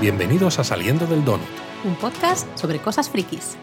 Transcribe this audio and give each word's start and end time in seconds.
Bienvenidos 0.00 0.58
a 0.58 0.64
Saliendo 0.64 1.06
del 1.06 1.22
Donut. 1.24 1.46
Un 1.84 1.94
podcast 1.96 2.46
sobre 2.58 2.78
cosas 2.78 3.10
frikis. 3.10 3.56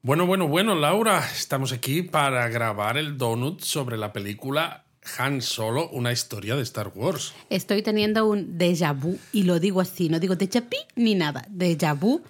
Bueno, 0.00 0.26
bueno, 0.26 0.48
bueno, 0.48 0.74
Laura, 0.74 1.22
estamos 1.34 1.72
aquí 1.72 2.02
para 2.02 2.48
grabar 2.48 2.96
el 2.96 3.18
Donut 3.18 3.60
sobre 3.62 3.98
la 3.98 4.14
película 4.14 4.84
Han 5.18 5.42
Solo, 5.42 5.90
una 5.90 6.10
historia 6.12 6.56
de 6.56 6.62
Star 6.62 6.90
Wars. 6.94 7.34
Estoy 7.50 7.82
teniendo 7.82 8.26
un 8.26 8.58
déjà 8.58 8.98
vu 8.98 9.18
y 9.32 9.42
lo 9.42 9.60
digo 9.60 9.82
así, 9.82 10.08
no 10.08 10.18
digo 10.20 10.36
déjà 10.36 10.62
vu 10.62 10.78
ni 10.96 11.14
nada, 11.14 11.46
déjà 11.50 11.94
vu 11.94 12.22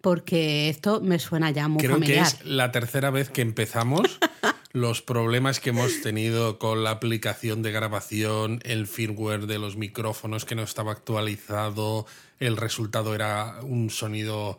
porque 0.00 0.68
esto 0.68 1.00
me 1.00 1.18
suena 1.18 1.50
ya 1.50 1.68
muy 1.68 1.82
Creo 1.82 1.96
familiar. 1.96 2.26
que 2.26 2.36
es 2.36 2.44
la 2.46 2.72
tercera 2.72 3.10
vez 3.10 3.28
que 3.30 3.42
empezamos. 3.42 4.18
Los 4.72 5.02
problemas 5.02 5.60
que 5.60 5.68
hemos 5.68 6.00
tenido 6.00 6.58
con 6.58 6.82
la 6.82 6.92
aplicación 6.92 7.60
de 7.60 7.72
grabación, 7.72 8.60
el 8.64 8.86
firmware 8.86 9.46
de 9.46 9.58
los 9.58 9.76
micrófonos 9.76 10.46
que 10.46 10.54
no 10.54 10.62
estaba 10.62 10.92
actualizado, 10.92 12.06
el 12.40 12.56
resultado 12.56 13.14
era 13.14 13.60
un 13.60 13.90
sonido 13.90 14.58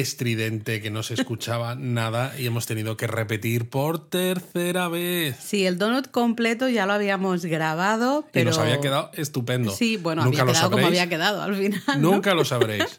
estridente 0.00 0.80
que 0.80 0.90
no 0.90 1.02
se 1.02 1.14
escuchaba 1.14 1.74
nada 1.78 2.32
y 2.38 2.46
hemos 2.46 2.66
tenido 2.66 2.96
que 2.96 3.06
repetir 3.06 3.68
por 3.68 4.08
tercera 4.08 4.88
vez. 4.88 5.36
Sí, 5.40 5.66
el 5.66 5.78
donut 5.78 6.10
completo 6.10 6.68
ya 6.68 6.86
lo 6.86 6.92
habíamos 6.94 7.44
grabado, 7.44 8.26
pero... 8.32 8.42
Y 8.42 8.46
nos 8.46 8.58
había 8.58 8.80
quedado 8.80 9.10
estupendo. 9.14 9.70
Sí, 9.70 9.96
bueno, 9.96 10.24
Nunca 10.24 10.42
había 10.42 10.44
lo 10.44 10.52
quedado 10.52 10.70
como 10.70 10.82
sabréis. 10.82 11.00
había 11.00 11.10
quedado 11.10 11.42
al 11.42 11.54
final. 11.56 11.82
¿no? 11.86 12.10
Nunca 12.12 12.34
lo 12.34 12.44
sabréis. 12.44 12.98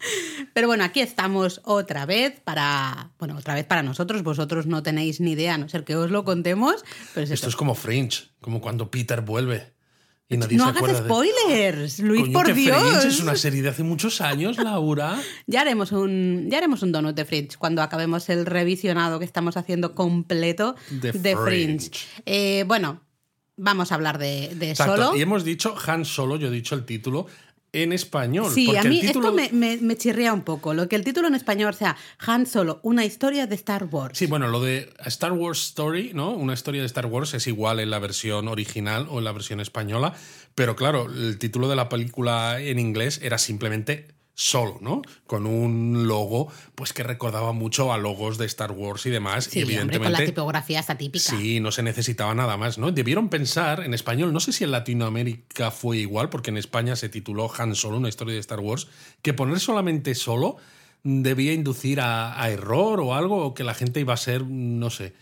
Pero 0.53 0.67
bueno, 0.67 0.83
aquí 0.83 0.99
estamos 1.01 1.61
otra 1.63 2.05
vez 2.05 2.39
para. 2.43 3.11
Bueno, 3.19 3.37
otra 3.37 3.53
vez 3.55 3.65
para 3.65 3.83
nosotros. 3.83 4.23
Vosotros 4.23 4.65
no 4.65 4.83
tenéis 4.83 5.19
ni 5.19 5.31
idea, 5.31 5.55
a 5.55 5.57
no 5.57 5.69
ser 5.69 5.83
que 5.83 5.95
os 5.95 6.11
lo 6.11 6.23
contemos. 6.25 6.83
Pero 7.13 7.23
es 7.23 7.31
Esto 7.31 7.49
es 7.49 7.55
como 7.55 7.75
Fringe, 7.75 8.29
como 8.41 8.61
cuando 8.61 8.89
Peter 8.91 9.21
vuelve. 9.21 9.71
Y 10.31 10.37
nadie 10.37 10.57
no 10.57 10.65
se 10.71 10.77
hagas 10.77 10.91
de- 10.91 10.97
spoilers, 11.05 11.99
Luis, 11.99 12.21
Coño, 12.21 12.33
por 12.33 12.53
Dios. 12.53 12.77
Fringe 12.81 13.07
es 13.07 13.19
una 13.19 13.35
serie 13.35 13.63
de 13.63 13.69
hace 13.69 13.81
muchos 13.83 14.21
años, 14.21 14.57
Laura. 14.57 15.19
Ya 15.47 15.61
haremos 15.61 15.91
un 15.91 16.47
ya 16.51 16.59
haremos 16.59 16.83
un 16.83 16.91
donut 16.91 17.15
de 17.15 17.25
Fringe 17.25 17.57
cuando 17.57 17.81
acabemos 17.81 18.29
el 18.29 18.45
revisionado 18.45 19.17
que 19.17 19.25
estamos 19.25 19.57
haciendo 19.57 19.95
completo 19.95 20.75
De 20.91 21.11
Fringe. 21.11 21.35
Fringe. 21.35 21.91
Eh, 22.27 22.63
bueno, 22.67 23.01
vamos 23.57 23.91
a 23.91 23.95
hablar 23.95 24.19
de, 24.19 24.53
de 24.55 24.75
solo. 24.75 25.15
Y 25.17 25.21
hemos 25.21 25.43
dicho 25.43 25.75
Han 25.87 26.05
Solo, 26.05 26.35
yo 26.35 26.47
he 26.49 26.51
dicho 26.51 26.75
el 26.75 26.85
título 26.85 27.25
en 27.73 27.93
español. 27.93 28.51
Sí, 28.53 28.75
a 28.75 28.83
mí 28.83 29.01
título... 29.01 29.29
esto 29.29 29.35
me, 29.35 29.49
me- 29.51 29.77
me 29.81 29.95
chirría 29.95 30.33
un 30.33 30.41
poco. 30.41 30.73
Lo 30.73 30.87
que 30.89 30.95
el 30.95 31.03
título 31.03 31.27
en 31.27 31.35
español 31.35 31.73
sea 31.73 31.95
Han 32.19 32.45
Solo, 32.45 32.79
una 32.83 33.05
historia 33.05 33.47
de 33.47 33.55
Star 33.55 33.85
Wars. 33.85 34.17
Sí, 34.17 34.25
bueno, 34.25 34.47
lo 34.47 34.61
de 34.61 34.91
Star 35.05 35.33
Wars 35.33 35.61
Story, 35.67 36.11
¿no? 36.13 36.31
Una 36.31 36.53
historia 36.53 36.81
de 36.81 36.87
Star 36.87 37.05
Wars 37.05 37.33
es 37.33 37.47
igual 37.47 37.79
en 37.79 37.89
la 37.89 37.99
versión 37.99 38.47
original 38.47 39.07
o 39.09 39.19
en 39.19 39.23
la 39.25 39.31
versión 39.31 39.59
española, 39.59 40.13
pero 40.55 40.75
claro, 40.75 41.05
el 41.05 41.37
título 41.37 41.69
de 41.69 41.75
la 41.75 41.89
película 41.89 42.59
en 42.59 42.79
inglés 42.79 43.19
era 43.23 43.37
simplemente 43.37 44.07
Solo, 44.41 44.77
¿no? 44.79 45.01
Con 45.27 45.45
un 45.45 46.07
logo 46.07 46.49
pues 46.73 46.93
que 46.93 47.03
recordaba 47.03 47.51
mucho 47.51 47.91
a 47.91 47.97
logos 47.97 48.37
de 48.37 48.45
Star 48.45 48.71
Wars 48.71 49.05
y 49.05 49.09
demás 49.09 49.43
Sí, 49.43 49.59
y 49.59 49.63
hombre, 49.63 49.73
evidentemente 49.73 50.13
con 50.13 50.21
la 50.21 50.25
tipografía 50.25 50.79
esta 50.79 50.97
típica. 50.97 51.35
Sí, 51.35 51.59
no 51.59 51.73
se 51.73 51.83
necesitaba 51.83 52.33
nada 52.33 52.55
más, 52.55 52.77
¿no? 52.77 52.89
Debieron 52.93 53.27
pensar 53.27 53.81
en 53.81 53.93
español, 53.93 54.31
no 54.31 54.39
sé 54.39 54.53
si 54.53 54.63
en 54.63 54.71
Latinoamérica 54.71 55.71
fue 55.71 55.97
igual, 55.97 56.29
porque 56.29 56.51
en 56.51 56.57
España 56.57 56.95
se 56.95 57.09
tituló 57.09 57.51
Han 57.57 57.75
Solo, 57.75 57.97
una 57.97 58.07
historia 58.07 58.33
de 58.33 58.39
Star 58.39 58.61
Wars, 58.61 58.87
que 59.21 59.33
poner 59.33 59.59
solamente 59.59 60.15
solo 60.15 60.55
debía 61.03 61.51
inducir 61.51 61.99
a, 61.99 62.41
a 62.41 62.49
error 62.49 63.01
o 63.01 63.15
algo, 63.15 63.45
o 63.45 63.53
que 63.53 63.65
la 63.65 63.73
gente 63.73 63.99
iba 63.99 64.13
a 64.13 64.17
ser, 64.17 64.45
no 64.45 64.89
sé. 64.89 65.15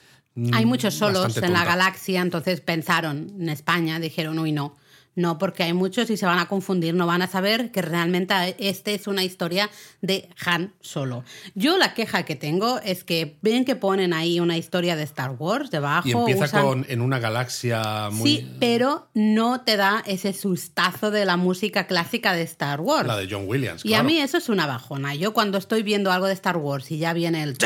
Hay 0.54 0.68
muchos 0.68 0.94
solos 0.94 1.36
en 1.38 1.54
la 1.54 1.66
galaxia, 1.66 2.22
entonces 2.22 2.62
pensaron 2.62 3.32
en 3.40 3.50
España, 3.50 4.00
dijeron, 4.00 4.38
uy, 4.38 4.52
no. 4.52 4.78
No, 5.18 5.40
porque 5.40 5.64
hay 5.64 5.74
muchos 5.74 6.10
y 6.12 6.16
se 6.16 6.28
van 6.28 6.38
a 6.38 6.48
confundir, 6.48 6.94
no 6.94 7.08
van 7.08 7.24
a 7.24 7.28
saber 7.28 7.72
que 7.72 7.82
realmente 7.82 8.34
este 8.60 8.94
es 8.94 9.08
una 9.08 9.24
historia 9.24 9.68
de 10.02 10.30
Han 10.46 10.74
Solo. 10.80 11.24
Yo 11.56 11.78
la 11.80 11.96
queja 11.96 12.24
que 12.24 12.36
tengo 12.36 12.80
es 12.84 13.04
que 13.04 13.38
ven 13.42 13.66
que 13.66 13.76
ponen 13.76 14.14
ahí 14.14 14.40
una 14.40 14.58
historia 14.58 14.96
de 14.96 15.02
Star 15.04 15.32
Wars 15.32 15.72
debajo. 15.72 16.08
Y 16.08 16.12
empieza 16.12 16.46
usan- 16.46 16.62
con 16.64 16.86
en 16.88 17.02
una 17.02 17.18
galaxia 17.18 18.10
muy. 18.12 18.30
Sí, 18.30 18.52
pero 18.60 19.10
no 19.16 19.62
te 19.62 19.76
da 19.76 20.04
ese 20.06 20.34
sustazo 20.34 21.10
de 21.10 21.26
la 21.26 21.36
música 21.36 21.88
clásica 21.88 22.34
de 22.34 22.44
Star 22.44 22.80
Wars. 22.80 23.08
La 23.08 23.18
de 23.18 23.28
John 23.30 23.46
Williams. 23.48 23.84
Y 23.84 23.96
a 23.96 24.04
mí 24.04 24.20
eso 24.20 24.38
es 24.38 24.50
una 24.50 24.68
bajona. 24.68 25.16
Yo 25.16 25.34
cuando 25.34 25.58
estoy 25.58 25.82
viendo 25.82 26.12
algo 26.12 26.28
de 26.28 26.34
Star 26.34 26.58
Wars 26.58 26.92
y 26.92 27.00
ya 27.00 27.14
viene 27.14 27.42
el... 27.42 27.58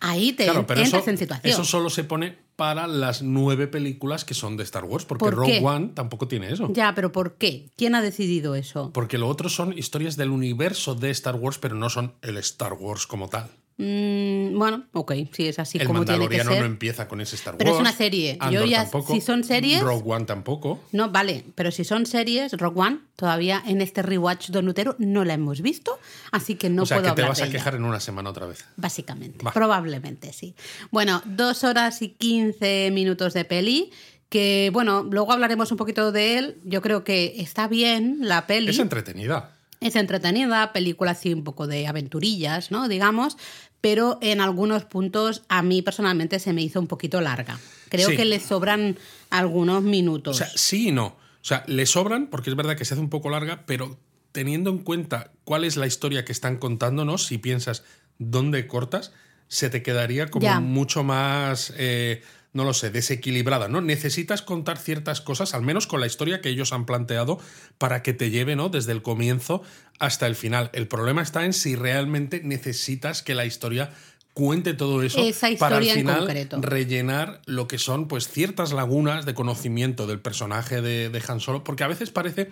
Ahí 0.00 0.32
te 0.32 0.44
Claro, 0.44 0.66
pero 0.66 0.80
entras 0.80 1.02
eso, 1.02 1.10
en 1.10 1.16
situación. 1.18 1.52
eso 1.52 1.64
solo 1.64 1.88
se 1.88 2.02
pone 2.02 2.36
para 2.56 2.86
las 2.86 3.22
nueve 3.22 3.66
películas 3.66 4.24
que 4.24 4.34
son 4.34 4.56
de 4.56 4.64
Star 4.64 4.84
Wars, 4.84 5.04
porque 5.04 5.24
¿Por 5.24 5.34
Rogue? 5.34 5.60
One 5.62 5.90
tampoco 5.94 6.28
tiene 6.28 6.52
eso. 6.52 6.70
Ya, 6.72 6.94
pero 6.94 7.12
¿por 7.12 7.34
qué? 7.34 7.70
¿Quién 7.76 7.94
ha 7.94 8.02
decidido 8.02 8.54
eso? 8.54 8.90
Porque 8.92 9.18
lo 9.18 9.28
otro 9.28 9.48
son 9.48 9.76
historias 9.76 10.16
del 10.16 10.30
universo 10.30 10.94
de 10.94 11.10
Star 11.10 11.36
Wars, 11.36 11.58
pero 11.58 11.74
no 11.74 11.90
son 11.90 12.14
el 12.22 12.36
Star 12.38 12.74
Wars 12.74 13.06
como 13.06 13.28
tal. 13.28 13.48
Mm, 13.78 14.58
bueno, 14.58 14.84
ok, 14.92 15.12
sí, 15.32 15.48
es 15.48 15.58
así 15.58 15.78
el 15.78 15.86
como 15.86 16.04
tiene 16.04 16.18
que 16.28 16.36
Mandaloriano 16.38 16.50
ser. 16.52 16.60
no 16.60 16.66
empieza 16.66 17.08
con 17.08 17.20
ese 17.20 17.36
Star 17.36 17.54
Wars. 17.54 17.58
Pero 17.58 17.74
es 17.74 17.80
una 17.80 17.92
serie. 17.92 18.38
Yo 18.50 18.64
ya- 18.64 18.82
tampoco, 18.82 19.12
si 19.12 19.20
son 19.20 19.42
series- 19.44 19.80
Rogue 19.82 20.02
One 20.06 20.24
tampoco. 20.24 20.80
No, 20.92 21.10
vale, 21.10 21.44
pero 21.54 21.70
si 21.70 21.84
son 21.84 22.06
series, 22.06 22.52
Rogue 22.52 22.80
One, 22.80 22.98
todavía 23.16 23.62
en 23.66 23.80
este 23.80 24.02
rewatch 24.02 24.50
donutero 24.50 24.94
no 24.98 25.24
la 25.24 25.34
hemos 25.34 25.62
visto, 25.62 25.98
así 26.30 26.54
que 26.54 26.68
no 26.70 26.82
o 26.82 26.86
sea, 26.86 26.98
puedo 26.98 27.14
que 27.14 27.22
te 27.22 27.28
vas 27.28 27.38
de 27.38 27.44
a 27.44 27.46
ella. 27.46 27.52
quejar 27.58 27.74
en 27.74 27.84
una 27.84 28.00
semana 28.00 28.30
otra 28.30 28.46
vez. 28.46 28.64
Básicamente, 28.76 29.44
Va. 29.44 29.52
probablemente 29.52 30.32
sí. 30.32 30.54
Bueno, 30.90 31.22
dos 31.24 31.64
horas 31.64 32.02
y 32.02 32.10
quince 32.10 32.90
minutos 32.92 33.32
de 33.34 33.44
peli. 33.44 33.90
Que 34.28 34.70
bueno, 34.72 35.02
luego 35.02 35.30
hablaremos 35.32 35.70
un 35.72 35.76
poquito 35.76 36.10
de 36.10 36.38
él. 36.38 36.56
Yo 36.64 36.80
creo 36.80 37.04
que 37.04 37.34
está 37.36 37.68
bien 37.68 38.16
la 38.22 38.46
peli. 38.46 38.70
Es 38.70 38.78
entretenida. 38.78 39.52
Es 39.82 39.96
entretenida, 39.96 40.72
película 40.72 41.10
así 41.12 41.32
un 41.32 41.44
poco 41.44 41.66
de 41.66 41.86
aventurillas, 41.86 42.70
¿no? 42.70 42.88
Digamos, 42.88 43.36
pero 43.80 44.18
en 44.22 44.40
algunos 44.40 44.84
puntos 44.84 45.42
a 45.48 45.62
mí 45.62 45.82
personalmente 45.82 46.38
se 46.38 46.52
me 46.52 46.62
hizo 46.62 46.78
un 46.80 46.86
poquito 46.86 47.20
larga. 47.20 47.58
Creo 47.88 48.10
Sí. 48.10 48.16
que 48.16 48.24
le 48.24 48.38
sobran 48.40 48.96
algunos 49.30 49.78
O 49.78 49.82
minutos. 49.82 50.36
sea, 50.36 50.48
sí 50.54 50.88
y 50.88 50.92
no. 50.92 51.06
O 51.06 51.44
sea, 51.44 51.64
le 51.66 51.84
sobran 51.86 52.28
porque 52.28 52.50
es 52.50 52.56
verdad 52.56 52.76
que 52.76 52.84
se 52.84 52.94
hace 52.94 53.00
un 53.00 53.10
poco 53.10 53.28
larga, 53.30 53.64
pero 53.66 53.98
teniendo 54.30 54.70
en 54.70 54.78
cuenta 54.78 55.32
cuál 55.44 55.64
es 55.64 55.76
la 55.76 55.86
historia 55.86 56.24
que 56.24 56.32
están 56.32 56.56
contándonos, 56.58 57.26
si 57.26 57.38
piensas 57.38 57.82
dónde 58.18 58.66
cortas, 58.68 59.12
se 59.48 59.68
te 59.68 59.82
quedaría 59.82 60.28
como 60.28 60.44
Ya. 60.44 60.60
mucho 60.60 61.02
más, 61.02 61.74
eh, 61.76 62.22
no 62.52 62.64
lo 62.64 62.74
sé, 62.74 62.90
desequilibrada, 62.90 63.68
¿no? 63.68 63.80
Necesitas 63.80 64.42
contar 64.42 64.78
ciertas 64.78 65.20
cosas, 65.20 65.54
al 65.54 65.62
menos 65.62 65.86
con 65.86 66.00
la 66.00 66.06
historia 66.06 66.40
que 66.40 66.50
ellos 66.50 66.72
han 66.72 66.84
planteado, 66.84 67.38
para 67.78 68.02
que 68.02 68.12
te 68.12 68.30
lleve, 68.30 68.56
¿no? 68.56 68.68
Desde 68.68 68.92
el 68.92 69.02
comienzo 69.02 69.62
hasta 69.98 70.26
el 70.26 70.36
final. 70.36 70.70
El 70.74 70.86
problema 70.86 71.22
está 71.22 71.44
en 71.44 71.52
si 71.52 71.76
realmente 71.76 72.42
necesitas 72.44 73.22
que 73.22 73.34
la 73.34 73.46
historia 73.46 73.90
cuente 74.34 74.72
todo 74.72 75.02
eso 75.02 75.20
Esa 75.20 75.48
para 75.58 75.76
al 75.76 75.84
final 75.84 76.48
rellenar 76.62 77.42
lo 77.44 77.68
que 77.68 77.78
son 77.78 78.08
pues 78.08 78.28
ciertas 78.28 78.72
lagunas 78.72 79.26
de 79.26 79.34
conocimiento 79.34 80.06
del 80.06 80.20
personaje 80.20 80.80
de, 80.80 81.10
de 81.10 81.22
Han 81.28 81.40
Solo, 81.40 81.64
porque 81.64 81.84
a 81.84 81.88
veces 81.88 82.10
parece 82.10 82.48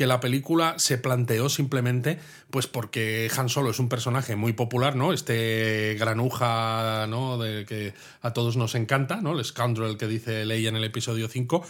que 0.00 0.06
la 0.06 0.18
película 0.18 0.76
se 0.78 0.96
planteó 0.96 1.50
simplemente 1.50 2.18
pues 2.48 2.66
porque 2.66 3.30
Han 3.36 3.50
Solo 3.50 3.68
es 3.68 3.78
un 3.78 3.90
personaje 3.90 4.34
muy 4.34 4.54
popular, 4.54 4.96
¿no? 4.96 5.12
Este 5.12 5.94
granuja, 5.98 7.06
¿no? 7.06 7.36
De 7.36 7.66
que 7.66 7.92
a 8.22 8.32
todos 8.32 8.56
nos 8.56 8.74
encanta, 8.74 9.20
¿no? 9.20 9.38
El 9.38 9.44
scoundrel 9.44 9.98
que 9.98 10.06
dice 10.06 10.46
Leia 10.46 10.70
en 10.70 10.76
el 10.76 10.84
episodio 10.84 11.28
5. 11.28 11.66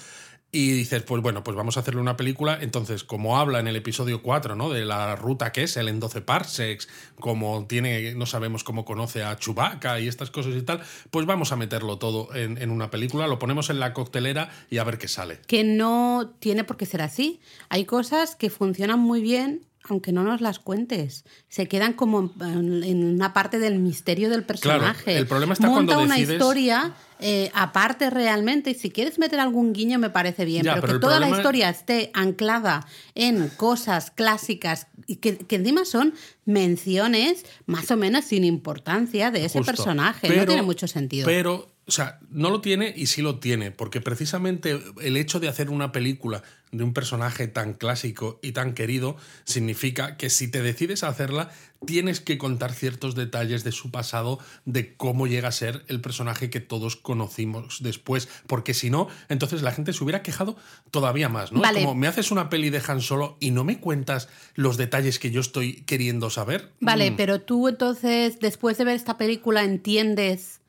Y 0.53 0.73
dices, 0.73 1.05
pues 1.05 1.23
bueno, 1.23 1.45
pues 1.45 1.57
vamos 1.57 1.77
a 1.77 1.81
hacerle 1.81 2.01
una 2.01 2.17
película. 2.17 2.59
Entonces, 2.61 3.05
como 3.05 3.39
habla 3.39 3.61
en 3.61 3.69
el 3.69 3.77
episodio 3.77 4.21
4, 4.21 4.57
¿no? 4.57 4.69
De 4.69 4.85
la 4.85 5.15
ruta 5.15 5.53
que 5.53 5.63
es 5.63 5.77
él 5.77 5.87
en 5.89 6.01
12 6.01 6.23
parsecs, 6.23 6.89
como 7.21 7.67
tiene, 7.67 8.15
no 8.17 8.27
sabemos 8.27 8.65
cómo 8.65 8.85
conoce 8.85 9.23
a 9.23 9.37
Chewbacca 9.37 10.01
y 10.01 10.09
estas 10.09 10.33
cosas 10.33 10.55
y 10.57 10.63
tal, 10.63 10.81
pues 11.13 11.25
vamos 11.25 11.53
a 11.53 11.57
meterlo 11.57 11.99
todo 11.99 12.35
en, 12.35 12.59
en 12.59 12.71
una 12.73 12.91
película, 12.91 13.29
lo 13.29 13.39
ponemos 13.39 13.71
en 13.71 13.79
la 13.79 13.93
coctelera 13.93 14.51
y 14.71 14.79
a 14.79 14.85
ver 14.85 14.99
qué 14.99 15.07
sale. 15.07 15.39
que 15.47 15.63
no 15.63 16.35
tiene 16.41 16.65
por 16.65 16.77
qué 16.77 16.87
ser 16.87 17.03
así. 17.03 17.41
Hay 17.69 17.85
cosas 17.85 18.35
que 18.35 18.51
funcionan 18.51 18.99
muy 18.99 19.21
bien 19.21 19.67
aunque 19.89 20.13
no 20.13 20.23
nos 20.25 20.43
las 20.43 20.59
cuentes. 20.59 21.25
Se 21.49 21.67
quedan 21.67 21.95
como 21.95 22.31
en, 22.43 23.03
una 23.03 23.33
parte 23.33 23.59
del 23.59 23.79
misterio 23.79 24.29
del 24.29 24.45
personaje. 24.45 25.17
el 25.17 25.27
problema 25.27 25.55
está 25.55 25.69
Monta 25.69 25.95
cuando 25.95 26.05
una 26.05 26.17
decides- 26.17 26.35
historia 26.35 26.93
eh, 27.21 27.51
aparte 27.55 28.11
realmente. 28.11 28.71
Y 28.71 28.75
si 28.75 28.91
quieres 28.91 29.19
meter 29.19 29.41
algún 29.41 29.73
guiño 29.73 29.99
me 29.99 30.11
parece 30.11 30.45
bien. 30.45 30.65
Ya, 30.65 30.75
pero, 30.75 30.87
pero 30.87 30.99
que 30.99 31.01
toda 31.01 31.21
la 31.21 31.31
historia 31.31 31.69
esté 31.69 32.11
anclada 32.15 32.87
en 33.15 33.49
cosas 33.49 34.11
clásicas 34.11 34.87
y 35.07 35.17
que, 35.17 35.39
que 35.39 35.57
encima 35.57 35.85
son 35.85 36.15
menciones 36.45 37.45
más 37.67 37.91
o 37.91 37.97
menos 37.97 38.25
sin 38.25 38.45
importancia 38.45 39.31
de 39.31 39.45
ese 39.45 39.59
Justo. 39.59 39.73
personaje. 39.73 40.29
no 40.35 40.47
tiene 40.47 40.63
mucho 40.63 40.87
sentido. 40.87 41.27
Pero 41.27 41.71
o 41.91 41.93
sea, 41.93 42.21
no 42.31 42.51
lo 42.51 42.61
tiene 42.61 42.95
y 42.97 43.07
sí 43.07 43.21
lo 43.21 43.41
tiene, 43.41 43.73
porque 43.73 44.01
precisamente 44.01 44.81
el 45.03 45.17
hecho 45.17 45.41
de 45.41 45.49
hacer 45.49 45.71
una 45.71 45.91
película 45.91 46.45
de 46.71 46.85
un 46.85 46.95
personaje 46.95 47.49
tan 47.49 47.73
clásico 47.75 48.39
y 48.45 48.53
tan 48.53 48.75
querido 48.75 49.17
significa 49.43 50.17
que 50.17 50.31
si 50.31 50.47
te 50.47 50.63
decides 50.63 51.03
a 51.03 51.09
hacerla, 51.09 51.51
tienes 51.85 52.21
que 52.21 52.39
contar 52.39 52.75
ciertos 52.75 53.17
detalles 53.17 53.65
de 53.65 53.73
su 53.73 53.91
pasado, 53.91 54.39
de 54.67 54.95
cómo 54.95 55.27
llega 55.27 55.49
a 55.49 55.53
ser 55.53 55.85
el 55.89 56.01
personaje 56.01 56.49
que 56.49 56.61
todos 56.61 56.95
conocimos 56.95 57.83
después, 57.83 58.29
porque 58.47 58.73
si 58.73 58.89
no, 58.89 59.09
entonces 59.29 59.63
la 59.63 59.73
gente 59.73 59.93
se 59.93 60.05
hubiera 60.05 60.23
quejado 60.23 60.57
todavía 60.93 61.29
más, 61.29 61.51
¿no? 61.51 61.61
Vale. 61.61 61.81
Como 61.81 61.97
me 61.97 62.07
haces 62.07 62.31
una 62.31 62.51
peli 62.51 62.71
de 62.71 62.81
Han 62.87 63.01
Solo 63.01 63.37
y 63.41 63.51
no 63.51 63.65
me 63.65 63.81
cuentas 63.81 64.29
los 64.55 64.77
detalles 64.77 65.19
que 65.19 65.33
yo 65.33 65.41
estoy 65.41 65.83
queriendo 65.87 66.31
saber. 66.31 66.71
Vale, 66.79 67.11
Mm. 67.11 67.17
pero 67.17 67.41
tú 67.41 67.67
entonces, 67.67 68.39
después 68.39 68.79
de 68.79 68.85
ver 68.85 68.95
esta 68.95 69.19
película, 69.19 69.65
¿entiendes 69.65 70.60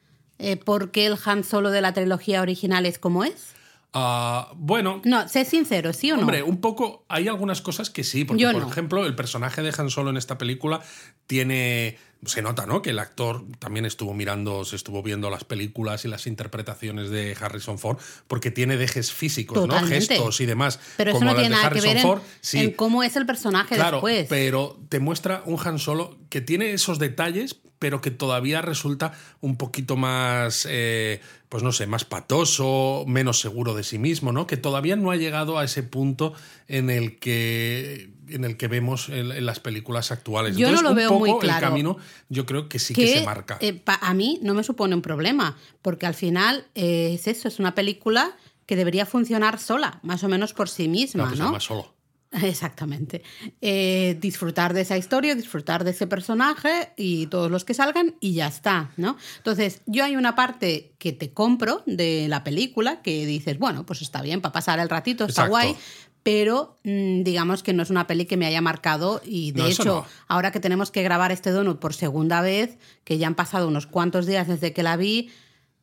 eh, 0.42 0.58
por 0.58 0.92
qué 0.92 1.06
el 1.06 1.18
Han 1.26 1.44
Solo 1.44 1.70
de 1.72 1.82
la 1.82 1.94
trilogía 1.94 2.42
original 2.42 2.86
es 2.86 3.00
como 3.00 3.24
es? 3.24 3.54
Ah, 3.94 4.52
bueno, 4.56 5.02
No, 5.04 5.28
sé 5.28 5.44
sincero, 5.44 5.92
¿sí 5.92 6.12
o 6.12 6.16
no? 6.16 6.22
Hombre, 6.22 6.44
un 6.44 6.62
poco. 6.62 7.04
Hay 7.10 7.28
algunas 7.28 7.62
cosas 7.62 7.90
que 7.90 8.04
sí, 8.06 8.24
porque, 8.24 8.42
Yo 8.44 8.52
por 8.54 8.62
no. 8.62 8.70
ejemplo, 8.70 9.06
el 9.06 9.16
personaje 9.16 9.62
de 9.62 9.74
Han 9.78 9.90
Solo 9.90 10.10
en 10.10 10.18
esta 10.18 10.38
película 10.38 10.82
tiene. 11.28 11.98
Se 12.26 12.42
nota, 12.42 12.66
¿no? 12.66 12.82
Que 12.82 12.92
el 12.92 13.00
actor 13.00 13.44
también 13.58 13.86
estuvo 13.86 14.14
mirando, 14.14 14.64
se 14.64 14.76
estuvo 14.76 15.02
viendo 15.02 15.30
las 15.30 15.44
películas 15.44 16.06
y 16.06 16.08
las 16.08 16.28
interpretaciones 16.28 17.10
de 17.10 17.36
Harrison 17.40 17.80
Ford, 17.80 17.98
porque 18.28 18.52
tiene 18.52 18.78
dejes 18.78 19.12
físicos, 19.12 19.68
¿no? 19.68 19.80
Gestos 19.88 20.40
y 20.40 20.46
demás. 20.46 20.80
pero 20.98 21.12
eso 21.12 21.20
como 21.20 21.32
no 21.32 21.36
tiene 21.36 21.50
nada 21.50 21.64
que 21.64 21.68
Harrison 21.68 21.90
ver 21.90 21.98
en, 21.98 22.04
Ford. 22.04 22.22
Sí, 22.42 22.60
en 22.60 22.72
cómo 22.72 23.04
es 23.04 23.16
el 23.16 23.26
personaje 23.26 23.76
Claro, 23.76 23.98
después. 23.98 24.28
pero 24.30 24.80
te 24.90 25.00
muestra 25.00 25.42
un 25.46 25.60
Han 25.64 25.80
Solo 25.80 26.18
que 26.30 26.42
tiene 26.42 26.74
esos 26.74 27.00
detalles, 27.00 27.58
pero 27.82 28.00
que 28.00 28.12
todavía 28.12 28.62
resulta 28.62 29.14
un 29.42 29.58
poquito 29.58 29.98
más, 29.98 30.68
eh, 30.70 31.20
pues 31.50 31.64
no 31.64 31.72
sé, 31.72 31.88
más 31.88 32.06
patoso, 32.06 33.04
menos 33.08 33.40
seguro 33.40 33.74
de 33.74 33.84
sí 33.84 33.98
mismo, 33.98 34.32
¿no? 34.32 34.46
Que 34.46 34.56
todavía 34.56 34.96
no 34.96 35.10
ha 35.10 35.16
llegado 35.16 35.58
a 35.58 35.64
ese 35.64 35.82
punto 35.82 36.34
en 36.68 36.92
el 36.92 37.18
que 37.18 38.12
en 38.34 38.44
el 38.46 38.58
que 38.58 38.68
vemos 38.68 39.10
en, 39.10 39.32
en 39.32 39.46
las 39.46 39.60
películas 39.60 40.12
actuales. 40.12 40.56
Yo 40.58 40.72
no 40.72 40.82
lo 40.82 40.90
un 40.92 40.96
veo 40.96 41.10
poco 41.10 41.20
muy 41.20 41.40
claro. 41.40 41.66
El 41.68 41.70
camino, 41.72 41.98
yo 42.30 42.46
creo 42.46 42.70
que 42.70 42.80
sí 42.80 42.94
que, 42.94 43.02
que 43.06 43.20
se 43.20 43.26
marca. 43.26 43.58
eh, 43.62 43.74
pa- 43.74 44.00
a 44.02 44.14
mí 44.14 44.40
no 44.42 44.54
me 44.54 44.64
supone 44.64 44.96
un 44.96 45.02
problema, 45.02 45.58
porque 45.82 46.06
al 46.06 46.14
final 46.16 46.66
eh, 46.76 47.12
es 47.16 47.28
eso, 47.28 47.48
es 47.48 47.60
una 47.60 47.76
película 47.76 48.36
que 48.66 48.76
debería 48.76 49.06
funcionar 49.06 49.60
sola, 49.60 50.00
más 50.04 50.24
o 50.24 50.30
menos 50.30 50.54
por 50.54 50.70
sí 50.70 50.88
misma, 50.88 51.30
se 51.32 51.36
¿no? 51.38 51.46
llama 51.46 51.60
solo. 51.60 51.94
Exactamente. 52.44 53.24
Eh, 53.60 54.18
disfrutar 54.22 54.74
de 54.74 54.82
esa 54.82 54.98
historia, 54.98 55.36
disfrutar 55.36 55.84
de 55.84 55.92
ese 55.92 56.08
personaje 56.08 56.94
y 56.96 57.28
todos 57.28 57.52
los 57.52 57.66
que 57.66 57.74
salgan 57.74 58.16
y 58.22 58.34
ya 58.36 58.48
está, 58.48 58.92
¿no? 58.96 59.18
Entonces, 59.38 59.82
yo 59.86 60.06
hay 60.06 60.16
una 60.16 60.34
parte 60.36 60.94
que 60.98 61.12
te 61.12 61.34
compro 61.34 61.84
de 61.86 62.28
la 62.30 62.44
película 62.46 63.02
que 63.02 63.26
dices, 63.26 63.60
bueno, 63.60 63.86
pues 63.86 64.02
está 64.02 64.22
bien 64.22 64.40
para 64.40 64.54
pasar 64.54 64.80
el 64.80 64.88
ratito, 64.88 65.26
está 65.26 65.42
Exacto. 65.46 65.50
guay, 65.50 65.76
pero 66.24 66.78
mm, 66.84 67.24
digamos 67.24 67.64
que 67.64 67.74
no 67.74 67.84
es 67.84 67.90
una 67.90 68.08
peli 68.08 68.26
que 68.26 68.38
me 68.38 68.46
haya 68.46 68.62
marcado 68.62 69.22
y 69.26 69.52
de 69.54 69.62
No, 69.62 69.68
hecho, 69.68 69.84
no. 69.86 70.06
ahora 70.28 70.52
que 70.52 70.60
tenemos 70.60 70.92
que 70.92 71.04
grabar 71.04 71.32
este 71.32 71.50
donut 71.52 71.80
por 71.80 71.94
segunda 71.94 72.42
vez, 72.42 72.78
que 73.04 73.18
ya 73.18 73.28
han 73.28 73.36
pasado 73.36 73.68
unos 73.68 73.88
cuantos 73.88 74.26
días 74.26 74.48
desde 74.48 74.74
que 74.74 74.84
la 74.84 74.98
vi, 74.98 75.32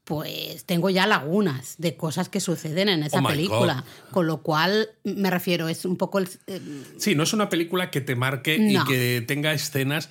pues 0.04 0.64
tengo 0.64 0.88
ya 0.88 1.06
lagunas 1.06 1.74
de 1.76 1.94
cosas 1.96 2.30
que 2.30 2.40
suceden 2.40 2.88
en 2.88 3.02
esa 3.02 3.20
Oh 3.20 3.26
película. 3.28 3.84
Con 4.10 4.26
lo 4.26 4.42
cual, 4.42 4.88
me 5.04 5.28
refiero, 5.28 5.68
es 5.68 5.84
un 5.84 5.96
poco 5.98 6.18
el, 6.18 6.28
eh, 6.46 6.60
Sí, 6.96 7.14
no 7.14 7.24
es 7.24 7.34
una 7.34 7.50
película 7.50 7.90
que 7.90 8.00
te 8.00 8.16
marque 8.16 8.58
No. 8.58 8.70
y 8.84 8.84
que 8.86 9.22
tenga 9.26 9.52
escenas 9.52 10.08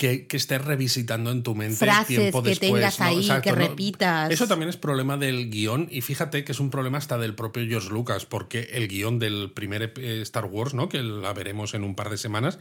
que, 0.00 0.26
que 0.26 0.38
estés 0.38 0.64
revisitando 0.64 1.30
en 1.30 1.42
tu 1.42 1.54
mente 1.54 1.76
Frases 1.76 2.06
tiempo 2.06 2.42
que 2.42 2.48
después. 2.48 2.72
tengas 2.72 2.98
¿no? 3.00 3.04
ahí, 3.04 3.20
Exacto, 3.20 3.42
que 3.42 3.50
¿no? 3.50 3.56
repitas. 3.56 4.30
Eso 4.30 4.48
también 4.48 4.70
es 4.70 4.78
problema 4.78 5.18
del 5.18 5.50
guion 5.50 5.88
y 5.90 6.00
fíjate 6.00 6.42
que 6.42 6.52
es 6.52 6.58
un 6.58 6.70
problema 6.70 6.96
hasta 6.96 7.18
del 7.18 7.34
propio 7.34 7.66
George 7.68 7.90
Lucas, 7.90 8.24
porque 8.24 8.70
el 8.72 8.88
guion 8.88 9.18
del 9.18 9.52
primer 9.52 9.92
eh, 9.98 10.22
Star 10.22 10.46
Wars, 10.46 10.72
¿no? 10.72 10.88
que 10.88 11.02
la 11.02 11.34
veremos 11.34 11.74
en 11.74 11.84
un 11.84 11.94
par 11.94 12.08
de 12.08 12.16
semanas, 12.16 12.58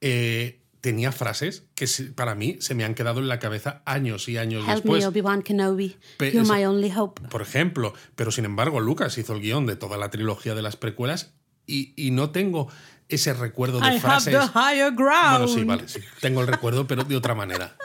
eh, 0.00 0.62
tenía 0.80 1.12
frases 1.12 1.62
que 1.76 1.86
para 2.16 2.34
mí 2.34 2.56
se 2.58 2.74
me 2.74 2.82
han 2.82 2.96
quedado 2.96 3.20
en 3.20 3.28
la 3.28 3.38
cabeza 3.38 3.82
años 3.84 4.28
y 4.28 4.36
años 4.36 4.64
Help 4.66 4.82
después. 4.82 5.04
me, 5.04 5.06
Obi-Wan 5.06 5.42
Kenobi. 5.42 5.96
You're 6.18 6.42
my 6.42 6.64
only 6.64 6.90
hope. 6.90 7.22
Por 7.28 7.40
ejemplo, 7.40 7.94
pero 8.16 8.32
sin 8.32 8.46
embargo, 8.46 8.80
Lucas 8.80 9.16
hizo 9.16 9.32
el 9.34 9.42
guion 9.42 9.64
de 9.66 9.76
toda 9.76 9.96
la 9.96 10.10
trilogía 10.10 10.56
de 10.56 10.62
las 10.62 10.74
precuelas 10.74 11.34
y, 11.68 11.92
y 11.94 12.10
no 12.10 12.30
tengo 12.30 12.66
ese 13.10 13.32
recuerdo 13.34 13.80
de 13.80 13.94
I 13.96 14.00
frases. 14.00 14.34
have 14.34 14.50
the 14.52 14.58
higher 14.58 14.90
ground. 14.92 15.38
Bueno, 15.46 15.48
sí, 15.48 15.64
vale, 15.64 15.88
sí. 15.88 16.00
Tengo 16.20 16.40
el 16.40 16.46
recuerdo, 16.46 16.86
pero 16.86 17.04
de 17.04 17.16
otra 17.16 17.34
manera. 17.34 17.74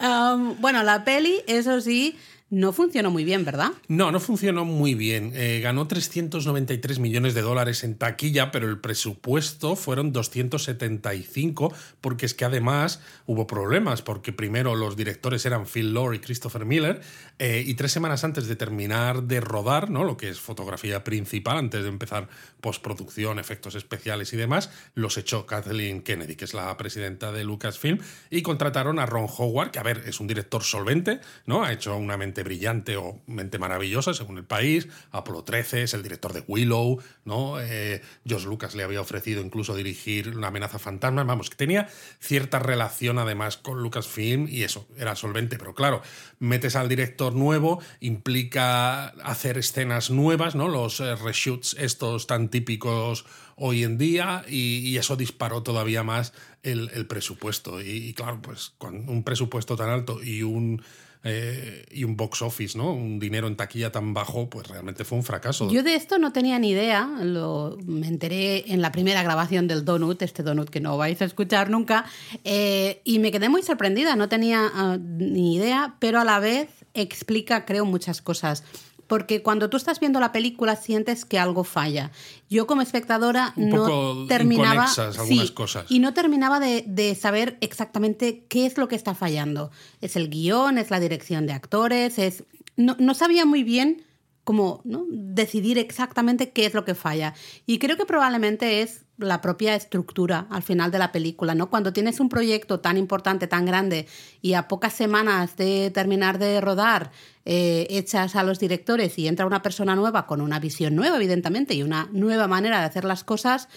Um, 0.00 0.60
bueno, 0.60 0.82
la 0.82 1.04
peli, 1.04 1.42
eso 1.46 1.80
sí, 1.80 2.18
no 2.50 2.72
funcionó 2.72 3.10
muy 3.10 3.24
bien, 3.24 3.44
¿verdad? 3.44 3.72
No, 3.88 4.12
no 4.12 4.20
funcionó 4.20 4.64
muy 4.64 4.94
bien. 4.94 5.32
Eh, 5.34 5.60
ganó 5.62 5.88
393 5.88 6.98
millones 6.98 7.34
de 7.34 7.42
dólares 7.42 7.82
en 7.84 7.96
taquilla, 7.96 8.50
pero 8.50 8.68
el 8.68 8.80
presupuesto 8.80 9.76
fueron 9.76 10.12
275, 10.12 11.74
porque 12.00 12.26
es 12.26 12.34
que 12.34 12.44
además 12.44 13.00
hubo 13.26 13.46
problemas, 13.46 14.02
porque 14.02 14.32
primero 14.32 14.74
los 14.76 14.96
directores 14.96 15.44
eran 15.46 15.66
Phil 15.66 15.94
Lord 15.94 16.14
y 16.14 16.18
Christopher 16.20 16.64
Miller, 16.64 17.00
eh, 17.38 17.64
y 17.66 17.74
tres 17.74 17.92
semanas 17.92 18.24
antes 18.24 18.46
de 18.46 18.56
terminar 18.56 19.24
de 19.24 19.40
rodar, 19.40 19.90
¿no? 19.90 20.04
lo 20.04 20.16
que 20.16 20.28
es 20.28 20.38
fotografía 20.38 21.02
principal, 21.02 21.56
antes 21.56 21.82
de 21.82 21.88
empezar 21.88 22.28
postproducción, 22.60 23.38
efectos 23.38 23.74
especiales 23.74 24.32
y 24.32 24.36
demás, 24.36 24.70
los 24.94 25.18
echó 25.18 25.46
Kathleen 25.46 26.02
Kennedy, 26.02 26.36
que 26.36 26.44
es 26.44 26.54
la 26.54 26.76
presidenta 26.76 27.32
de 27.32 27.42
Lucasfilm, 27.42 27.98
y 28.30 28.42
contrataron 28.42 28.98
a 28.98 29.06
Ron 29.06 29.26
Howard, 29.38 29.72
que 29.72 29.78
a 29.78 29.82
ver, 29.82 30.04
es 30.06 30.20
un 30.20 30.26
director 30.26 30.62
solvente, 30.62 31.20
¿no? 31.46 31.64
Ha 31.64 31.72
hecho 31.72 31.96
una 31.96 32.16
mente 32.16 32.43
brillante 32.44 32.96
o 32.96 33.22
mente 33.26 33.58
maravillosa, 33.58 34.14
según 34.14 34.38
el 34.38 34.44
país. 34.44 34.88
Apolo 35.10 35.42
13 35.44 35.82
es 35.82 35.94
el 35.94 36.02
director 36.02 36.32
de 36.32 36.44
Willow, 36.46 37.02
¿no? 37.24 37.60
Eh, 37.60 38.02
George 38.26 38.46
Lucas 38.46 38.74
le 38.74 38.84
había 38.84 39.00
ofrecido 39.00 39.42
incluso 39.42 39.74
dirigir 39.74 40.36
Una 40.36 40.48
amenaza 40.48 40.78
fantasma. 40.78 41.24
Vamos, 41.24 41.50
que 41.50 41.56
tenía 41.56 41.88
cierta 42.20 42.58
relación 42.58 43.18
además 43.18 43.56
con 43.56 43.82
Lucasfilm 43.82 44.46
y 44.48 44.62
eso, 44.62 44.86
era 44.96 45.16
solvente. 45.16 45.58
Pero 45.58 45.74
claro, 45.74 46.02
metes 46.38 46.76
al 46.76 46.88
director 46.88 47.34
nuevo, 47.34 47.80
implica 48.00 49.06
hacer 49.24 49.58
escenas 49.58 50.10
nuevas, 50.10 50.54
¿no? 50.54 50.68
Los 50.68 51.00
eh, 51.00 51.16
reshoots 51.16 51.76
estos 51.78 52.26
tan 52.26 52.48
típicos 52.48 53.24
hoy 53.56 53.84
en 53.84 53.98
día 53.98 54.44
y, 54.48 54.96
eso 54.96 55.16
disparó 55.16 55.62
todavía 55.62 56.02
más 56.02 56.32
el, 56.62 56.90
el 56.94 57.06
presupuesto. 57.06 57.80
Y, 57.80 57.90
y 57.90 58.14
claro, 58.14 58.40
pues 58.40 58.72
con 58.78 59.08
un 59.08 59.24
presupuesto 59.24 59.76
tan 59.76 59.90
alto 59.90 60.22
y 60.22 60.42
un 60.42 60.82
eh, 61.24 61.86
y 61.90 62.04
un 62.04 62.16
box 62.16 62.42
office, 62.42 62.76
¿no? 62.76 62.92
Un 62.92 63.18
dinero 63.18 63.46
en 63.46 63.56
taquilla 63.56 63.90
tan 63.90 64.12
bajo, 64.12 64.50
pues 64.50 64.68
realmente 64.68 65.04
fue 65.04 65.16
un 65.16 65.24
fracaso. 65.24 65.70
Yo 65.70 65.82
de 65.82 65.94
esto 65.94 66.18
no 66.18 66.32
tenía 66.32 66.58
ni 66.58 66.70
idea, 66.70 67.08
lo, 67.22 67.78
me 67.86 68.06
enteré 68.06 68.70
en 68.72 68.82
la 68.82 68.92
primera 68.92 69.22
grabación 69.22 69.66
del 69.66 69.86
Donut, 69.86 70.20
este 70.20 70.42
Donut 70.42 70.68
que 70.68 70.80
no 70.80 70.98
vais 70.98 71.20
a 71.22 71.24
escuchar 71.24 71.70
nunca, 71.70 72.04
eh, 72.44 73.00
y 73.04 73.20
me 73.20 73.32
quedé 73.32 73.48
muy 73.48 73.62
sorprendida, 73.62 74.16
no 74.16 74.28
tenía 74.28 74.70
ah, 74.74 74.98
ni 75.00 75.56
idea, 75.56 75.96
pero 75.98 76.20
a 76.20 76.24
la 76.24 76.40
vez 76.40 76.68
explica, 76.92 77.64
creo, 77.64 77.86
muchas 77.86 78.20
cosas. 78.20 78.62
Porque 79.06 79.42
cuando 79.42 79.70
tú 79.70 79.76
estás 79.76 80.00
viendo 80.00 80.20
la 80.20 80.32
película 80.32 80.76
sientes 80.76 81.24
que 81.24 81.38
algo 81.38 81.64
falla. 81.64 82.10
Yo 82.48 82.66
como 82.66 82.82
espectadora 82.82 83.52
Un 83.56 83.68
no 83.68 83.76
poco 83.76 84.26
terminaba 84.28 84.86
algunas 84.86 85.48
sí, 85.48 85.48
cosas. 85.54 85.86
y 85.88 85.98
no 85.98 86.14
terminaba 86.14 86.60
de, 86.60 86.84
de 86.86 87.14
saber 87.14 87.58
exactamente 87.60 88.44
qué 88.48 88.66
es 88.66 88.78
lo 88.78 88.88
que 88.88 88.96
está 88.96 89.14
fallando. 89.14 89.70
Es 90.00 90.16
el 90.16 90.30
guion, 90.30 90.78
es 90.78 90.90
la 90.90 91.00
dirección 91.00 91.46
de 91.46 91.52
actores, 91.52 92.18
es 92.18 92.44
no, 92.76 92.96
no 92.98 93.14
sabía 93.14 93.44
muy 93.44 93.62
bien 93.62 94.04
cómo 94.44 94.82
¿no? 94.84 95.06
decidir 95.10 95.78
exactamente 95.78 96.50
qué 96.50 96.66
es 96.66 96.74
lo 96.74 96.84
que 96.84 96.94
falla. 96.94 97.34
Y 97.66 97.78
creo 97.78 97.96
que 97.96 98.04
probablemente 98.04 98.82
es 98.82 99.04
la 99.16 99.40
propia 99.40 99.74
estructura 99.74 100.46
al 100.50 100.62
final 100.62 100.90
de 100.90 100.98
la 100.98 101.12
película, 101.12 101.54
¿no? 101.54 101.70
Cuando 101.70 101.92
tienes 101.92 102.20
un 102.20 102.28
proyecto 102.28 102.80
tan 102.80 102.96
importante, 102.96 103.46
tan 103.46 103.64
grande, 103.64 104.06
y 104.42 104.54
a 104.54 104.68
pocas 104.68 104.92
semanas 104.92 105.56
de 105.56 105.90
terminar 105.92 106.38
de 106.38 106.60
rodar, 106.60 107.12
eh, 107.44 107.86
echas 107.90 108.36
a 108.36 108.42
los 108.42 108.58
directores 108.58 109.18
y 109.18 109.28
entra 109.28 109.46
una 109.46 109.62
persona 109.62 109.94
nueva 109.94 110.26
con 110.26 110.40
una 110.40 110.58
visión 110.58 110.94
nueva, 110.94 111.16
evidentemente, 111.16 111.74
y 111.74 111.82
una 111.82 112.08
nueva 112.12 112.48
manera 112.48 112.80
de 112.80 112.86
hacer 112.86 113.04
las 113.04 113.22
cosas, 113.22 113.68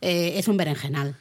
eh, 0.00 0.34
es 0.36 0.48
un 0.48 0.56
berenjenal. 0.56 1.16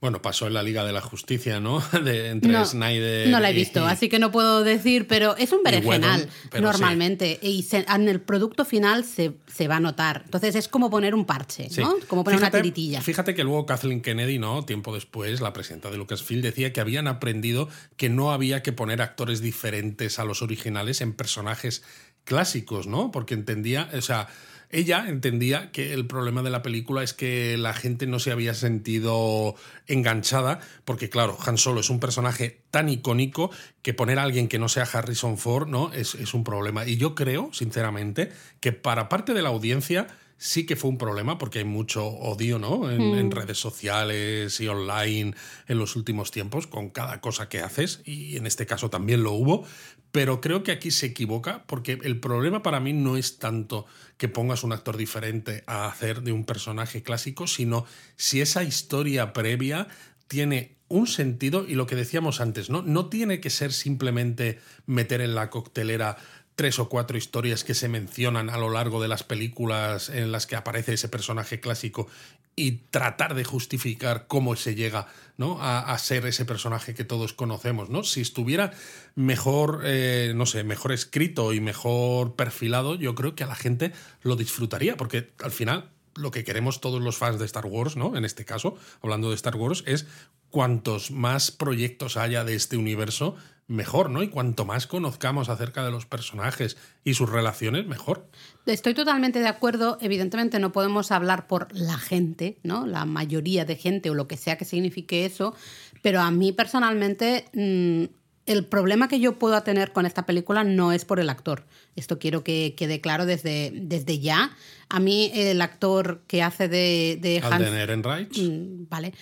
Bueno, 0.00 0.22
pasó 0.22 0.46
en 0.46 0.54
la 0.54 0.62
Liga 0.62 0.84
de 0.84 0.92
la 0.92 1.00
Justicia, 1.00 1.58
¿no? 1.58 1.80
De, 2.04 2.28
entre 2.28 2.52
No, 2.52 2.64
Snyder. 2.64 3.28
no 3.30 3.40
la 3.40 3.50
he 3.50 3.52
visto, 3.52 3.80
y- 3.80 3.84
así 3.90 4.08
que 4.08 4.20
no 4.20 4.30
puedo 4.30 4.62
decir, 4.62 5.08
pero 5.08 5.36
es 5.36 5.50
un 5.52 5.62
berenjenal 5.64 6.28
normalmente. 6.60 7.38
Y 7.42 7.62
se- 7.64 7.84
en 7.88 8.08
el 8.08 8.20
producto 8.20 8.64
final 8.64 9.04
se, 9.04 9.32
se 9.52 9.66
va 9.66 9.76
a 9.76 9.80
notar. 9.80 10.22
Entonces 10.24 10.54
es 10.54 10.68
como 10.68 10.88
poner 10.90 11.14
un 11.14 11.24
parche, 11.24 11.68
Sí. 11.70 11.80
¿no? 11.80 11.96
Como 12.06 12.22
poner 12.24 12.38
Fíjate- 12.38 12.56
una 12.56 12.62
tiritilla. 12.62 13.00
Fíjate 13.02 13.34
que 13.34 13.42
luego 13.42 13.66
Kathleen 13.66 14.00
Kennedy, 14.00 14.38
¿no? 14.38 14.64
Tiempo 14.64 14.94
después, 14.94 15.40
la 15.40 15.52
presidenta 15.52 15.90
de 15.90 15.96
Lucasfilm, 15.96 16.42
decía 16.42 16.72
que 16.72 16.80
habían 16.80 17.08
aprendido 17.08 17.68
que 17.96 18.08
no 18.08 18.30
había 18.32 18.62
que 18.62 18.72
poner 18.72 19.02
actores 19.02 19.40
diferentes 19.40 20.18
a 20.18 20.24
los 20.24 20.42
originales 20.42 21.00
en 21.00 21.12
personajes 21.12 21.82
clásicos, 22.24 22.86
¿no? 22.86 23.10
Porque 23.10 23.34
entendía, 23.34 23.88
o 23.96 24.00
sea, 24.02 24.28
ella 24.70 25.06
entendía 25.08 25.70
que 25.72 25.94
el 25.94 26.06
problema 26.06 26.42
de 26.42 26.50
la 26.50 26.62
película 26.62 27.02
es 27.02 27.14
que 27.14 27.56
la 27.56 27.72
gente 27.72 28.06
no 28.06 28.18
se 28.18 28.32
había 28.32 28.54
sentido 28.54 29.54
enganchada, 29.86 30.60
porque 30.84 31.08
claro, 31.08 31.38
Han 31.46 31.58
Solo 31.58 31.80
es 31.80 31.90
un 31.90 32.00
personaje 32.00 32.60
tan 32.70 32.88
icónico 32.88 33.50
que 33.82 33.94
poner 33.94 34.18
a 34.18 34.22
alguien 34.22 34.48
que 34.48 34.58
no 34.58 34.68
sea 34.68 34.84
Harrison 34.84 35.38
Ford 35.38 35.68
¿no? 35.68 35.92
es, 35.92 36.14
es 36.14 36.34
un 36.34 36.44
problema. 36.44 36.86
Y 36.86 36.96
yo 36.96 37.14
creo, 37.14 37.50
sinceramente, 37.52 38.30
que 38.60 38.72
para 38.72 39.08
parte 39.08 39.34
de 39.34 39.42
la 39.42 39.48
audiencia 39.48 40.06
sí 40.38 40.64
que 40.64 40.76
fue 40.76 40.88
un 40.88 40.98
problema 40.98 41.36
porque 41.36 41.58
hay 41.58 41.64
mucho 41.64 42.06
odio 42.06 42.58
¿no? 42.58 42.90
En, 42.90 43.02
en, 43.02 43.30
redes 43.30 43.58
sociales 43.58 44.60
y 44.60 44.68
online 44.68 45.34
en 45.66 45.78
los 45.78 45.96
últimos 45.96 46.30
tiempos 46.30 46.66
con 46.66 46.90
cada 46.90 47.20
cosa 47.20 47.48
que 47.48 47.60
haces 47.60 48.00
y 48.04 48.36
en 48.36 48.46
este 48.46 48.64
caso 48.64 48.88
también 48.88 49.22
lo 49.22 49.32
hubo, 49.32 49.66
pero 50.12 50.40
creo 50.40 50.62
que 50.62 50.72
aquí 50.72 50.90
se 50.90 51.06
equivoca 51.06 51.64
porque 51.66 51.98
el 52.02 52.20
problema 52.20 52.62
para 52.62 52.80
mí 52.80 52.92
no 52.92 53.16
es 53.16 53.38
tanto 53.38 53.86
que 54.16 54.28
pongas 54.28 54.64
un 54.64 54.72
actor 54.72 54.96
diferente 54.96 55.64
a 55.66 55.86
hacer 55.86 56.22
de 56.22 56.32
un 56.32 56.44
personaje 56.44 57.02
clásico, 57.02 57.46
sino 57.46 57.84
si 58.16 58.40
esa 58.40 58.62
historia 58.62 59.32
previa 59.32 59.88
tiene 60.28 60.78
un 60.88 61.06
sentido 61.06 61.66
y 61.68 61.74
lo 61.74 61.86
que 61.86 61.96
decíamos 61.96 62.40
antes, 62.40 62.70
¿no? 62.70 62.82
No 62.82 63.08
tiene 63.08 63.40
que 63.40 63.50
ser 63.50 63.72
simplemente 63.72 64.58
meter 64.86 65.20
en 65.20 65.34
la 65.34 65.50
coctelera 65.50 66.16
tres 66.58 66.80
o 66.80 66.88
cuatro 66.88 67.16
historias 67.16 67.62
que 67.62 67.72
se 67.72 67.88
mencionan 67.88 68.50
a 68.50 68.58
lo 68.58 68.68
largo 68.68 69.00
de 69.00 69.06
las 69.06 69.22
películas 69.22 70.08
en 70.08 70.32
las 70.32 70.48
que 70.48 70.56
aparece 70.56 70.94
ese 70.94 71.08
personaje 71.08 71.60
clásico 71.60 72.08
y 72.56 72.80
tratar 72.90 73.36
de 73.36 73.44
justificar 73.44 74.26
cómo 74.26 74.56
se 74.56 74.74
llega 74.74 75.06
¿no? 75.36 75.62
a, 75.62 75.78
a, 75.78 75.96
ser 75.98 76.26
ese 76.26 76.44
personaje 76.44 76.94
que 76.94 77.04
todos 77.04 77.32
conocemos. 77.32 77.90
¿no? 77.90 78.02
Si 78.02 78.22
estuviera 78.22 78.72
mejor, 79.14 79.82
eh, 79.84 80.32
no 80.34 80.46
sé, 80.46 80.64
mejor 80.64 80.90
escrito 80.90 81.52
y 81.52 81.60
mejor 81.60 82.34
perfilado, 82.34 82.96
yo 82.96 83.14
creo 83.14 83.36
que 83.36 83.44
a 83.44 83.46
la 83.46 83.54
gente 83.54 83.92
lo 84.22 84.34
disfrutaría, 84.34 84.96
porque 84.96 85.30
al 85.44 85.52
final 85.52 85.90
lo 86.16 86.32
que 86.32 86.42
queremos 86.42 86.80
todos 86.80 87.00
los 87.00 87.16
fans 87.16 87.38
de 87.38 87.44
Star 87.44 87.66
Wars, 87.66 87.94
¿no? 87.94 88.16
En 88.16 88.24
este 88.24 88.44
caso, 88.44 88.76
hablando 89.00 89.28
de 89.28 89.36
Star 89.36 89.54
Wars, 89.54 89.84
es 89.86 90.08
cuantos 90.50 91.12
más 91.12 91.52
proyectos 91.52 92.16
haya 92.16 92.42
de 92.42 92.56
este 92.56 92.76
universo, 92.76 93.36
mejor, 93.68 94.10
¿no? 94.10 94.22
Y 94.22 94.28
cuanto 94.28 94.64
más 94.64 94.86
conozcamos 94.86 95.48
acerca 95.48 95.84
de 95.84 95.90
los 95.90 96.06
personajes 96.06 96.76
y 97.04 97.14
sus 97.14 97.30
relaciones, 97.30 97.86
mejor. 97.86 98.26
Estoy 98.66 98.94
totalmente 98.94 99.38
de 99.38 99.46
acuerdo. 99.46 99.98
Evidentemente 100.00 100.58
no 100.58 100.72
podemos 100.72 101.12
hablar 101.12 101.46
por 101.46 101.68
la 101.72 101.98
gente, 101.98 102.58
¿no? 102.62 102.86
La 102.86 103.04
mayoría 103.04 103.64
de 103.66 103.76
gente 103.76 104.10
o 104.10 104.14
lo 104.14 104.26
que 104.26 104.38
sea 104.38 104.56
que 104.56 104.64
signifique 104.64 105.26
eso. 105.26 105.54
Pero 106.02 106.20
a 106.20 106.30
mí 106.30 106.52
personalmente 106.52 107.44
mmm, 107.52 108.04
el 108.46 108.64
problema 108.64 109.08
que 109.08 109.20
yo 109.20 109.38
puedo 109.38 109.62
tener 109.62 109.92
con 109.92 110.06
esta 110.06 110.24
película 110.24 110.64
no 110.64 110.92
es 110.92 111.04
por 111.04 111.20
el 111.20 111.28
actor. 111.28 111.64
Esto 111.96 112.18
quiero 112.18 112.42
que 112.42 112.74
quede 112.74 113.02
claro 113.02 113.26
desde, 113.26 113.72
desde 113.74 114.18
ya. 114.20 114.56
A 114.88 115.00
mí 115.00 115.30
el 115.34 115.60
actor 115.60 116.22
que 116.26 116.42
hace 116.42 116.68
de, 116.68 117.18
de 117.20 117.42
Han... 117.44 117.62
Ehrenreich. 117.62 118.40
Vale. 118.88 119.12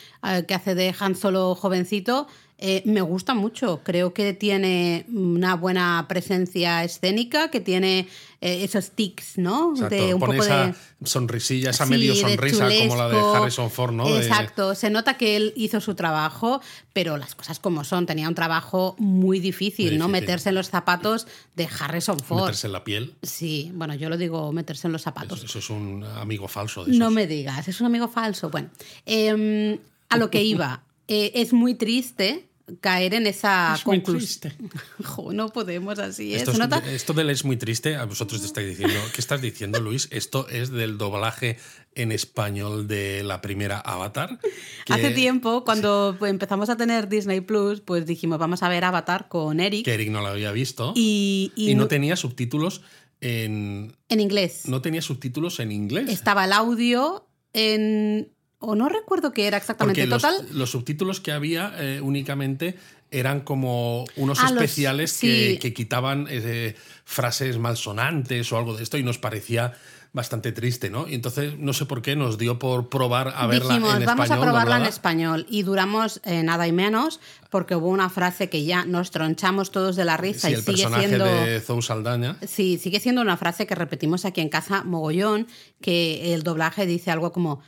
Que 0.47 0.55
hace 0.55 0.77
de 0.77 0.95
Han 1.01 1.17
Solo 1.17 1.57
jovencito 1.57 2.29
eh, 2.59 2.83
me 2.87 3.03
gusta 3.03 3.35
mucho. 3.35 3.83
Creo 3.85 4.15
que 4.15 4.33
tiene 4.33 5.05
una 5.13 5.57
buena 5.57 6.07
presencia 6.09 6.83
escénica, 6.85 7.51
que 7.51 7.61
tiene 7.61 8.09
eh, 8.41 8.65
esos 8.65 8.91
tics, 8.93 9.37
¿no? 9.37 9.73
Exacto. 9.75 9.95
De 9.95 10.15
un 10.15 10.21
Pone 10.21 10.37
poco 10.39 10.45
esa 10.47 10.67
de 10.99 11.07
sonrisilla, 11.07 11.71
esa 11.71 11.85
Sí, 11.85 11.91
medio 11.91 12.15
sonrisa 12.15 12.69
como 12.79 12.97
la 12.97 13.09
de. 13.09 13.19
Harrison 13.21 13.71
Ford, 13.71 13.93
¿no? 13.93 14.07
De- 14.09 14.19
Exacto, 14.27 14.75
se 14.75 14.89
nota 14.89 15.19
que 15.19 15.37
él 15.37 15.53
hizo 15.57 15.81
su 15.83 15.95
trabajo, 15.95 16.61
pero 16.95 17.19
las 17.19 17.35
cosas 17.35 17.59
como 17.59 17.85
son, 17.85 18.07
tenía 18.07 18.29
un 18.29 18.35
trabajo 18.35 18.95
muy 18.99 19.39
difícil, 19.39 19.91
Muy 19.91 19.99
¿no? 19.99 20.07
difícil. 20.07 20.21
Meterse 20.23 20.49
en 20.49 20.55
los 20.55 20.71
zapatos 20.71 21.27
de 21.57 21.69
Harrison 21.79 22.19
Ford. 22.21 22.41
meterse 22.41 22.67
en 22.69 22.73
la 22.73 22.85
piel. 22.85 23.15
Sí, 23.23 23.71
bueno, 23.75 23.95
yo 23.95 24.09
lo 24.09 24.17
digo 24.17 24.51
meterse 24.53 24.87
en 24.87 24.93
los 24.93 25.03
zapatos. 25.03 25.45
eso 25.45 25.59
es 25.59 25.69
un 25.71 26.05
amigo 26.05 26.49
falso 26.49 26.85
de 26.85 26.93
esos. 26.93 26.99
No 26.99 27.11
me 27.11 27.27
digas, 27.27 27.69
es 27.69 27.81
un 27.81 27.87
amigo 27.89 28.09
falso. 28.09 28.49
Bueno, 28.49 28.71
em, 29.05 29.79
a 30.09 30.17
lo 30.17 30.31
que 30.31 30.43
iba, 30.43 30.83
eh, 31.09 31.33
es 31.35 31.53
muy 31.53 31.75
triste 31.75 32.49
caer 32.81 33.15
en 33.15 33.29
esa 33.29 33.75
Es 33.77 33.87
muy 33.87 33.99
conclusión. 34.03 34.53
triste. 34.59 34.75
Jo, 35.05 35.33
no 35.33 35.51
podemos 35.51 36.01
así, 36.01 36.35
¿eh? 36.35 36.39
Esto, 36.39 36.51
es- 36.51 36.59
nota- 36.59 36.83
esto 36.91 37.13
del 37.13 37.31
es 37.31 37.45
muy 37.45 37.57
triste, 37.57 37.95
a 37.95 38.05
vosotros 38.07 38.41
te 38.41 38.47
estáis 38.49 38.69
diciendo. 38.69 38.99
¿Qué 39.15 39.21
estás 39.21 39.41
diciendo, 39.41 39.81
Luis? 39.81 40.09
Esto 40.11 40.49
es 40.49 40.71
del 40.71 40.99
doblaje 40.99 41.59
en 41.95 42.11
español 42.11 42.89
de 42.89 43.23
la 43.23 43.41
primera 43.41 43.79
Avatar. 43.79 44.41
que- 44.85 44.93
Hace 44.93 45.11
tiempo, 45.13 45.65
cuando 45.65 46.17
empezamos 46.23 46.69
a 46.69 46.77
tener 46.77 47.09
Disney 47.09 47.41
Plus, 47.41 47.81
pues 47.83 48.05
dijimos, 48.05 48.39
vamos 48.41 48.65
a 48.65 48.69
ver 48.69 48.85
Avatar 48.85 49.29
con 49.29 49.61
Eric. 49.61 49.85
Que 49.85 49.95
Eric 49.95 50.11
no 50.11 50.21
lo 50.21 50.27
había 50.27 50.51
visto. 50.51 50.93
Y, 50.97 51.53
y 51.55 51.71
y 51.71 51.75
no 51.77 51.83
no- 51.83 51.89
tenía 51.89 52.17
subtítulos 52.17 52.83
en. 53.21 53.97
en 54.09 54.21
inglés. 54.21 54.63
No 54.67 54.83
tenía 54.83 55.03
subtítulos 55.03 55.61
en 55.61 55.71
inglés. 55.71 56.09
Estaba 56.09 56.45
el 56.47 56.53
audio 56.53 57.29
en. 57.53 58.33
O 58.59 58.75
no 58.75 58.89
recuerdo 58.89 59.33
qué 59.33 59.47
era 59.47 59.57
exactamente. 59.59 60.07
Porque 60.07 60.11
Total. 60.23 60.47
los 60.53 60.71
subtítulos 60.71 61.21
que 61.21 61.33
había 61.33 61.75
eh, 61.79 62.01
únicamente 62.01 62.77
eran 63.11 63.41
como 63.41 64.05
unos 64.17 64.41
Ah, 64.41 64.45
los- 64.51 64.53
especiales 64.63 65.13
sí. 65.13 65.27
que, 65.29 65.59
que 65.61 65.75
quitaban 65.75 66.27
eh, 66.31 66.75
frases 67.05 67.59
malsonantes 67.59 68.51
o 68.53 68.57
algo 68.59 68.75
de 68.77 68.83
esto 68.83 68.97
y 68.99 69.03
nos 69.03 69.19
parecía 69.19 69.75
bastante 70.13 70.51
triste, 70.51 70.89
¿no? 70.89 71.07
Y 71.07 71.15
entonces 71.15 71.59
no 71.59 71.75
sé 71.75 71.85
por 71.85 72.01
qué 72.01 72.17
nos 72.17 72.39
dio 72.39 72.59
por 72.59 72.89
probar 72.89 73.35
a 73.37 73.47
verla 73.47 73.77
en 73.77 73.83
vamos 73.83 73.95
a 73.95 74.25
español. 74.25 74.41
probarla 74.47 74.77
en 74.79 74.85
español. 74.87 75.47
Y 75.51 75.63
duramos 75.63 76.23
eh, 76.25 76.43
nada 76.43 76.67
y 76.67 76.73
menos, 76.73 77.21
porque 77.51 77.77
hubo 77.77 77.89
una 77.89 78.09
frase 78.09 78.49
que 78.49 78.65
ya 78.65 78.87
nos 78.87 79.11
tronchamos 79.11 79.71
todos 79.71 79.95
de 79.95 80.07
la 80.07 80.17
risa 80.17 80.49
Sí, 80.49 80.55
y 80.55 80.57
el 80.57 80.63
sigue 80.63 80.73
personaje 80.73 81.09
siendo. 81.09 81.25
de 81.27 81.61
Zou 81.61 81.83
Saldaña. 81.83 82.39
Sí, 82.47 82.79
sigue 82.79 82.99
siendo 82.99 83.21
una 83.21 83.37
frase 83.37 83.67
que 83.67 83.75
repetimos 83.75 84.25
aquí 84.25 84.41
en 84.41 84.49
casa 84.49 84.83
mogollón, 84.85 85.47
que 85.83 86.33
el 86.33 86.43
doblaje 86.45 86.87
dice 86.87 87.11
algo 87.11 87.31
como 87.31 87.61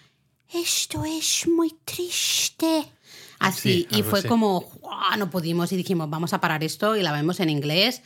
esto 0.53 1.05
es 1.05 1.47
muy 1.49 1.75
triste. 1.85 2.87
Así, 3.39 3.87
Sí, 3.91 3.99
y 3.99 4.03
fue 4.03 4.19
así. 4.21 4.29
como, 4.29 4.63
"Guau, 4.81 5.17
no 5.19 5.31
pudimos 5.31 5.71
y 5.73 5.77
dijimos, 5.77 6.11
vamos 6.11 6.33
a 6.33 6.41
parar 6.41 6.65
esto 6.65 6.97
y 6.97 7.03
la 7.03 7.13
vemos 7.13 7.39
en 7.41 7.51
inglés 7.51 8.03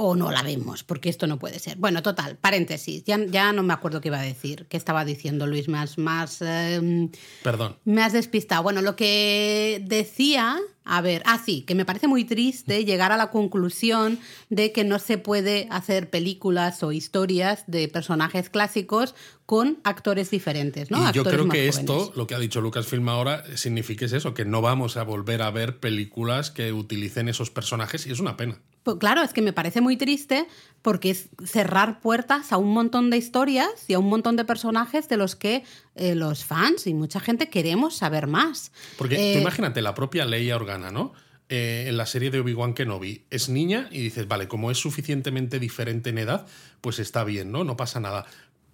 o 0.00 0.14
no 0.14 0.30
la 0.30 0.44
vemos, 0.44 0.84
porque 0.84 1.08
esto 1.08 1.26
no 1.26 1.40
puede 1.40 1.58
ser. 1.58 1.76
Bueno, 1.76 2.04
total, 2.04 2.36
paréntesis, 2.36 3.02
ya, 3.02 3.18
ya 3.26 3.52
no 3.52 3.64
me 3.64 3.72
acuerdo 3.72 4.00
qué 4.00 4.08
iba 4.08 4.20
a 4.20 4.22
decir, 4.22 4.66
qué 4.68 4.76
estaba 4.76 5.04
diciendo 5.04 5.48
Luis, 5.48 5.68
más, 5.68 5.98
más 5.98 6.38
eh, 6.40 7.08
Perdón. 7.42 7.76
me 7.84 8.02
has 8.02 8.12
despistado. 8.12 8.62
Bueno, 8.62 8.80
lo 8.80 8.94
que 8.94 9.82
decía, 9.84 10.56
a 10.84 11.00
ver, 11.00 11.22
ah, 11.26 11.42
sí, 11.44 11.62
que 11.62 11.74
me 11.74 11.84
parece 11.84 12.06
muy 12.06 12.24
triste 12.24 12.84
llegar 12.84 13.10
a 13.10 13.16
la 13.16 13.32
conclusión 13.32 14.20
de 14.50 14.70
que 14.70 14.84
no 14.84 15.00
se 15.00 15.18
puede 15.18 15.66
hacer 15.68 16.10
películas 16.10 16.84
o 16.84 16.92
historias 16.92 17.64
de 17.66 17.88
personajes 17.88 18.50
clásicos 18.50 19.16
con 19.46 19.78
actores 19.82 20.30
diferentes, 20.30 20.92
¿no? 20.92 20.98
y 20.98 21.00
yo 21.12 21.22
Actores 21.22 21.32
creo 21.32 21.48
que 21.48 21.72
jóvenes. 21.72 21.78
esto, 21.78 22.12
lo 22.14 22.28
que 22.28 22.36
ha 22.36 22.38
dicho 22.38 22.60
Lucasfilm 22.60 23.08
ahora, 23.08 23.42
significa 23.56 24.04
es 24.04 24.12
eso, 24.12 24.32
que 24.32 24.44
no 24.44 24.60
vamos 24.62 24.96
a 24.96 25.02
volver 25.02 25.42
a 25.42 25.50
ver 25.50 25.80
películas 25.80 26.52
que 26.52 26.72
utilicen 26.72 27.28
esos 27.28 27.50
personajes 27.50 28.06
y 28.06 28.12
es 28.12 28.20
una 28.20 28.36
pena. 28.36 28.60
Pues 28.88 28.96
claro, 28.96 29.20
es 29.20 29.34
que 29.34 29.42
me 29.42 29.52
parece 29.52 29.82
muy 29.82 29.98
triste 29.98 30.46
porque 30.80 31.10
es 31.10 31.28
cerrar 31.44 32.00
puertas 32.00 32.52
a 32.52 32.56
un 32.56 32.72
montón 32.72 33.10
de 33.10 33.18
historias 33.18 33.68
y 33.86 33.92
a 33.92 33.98
un 33.98 34.08
montón 34.08 34.36
de 34.36 34.46
personajes 34.46 35.10
de 35.10 35.18
los 35.18 35.36
que 35.36 35.62
eh, 35.94 36.14
los 36.14 36.46
fans 36.46 36.86
y 36.86 36.94
mucha 36.94 37.20
gente 37.20 37.50
queremos 37.50 37.98
saber 37.98 38.26
más. 38.26 38.72
Porque 38.96 39.16
Eh, 39.16 39.34
tú 39.34 39.40
imagínate, 39.40 39.82
la 39.82 39.94
propia 39.94 40.24
Leia 40.24 40.56
Organa, 40.56 40.90
¿no? 40.90 41.12
Eh, 41.50 41.84
en 41.88 41.98
la 41.98 42.06
serie 42.06 42.30
de 42.30 42.40
Obi-Wan 42.40 42.72
Kenobi 42.72 43.26
es 43.28 43.50
niña 43.50 43.90
y 43.90 44.00
dices, 44.00 44.26
vale, 44.26 44.48
como 44.48 44.70
es 44.70 44.78
suficientemente 44.78 45.58
diferente 45.58 46.08
en 46.08 46.16
edad, 46.16 46.46
pues 46.80 46.98
está 46.98 47.24
bien, 47.24 47.52
¿no? 47.52 47.64
No 47.64 47.76
pasa 47.76 48.00
nada. 48.00 48.24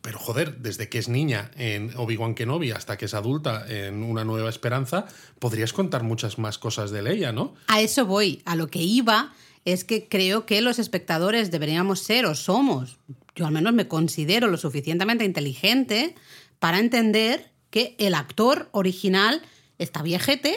Pero 0.01 0.21
joder, 0.21 0.59
desde 0.59 0.89
que 0.89 0.99
es 0.99 1.09
niña 1.09 1.51
en 1.57 1.91
Obi-Wan 1.97 2.37
Kenobi 2.37 2.71
hasta 2.71 2.97
que 2.97 3.07
es 3.07 3.15
adulta 3.15 3.65
en 3.69 4.05
Una 4.05 4.23
Nueva 4.23 4.49
Esperanza, 4.49 5.07
podrías 5.41 5.73
contar 5.73 6.05
muchas 6.05 6.39
más 6.39 6.59
cosas 6.59 6.93
de 6.93 7.03
Leia, 7.03 7.33
¿no? 7.33 7.57
A 7.67 7.81
eso 7.81 8.07
voy. 8.07 8.43
A 8.45 8.55
lo 8.55 8.69
que 8.69 8.81
iba 8.81 9.33
es 9.65 9.85
que 9.85 10.09
creo 10.09 10.47
que 10.47 10.61
los 10.61 10.79
espectadores 10.79 11.51
deberíamos 11.51 12.01
ser 12.01 12.27
o 12.27 12.35
somos, 12.35 12.99
yo 13.35 13.47
al 13.47 13.53
menos 13.53 13.73
me 13.73 13.89
considero 13.89 14.49
lo 14.49 14.57
suficientemente 14.57 15.25
inteligente 15.25 16.15
para 16.59 16.79
entender 16.79 17.51
que 17.71 17.97
el 17.99 18.15
actor 18.15 18.69
original 18.73 19.43
está 19.79 20.03
viejete, 20.03 20.57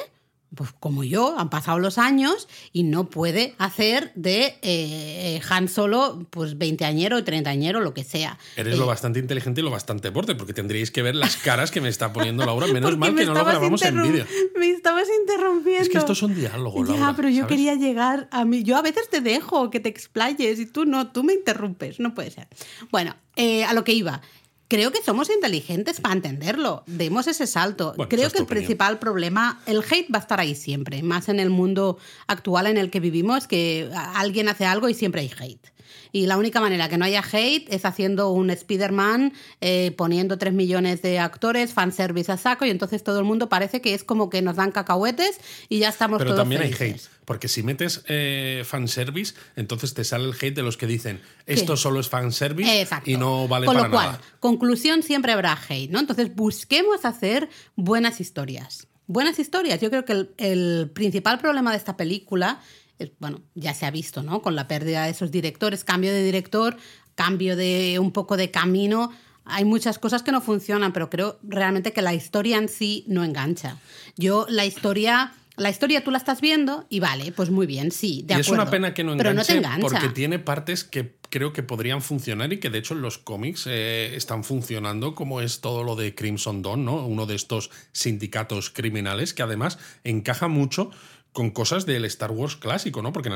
pues 0.56 0.72
como 0.80 1.04
yo, 1.04 1.38
han 1.38 1.50
pasado 1.50 1.78
los 1.80 1.98
años 1.98 2.48
y 2.72 2.84
no 2.84 3.10
puede 3.10 3.54
hacer 3.58 4.12
de 4.16 4.58
eh, 4.62 5.42
Han 5.50 5.68
Solo 5.68 6.26
pues 6.30 6.58
veinteañero, 6.58 7.24
treintañero, 7.24 7.82
lo 7.82 7.94
que 7.94 8.04
sea. 8.04 8.38
Eres 8.56 8.74
Eh, 8.76 8.78
lo 8.78 8.86
bastante 8.86 9.20
inteligente 9.20 9.62
y 9.62 9.64
lo 9.64 9.70
bastante 9.72 10.10
borde, 10.10 10.36
porque 10.36 10.54
tendríais 10.54 10.90
que 10.92 11.02
ver 11.02 11.16
las 11.16 11.38
caras 11.38 11.70
que 11.70 11.82
me 11.82 11.90
está 11.90 12.14
poniendo 12.14 12.46
Laura. 12.46 12.68
Menos 12.74 12.98
mal 12.98 13.14
me 13.14 13.22
que 13.22 13.28
no 13.28 13.34
lo 13.34 13.44
grabamos 13.46 13.82
en 13.84 14.02
vídeo. 14.02 14.26
Me 14.58 14.70
estabas 14.72 15.08
interrumpiendo. 15.22 15.82
Es 15.82 15.90
que 15.90 15.98
esto 15.98 16.14
es 16.14 16.24
un 16.24 16.34
diálogo, 16.34 16.86
Ya, 16.86 16.94
Laura. 16.94 17.14
pero 17.16 17.30
yo 17.30 17.42
¿sabes? 17.42 17.50
quería 17.50 17.76
llegar 17.76 18.28
a 18.32 18.46
mí. 18.46 18.64
Yo 18.64 18.78
a 18.78 18.82
veces 18.82 19.10
te 19.10 19.22
dejo 19.22 19.70
que 19.70 19.80
te 19.80 19.90
explayes 19.90 20.60
y 20.60 20.66
tú 20.66 20.86
no, 20.86 21.12
tú 21.12 21.24
me 21.24 21.34
interrumpes. 21.34 22.00
No 22.00 22.14
puede 22.14 22.32
ser. 22.32 22.48
Bueno, 22.92 23.16
eh, 23.36 23.66
a 23.66 23.74
lo 23.74 23.84
que 23.84 23.92
iba. 23.94 24.22
Creo 24.68 24.92
que 24.92 25.02
somos 25.02 25.30
inteligentes 25.30 26.02
para 26.02 26.16
entenderlo. 26.16 26.84
Demos 26.88 27.28
ese 27.28 27.48
salto. 27.48 27.94
Bueno, 27.96 28.10
Creo 28.10 28.30
que 28.30 28.38
el 28.40 28.44
opinión. 28.44 28.48
principal 28.48 29.00
problema, 29.00 29.62
el 29.66 29.80
hate 29.90 30.14
va 30.14 30.20
a 30.20 30.22
estar 30.22 30.40
ahí 30.42 30.56
siempre, 30.56 31.02
más 31.04 31.30
en 31.30 31.40
el 31.40 31.50
mundo 31.50 31.98
actual 32.28 32.68
en 32.68 32.78
el 32.78 32.90
que 32.90 33.00
vivimos, 33.00 33.48
que 33.48 33.90
alguien 34.16 34.50
hace 34.50 34.66
algo 34.66 34.90
y 34.90 34.94
siempre 34.94 35.22
hay 35.22 35.32
hate. 35.40 35.68
Y 36.12 36.26
la 36.26 36.38
única 36.38 36.60
manera 36.62 36.90
que 36.90 36.98
no 36.98 37.06
haya 37.06 37.24
hate 37.32 37.68
es 37.74 37.86
haciendo 37.86 38.32
un 38.32 38.50
Spider-Man, 38.50 39.34
eh, 39.62 39.94
poniendo 39.98 40.38
3 40.38 40.54
millones 40.54 41.02
de 41.02 41.20
actores, 41.20 41.74
fanservice 41.74 42.32
a 42.32 42.38
saco, 42.38 42.66
y 42.66 42.70
entonces 42.70 43.04
todo 43.04 43.20
el 43.20 43.26
mundo 43.26 43.50
parece 43.50 43.82
que 43.82 43.94
es 43.94 44.04
como 44.04 44.30
que 44.30 44.42
nos 44.42 44.56
dan 44.56 44.72
cacahuetes 44.72 45.40
y 45.70 45.80
ya 45.80 45.90
estamos 45.90 46.20
Pero 46.20 46.32
todos 46.32 46.42
también 46.42 46.62
hay 46.62 46.74
hate. 46.74 47.02
Porque 47.26 47.50
si 47.50 47.62
metes 47.62 48.04
eh, 48.08 48.64
fanservice, 48.66 49.34
entonces 49.56 49.94
te 49.94 50.04
sale 50.04 50.26
el 50.26 50.34
hate 50.34 50.56
de 50.56 50.64
los 50.64 50.78
que 50.78 50.88
dicen 50.88 51.20
esto 51.46 51.76
solo 51.76 52.00
es 52.00 52.08
fanservice 52.10 52.82
Exacto. 52.82 53.10
y 53.10 53.18
no 53.18 53.48
vale 53.48 53.66
Con 53.66 53.76
para 53.76 53.88
lo 53.88 53.94
cual, 53.94 54.06
nada. 54.08 54.22
conclusión, 54.40 55.04
siempre 55.04 55.34
habrá 55.34 55.58
hate, 55.68 55.90
¿no? 55.92 56.00
Entonces, 56.00 56.34
busquemos 56.36 57.06
hacer 57.06 57.50
buenas 57.76 58.22
historias. 58.22 58.88
Buenas 59.08 59.40
historias. 59.40 59.80
Yo 59.82 59.90
creo 59.90 60.06
que 60.06 60.14
el, 60.14 60.30
el 60.38 60.92
principal 60.94 61.40
problema 61.40 61.72
de 61.72 61.78
esta 61.78 61.96
película, 61.98 62.62
bueno, 63.20 63.42
ya 63.56 63.74
se 63.74 63.86
ha 63.86 63.92
visto, 63.92 64.24
¿no? 64.24 64.42
Con 64.42 64.56
la 64.56 64.68
pérdida 64.68 65.06
de 65.06 65.12
esos 65.12 65.32
directores, 65.32 65.84
cambio 65.84 66.12
de 66.12 66.24
director, 66.24 66.78
cambio 67.16 67.56
de 67.56 68.00
un 68.00 68.12
poco 68.12 68.38
de 68.38 68.52
camino. 68.52 69.12
Hay 69.46 69.66
muchas 69.66 70.00
cosas 70.00 70.24
que 70.24 70.32
no 70.32 70.42
funcionan, 70.42 70.94
pero 70.94 71.10
creo 71.10 71.40
realmente 71.44 71.94
que 71.94 72.02
la 72.02 72.14
historia 72.14 72.58
en 72.58 72.70
sí 72.70 73.06
no 73.08 73.24
engancha. 73.24 73.78
Yo, 74.16 74.46
la 74.50 74.66
historia. 74.66 75.34
La 75.60 75.72
historia 75.72 76.04
tú 76.04 76.12
la 76.12 76.20
estás 76.20 76.40
viendo 76.40 76.86
y 76.88 77.00
vale, 77.00 77.32
pues 77.32 77.50
muy 77.50 77.66
bien, 77.66 77.90
sí, 77.90 78.24
de 78.28 78.36
y 78.36 78.40
es 78.42 78.50
una 78.50 78.70
pena 78.70 78.94
que 78.94 79.04
no 79.04 79.18
pero 79.18 79.34
no 79.34 79.42
enganche 79.42 79.54
te 79.54 79.58
engancha. 79.58 79.88
porque 79.88 80.10
tiene 80.10 80.38
partes 80.38 80.84
que 80.84 81.18
creo 81.30 81.54
que 81.54 81.64
podrían 81.64 82.04
funcionar 82.04 82.54
y 82.54 82.60
que 82.60 82.70
de 82.70 82.78
hecho 82.78 82.94
en 82.94 83.02
los 83.02 83.18
cómics 83.18 83.66
eh, 83.68 84.16
están 84.16 84.44
funcionando 84.44 85.16
como 85.16 85.42
es 85.42 85.60
todo 85.60 85.84
lo 85.84 85.96
de 85.96 86.14
Crimson 86.16 86.62
Dawn, 86.62 86.86
¿no? 86.86 87.06
Uno 87.06 87.26
de 87.26 87.34
estos 87.34 87.72
sindicatos 87.92 88.70
criminales 88.70 89.34
que 89.34 89.42
además 89.42 89.80
encaja 90.04 90.48
mucho 90.48 90.92
con 91.38 91.52
cosas 91.52 91.86
del 91.86 92.04
Star 92.06 92.32
Wars 92.32 92.56
clásico, 92.56 93.04
¿no? 93.04 93.14
Porque 93.14 93.30
en 93.30 93.36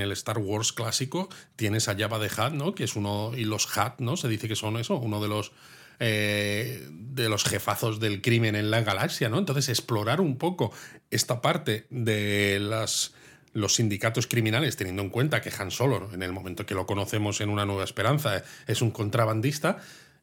el 0.00 0.12
Star 0.12 0.38
Wars, 0.38 0.72
clásico 0.72 1.28
tienes 1.54 1.86
a 1.86 1.94
Jabba 1.94 2.18
de 2.18 2.28
Hutt, 2.28 2.54
¿no? 2.54 2.74
Que 2.74 2.84
es 2.84 2.96
uno 2.96 3.32
y 3.36 3.44
los 3.44 3.66
Hutt, 3.76 3.98
¿no? 3.98 4.16
Se 4.16 4.26
dice 4.28 4.48
que 4.48 4.56
son 4.56 4.78
eso, 4.78 4.96
uno 4.96 5.20
de 5.20 5.28
los 5.28 5.52
eh, 6.00 6.88
de 6.90 7.28
los 7.28 7.44
jefazos 7.44 8.00
del 8.00 8.22
crimen 8.22 8.56
en 8.56 8.70
la 8.70 8.80
galaxia, 8.80 9.28
¿no? 9.28 9.36
Entonces 9.36 9.68
explorar 9.68 10.22
un 10.22 10.38
poco 10.38 10.72
esta 11.10 11.42
parte 11.42 11.86
de 11.90 12.58
las 12.58 13.12
los 13.52 13.74
sindicatos 13.74 14.26
criminales, 14.26 14.76
teniendo 14.76 15.02
en 15.02 15.10
cuenta 15.10 15.42
que 15.42 15.52
Han 15.58 15.70
Solo, 15.70 16.08
en 16.14 16.22
el 16.22 16.32
momento 16.32 16.64
que 16.64 16.74
lo 16.74 16.86
conocemos 16.86 17.42
en 17.42 17.50
Una 17.50 17.66
Nueva 17.66 17.84
Esperanza, 17.84 18.44
es 18.66 18.80
un 18.80 18.92
contrabandista 18.92 19.76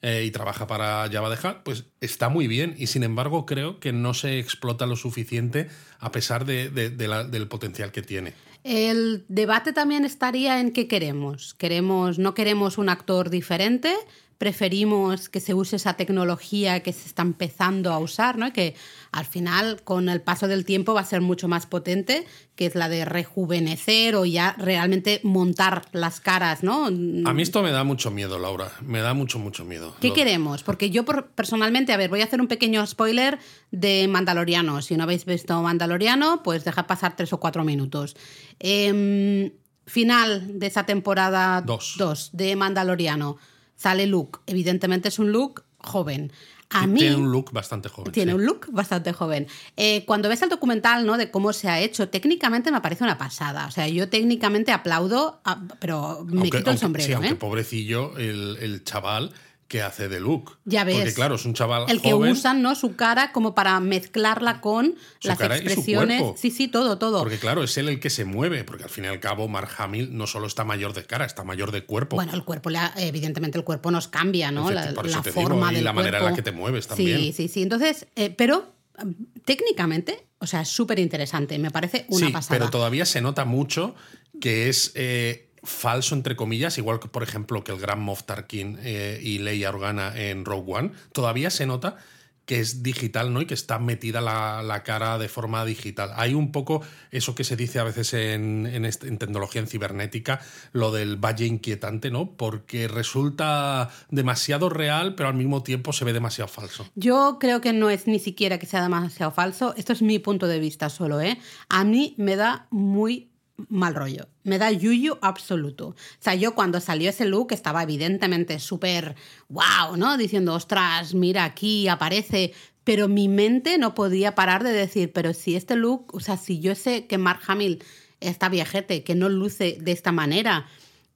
eh, 0.05 0.25
y 0.25 0.31
trabaja 0.31 0.67
para 0.67 1.09
Java 1.09 1.29
de 1.29 1.37
pues 1.63 1.85
está 2.01 2.27
muy 2.27 2.45
bien 2.45 2.75
y 2.77 2.87
sin 2.87 3.03
embargo 3.03 3.45
creo 3.45 3.79
que 3.79 3.93
no 3.93 4.13
se 4.13 4.37
explota 4.37 4.85
lo 4.85 4.97
suficiente 4.97 5.69
a 5.99 6.11
pesar 6.11 6.43
de, 6.43 6.69
del 6.69 7.47
potencial 7.47 7.93
que 7.93 8.01
tiene. 8.01 8.33
El 8.65 9.23
debate 9.29 9.71
también 9.71 10.03
estaría 10.03 10.59
en 10.59 10.71
qué 10.71 10.89
queremos. 10.89 11.53
Queremos, 11.53 12.19
no 12.19 12.33
queremos 12.33 12.77
un 12.77 12.89
actor 12.89 13.29
diferente, 13.29 13.95
preferimos 14.43 15.29
que 15.29 15.39
se 15.39 15.53
use 15.53 15.77
esa 15.77 15.93
tecnología 15.93 16.81
que 16.83 16.91
se 16.91 17.07
está 17.07 17.21
empezando 17.21 17.93
a 17.93 17.97
usar, 17.99 18.37
¿no? 18.37 18.47
Y 18.47 18.51
que 18.51 18.75
al 19.13 19.23
final, 19.23 19.81
con 19.85 20.09
el 20.09 20.19
paso 20.19 20.49
del 20.49 20.65
tiempo, 20.65 20.93
va 20.93 20.99
a 20.99 21.05
ser 21.05 21.21
mucho 21.21 21.47
más 21.47 21.65
potente, 21.65 22.25
que 22.57 22.65
es 22.65 22.75
la 22.75 22.89
de 22.89 23.05
rejuvenecer 23.05 24.17
o 24.17 24.25
ya 24.25 24.53
realmente 24.57 25.21
montar 25.23 25.83
las 25.93 26.19
caras, 26.19 26.61
¿no? 26.61 26.87
A 26.87 26.91
mí 27.33 27.41
esto 27.41 27.63
me 27.63 27.71
da 27.71 27.85
mucho 27.85 28.11
miedo, 28.11 28.37
Laura. 28.37 28.69
Me 28.81 28.99
da 28.99 29.13
mucho, 29.13 29.39
mucho 29.39 29.63
miedo. 29.63 29.95
¿Qué 30.01 30.09
Lo- 30.09 30.13
queremos? 30.13 30.61
Porque 30.61 30.89
yo 30.89 31.05
personalmente, 31.05 31.93
a 31.93 31.97
ver, 31.97 32.09
voy 32.09 32.19
a 32.19 32.25
hacer 32.25 32.41
un 32.41 32.47
pequeño 32.49 32.85
spoiler 32.85 33.39
de 33.71 34.09
Mandaloriano. 34.09 34.81
Si 34.81 34.97
no 34.97 35.03
habéis 35.03 35.23
visto 35.23 35.61
Mandaloriano, 35.61 36.43
pues 36.43 36.65
deja 36.65 36.85
pasar 36.85 37.15
tres 37.15 37.31
o 37.31 37.39
cuatro 37.39 37.63
minutos. 37.63 38.17
Em, 38.59 39.53
final 39.85 40.59
de 40.59 40.67
esa 40.67 40.85
temporada 40.85 41.61
Dos. 41.61 41.95
2 41.97 42.31
de 42.33 42.57
Mandaloriano. 42.57 43.37
Sale 43.83 44.07
Luke. 44.07 44.39
Evidentemente 44.47 45.09
es 45.09 45.19
un 45.19 45.33
Luke 45.33 45.61
joven. 45.79 46.31
A 46.69 46.87
mí, 46.87 47.01
Tiene 47.01 47.17
un 47.17 47.31
look 47.31 47.51
bastante 47.51 47.87
joven. 47.89 48.11
tiene 48.13 48.31
sí. 48.31 48.35
un 48.35 48.45
look 48.45 48.67
bastante 48.71 49.11
joven. 49.13 49.45
Eh, 49.77 50.05
cuando 50.07 50.27
ves 50.29 50.41
el 50.41 50.49
documental, 50.49 51.05
¿no? 51.05 51.17
De 51.17 51.29
cómo 51.29 51.51
se 51.53 51.67
ha 51.69 51.79
hecho, 51.81 52.07
técnicamente 52.09 52.71
me 52.71 52.79
parece 52.81 53.03
una 53.03 53.17
pasada. 53.17 53.67
O 53.67 53.71
sea, 53.71 53.87
yo 53.89 54.07
técnicamente 54.09 54.71
aplaudo, 54.71 55.41
a- 55.43 55.61
pero 55.79 56.23
me 56.25 56.39
Aunque- 56.41 56.45
quito 56.45 56.57
el 56.57 56.65
aunque- 56.69 56.77
sombrero, 56.79 57.05
sí, 57.07 57.13
aunque 57.13 57.29
¿eh? 57.33 57.35
pobrecillo 57.35 58.17
el, 58.17 58.57
el 58.61 58.83
chaval 58.85 59.33
que 59.73 59.81
hace 59.81 60.07
de 60.07 60.19
Luke. 60.19 60.53
Ya 60.65 60.83
ves. 60.83 60.97
Porque 60.97 61.13
claro, 61.15 61.33
es 61.33 61.45
un 61.45 61.55
chaval 61.55 61.85
El 61.89 61.99
que 61.99 62.11
joven. 62.11 62.31
usan, 62.33 62.61
¿no? 62.61 62.75
Su 62.75 62.95
cara 62.95 63.31
como 63.31 63.55
para 63.55 63.79
mezclarla 63.79 64.61
con 64.61 64.93
Su 65.17 65.29
las 65.29 65.39
cara 65.39 65.55
y 65.57 65.61
su 65.61 65.65
expresiones. 65.65 66.21
cuerpo. 66.21 66.39
Sí, 66.39 66.51
sí, 66.51 66.67
todo, 66.67 66.99
todo. 66.99 67.17
Porque 67.17 67.39
claro, 67.39 67.63
es 67.63 67.75
él 67.79 67.89
el 67.89 67.99
que 67.99 68.11
se 68.11 68.23
mueve, 68.23 68.63
porque 68.65 68.83
al 68.83 68.91
fin 68.91 69.05
y 69.05 69.07
al 69.07 69.19
cabo 69.19 69.47
Mark 69.47 69.71
Hamill 69.79 70.15
no 70.15 70.27
solo 70.27 70.45
está 70.45 70.63
mayor 70.63 70.93
de 70.93 71.05
cara, 71.05 71.25
está 71.25 71.43
mayor 71.43 71.71
de 71.71 71.83
cuerpo. 71.85 72.17
Bueno, 72.17 72.35
el 72.35 72.43
cuerpo, 72.43 72.69
evidentemente 72.97 73.57
el 73.57 73.63
cuerpo 73.63 73.89
nos 73.89 74.07
cambia, 74.07 74.51
¿no? 74.51 74.69
La, 74.69 74.91
la 74.91 75.01
digo, 75.01 75.23
forma 75.23 75.71
y 75.71 75.75
del 75.77 75.85
la 75.85 75.93
manera 75.93 76.19
en 76.19 76.25
la 76.25 76.35
que 76.35 76.43
te 76.43 76.51
mueves 76.51 76.83
Sí, 76.83 76.89
también. 76.89 77.33
sí, 77.33 77.47
sí. 77.47 77.63
Entonces, 77.63 78.05
eh, 78.15 78.29
pero 78.29 78.67
mm, 79.03 79.11
técnicamente, 79.43 80.23
o 80.37 80.45
sea, 80.45 80.61
es 80.61 80.69
súper 80.69 80.99
interesante. 80.99 81.57
Me 81.57 81.71
parece 81.71 82.05
una 82.09 82.27
sí, 82.27 82.31
pasada. 82.31 82.59
pero 82.59 82.69
todavía 82.69 83.07
se 83.07 83.21
nota 83.21 83.43
mucho 83.43 83.95
que 84.39 84.69
es 84.69 84.91
eh, 84.93 85.49
falso, 85.63 86.15
entre 86.15 86.35
comillas, 86.35 86.77
igual 86.77 86.99
que, 86.99 87.07
por 87.07 87.23
ejemplo, 87.23 87.63
que 87.63 87.71
el 87.71 87.79
gran 87.79 88.01
Moff 88.01 88.23
Tarkin 88.23 88.77
eh, 88.81 89.19
y 89.21 89.39
Leia 89.39 89.69
Organa 89.69 90.13
en 90.15 90.45
Rogue 90.45 90.73
One, 90.73 90.91
todavía 91.11 91.49
se 91.49 91.65
nota 91.65 91.97
que 92.45 92.59
es 92.59 92.83
digital, 92.83 93.31
¿no? 93.31 93.41
Y 93.41 93.45
que 93.45 93.53
está 93.53 93.79
metida 93.79 94.19
la, 94.19 94.61
la 94.63 94.83
cara 94.83 95.17
de 95.17 95.29
forma 95.29 95.63
digital. 95.63 96.11
Hay 96.15 96.33
un 96.33 96.51
poco 96.51 96.81
eso 97.09 97.35
que 97.35 97.45
se 97.45 97.55
dice 97.55 97.79
a 97.79 97.85
veces 97.85 98.13
en, 98.13 98.65
en 98.65 98.83
en 98.83 99.17
tecnología 99.17 99.61
en 99.61 99.67
cibernética, 99.67 100.41
lo 100.73 100.91
del 100.91 101.15
valle 101.15 101.45
inquietante, 101.45 102.11
¿no? 102.11 102.31
Porque 102.31 102.89
resulta 102.89 103.89
demasiado 104.09 104.67
real, 104.67 105.15
pero 105.15 105.29
al 105.29 105.35
mismo 105.35 105.63
tiempo 105.63 105.93
se 105.93 106.03
ve 106.03 106.11
demasiado 106.11 106.49
falso. 106.49 106.85
Yo 106.95 107.37
creo 107.39 107.61
que 107.61 107.71
no 107.71 107.89
es 107.89 108.07
ni 108.07 108.19
siquiera 108.19 108.57
que 108.57 108.65
sea 108.65 108.81
demasiado 108.81 109.31
falso. 109.31 109.73
Esto 109.77 109.93
es 109.93 110.01
mi 110.01 110.19
punto 110.19 110.47
de 110.47 110.59
vista 110.59 110.89
solo, 110.89 111.21
¿eh? 111.21 111.39
A 111.69 111.85
mí 111.85 112.13
me 112.17 112.35
da 112.35 112.67
muy 112.71 113.29
mal 113.69 113.95
rollo. 113.95 114.27
Me 114.43 114.57
da 114.57 114.71
yuyu 114.71 115.17
absoluto. 115.21 115.89
O 115.89 115.95
sea, 116.19 116.35
yo 116.35 116.55
cuando 116.55 116.79
salió 116.79 117.09
ese 117.09 117.25
look 117.25 117.51
estaba 117.51 117.83
evidentemente 117.83 118.59
súper 118.59 119.15
wow, 119.49 119.97
¿no? 119.97 120.17
Diciendo, 120.17 120.53
ostras, 120.53 121.13
mira, 121.13 121.43
aquí 121.43 121.87
aparece. 121.87 122.53
Pero 122.83 123.07
mi 123.07 123.29
mente 123.29 123.77
no 123.77 123.95
podía 123.95 124.35
parar 124.35 124.63
de 124.63 124.73
decir, 124.73 125.13
pero 125.13 125.33
si 125.33 125.55
este 125.55 125.75
look, 125.75 126.13
o 126.13 126.19
sea, 126.19 126.35
si 126.35 126.59
yo 126.59 126.75
sé 126.75 127.07
que 127.07 127.17
Mark 127.17 127.39
Hamill 127.47 127.81
está 128.19 128.49
viejete, 128.49 129.03
que 129.03 129.15
no 129.15 129.29
luce 129.29 129.77
de 129.79 129.91
esta 129.93 130.11
manera, 130.11 130.67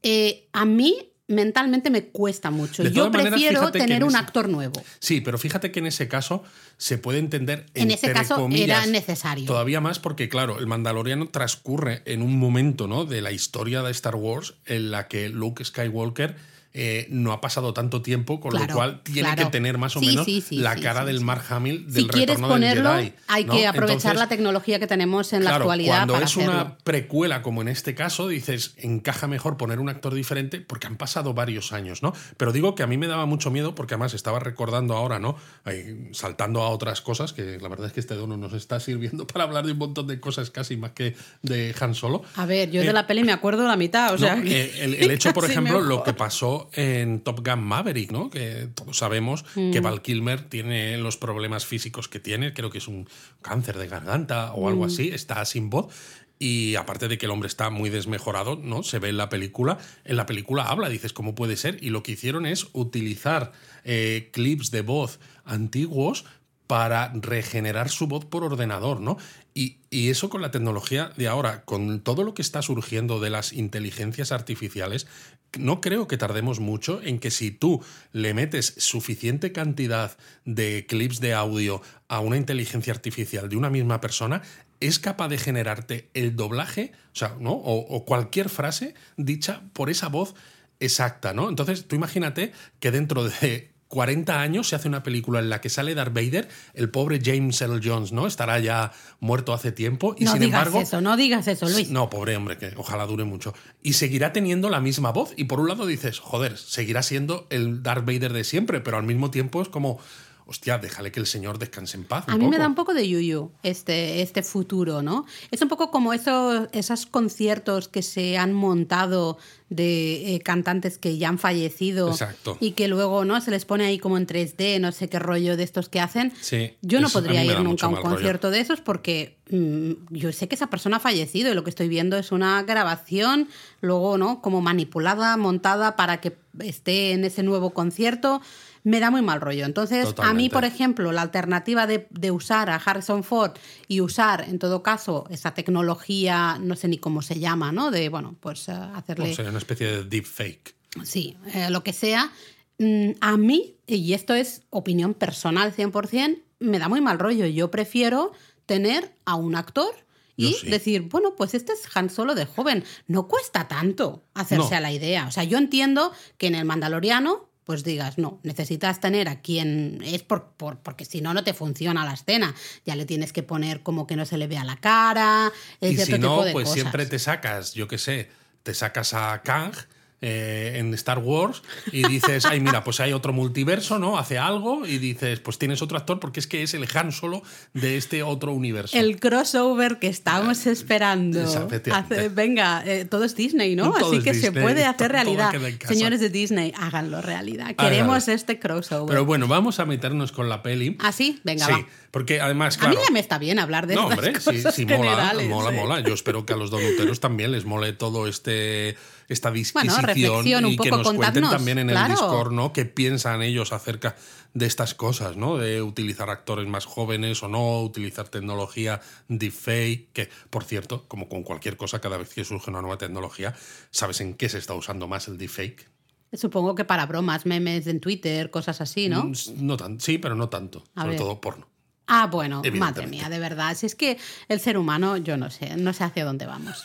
eh, 0.01 0.47
a 0.53 0.63
mí 0.65 1.11
mentalmente 1.27 1.89
me 1.89 2.05
cuesta 2.05 2.51
mucho. 2.51 2.83
De 2.83 2.91
Yo 2.91 3.09
maneras, 3.09 3.33
prefiero 3.33 3.71
tener 3.71 3.97
en 3.97 4.03
un 4.03 4.15
actor 4.15 4.47
nuevo. 4.49 4.81
Sí, 4.99 5.21
pero 5.21 5.37
fíjate 5.37 5.71
que 5.71 5.79
en 5.79 5.87
ese 5.87 6.07
caso 6.07 6.43
se 6.77 6.97
puede 6.97 7.19
entender. 7.19 7.65
En 7.73 7.91
ese 7.91 8.11
caso 8.11 8.35
comillas, 8.35 8.83
era 8.83 8.85
necesario. 8.85 9.45
Todavía 9.45 9.81
más 9.81 9.99
porque, 9.99 10.29
claro, 10.29 10.59
el 10.59 10.67
Mandaloriano 10.67 11.27
transcurre 11.27 12.01
en 12.05 12.21
un 12.21 12.37
momento 12.39 12.87
¿no? 12.87 13.05
de 13.05 13.21
la 13.21 13.31
historia 13.31 13.83
de 13.83 13.91
Star 13.91 14.15
Wars 14.15 14.55
en 14.65 14.91
la 14.91 15.07
que 15.07 15.29
Luke 15.29 15.63
Skywalker 15.63 16.35
eh, 16.79 17.07
no 17.09 17.31
ha 17.33 17.41
pasado 17.41 17.73
tanto 17.73 18.03
tiempo, 18.03 18.39
con 18.39 18.51
Claro, 18.51 18.67
lo 18.67 18.73
cual 18.75 19.01
tiene 19.01 19.21
claro. 19.21 19.45
que 19.45 19.51
tener 19.51 19.77
más 19.79 19.95
o 19.97 19.99
Sí, 19.99 20.05
menos 20.05 20.25
sí, 20.25 20.41
sí, 20.41 20.57
la 20.57 20.75
cara 20.75 21.03
del. 21.05 21.21
Mark 21.21 21.43
Hamill 21.49 21.91
del 21.91 22.03
Si 22.03 22.09
quieres 22.09 22.35
retorno 22.35 22.47
ponerlo, 22.49 22.89
del 22.93 23.05
Jedi. 23.05 23.13
hay 23.27 23.45
¿no? 23.45 23.53
que 23.53 23.65
aprovechar 23.67 23.95
Entonces, 24.11 24.19
la 24.19 24.29
tecnología 24.29 24.79
que 24.79 24.85
tenemos 24.87 25.33
en 25.33 25.43
la 25.43 25.55
actualidad 25.55 25.95
cuando 25.97 26.13
para 26.13 26.25
es 26.25 26.31
hacerlo. 26.31 26.51
una 26.53 26.77
precuela, 26.77 27.41
como 27.41 27.61
en 27.63 27.67
este 27.69 27.95
caso, 27.95 28.27
dices, 28.27 28.75
encaja 28.77 29.27
mejor 29.27 29.57
poner 29.57 29.79
un 29.79 29.89
actor 29.89 30.13
diferente 30.13 30.61
porque 30.61 30.85
han 30.87 30.95
pasado 30.97 31.33
varios 31.33 31.73
años, 31.73 32.03
¿no? 32.03 32.13
Pero 32.37 32.51
digo 32.51 32.75
que 32.75 32.83
a 32.83 32.87
mí 32.87 32.97
me 32.97 33.07
daba 33.07 33.25
mucho 33.25 33.49
miedo 33.49 33.73
porque 33.73 33.95
además 33.95 34.13
estaba 34.13 34.39
recordando 34.39 34.95
ahora, 34.95 35.17
¿no? 35.19 35.35
Ahí, 35.63 36.09
saltando 36.11 36.61
a 36.61 36.69
otras 36.69 37.01
cosas, 37.01 37.33
que 37.33 37.57
la 37.59 37.67
verdad 37.69 37.87
es 37.87 37.93
que 37.93 37.99
este 37.99 38.13
dono 38.13 38.37
nos 38.37 38.53
está 38.53 38.79
sirviendo 38.87 39.25
para 39.25 39.43
hablar 39.45 39.65
de 39.65 39.71
un 39.71 39.79
montón 39.79 40.05
de 40.07 40.19
cosas 40.19 40.51
casi 40.51 40.77
más 40.77 40.91
que 40.91 41.15
de 41.41 41.73
Han 41.81 41.95
Solo. 41.95 42.23
A 42.35 42.45
ver, 42.45 42.69
yo 42.69 42.81
Eh, 42.83 42.85
de 42.85 42.93
la 42.93 43.07
peli 43.07 43.23
me 43.23 43.31
acuerdo 43.31 43.67
la 43.67 43.75
mitad, 43.77 44.13
o 44.13 44.17
sea. 44.19 44.35
No, 44.35 44.43
que- 44.43 44.61
eh, 44.65 44.71
el, 44.83 44.93
el 44.93 45.11
hecho, 45.17 45.33
por 45.33 45.45
ejemplo, 45.45 45.73
mejor. 45.79 45.87
lo 45.87 46.03
que 46.03 46.13
pasó 46.13 46.66
en 46.73 47.21
Top 47.21 47.45
Gun 47.47 47.63
Maverick, 47.63 48.11
¿no? 48.11 48.29
Que 48.29 48.67
todos 48.73 48.97
sabemos 48.97 49.43
que 49.53 49.79
Mm. 49.79 49.83
Val 49.83 50.01
Kilmer 50.01 50.41
tiene 50.49 50.97
los 50.97 51.17
problemas 51.17 51.65
físicos 51.65 52.07
que 52.07 52.19
tiene, 52.19 52.53
creo 52.53 52.69
que 52.69 52.77
es 52.79 52.87
un 52.87 53.07
cáncer 53.41 53.77
de 53.77 53.87
garganta 53.87 54.53
o 54.53 54.67
algo 54.67 54.83
Mm. 54.83 54.87
así, 54.87 55.09
está 55.09 55.43
sin 55.45 55.69
voz. 55.69 55.93
Y 56.39 56.75
aparte 56.75 57.07
de 57.07 57.17
que 57.17 57.25
el 57.25 57.31
hombre 57.31 57.47
está 57.47 57.71
muy 57.71 57.89
desmejorado, 57.89 58.55
¿no? 58.61 58.83
Se 58.83 58.99
ve 58.99 59.09
en 59.09 59.17
la 59.17 59.27
película. 59.27 59.79
En 60.05 60.17
la 60.17 60.27
película 60.27 60.65
habla, 60.65 60.87
dices, 60.87 61.11
¿cómo 61.11 61.33
puede 61.33 61.57
ser? 61.57 61.79
Y 61.81 61.89
lo 61.89 62.03
que 62.03 62.11
hicieron 62.11 62.45
es 62.45 62.67
utilizar 62.73 63.53
eh, 63.83 64.29
clips 64.33 64.69
de 64.69 64.81
voz 64.81 65.19
antiguos 65.45 66.25
para 66.67 67.11
regenerar 67.15 67.89
su 67.89 68.07
voz 68.07 68.25
por 68.25 68.43
ordenador, 68.43 68.99
¿no? 68.99 69.17
Y, 69.55 69.77
y 69.89 70.09
eso 70.09 70.29
con 70.29 70.41
la 70.41 70.51
tecnología 70.51 71.11
de 71.15 71.27
ahora, 71.29 71.63
con 71.63 72.01
todo 72.01 72.23
lo 72.23 72.33
que 72.35 72.41
está 72.43 72.61
surgiendo 72.61 73.19
de 73.21 73.29
las 73.29 73.53
inteligencias 73.53 74.31
artificiales, 74.33 75.07
no 75.57 75.81
creo 75.81 76.07
que 76.07 76.17
tardemos 76.17 76.59
mucho 76.59 77.01
en 77.01 77.19
que 77.19 77.31
si 77.31 77.51
tú 77.51 77.81
le 78.11 78.33
metes 78.33 78.73
suficiente 78.77 79.51
cantidad 79.51 80.17
de 80.45 80.85
clips 80.87 81.19
de 81.19 81.33
audio 81.33 81.81
a 82.07 82.19
una 82.19 82.37
inteligencia 82.37 82.93
artificial 82.93 83.49
de 83.49 83.57
una 83.57 83.69
misma 83.69 84.01
persona, 84.01 84.41
es 84.79 84.99
capaz 84.99 85.29
de 85.29 85.37
generarte 85.37 86.09
el 86.13 86.35
doblaje, 86.35 86.91
o 87.13 87.15
sea, 87.15 87.35
¿no? 87.39 87.53
O, 87.53 87.79
o 87.79 88.05
cualquier 88.05 88.49
frase 88.49 88.93
dicha 89.15 89.63
por 89.73 89.89
esa 89.89 90.07
voz 90.07 90.35
exacta, 90.79 91.33
¿no? 91.33 91.49
Entonces, 91.49 91.87
tú 91.87 91.95
imagínate 91.95 92.51
que 92.79 92.91
dentro 92.91 93.23
de 93.23 93.76
40 93.87 94.41
años 94.41 94.67
se 94.67 94.75
hace 94.75 94.87
una 94.87 95.03
película 95.03 95.39
en 95.39 95.49
la 95.49 95.61
que 95.61 95.69
sale 95.69 95.95
Darth 95.95 96.13
Vader, 96.13 96.49
el 96.73 96.89
pobre 96.89 97.19
James 97.23 97.61
Earl 97.61 97.81
Jones, 97.83 98.11
¿no? 98.11 98.27
Estará 98.27 98.59
ya 98.59 98.91
muerto 99.19 99.53
hace 99.53 99.71
tiempo 99.71 100.15
y 100.17 100.25
no 100.25 100.31
sin 100.31 100.41
digas 100.41 100.59
embargo 100.59 100.81
eso, 100.81 101.01
no 101.01 101.15
digas 101.17 101.47
eso, 101.47 101.67
Luis. 101.69 101.89
no, 101.89 102.09
pobre 102.09 102.35
hombre, 102.35 102.57
que 102.57 102.73
ojalá 102.75 103.05
dure 103.05 103.23
mucho. 103.23 103.53
Y 103.81 103.93
seguirá 103.93 104.33
teniendo 104.33 104.69
la 104.69 104.81
misma 104.81 105.11
voz. 105.11 105.33
Y 105.37 105.45
por 105.45 105.59
un 105.59 105.69
lado 105.69 105.85
dices, 105.85 106.19
joder, 106.19 106.57
seguirá 106.57 107.03
siendo 107.03 107.47
el 107.49 107.83
Darth 107.83 108.05
Vader 108.05 108.33
de 108.33 108.43
siempre, 108.43 108.81
pero 108.81 108.97
al 108.97 109.03
mismo 109.03 109.31
tiempo 109.31 109.61
es 109.61 109.69
como, 109.69 109.99
hostia, 110.47 110.77
déjale 110.77 111.11
que 111.11 111.19
el 111.19 111.27
señor 111.27 111.59
descanse 111.59 111.97
en 111.97 112.05
paz. 112.05 112.25
un 112.27 112.33
A 112.33 112.37
mí 112.37 112.47
me 112.47 112.57
da 112.57 112.67
un 112.67 112.75
poco 112.75 112.93
de 112.93 113.07
yuyu 113.07 113.51
este, 113.63 114.21
este 114.21 114.41
futuro, 114.41 115.01
¿no? 115.01 115.25
Es 115.51 115.61
un 115.61 115.67
poco 115.67 115.91
como 115.91 116.13
esos, 116.13 116.69
esos 116.71 117.05
conciertos 117.05 117.89
que 117.89 118.01
se 118.01 118.37
han 118.37 118.53
montado 118.53 119.37
de 119.69 120.35
eh, 120.35 120.39
cantantes 120.39 120.97
que 120.97 121.17
ya 121.17 121.27
han 121.27 121.37
fallecido 121.37 122.09
Exacto. 122.09 122.57
y 122.61 122.71
que 122.71 122.87
luego 122.87 123.25
no 123.25 123.39
se 123.41 123.51
les 123.51 123.65
pone 123.65 123.85
ahí 123.85 123.99
como 123.99 124.17
en 124.17 124.25
3D, 124.25 124.79
no 124.79 124.93
sé 124.93 125.09
qué 125.09 125.19
rollo 125.19 125.57
de 125.57 125.63
estos 125.63 125.89
que 125.89 125.99
hacen. 125.99 126.31
Sí, 126.39 126.77
yo 126.81 127.01
no 127.01 127.09
podría 127.09 127.43
ir 127.43 127.59
nunca 127.59 127.85
a 127.85 127.89
un 127.89 127.97
rollo. 127.97 128.09
concierto 128.09 128.49
de 128.49 128.61
esos 128.61 128.79
porque 128.79 129.37
mm, 129.49 129.91
yo 130.11 130.31
sé 130.31 130.47
que 130.47 130.55
esa 130.55 130.67
persona 130.67 130.97
ha 130.97 131.01
fallecido 131.01 131.51
y 131.51 131.53
lo 131.53 131.65
que 131.65 131.69
estoy 131.69 131.89
viendo 131.89 132.17
es 132.17 132.31
una 132.31 132.63
grabación, 132.63 133.49
luego, 133.81 134.17
¿no? 134.17 134.41
Como 134.41 134.61
manipulada, 134.61 135.35
montada 135.35 135.97
para 135.97 136.21
que 136.21 136.37
esté 136.59 137.11
en 137.11 137.25
ese 137.25 137.43
nuevo 137.43 137.71
concierto. 137.71 138.41
Me 138.87 138.99
da 139.01 139.11
muy 139.11 139.21
mal 139.21 139.41
rollo. 139.41 139.65
Entonces, 139.65 140.07
a 140.17 140.33
mí, 140.33 140.47
por 140.49 140.63
ejemplo, 140.63 141.11
la 141.11 141.21
alternativa 141.21 141.85
de, 141.87 142.07
de 142.09 142.31
usar 142.31 142.69
a 142.69 142.75
Harrison 142.75 143.23
Ford 143.23 143.51
y 143.89 143.99
usar, 144.01 144.45
en 144.47 144.59
todo 144.59 144.81
caso, 144.81 145.25
esa 145.29 145.53
tecnología, 145.53 146.57
no 146.61 146.75
sé 146.75 146.87
ni 146.87 146.97
cómo 146.97 147.21
se 147.21 147.39
llama, 147.39 147.71
¿no? 147.71 147.91
De, 147.91 148.09
bueno, 148.09 148.35
pues 148.39 148.69
eh, 148.69 148.71
hacerle... 148.71 149.31
O 149.31 149.35
sea, 149.35 149.49
una 149.49 149.57
especie 149.57 149.87
de 149.87 150.03
deepfake. 150.03 150.75
Sí, 151.03 151.35
eh, 151.53 151.69
lo 151.69 151.83
que 151.83 151.93
sea. 151.93 152.31
Mm, 152.79 153.11
A 153.21 153.37
mí, 153.37 153.75
y 153.87 154.13
esto 154.13 154.33
es 154.33 154.63
opinión 154.69 155.13
personal 155.13 155.73
100%, 155.75 156.41
me 156.59 156.79
da 156.79 156.87
muy 156.89 157.01
mal 157.01 157.19
rollo. 157.19 157.45
Yo 157.45 157.69
prefiero 157.71 158.31
tener 158.65 159.13
a 159.25 159.35
un 159.35 159.55
actor 159.55 159.93
y 160.35 160.53
sí. 160.53 160.67
decir, 160.69 161.01
bueno, 161.03 161.35
pues 161.35 161.53
este 161.55 161.73
es 161.73 161.81
Han 161.95 162.09
Solo 162.09 162.35
de 162.35 162.45
joven. 162.45 162.83
No 163.07 163.27
cuesta 163.27 163.67
tanto 163.67 164.23
hacerse 164.33 164.71
No. 164.71 164.77
a 164.77 164.79
la 164.79 164.91
idea. 164.91 165.25
O 165.27 165.31
sea, 165.31 165.43
yo 165.43 165.57
entiendo 165.57 166.11
que 166.37 166.47
en 166.47 166.55
el 166.55 166.65
Mandaloriano, 166.65 167.46
pues 167.67 167.83
digas, 167.83 168.17
no, 168.17 168.39
necesitas 168.43 168.99
tener 169.01 169.27
a 169.27 169.41
quien 169.41 170.01
es 170.03 170.23
por, 170.23 170.51
por- 170.57 170.77
porque 170.79 171.03
si 171.05 171.19
no, 171.21 171.33
no 171.33 171.43
te 171.43 171.53
funciona 171.53 172.05
la 172.05 172.13
escena. 172.13 172.55
Ya 172.85 172.95
le 172.95 173.05
tienes 173.05 173.33
que 173.33 173.43
poner 173.43 173.83
como 173.83 174.07
que 174.07 174.15
no 174.15 174.25
se 174.25 174.37
le 174.37 174.47
vea 174.47 174.63
la 174.63 174.77
cara, 174.77 175.51
Y 175.81 175.95
si 175.97 176.11
no, 176.13 176.17
tipo 176.17 176.45
de 176.45 176.53
pues 176.53 176.63
cosas. 176.69 176.73
siempre 176.81 177.05
te 177.05 177.19
sacas, 177.19 177.73
yo 177.73 177.87
qué 177.89 177.97
sé, 177.97 178.29
te 178.63 178.73
sacas 178.73 179.13
a 179.13 179.41
Kang 179.43 179.73
eh, 180.21 180.73
en 180.77 180.93
Star 180.95 181.19
Wars 181.19 181.61
y 181.91 182.07
dices, 182.07 182.45
ay, 182.45 182.59
mira, 182.59 182.83
pues 182.83 182.99
hay 182.99 183.13
otro 183.13 183.33
multiverso, 183.33 183.99
¿no? 183.99 184.17
Hace 184.17 184.37
algo 184.39 184.85
y 184.85 184.97
dices, 184.97 185.39
pues 185.39 185.59
tienes 185.59 185.81
otro 185.81 185.97
actor 185.97 186.19
porque 186.19 186.39
es 186.39 186.47
que 186.47 186.63
es 186.63 186.73
el 186.73 186.87
Han 186.93 187.11
Solo 187.11 187.43
de 187.73 187.97
este 187.97 188.23
otro 188.23 188.51
universo. 188.51 188.97
El 188.97 189.19
crossover 189.19 189.99
que 189.99 190.07
estábamos 190.07 190.65
esperando. 190.65 191.41
Efectivamente. 191.41 191.91
Hace- 192.15 192.29
venga, 192.29 192.83
eh, 192.85 193.05
todo 193.05 193.23
es 193.25 193.35
Disney, 193.35 193.75
¿no? 193.75 193.91
Todo 193.91 194.13
Así 194.13 194.23
que 194.23 194.33
se 194.33 194.51
puede 194.51 194.85
hacer 194.85 195.11
realidad. 195.11 195.53
Señores 195.87 196.19
de 196.19 196.29
Disney, 196.29 196.73
háganlo 196.75 197.21
realidad. 197.21 197.75
Queremos 197.75 198.23
Háganlo. 198.23 198.33
este 198.33 198.59
crossover. 198.59 199.09
Pero 199.09 199.25
bueno, 199.25 199.47
vamos 199.47 199.79
a 199.79 199.85
meternos 199.85 200.31
con 200.31 200.49
la 200.49 200.63
peli. 200.63 200.97
¿Ah, 200.99 201.11
sí? 201.11 201.39
Venga, 201.43 201.65
sí, 201.67 201.71
va. 201.73 201.87
porque 202.11 202.41
además, 202.41 202.77
A 202.81 202.87
mí 202.89 202.95
ya 202.95 203.11
me 203.11 203.19
está 203.19 203.37
bien 203.37 203.59
hablar 203.59 203.85
de 203.87 203.95
no, 203.95 204.09
estas 204.11 204.17
hombre, 204.25 204.39
sí, 204.39 204.45
cosas 204.57 204.75
sí, 204.75 204.85
mola, 204.85 204.97
generales, 204.97 205.47
mola, 205.49 205.69
¿eh? 205.69 205.79
mola. 205.79 205.99
Yo 205.99 206.13
espero 206.13 206.45
que 206.45 206.53
a 206.53 206.57
los 206.57 206.71
donuteros 206.71 207.19
también 207.19 207.51
les 207.51 207.65
mole 207.65 207.93
todo 207.93 208.27
este 208.27 208.95
esta 209.27 209.51
disquisición 209.51 210.65
un 210.65 210.71
y 210.71 210.77
que 210.77 210.89
poco 210.89 211.03
nos 211.03 211.13
cuenten 211.13 211.43
también 211.43 211.79
en 211.79 211.89
el. 211.89 212.07
Discord, 212.07 212.51
¿no? 212.51 212.73
¿Qué 212.73 212.85
piensan 212.85 213.41
ellos 213.41 213.73
acerca 213.73 214.15
de 214.53 214.65
estas 214.65 214.93
cosas, 214.93 215.35
¿no? 215.35 215.57
De 215.57 215.81
utilizar 215.81 216.29
actores 216.29 216.67
más 216.67 216.85
jóvenes 216.85 217.43
o 217.43 217.47
no, 217.47 217.81
utilizar 217.81 218.29
tecnología 218.29 219.01
deepfake, 219.27 220.11
que, 220.13 220.29
por 220.49 220.63
cierto, 220.63 221.07
como 221.07 221.27
con 221.27 221.43
cualquier 221.43 221.77
cosa, 221.77 221.99
cada 221.99 222.17
vez 222.17 222.33
que 222.33 222.43
surge 222.45 222.69
una 222.69 222.81
nueva 222.81 222.97
tecnología, 222.97 223.55
¿sabes 223.91 224.21
en 224.21 224.33
qué 224.35 224.49
se 224.49 224.57
está 224.57 224.73
usando 224.73 225.07
más 225.07 225.27
el 225.27 225.37
deepfake? 225.37 225.89
Supongo 226.33 226.75
que 226.75 226.83
para 226.85 227.05
bromas, 227.05 227.45
memes 227.45 227.87
en 227.87 227.99
Twitter, 227.99 228.49
cosas 228.51 228.81
así, 228.81 229.07
¿no? 229.09 229.25
Mm, 229.25 229.33
No 229.57 229.77
tan, 229.77 229.99
sí, 229.99 230.17
pero 230.17 230.35
no 230.35 230.49
tanto. 230.49 230.83
A 230.95 231.01
sobre 231.01 231.11
ver. 231.11 231.19
todo 231.19 231.39
porno. 231.39 231.67
Ah, 232.07 232.27
bueno, 232.27 232.61
madre 232.73 233.05
mía, 233.05 233.29
de 233.29 233.37
verdad. 233.37 233.75
Si 233.75 233.85
es 233.85 233.95
que 233.95 234.17
el 234.47 234.59
ser 234.59 234.77
humano, 234.77 235.17
yo 235.17 235.35
no 235.35 235.49
sé, 235.49 235.75
no 235.75 235.91
sé 235.93 236.05
hacia 236.05 236.23
dónde 236.23 236.45
vamos. 236.45 236.83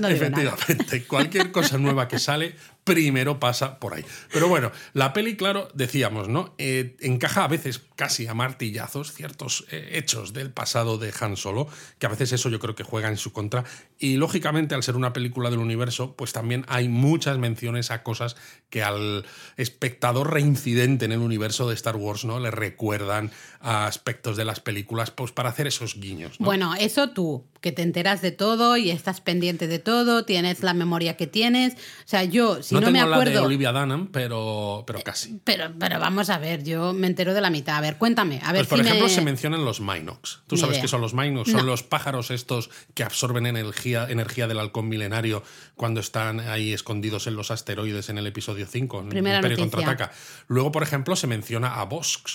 No. 0.00 0.08
Efectivamente, 0.08 1.04
cualquier 1.06 1.52
cosa 1.52 1.78
nueva 1.78 2.08
que 2.08 2.18
sale, 2.18 2.56
primero 2.84 3.40
pasa 3.40 3.78
por 3.80 3.94
ahí. 3.94 4.04
Pero 4.32 4.48
bueno, 4.48 4.70
la 4.92 5.12
peli, 5.12 5.36
claro, 5.36 5.68
decíamos, 5.74 6.28
¿no? 6.28 6.54
Eh, 6.58 6.96
encaja 7.00 7.44
a 7.44 7.48
veces 7.48 7.80
casi 7.96 8.26
a 8.26 8.34
martillazos 8.34 9.12
ciertos 9.12 9.64
eh, 9.70 9.90
hechos 9.92 10.32
del 10.32 10.52
pasado 10.52 10.98
de 10.98 11.12
Han 11.18 11.36
Solo, 11.36 11.66
que 11.98 12.06
a 12.06 12.10
veces 12.10 12.32
eso 12.32 12.50
yo 12.50 12.60
creo 12.60 12.74
que 12.74 12.84
juega 12.84 13.08
en 13.08 13.16
su 13.16 13.32
contra. 13.32 13.64
Y 13.98 14.16
lógicamente, 14.16 14.74
al 14.74 14.82
ser 14.82 14.96
una 14.96 15.12
película 15.12 15.50
del 15.50 15.60
universo, 15.60 16.14
pues 16.16 16.32
también 16.32 16.64
hay 16.68 16.88
muchas 16.88 17.38
menciones 17.38 17.90
a 17.90 18.02
cosas 18.02 18.36
que 18.68 18.82
al 18.82 19.24
espectador 19.56 20.32
reincidente 20.32 21.06
en 21.06 21.12
el 21.12 21.20
universo 21.20 21.68
de 21.68 21.74
Star 21.74 21.96
Wars, 21.96 22.24
¿no? 22.24 22.38
Le 22.40 22.50
recuerdan 22.50 23.30
a 23.60 23.86
aspectos 23.86 24.36
de 24.36 24.44
las 24.44 24.60
películas, 24.60 25.10
pues 25.10 25.32
para 25.32 25.48
hacer 25.48 25.66
esos 25.66 25.98
guiños. 25.98 26.38
¿no? 26.38 26.46
Bueno, 26.46 26.74
eso 26.74 27.10
tú, 27.10 27.46
que 27.64 27.72
te 27.72 27.80
enteras 27.80 28.20
de 28.20 28.30
todo 28.30 28.76
y 28.76 28.90
estás 28.90 29.22
pendiente 29.22 29.66
de 29.66 29.78
todo, 29.78 30.26
tienes 30.26 30.62
la 30.62 30.74
memoria 30.74 31.16
que 31.16 31.26
tienes. 31.26 31.72
O 31.72 31.76
sea, 32.04 32.22
yo, 32.22 32.62
si 32.62 32.74
no, 32.74 32.82
no, 32.82 32.90
me 32.90 32.98
tengo 32.98 33.08
la 33.10 33.16
de 33.16 33.22
acuerdo. 33.22 33.46
Olivia 33.46 33.72
Dunham, 33.72 34.08
pero, 34.12 34.84
pero 34.86 35.00
casi. 35.02 35.40
Pero, 35.44 35.72
pero 35.80 35.98
vamos 35.98 36.28
a 36.28 36.36
ver, 36.36 36.62
yo 36.62 36.92
me 36.92 37.06
entero 37.06 37.32
de 37.32 37.40
la 37.40 37.48
mitad. 37.48 37.76
A 37.76 37.80
ver, 37.80 37.96
cuéntame. 37.96 38.38
A 38.44 38.52
ver 38.52 38.60
Pues 38.60 38.68
por 38.68 38.80
ejemplo 38.80 39.06
me- 39.06 39.10
se 39.10 39.22
mencionan 39.22 39.64
los 39.64 39.80
Minox. 39.80 40.42
¿Tú 40.46 40.56
Ni 40.56 40.60
sabes 40.60 40.74
idea. 40.74 40.82
qué 40.82 40.88
son 40.88 41.00
los 41.00 41.14
Minox? 41.14 41.50
Son 41.50 41.60
No. 41.60 41.66
los 41.66 41.82
pájaros 41.82 42.30
estos 42.30 42.68
que 42.92 43.02
absorben 43.02 43.46
energía, 43.46 44.06
energía 44.10 44.46
del 44.46 44.58
halcón 44.58 44.86
milenario 44.90 45.42
cuando 45.74 46.00
están 46.00 46.40
ahí 46.40 46.74
escondidos 46.74 47.26
en 47.26 47.34
los 47.34 47.50
asteroides 47.50 48.10
en 48.10 48.18
el 48.18 48.26
episodio 48.26 48.66
5, 48.70 49.00
en 49.00 49.08
Primera 49.08 49.36
Imperio. 49.38 49.56
Contraataca. 49.56 50.12
Luego, 50.48 50.70
por 50.70 50.82
ejemplo, 50.82 51.16
se 51.16 51.26
menciona 51.26 51.80
a 51.80 51.84
Bosk. 51.86 52.28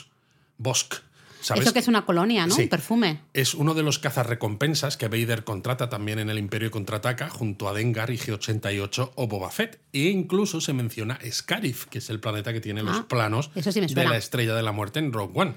Bosk. 0.57 0.95
¿Sabes? 1.41 1.63
Eso 1.63 1.73
que 1.73 1.79
es 1.79 1.87
una 1.87 2.05
colonia, 2.05 2.45
¿no? 2.45 2.53
Sí. 2.53 2.63
Un 2.63 2.69
perfume. 2.69 3.21
Es 3.33 3.53
uno 3.53 3.73
de 3.73 3.83
los 3.83 3.99
cazarrecompensas 3.99 4.97
que 4.97 5.07
Vader 5.07 5.43
contrata 5.43 5.89
también 5.89 6.19
en 6.19 6.29
el 6.29 6.37
Imperio 6.37 6.69
Contraataca 6.71 7.29
junto 7.29 7.69
a 7.69 7.73
Dengar 7.73 8.09
y 8.09 8.17
G-88 8.17 9.11
o 9.15 9.27
Boba 9.27 9.49
Fett. 9.51 9.79
E 9.93 10.09
incluso 10.09 10.61
se 10.61 10.73
menciona 10.73 11.19
Scarif, 11.31 11.85
que 11.85 11.99
es 11.99 12.09
el 12.09 12.19
planeta 12.19 12.53
que 12.53 12.59
tiene 12.61 12.83
los 12.83 12.97
Ah, 12.97 13.05
planos 13.07 13.51
sí 13.55 13.79
de 13.79 14.03
la 14.05 14.17
Estrella 14.17 14.55
de 14.55 14.63
la 14.63 14.71
Muerte 14.71 14.99
en 14.99 15.13
Rogue 15.13 15.33
One. 15.39 15.55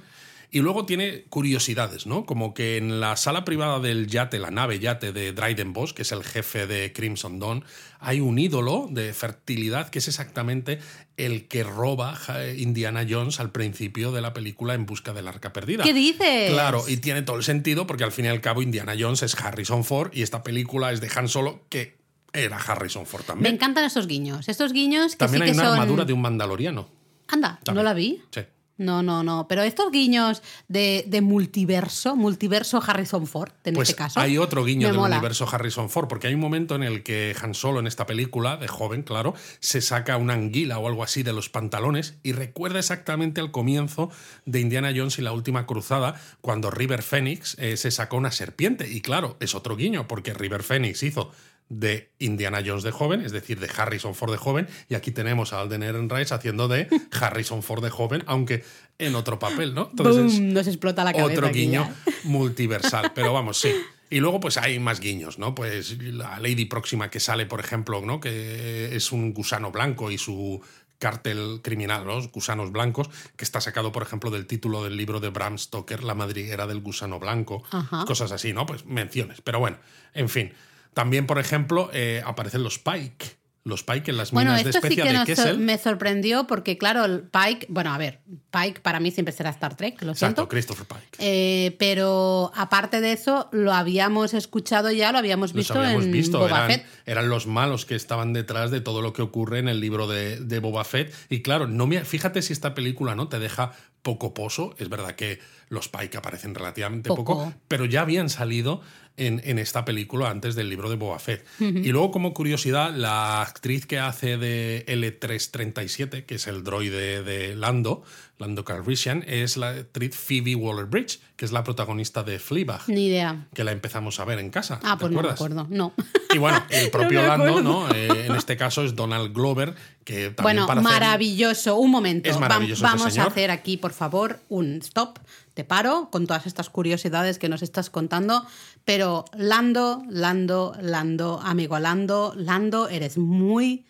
Y 0.54 0.60
luego 0.60 0.84
tiene 0.84 1.24
curiosidades, 1.30 2.06
¿no? 2.06 2.26
Como 2.26 2.52
que 2.52 2.76
en 2.76 3.00
la 3.00 3.16
sala 3.16 3.42
privada 3.42 3.80
del 3.80 4.06
yate, 4.06 4.38
la 4.38 4.50
nave 4.50 4.78
yate 4.78 5.10
de 5.10 5.32
Dryden 5.32 5.72
Boss, 5.72 5.94
que 5.94 6.02
es 6.02 6.12
el 6.12 6.22
jefe 6.22 6.66
de 6.66 6.92
Crimson 6.92 7.38
Dawn, 7.38 7.64
hay 8.00 8.20
un 8.20 8.38
ídolo 8.38 8.86
de 8.90 9.14
fertilidad 9.14 9.88
que 9.88 10.00
es 10.00 10.08
exactamente 10.08 10.78
el 11.16 11.48
que 11.48 11.64
roba 11.64 12.14
ja- 12.14 12.46
Indiana 12.52 13.06
Jones 13.08 13.40
al 13.40 13.50
principio 13.50 14.12
de 14.12 14.20
la 14.20 14.34
película 14.34 14.74
En 14.74 14.84
busca 14.84 15.14
del 15.14 15.26
arca 15.26 15.54
perdida. 15.54 15.84
¿Qué 15.84 15.94
dices? 15.94 16.50
Claro, 16.50 16.84
y 16.86 16.98
tiene 16.98 17.22
todo 17.22 17.36
el 17.38 17.44
sentido 17.44 17.86
porque 17.86 18.04
al 18.04 18.12
fin 18.12 18.26
y 18.26 18.28
al 18.28 18.42
cabo 18.42 18.60
Indiana 18.60 18.92
Jones 18.98 19.22
es 19.22 19.34
Harrison 19.34 19.84
Ford 19.84 20.10
y 20.12 20.20
esta 20.20 20.42
película 20.42 20.92
es 20.92 21.00
de 21.00 21.10
Han 21.16 21.28
Solo, 21.28 21.64
que 21.70 21.96
era 22.34 22.58
Harrison 22.58 23.06
Ford 23.06 23.22
Me 23.22 23.26
también. 23.26 23.54
encantan 23.54 23.84
esos 23.86 24.06
guiños. 24.06 24.50
Estos 24.50 24.74
guiños 24.74 25.12
que 25.12 25.16
También 25.18 25.44
sí 25.44 25.48
hay 25.48 25.54
que 25.54 25.58
una 25.60 25.64
son... 25.70 25.72
armadura 25.80 26.04
de 26.04 26.12
un 26.12 26.20
mandaloriano. 26.20 26.90
Anda, 27.28 27.58
También. 27.64 27.76
no 27.76 27.82
la 27.88 27.94
vi. 27.94 28.20
Sí. 28.30 28.42
No, 28.82 29.02
no, 29.02 29.22
no. 29.22 29.46
Pero 29.48 29.62
estos 29.62 29.90
guiños 29.90 30.42
de, 30.68 31.04
de 31.06 31.20
multiverso, 31.20 32.16
multiverso 32.16 32.82
Harrison 32.86 33.26
Ford, 33.26 33.50
en 33.64 33.74
Pues 33.74 33.90
este 33.90 33.98
caso. 33.98 34.20
hay 34.20 34.38
otro 34.38 34.64
guiño 34.64 34.88
del 34.88 34.96
mola. 34.96 35.16
universo 35.16 35.48
Harrison 35.50 35.88
Ford, 35.90 36.08
porque 36.08 36.26
hay 36.26 36.34
un 36.34 36.40
momento 36.40 36.74
en 36.74 36.82
el 36.82 37.02
que 37.02 37.34
Han 37.40 37.54
Solo 37.54 37.80
en 37.80 37.86
esta 37.86 38.06
película, 38.06 38.56
de 38.56 38.66
joven, 38.68 39.02
claro, 39.02 39.34
se 39.60 39.80
saca 39.80 40.16
una 40.16 40.32
anguila 40.34 40.78
o 40.78 40.88
algo 40.88 41.02
así 41.04 41.22
de 41.22 41.32
los 41.32 41.48
pantalones 41.48 42.14
y 42.22 42.32
recuerda 42.32 42.78
exactamente 42.78 43.40
al 43.40 43.50
comienzo 43.50 44.10
de 44.46 44.60
Indiana 44.60 44.92
Jones 44.94 45.18
y 45.18 45.22
la 45.22 45.32
última 45.32 45.66
cruzada, 45.66 46.20
cuando 46.40 46.70
River 46.70 47.02
Phoenix 47.02 47.56
eh, 47.58 47.76
se 47.76 47.90
sacó 47.90 48.16
una 48.16 48.32
serpiente. 48.32 48.88
Y 48.90 49.00
claro, 49.00 49.36
es 49.40 49.54
otro 49.54 49.76
guiño, 49.76 50.08
porque 50.08 50.34
River 50.34 50.62
Phoenix 50.62 51.02
hizo 51.02 51.30
de 51.68 52.10
Indiana 52.18 52.62
Jones 52.64 52.82
de 52.82 52.90
joven, 52.90 53.22
es 53.22 53.32
decir, 53.32 53.58
de 53.58 53.70
Harrison 53.74 54.14
Ford 54.14 54.30
de 54.30 54.36
joven, 54.38 54.68
y 54.88 54.94
aquí 54.94 55.10
tenemos 55.10 55.52
a 55.52 55.60
Alden 55.60 55.82
Ehrenreich 55.82 56.32
haciendo 56.32 56.68
de 56.68 56.88
Harrison 57.20 57.62
Ford 57.62 57.82
de 57.82 57.90
joven, 57.90 58.22
aunque 58.26 58.62
en 58.98 59.14
otro 59.14 59.38
papel, 59.38 59.74
¿no? 59.74 59.88
Entonces, 59.90 60.38
Boom, 60.38 60.52
nos 60.52 60.66
explota 60.66 61.02
la 61.04 61.12
cabeza. 61.12 61.40
otro 61.40 61.50
guiño 61.50 61.88
multiversal, 62.24 63.12
pero 63.14 63.32
vamos, 63.32 63.58
sí. 63.58 63.72
Y 64.10 64.20
luego 64.20 64.40
pues 64.40 64.58
hay 64.58 64.78
más 64.78 65.00
guiños, 65.00 65.38
¿no? 65.38 65.54
Pues 65.54 65.96
la 66.02 66.38
Lady 66.38 66.66
Próxima 66.66 67.08
que 67.08 67.18
sale, 67.18 67.46
por 67.46 67.60
ejemplo, 67.60 68.02
¿no? 68.02 68.20
Que 68.20 68.94
es 68.94 69.10
un 69.10 69.32
gusano 69.32 69.70
blanco 69.72 70.10
y 70.10 70.18
su 70.18 70.60
cártel 70.98 71.60
criminal, 71.62 72.04
los 72.06 72.30
gusanos 72.30 72.70
blancos, 72.70 73.08
que 73.36 73.44
está 73.44 73.60
sacado, 73.60 73.90
por 73.90 74.02
ejemplo, 74.02 74.30
del 74.30 74.46
título 74.46 74.84
del 74.84 74.96
libro 74.96 75.18
de 75.18 75.30
Bram 75.30 75.56
Stoker, 75.58 76.04
La 76.04 76.14
madriguera 76.14 76.66
del 76.66 76.80
gusano 76.80 77.18
blanco, 77.18 77.64
Ajá. 77.70 78.04
cosas 78.04 78.30
así, 78.32 78.52
¿no? 78.52 78.66
Pues 78.66 78.84
menciones. 78.84 79.40
Pero 79.40 79.58
bueno, 79.58 79.78
en 80.14 80.28
fin. 80.28 80.52
También, 80.94 81.26
por 81.26 81.38
ejemplo, 81.38 81.90
eh, 81.92 82.22
aparecen 82.24 82.62
los 82.62 82.78
Pike. 82.78 83.40
Los 83.64 83.84
Pike 83.84 84.10
en 84.10 84.16
las 84.16 84.32
Bueno, 84.32 84.50
minas 84.50 84.64
de 84.64 84.72
sí 84.72 84.78
especia 84.78 85.04
que 85.04 85.10
de 85.12 85.16
nos 85.18 85.26
sor- 85.28 85.36
Kessel. 85.36 85.58
me 85.58 85.78
sorprendió 85.78 86.48
porque, 86.48 86.76
claro, 86.78 87.04
el 87.04 87.20
Pike, 87.22 87.66
bueno, 87.68 87.92
a 87.94 87.98
ver, 87.98 88.18
Pike 88.50 88.80
para 88.80 88.98
mí 88.98 89.12
siempre 89.12 89.30
será 89.32 89.50
Star 89.50 89.76
Trek, 89.76 90.02
lo 90.02 90.10
Exacto, 90.12 90.42
siento. 90.42 90.48
Christopher 90.48 90.84
Pike. 90.88 91.16
Eh, 91.20 91.76
pero 91.78 92.50
aparte 92.56 93.00
de 93.00 93.12
eso, 93.12 93.48
lo 93.52 93.72
habíamos 93.72 94.34
escuchado 94.34 94.90
ya, 94.90 95.12
lo 95.12 95.18
habíamos 95.18 95.50
Los 95.50 95.58
visto 95.68 95.78
habíamos 95.78 96.06
en 96.06 96.10
visto, 96.10 96.40
Boba 96.40 96.48
eran, 96.66 96.70
Fett. 96.70 96.86
eran 97.06 97.28
los 97.28 97.46
malos 97.46 97.86
que 97.86 97.94
estaban 97.94 98.32
detrás 98.32 98.72
de 98.72 98.80
todo 98.80 99.00
lo 99.00 99.12
que 99.12 99.22
ocurre 99.22 99.60
en 99.60 99.68
el 99.68 99.78
libro 99.78 100.08
de, 100.08 100.40
de 100.40 100.58
Boba 100.58 100.82
Fett. 100.82 101.14
Y 101.28 101.42
claro, 101.42 101.68
no 101.68 101.86
me, 101.86 102.04
fíjate 102.04 102.42
si 102.42 102.52
esta 102.52 102.74
película 102.74 103.14
no 103.14 103.28
te 103.28 103.38
deja 103.38 103.70
poco 104.02 104.34
pozo. 104.34 104.74
Es 104.78 104.88
verdad 104.88 105.14
que 105.14 105.38
los 105.68 105.88
Pike 105.88 106.16
aparecen 106.16 106.56
relativamente 106.56 107.10
poco, 107.10 107.22
Poco. 107.24 107.54
pero 107.68 107.84
ya 107.84 108.00
habían 108.00 108.28
salido 108.28 108.80
en, 109.16 109.40
en 109.44 109.58
esta 109.58 109.84
película 109.84 110.30
antes 110.30 110.54
del 110.54 110.68
libro 110.68 110.90
de 110.90 110.96
Boba 110.96 111.18
Fett. 111.18 111.44
Y 111.60 111.88
luego, 111.92 112.10
como 112.10 112.34
curiosidad, 112.34 112.94
la 112.94 113.42
actriz 113.42 113.86
que 113.86 113.98
hace 113.98 114.36
de 114.36 114.84
L337, 114.86 116.24
que 116.24 116.36
es 116.36 116.46
el 116.46 116.64
droide 116.64 117.22
de 117.22 117.54
Lando, 117.54 118.02
Lando 118.42 118.64
Calrissian, 118.64 119.24
es 119.26 119.56
la 119.56 119.70
actriz 119.70 120.14
Phoebe 120.14 120.54
Waller-Bridge, 120.54 121.20
que 121.36 121.44
es 121.46 121.52
la 121.52 121.64
protagonista 121.64 122.22
de 122.22 122.38
Fleabag, 122.38 122.82
Ni 122.88 123.06
idea. 123.06 123.46
que 123.54 123.64
la 123.64 123.72
empezamos 123.72 124.20
a 124.20 124.24
ver 124.26 124.38
en 124.38 124.50
casa. 124.50 124.78
Ah, 124.82 124.96
¿te 124.98 125.00
pues 125.00 125.12
no 125.12 125.22
me 125.22 125.30
acuerdo. 125.30 125.66
No. 125.70 125.94
Y 126.34 126.38
bueno, 126.38 126.62
el 126.68 126.90
propio 126.92 127.22
Lando. 127.26 127.62
¿no? 127.62 127.88
Eh, 127.94 128.26
en 128.26 128.34
este 128.34 128.56
caso 128.56 128.84
es 128.84 128.94
Donald 128.94 129.32
Glover, 129.34 129.74
que 130.04 130.30
también 130.30 130.42
Bueno, 130.42 130.66
para 130.66 130.80
hacer- 130.80 130.92
maravilloso. 130.92 131.76
Un 131.76 131.90
momento. 131.90 132.28
Es 132.28 132.38
maravilloso 132.38 132.82
Vamos 132.82 133.06
a 133.06 133.10
señor. 133.10 133.28
hacer 133.28 133.50
aquí, 133.50 133.76
por 133.78 133.92
favor, 133.92 134.40
un 134.48 134.74
stop. 134.82 135.18
Te 135.54 135.64
paro 135.64 136.08
con 136.10 136.26
todas 136.26 136.46
estas 136.46 136.68
curiosidades 136.70 137.38
que 137.38 137.48
nos 137.48 137.62
estás 137.62 137.88
contando. 137.90 138.44
Pero 138.84 139.24
Lando, 139.36 140.02
Lando, 140.10 140.74
Lando, 140.80 141.40
amigo 141.42 141.78
Lando, 141.78 142.32
Lando, 142.36 142.88
eres 142.88 143.16
muy 143.18 143.86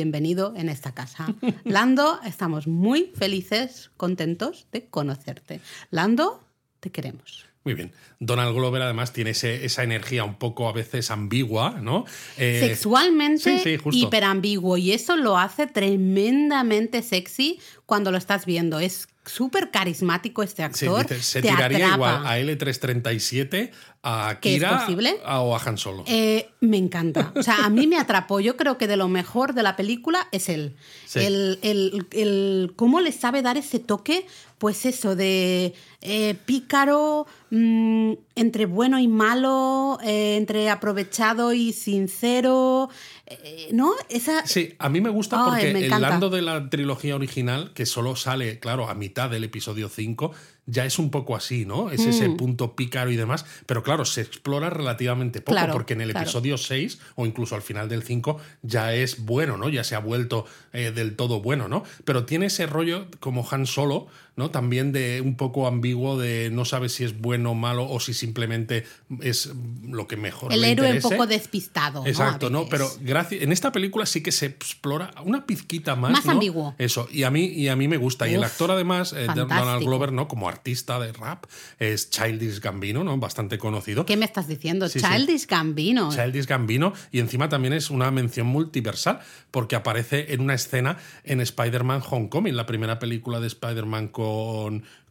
bienvenido 0.00 0.52
en 0.56 0.68
esta 0.68 0.92
casa. 0.92 1.26
Lando, 1.64 2.20
estamos 2.26 2.66
muy 2.66 3.12
felices, 3.16 3.90
contentos 3.96 4.66
de 4.70 4.84
conocerte. 4.84 5.60
Lando, 5.90 6.44
te 6.80 6.90
queremos. 6.90 7.46
Muy 7.64 7.72
bien. 7.72 7.92
Donald 8.20 8.54
Glover 8.54 8.82
además 8.82 9.14
tiene 9.14 9.30
ese- 9.30 9.64
esa 9.64 9.82
energía 9.82 10.22
un 10.24 10.34
poco 10.34 10.68
a 10.68 10.72
veces 10.72 11.10
ambigua, 11.10 11.80
¿no? 11.80 12.04
Eh, 12.36 12.60
Sexualmente 12.60 13.58
sí, 13.58 13.78
sí, 13.78 13.78
hiperambiguo 13.90 14.76
y 14.76 14.92
eso 14.92 15.16
lo 15.16 15.38
hace 15.38 15.66
tremendamente 15.66 17.02
sexy 17.02 17.58
cuando 17.86 18.12
lo 18.12 18.18
estás 18.18 18.44
viendo. 18.44 18.78
Es 18.78 19.08
súper 19.26 19.70
carismático 19.70 20.42
este 20.42 20.62
sí, 20.72 20.86
actor. 20.86 21.06
se 21.20 21.42
te 21.42 21.48
tiraría 21.48 21.92
atrapa. 21.94 21.94
igual 21.96 22.26
a 22.26 22.38
L337, 22.38 23.70
a 24.02 24.38
¿Que 24.40 24.50
es 24.50 24.54
Kira 24.56 24.78
posible? 24.80 25.16
a- 25.24 25.40
o 25.40 25.56
a 25.56 25.60
Han 25.64 25.76
Solo. 25.78 26.04
Eh, 26.06 26.48
me 26.60 26.76
encanta. 26.76 27.32
O 27.36 27.42
sea, 27.42 27.64
a 27.64 27.70
mí 27.70 27.86
me 27.86 27.98
atrapó. 27.98 28.38
Yo 28.40 28.56
creo 28.56 28.78
que 28.78 28.86
de 28.86 28.96
lo 28.96 29.08
mejor 29.08 29.52
de 29.52 29.62
la 29.64 29.74
película 29.76 30.28
es 30.32 30.48
él. 30.48 30.76
Sí. 31.06 31.18
El, 31.20 31.58
el- 31.62 32.06
el- 32.12 32.72
cómo 32.76 33.00
le 33.00 33.10
sabe 33.12 33.42
dar 33.42 33.56
ese 33.56 33.78
toque, 33.80 34.26
pues 34.58 34.86
eso, 34.86 35.16
de 35.16 35.74
eh, 36.02 36.34
pícaro, 36.46 37.26
mm, 37.50 38.12
entre 38.36 38.66
bueno 38.66 38.98
y 39.00 39.08
malo, 39.08 39.98
eh, 40.04 40.36
entre 40.36 40.70
aprovechado 40.70 41.52
y 41.52 41.72
sincero. 41.72 42.88
Eh, 43.26 43.68
¿No? 43.72 43.92
Esa. 44.08 44.46
Sí, 44.46 44.74
a 44.78 44.88
mí 44.88 45.00
me 45.00 45.10
gusta 45.10 45.44
porque 45.44 45.72
me 45.72 45.86
el. 45.86 45.90
Lando 46.00 46.30
de 46.30 46.42
la 46.42 46.70
trilogía 46.70 47.16
original, 47.16 47.72
que 47.74 47.84
solo 47.86 48.14
sale, 48.16 48.58
claro, 48.60 48.88
a 48.88 48.94
mitad 48.94 49.28
del 49.30 49.44
episodio 49.44 49.88
5, 49.88 50.32
ya 50.66 50.84
es 50.84 50.98
un 50.98 51.10
poco 51.10 51.36
así, 51.36 51.64
¿no? 51.64 51.90
Es 51.90 52.06
ese 52.06 52.28
Mm. 52.28 52.36
punto 52.36 52.74
pícaro 52.76 53.10
y 53.10 53.16
demás, 53.16 53.44
pero 53.66 53.82
claro, 53.82 54.04
se 54.04 54.20
explora 54.20 54.68
relativamente 54.70 55.40
poco, 55.40 55.52
Claro, 55.56 55.72
porque 55.72 55.94
en 55.94 56.00
el 56.00 56.10
claro. 56.10 56.24
episodio 56.24 56.58
6 56.58 56.98
o 57.14 57.24
incluso 57.26 57.54
al 57.54 57.62
final 57.62 57.88
del 57.88 58.02
5 58.02 58.38
ya 58.62 58.92
es 58.94 59.24
bueno, 59.24 59.56
¿no? 59.56 59.68
Ya 59.68 59.84
se 59.84 59.94
ha 59.94 60.00
vuelto 60.00 60.44
eh, 60.72 60.90
del 60.90 61.14
todo 61.16 61.40
bueno, 61.40 61.68
¿no? 61.68 61.84
Pero 62.04 62.26
tiene 62.26 62.46
ese 62.46 62.66
rollo 62.66 63.06
como 63.20 63.46
Han 63.50 63.66
Solo, 63.66 64.08
¿no? 64.36 64.50
También 64.50 64.92
de 64.92 65.22
un 65.22 65.36
poco 65.36 65.66
ambiguo 65.66 66.18
de 66.18 66.50
no 66.50 66.66
sabes 66.66 66.92
si 66.92 67.04
es 67.04 67.18
bueno 67.18 67.52
o 67.52 67.54
malo 67.54 67.88
o 67.88 68.00
si 68.00 68.12
simplemente 68.12 68.84
es 69.20 69.50
lo 69.82 70.06
que 70.06 70.18
mejor 70.18 70.52
el 70.52 70.60
le 70.60 70.72
héroe 70.72 70.90
un 70.90 70.96
interese. 70.96 71.16
poco 71.16 71.26
despistado. 71.26 72.06
Exacto, 72.06 72.50
¿no? 72.50 72.68
Pero 72.68 72.86
gracias, 73.00 73.42
en 73.42 73.50
esta 73.50 73.72
película 73.72 74.04
sí 74.04 74.22
que 74.22 74.32
se 74.32 74.46
explora 74.46 75.10
una 75.24 75.46
pizquita 75.46 75.96
más. 75.96 76.12
Más 76.12 76.26
¿no? 76.26 76.32
ambiguo. 76.32 76.74
Eso, 76.76 77.08
y 77.10 77.22
a 77.22 77.30
mí, 77.30 77.46
y 77.46 77.68
a 77.68 77.76
mí 77.76 77.88
me 77.88 77.96
gusta. 77.96 78.28
y 78.28 78.34
el 78.34 78.44
actor, 78.44 78.70
además, 78.70 79.14
eh, 79.14 79.26
Donald. 79.34 79.82
Glover, 79.82 80.12
¿no? 80.12 80.28
Como 80.28 80.48
artista 80.48 81.00
de 81.00 81.12
rap, 81.12 81.46
es 81.78 82.10
Childish 82.10 82.60
Gambino, 82.60 83.04
¿no? 83.04 83.16
Bastante 83.16 83.56
conocido. 83.56 84.04
¿Qué 84.04 84.16
me 84.16 84.26
estás 84.26 84.48
diciendo? 84.48 84.88
Sí, 84.88 85.00
sí. 85.00 85.06
Childish 85.06 85.46
Gambino. 85.46 86.10
Childish 86.14 86.46
Gambino, 86.46 86.92
y 87.10 87.20
encima 87.20 87.48
también 87.48 87.72
es 87.72 87.88
una 87.90 88.10
mención 88.10 88.46
multiversal, 88.46 89.20
porque 89.50 89.76
aparece 89.76 90.34
en 90.34 90.42
una 90.42 90.54
escena 90.54 90.98
en 91.24 91.40
Spider-Man 91.40 92.02
Homecoming, 92.08 92.54
la 92.54 92.66
primera 92.66 92.98
película 92.98 93.40
de 93.40 93.46
Spider-Man 93.46 94.08
con, 94.08 94.25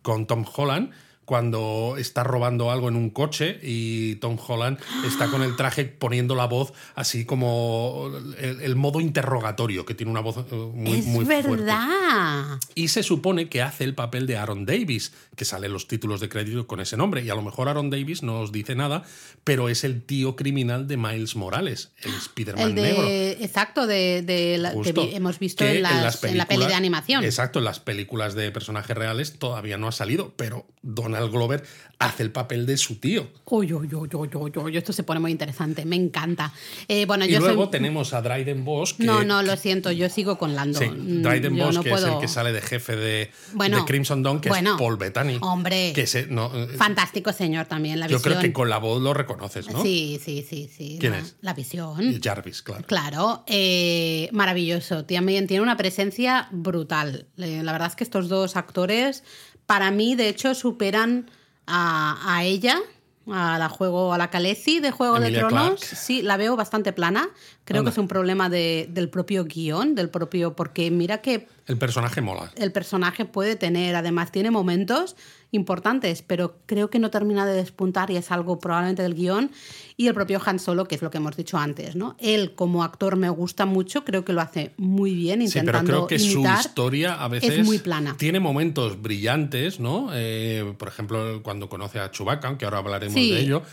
con 0.02 0.28
Tom 0.28 0.46
Holland. 0.56 0.92
Cuando 1.26 1.96
está 1.98 2.24
robando 2.24 2.70
algo 2.72 2.88
en 2.88 2.96
un 2.96 3.10
coche 3.10 3.60
y 3.64 4.16
Tom 4.18 4.38
Holland 4.48 4.78
está 5.08 5.28
con 5.28 5.42
el 5.42 5.56
traje 5.56 5.86
poniendo 5.86 6.36
la 6.36 6.46
voz 6.46 6.72
así 6.94 7.26
como 7.26 8.12
el, 8.40 8.62
el 8.62 8.76
modo 8.76 9.02
interrogatorio, 9.02 9.86
que 9.86 9.96
tiene 9.96 10.12
una 10.12 10.22
voz 10.22 10.38
eh, 10.38 10.56
muy, 10.74 11.00
es 11.00 11.06
muy 11.06 11.26
fuerte. 11.26 11.50
verdad. 11.50 12.60
Y 12.76 12.90
se 12.90 13.02
supone 13.04 13.50
que 13.50 13.62
hace 13.64 13.84
el 13.86 13.96
papel 13.96 14.28
de 14.28 14.38
Aaron 14.38 14.66
Davis, 14.66 15.14
que 15.36 15.46
sale 15.46 15.68
en 15.68 15.74
los 15.74 15.88
títulos 15.88 16.20
de 16.20 16.30
crédito 16.30 16.68
con 16.68 16.80
ese 16.80 16.96
nombre. 16.96 17.24
Y 17.24 17.30
a 17.32 17.36
lo 17.36 17.42
mejor 17.42 17.70
Aaron 17.70 17.90
Davis 17.90 18.22
no 18.22 18.40
os 18.42 18.52
dice 18.52 18.76
nada, 18.76 19.04
pero 19.44 19.68
es 19.70 19.84
el 19.84 20.04
tío 20.04 20.36
criminal 20.36 20.88
de 20.88 20.98
Miles 20.98 21.36
Morales, 21.36 21.92
el 22.04 22.14
Spider-Man 22.14 22.70
El 22.70 22.76
de, 22.76 22.82
negro. 22.82 23.08
exacto, 23.44 23.88
de, 23.88 24.22
de 24.22 24.58
la, 24.60 24.74
que 24.80 24.94
vi- 24.94 25.16
hemos 25.16 25.40
visto 25.40 25.64
Que 25.66 25.78
en, 25.78 25.82
las- 25.82 26.24
en 26.24 26.38
la 26.38 26.46
peli 26.48 26.66
de 26.68 26.74
animación. 26.76 27.24
Exacto, 27.26 27.60
en 27.60 27.66
las 27.66 27.80
películas 27.80 28.36
de 28.36 28.52
personajes 28.52 28.96
reales 28.96 29.40
todavía 29.40 29.78
no 29.78 29.88
ha 29.88 29.92
salido, 29.92 30.34
pero 30.38 30.66
Donald 31.16 31.32
Glover 31.32 31.64
hace 31.98 32.24
el 32.24 32.32
papel 32.32 32.66
de 32.66 32.76
su 32.76 32.96
tío. 32.96 33.30
Uy, 33.46 33.72
uy, 33.72 33.88
uy, 33.94 34.10
uy, 34.14 34.30
uy, 34.34 34.52
uy, 34.54 34.78
esto 34.78 34.92
se 34.92 35.04
pone 35.04 35.22
muy 35.22 35.32
interesante, 35.32 35.86
me 35.86 35.96
encanta. 35.96 36.52
Eh, 36.90 37.06
bueno, 37.06 37.26
Y 37.26 37.30
yo 37.32 37.40
luego 37.40 37.64
soy... 37.64 37.72
tenemos 37.72 38.14
a 38.14 38.22
Dryden 38.22 38.66
Boss, 38.66 38.96
que, 38.96 39.06
No, 39.06 39.24
no, 39.24 39.42
lo 39.44 39.56
siento, 39.56 39.92
yo 39.94 40.10
sigo 40.10 40.38
con 40.38 40.56
Lando. 40.56 40.78
Sí, 40.80 40.88
Mm, 40.90 41.22
Dryden 41.22 41.56
yo 41.56 41.66
Boss, 41.68 41.76
no 41.76 41.84
que 41.84 41.90
es 41.90 41.96
puedo- 42.02 42.16
el 42.16 42.20
que 42.20 42.28
sale 42.28 42.52
de 42.52 42.62
jefe 42.62 42.98
de, 42.98 43.32
Bueno, 43.54 43.78
de 43.80 43.86
Crimson 43.86 44.22
Dawn, 44.24 44.42
que 44.42 44.50
bueno, 44.50 44.74
es 44.74 44.78
Paul 44.78 44.98
Bettany. 44.98 45.38
hombre. 45.42 45.94
Que 45.94 46.06
no, 46.30 46.52
eh, 46.54 46.68
Fantástico 46.78 47.32
señor 47.32 47.68
también, 47.68 48.00
la 48.02 48.08
yo 48.08 48.18
visión. 48.18 48.34
creo 48.34 48.42
que 48.44 48.52
con 48.52 48.70
la 48.70 48.78
voz 48.78 49.02
lo 49.02 49.14
reconoces, 49.14 49.70
¿no? 49.72 49.82
Sí, 49.82 50.20
sí, 50.24 50.46
sí, 50.48 50.70
sí. 50.76 50.98
¿Quién 51.00 51.14
la, 51.14 51.20
es? 51.20 51.36
La 51.42 51.54
visión. 51.54 52.20
Jarvis, 52.22 52.62
claro. 52.62 52.84
Claro, 52.88 53.44
eh, 53.48 54.28
maravilloso. 54.34 55.06
También 55.06 55.48
tiene 55.48 55.64
una 55.64 55.78
presencia 55.78 56.50
brutal. 56.52 57.28
Eh, 57.38 57.62
la 57.64 57.72
verdad 57.72 57.88
es 57.88 57.96
que 57.96 58.04
estos 58.04 58.28
dos 58.28 58.56
actores, 58.58 59.24
para 59.66 59.92
mí, 59.92 60.16
de 60.16 60.30
hecho, 60.30 60.54
superan 60.56 61.30
a, 61.68 62.36
a 62.36 62.44
ella, 62.44 62.80
a 63.32 63.58
la 63.58 63.70
juego, 63.70 64.14
a 64.14 64.18
la 64.18 64.30
Khaleesi 64.30 64.80
de 64.80 64.92
Juego 64.92 65.18
Emilia 65.18 65.44
de 65.44 65.48
Tronos. 65.50 65.80
Sí, 65.80 66.22
la 66.22 66.38
veo 66.38 66.56
bastante 66.56 66.94
plana. 66.94 67.30
Creo 67.66 67.80
Anda. 67.80 67.90
que 67.90 67.96
es 67.96 67.98
un 67.98 68.08
problema 68.08 68.48
de- 68.48 68.88
del 68.92 69.10
propio 69.10 69.44
guion, 69.46 69.96
del 69.96 70.10
propio. 70.10 70.56
Porque 70.56 70.92
mira 70.92 71.18
que 71.22 71.48
El 71.68 71.78
personaje 71.78 72.22
mola. 72.22 72.52
el 72.56 72.72
personaje 72.72 73.26
puede 73.26 73.56
tener, 73.56 73.96
además 73.96 74.32
tiene 74.32 74.52
momentos 74.52 75.16
importantes, 75.52 76.22
pero 76.22 76.58
creo 76.66 76.90
que 76.90 77.00
no 77.00 77.10
termina 77.10 77.46
de 77.46 77.54
despuntar 77.54 78.12
y 78.12 78.18
es 78.18 78.30
algo 78.30 78.60
probablemente 78.60 79.02
del 79.02 79.16
guion 79.16 79.52
y 79.98 80.08
el 80.08 80.14
propio 80.14 80.40
Han 80.46 80.60
Solo, 80.60 80.86
que 80.88 80.96
es 80.96 81.02
lo 81.02 81.10
que 81.10 81.18
hemos 81.18 81.36
dicho 81.38 81.58
antes, 81.58 81.96
¿no? 81.96 82.16
Él 82.20 82.54
como 82.56 82.84
actor 82.84 83.16
me 83.16 83.30
gusta 83.30 83.66
mucho, 83.66 84.04
creo 84.04 84.26
que 84.26 84.34
lo 84.34 84.42
hace 84.42 84.74
muy 84.78 85.16
bien 85.16 85.40
Sí, 85.48 85.60
pero 85.60 85.78
intentando 85.80 85.92
creo 85.92 86.08
que 86.08 86.16
imitar. 86.24 86.62
su 86.62 86.68
historia 86.68 87.14
a 87.16 87.28
veces 87.30 87.60
es 87.60 87.66
muy 87.66 87.78
plana. 87.80 88.16
tiene 88.18 88.40
momentos 88.40 89.02
brillantes, 89.02 89.80
¿no? 89.80 90.10
Eh, 90.14 90.76
por 90.78 90.88
ejemplo, 90.90 91.42
cuando 91.42 91.70
conoce 91.70 92.00
a 92.00 92.12
Chewbacca, 92.12 92.48
aunque 92.50 92.66
ahora 92.66 92.80
hablaremos 92.80 93.14
Sí. 93.16 93.32
de 93.32 93.40
ello. 93.40 93.64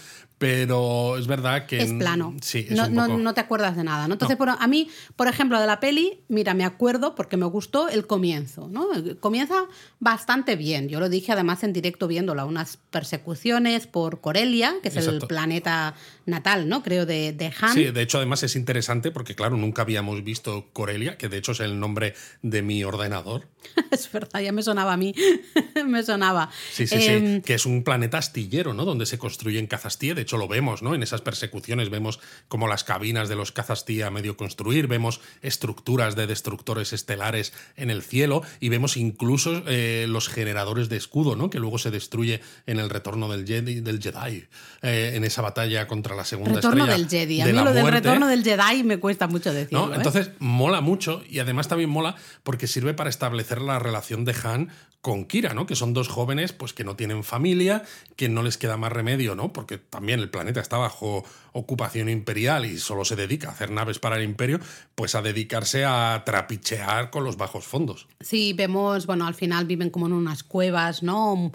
Pero 0.43 1.17
es 1.19 1.29
verdad 1.29 1.67
que. 1.67 1.81
es 1.81 1.93
plano. 1.93 2.35
Sí, 2.43 2.67
es 2.69 2.77
no, 2.77 2.87
un 2.87 2.95
no- 2.95 3.07
poco- 3.07 3.19
no 3.19 3.33
te 3.33 3.41
acuerdas 3.41 3.77
de 3.77 3.85
nada. 3.85 4.09
¿no? 4.09 4.15
Entonces, 4.15 4.37
por- 4.37 4.49
a 4.51 4.67
mí, 4.67 4.89
por 5.15 5.29
ejemplo, 5.29 5.61
de 5.61 5.69
la 5.69 5.79
peli, 5.79 6.19
mira, 6.27 6.53
me 6.53 6.65
acuerdo 6.65 7.15
porque 7.15 7.37
me 7.37 7.47
gustó 7.47 7.89
el 7.89 8.09
comienzo. 8.09 8.69
¿no? 8.69 8.89
Comienza 9.21 9.55
bastante 10.01 10.57
bien. 10.57 10.89
Yo 10.89 10.99
lo 10.99 11.09
dije 11.09 11.31
además 11.31 11.63
en 11.63 11.73
directo 11.73 12.09
viéndola, 12.09 12.45
unas 12.45 12.77
persecuciones 12.91 13.87
por 13.87 14.21
Corelia, 14.21 14.75
que 14.83 14.89
es 14.89 14.97
el 14.97 15.21
planeta 15.21 15.95
natal, 16.27 16.69
¿no? 16.69 16.83
Creo, 16.83 17.07
de, 17.07 17.33
de 17.33 17.53
Han. 17.61 17.75
Sí, 17.75 17.85
de 17.85 18.03
hecho, 18.03 18.19
además 18.19 18.43
es 18.43 18.57
interesante 18.57 19.11
porque, 19.11 19.35
claro, 19.35 19.57
nunca 19.57 19.83
habíamos 19.83 20.25
visto 20.25 20.69
Corelia, 20.73 21.17
que 21.17 21.29
de 21.29 21.39
hecho 21.39 21.53
es 21.53 21.61
el 21.61 21.79
nombre 21.79 22.15
de 22.43 22.63
mi 22.63 22.83
ordenador. 22.85 23.49
es 23.91 24.11
verdad, 24.11 24.41
ya 24.41 24.53
me 24.53 24.63
sonaba 24.63 24.95
a 24.95 24.97
mí. 24.97 25.15
me 25.87 26.03
sonaba. 26.03 26.51
Sí, 26.73 26.87
sí, 26.87 26.97
Em, 26.97 27.37
sí. 27.37 27.43
Que 27.43 27.55
es 27.55 27.67
un 27.67 27.85
planeta 27.85 28.19
astillero, 28.19 28.75
¿no? 28.75 28.85
Donde 28.85 29.07
se 29.07 29.19
construyen 29.19 29.67
cazas 29.67 29.93
de 29.99 30.23
hecho, 30.23 30.37
lo 30.37 30.49
vemos, 30.49 30.83
¿no? 30.83 30.95
En 30.95 31.03
esas 31.03 31.21
persecuciones 31.21 31.91
vemos 31.91 32.19
como 32.49 32.67
las 32.67 32.83
cabinas 32.83 33.29
de 33.29 33.37
los 33.37 33.53
cazas 33.53 33.85
a 34.05 34.11
medio 34.11 34.37
construir, 34.37 34.87
vemos 34.87 35.21
estructuras 35.43 36.17
de 36.17 36.27
destructores 36.27 36.93
estelares 36.93 37.53
en 37.77 37.91
el 37.91 38.03
cielo 38.03 38.43
y 38.59 38.69
vemos 38.69 38.97
incluso 38.97 39.63
eh, 39.67 40.07
los 40.09 40.29
generadores 40.29 40.89
de 40.89 40.97
escudo, 40.97 41.37
¿no? 41.37 41.51
Que 41.51 41.59
luego 41.59 41.79
se 41.79 41.91
destruye 41.91 42.41
en 42.67 42.79
el 42.79 42.91
retorno 42.91 43.31
del 43.31 43.47
Jedi, 43.47 43.81
del 43.81 44.01
Jedi 44.01 44.47
eh, 44.83 45.13
en 45.15 45.25
esa 45.25 45.43
batalla 45.43 45.87
contra 45.87 46.12
la 46.15 46.25
segunda 46.25 46.55
retorno 46.55 46.85
estrella. 46.85 46.99
del 46.99 47.09
Jedi. 47.09 47.41
A 47.41 47.47
de 47.47 47.53
mí 47.53 47.59
la 47.59 47.65
lo 47.65 47.73
del 47.73 47.83
muerte. 47.83 48.01
retorno 48.01 48.27
del 48.27 48.45
Jedi 48.45 48.83
me 48.85 48.99
cuesta 48.99 49.27
mucho 49.29 49.53
decirlo. 49.53 49.87
¿no? 49.87 49.93
¿eh? 49.93 49.97
Entonces 49.97 50.31
mola 50.39 50.81
mucho 50.81 51.23
y 51.29 51.39
además 51.39 51.69
también 51.69 51.91
mola 51.91 52.17
porque 52.43 52.67
sirve 52.67 52.95
para 52.95 53.11
establecer 53.11 53.61
la 53.61 53.79
relación 53.79 54.25
de 54.25 54.35
Han 54.45 54.71
con 55.01 55.25
Kira, 55.25 55.53
¿no? 55.53 55.67
Que 55.67 55.75
son 55.75 55.95
dos 55.95 56.09
jóvenes 56.09 56.53
pues 56.53 56.73
que 56.73 56.85
no 56.85 56.95
tienen 56.95 57.25
familia, 57.25 57.83
que 58.15 58.29
no 58.29 58.43
les 58.43 58.57
queda 58.57 58.77
más 58.77 58.93
remedio, 58.93 59.35
¿no? 59.35 59.53
Porque 59.53 59.77
también 59.79 60.21
el 60.21 60.31
planeta 60.31 60.61
está 60.61 60.77
bajo 60.79 61.25
ocupación 61.53 62.09
imperial 62.09 62.65
y 62.65 62.79
solo 62.79 63.05
se 63.05 63.15
dedica 63.17 63.49
a 63.49 63.53
hacer 63.53 63.71
naves 63.71 63.99
para 63.99 64.17
el 64.17 64.25
imperio, 64.25 64.59
pues 64.95 65.15
a 65.15 65.23
dedicarse 65.23 65.85
a 65.85 66.23
trapichear 66.25 67.11
con 67.11 67.25
los 67.25 67.37
bajos 67.37 67.65
fondos. 67.65 68.09
Sí, 68.21 68.53
vemos, 68.55 69.07
bueno, 69.07 69.27
al 69.27 69.35
final 69.35 69.67
viven 69.67 69.91
como 69.91 70.07
en 70.07 70.15
unas 70.15 70.43
cuevas, 70.43 71.03
¿no? 71.03 71.53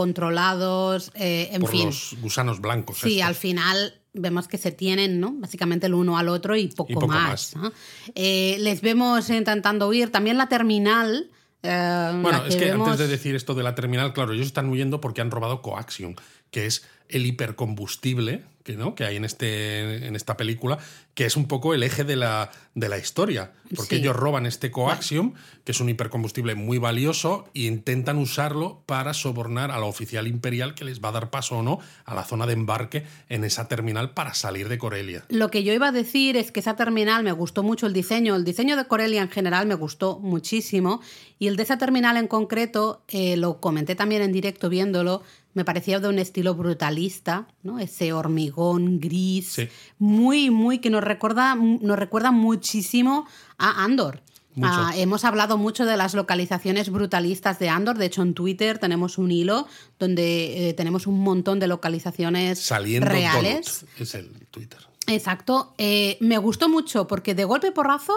Hipercontrolados, 0.00 1.10
eh, 1.14 1.48
en 1.52 1.60
por 1.60 1.70
fin. 1.70 1.86
los 1.86 2.14
gusanos 2.20 2.60
blancos. 2.60 2.98
Sí, 2.98 3.14
estos. 3.16 3.28
al 3.28 3.34
final 3.34 3.94
vemos 4.14 4.48
que 4.48 4.58
se 4.58 4.72
tienen, 4.72 5.20
¿no? 5.20 5.32
Básicamente 5.32 5.86
el 5.86 5.94
uno 5.94 6.16
al 6.18 6.28
otro 6.28 6.56
y 6.56 6.68
poco, 6.68 6.92
Y 6.92 6.94
poco 6.94 7.08
más. 7.08 7.54
más. 7.54 7.56
¿no? 7.56 7.72
Eh, 8.14 8.56
les 8.60 8.80
vemos 8.80 9.28
intentando 9.30 9.88
huir. 9.88 10.10
También 10.10 10.36
la 10.38 10.48
terminal. 10.48 11.30
eh, 11.62 12.10
Bueno, 12.22 12.42
la 12.42 12.48
es 12.48 12.56
que 12.56 12.66
vemos- 12.66 12.88
antes 12.88 13.00
de 13.00 13.08
decir 13.08 13.34
esto 13.34 13.54
de 13.54 13.62
la 13.62 13.74
terminal, 13.74 14.12
claro, 14.12 14.32
ellos 14.32 14.46
están 14.46 14.68
huyendo 14.68 15.00
porque 15.00 15.20
han 15.20 15.30
robado 15.30 15.62
Coaxium, 15.62 16.14
que 16.50 16.66
es 16.66 16.84
el 17.08 17.26
hipercombustible 17.26 18.44
que, 18.66 18.76
¿no? 18.76 18.96
que 18.96 19.04
hay 19.04 19.14
en, 19.16 19.24
este, 19.24 20.06
en 20.08 20.16
esta 20.16 20.36
película, 20.36 20.78
que 21.14 21.24
es 21.24 21.36
un 21.36 21.46
poco 21.46 21.72
el 21.72 21.84
eje 21.84 22.02
de 22.02 22.16
la, 22.16 22.50
de 22.74 22.88
la 22.88 22.98
historia. 22.98 23.52
Porque 23.76 23.94
Sí. 23.96 24.02
ellos 24.02 24.16
roban 24.16 24.44
este 24.44 24.72
Coaxium, 24.72 25.34
que 25.64 25.70
es 25.72 25.80
un 25.80 25.88
hipercombustible 25.88 26.56
muy 26.56 26.78
valioso, 26.78 27.44
e 27.54 27.60
intentan 27.62 28.18
usarlo 28.18 28.82
para 28.84 29.14
sobornar 29.14 29.70
a 29.70 29.78
la 29.78 29.86
oficial 29.86 30.26
imperial 30.26 30.74
que 30.74 30.84
les 30.84 31.00
va 31.00 31.10
a 31.10 31.12
dar 31.12 31.30
paso 31.30 31.58
o 31.58 31.62
no 31.62 31.78
a 32.04 32.14
la 32.16 32.24
zona 32.24 32.44
de 32.46 32.54
embarque 32.54 33.04
en 33.28 33.44
esa 33.44 33.68
terminal 33.68 34.10
para 34.14 34.34
salir 34.34 34.68
de 34.68 34.78
Corelia. 34.78 35.24
Lo 35.28 35.48
que 35.48 35.62
yo 35.62 35.72
iba 35.72 35.88
a 35.88 35.92
decir 35.92 36.36
es 36.36 36.50
que 36.50 36.58
esa 36.60 36.74
terminal 36.74 37.22
me 37.22 37.32
gustó 37.32 37.62
mucho 37.62 37.86
el 37.86 37.92
diseño. 37.92 38.34
El 38.34 38.44
diseño 38.44 38.76
de 38.76 38.86
Corelia 38.86 39.22
en 39.22 39.30
general 39.30 39.66
me 39.68 39.76
gustó 39.76 40.18
muchísimo. 40.18 41.00
Y 41.38 41.46
el 41.46 41.56
de 41.56 41.62
esa 41.62 41.78
terminal 41.78 42.16
en 42.16 42.26
concreto, 42.26 43.02
eh, 43.08 43.36
lo 43.36 43.60
comenté 43.60 43.94
también 43.94 44.22
en 44.22 44.32
directo 44.32 44.68
viéndolo, 44.68 45.22
me 45.56 45.64
parecía 45.64 45.98
de 45.98 46.08
un 46.08 46.18
estilo 46.20 46.54
brutalista, 46.54 47.48
¿no? 47.64 47.80
Ese 47.80 48.12
hormigón 48.12 49.00
gris, 49.00 49.48
Sí. 49.54 49.68
muy, 49.98 50.50
muy, 50.50 50.78
que 50.78 50.90
nos 50.90 51.02
recuerda, 51.02 51.54
nos 51.56 51.98
recuerda 51.98 52.30
muchísimo 52.30 53.26
a 53.58 53.82
Andor. 53.82 54.22
Ah, 54.62 54.92
hemos 54.96 55.24
hablado 55.24 55.58
mucho 55.58 55.84
de 55.84 55.98
las 55.98 56.14
localizaciones 56.14 56.88
brutalistas 56.90 57.58
de 57.58 57.68
Andor. 57.68 57.98
De 57.98 58.06
hecho, 58.06 58.22
en 58.22 58.32
Twitter 58.32 58.78
tenemos 58.78 59.18
un 59.18 59.30
hilo 59.30 59.66
donde 59.98 60.68
eh, 60.70 60.72
tenemos 60.72 61.06
un 61.06 61.20
montón 61.20 61.58
de 61.58 61.66
localizaciones 61.66 62.58
Saliendo 62.60 63.06
reales. 63.10 63.80
Donut, 63.82 64.00
es 64.00 64.14
el 64.14 64.46
Twitter. 64.50 64.80
Exacto. 65.08 65.74
Eh, 65.76 66.16
me 66.20 66.38
gustó 66.38 66.68
mucho 66.70 67.06
porque 67.06 67.34
de 67.34 67.44
golpe 67.44 67.70
porrazo 67.70 68.14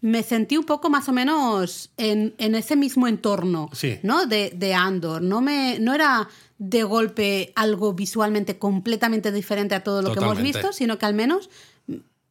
me 0.00 0.22
sentí 0.22 0.56
un 0.56 0.64
poco 0.64 0.88
más 0.90 1.08
o 1.08 1.12
menos 1.12 1.90
en, 1.98 2.34
en 2.38 2.54
ese 2.54 2.74
mismo 2.74 3.06
entorno 3.06 3.68
Sí. 3.72 3.98
¿no? 4.02 4.24
de, 4.26 4.50
de 4.56 4.72
Andor. 4.74 5.20
No, 5.22 5.40
me, 5.42 5.78
no 5.78 5.92
era 5.94 6.26
de 6.64 6.84
golpe 6.84 7.52
algo 7.56 7.92
visualmente 7.92 8.56
completamente 8.56 9.32
diferente 9.32 9.74
a 9.74 9.82
todo 9.82 10.00
lo 10.00 10.12
que 10.12 10.20
hemos 10.20 10.40
visto, 10.40 10.72
sino 10.72 10.96
que 10.96 11.06
al 11.06 11.14
menos 11.14 11.50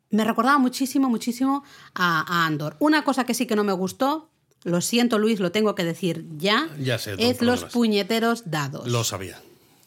me 0.10 0.24
recordaba 0.24 0.58
muchísimo, 0.58 1.10
muchísimo 1.10 1.66
a, 1.94 2.22
a 2.22 2.46
Andor. 2.46 2.78
Una 2.80 3.04
cosa 3.04 3.26
que 3.26 3.34
sí 3.34 3.46
que 3.46 3.58
no 3.58 3.66
me 3.66 3.74
gustó, 3.74 4.30
lo 4.64 4.80
siento 4.80 5.20
Luis, 5.20 5.42
lo 5.42 5.52
tengo 5.52 5.76
que 5.76 5.84
decir 5.84 6.26
ya, 6.38 6.70
Ya 6.80 6.98
sé, 6.98 7.16
es 7.18 7.42
los 7.42 7.66
puñeteros 7.66 8.50
dados. 8.50 8.88
Lo 8.88 9.04
sabía. 9.04 9.38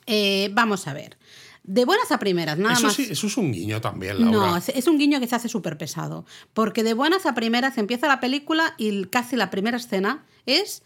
Eh, 0.07 0.51
vamos 0.53 0.87
a 0.89 0.93
ver. 0.93 1.17
De 1.63 1.87
buenas 1.87 2.13
a 2.13 2.19
primeras, 2.19 2.59
nada 2.59 2.75
Eso 2.75 2.83
más. 2.83 2.95
sí, 2.95 3.07
eso 3.11 3.27
es 3.27 3.39
un 3.39 3.51
guiño 3.51 3.81
también, 3.81 4.21
Laura. 4.21 4.51
No, 4.51 4.57
es, 4.59 4.69
es 4.69 4.87
un 4.87 4.99
guiño 4.99 5.21
que 5.21 5.27
se 5.27 5.37
hace 5.37 5.49
súper 5.49 5.79
pesado. 5.79 6.27
Porque 6.53 6.83
de 6.83 6.93
buenas 6.93 7.25
a 7.25 7.33
primeras 7.33 7.79
empieza 7.79 8.09
la 8.09 8.21
película 8.21 8.75
y 8.77 9.07
casi 9.07 9.37
la 9.37 9.49
primera 9.49 9.79
escena 9.79 10.27
es 10.45 10.83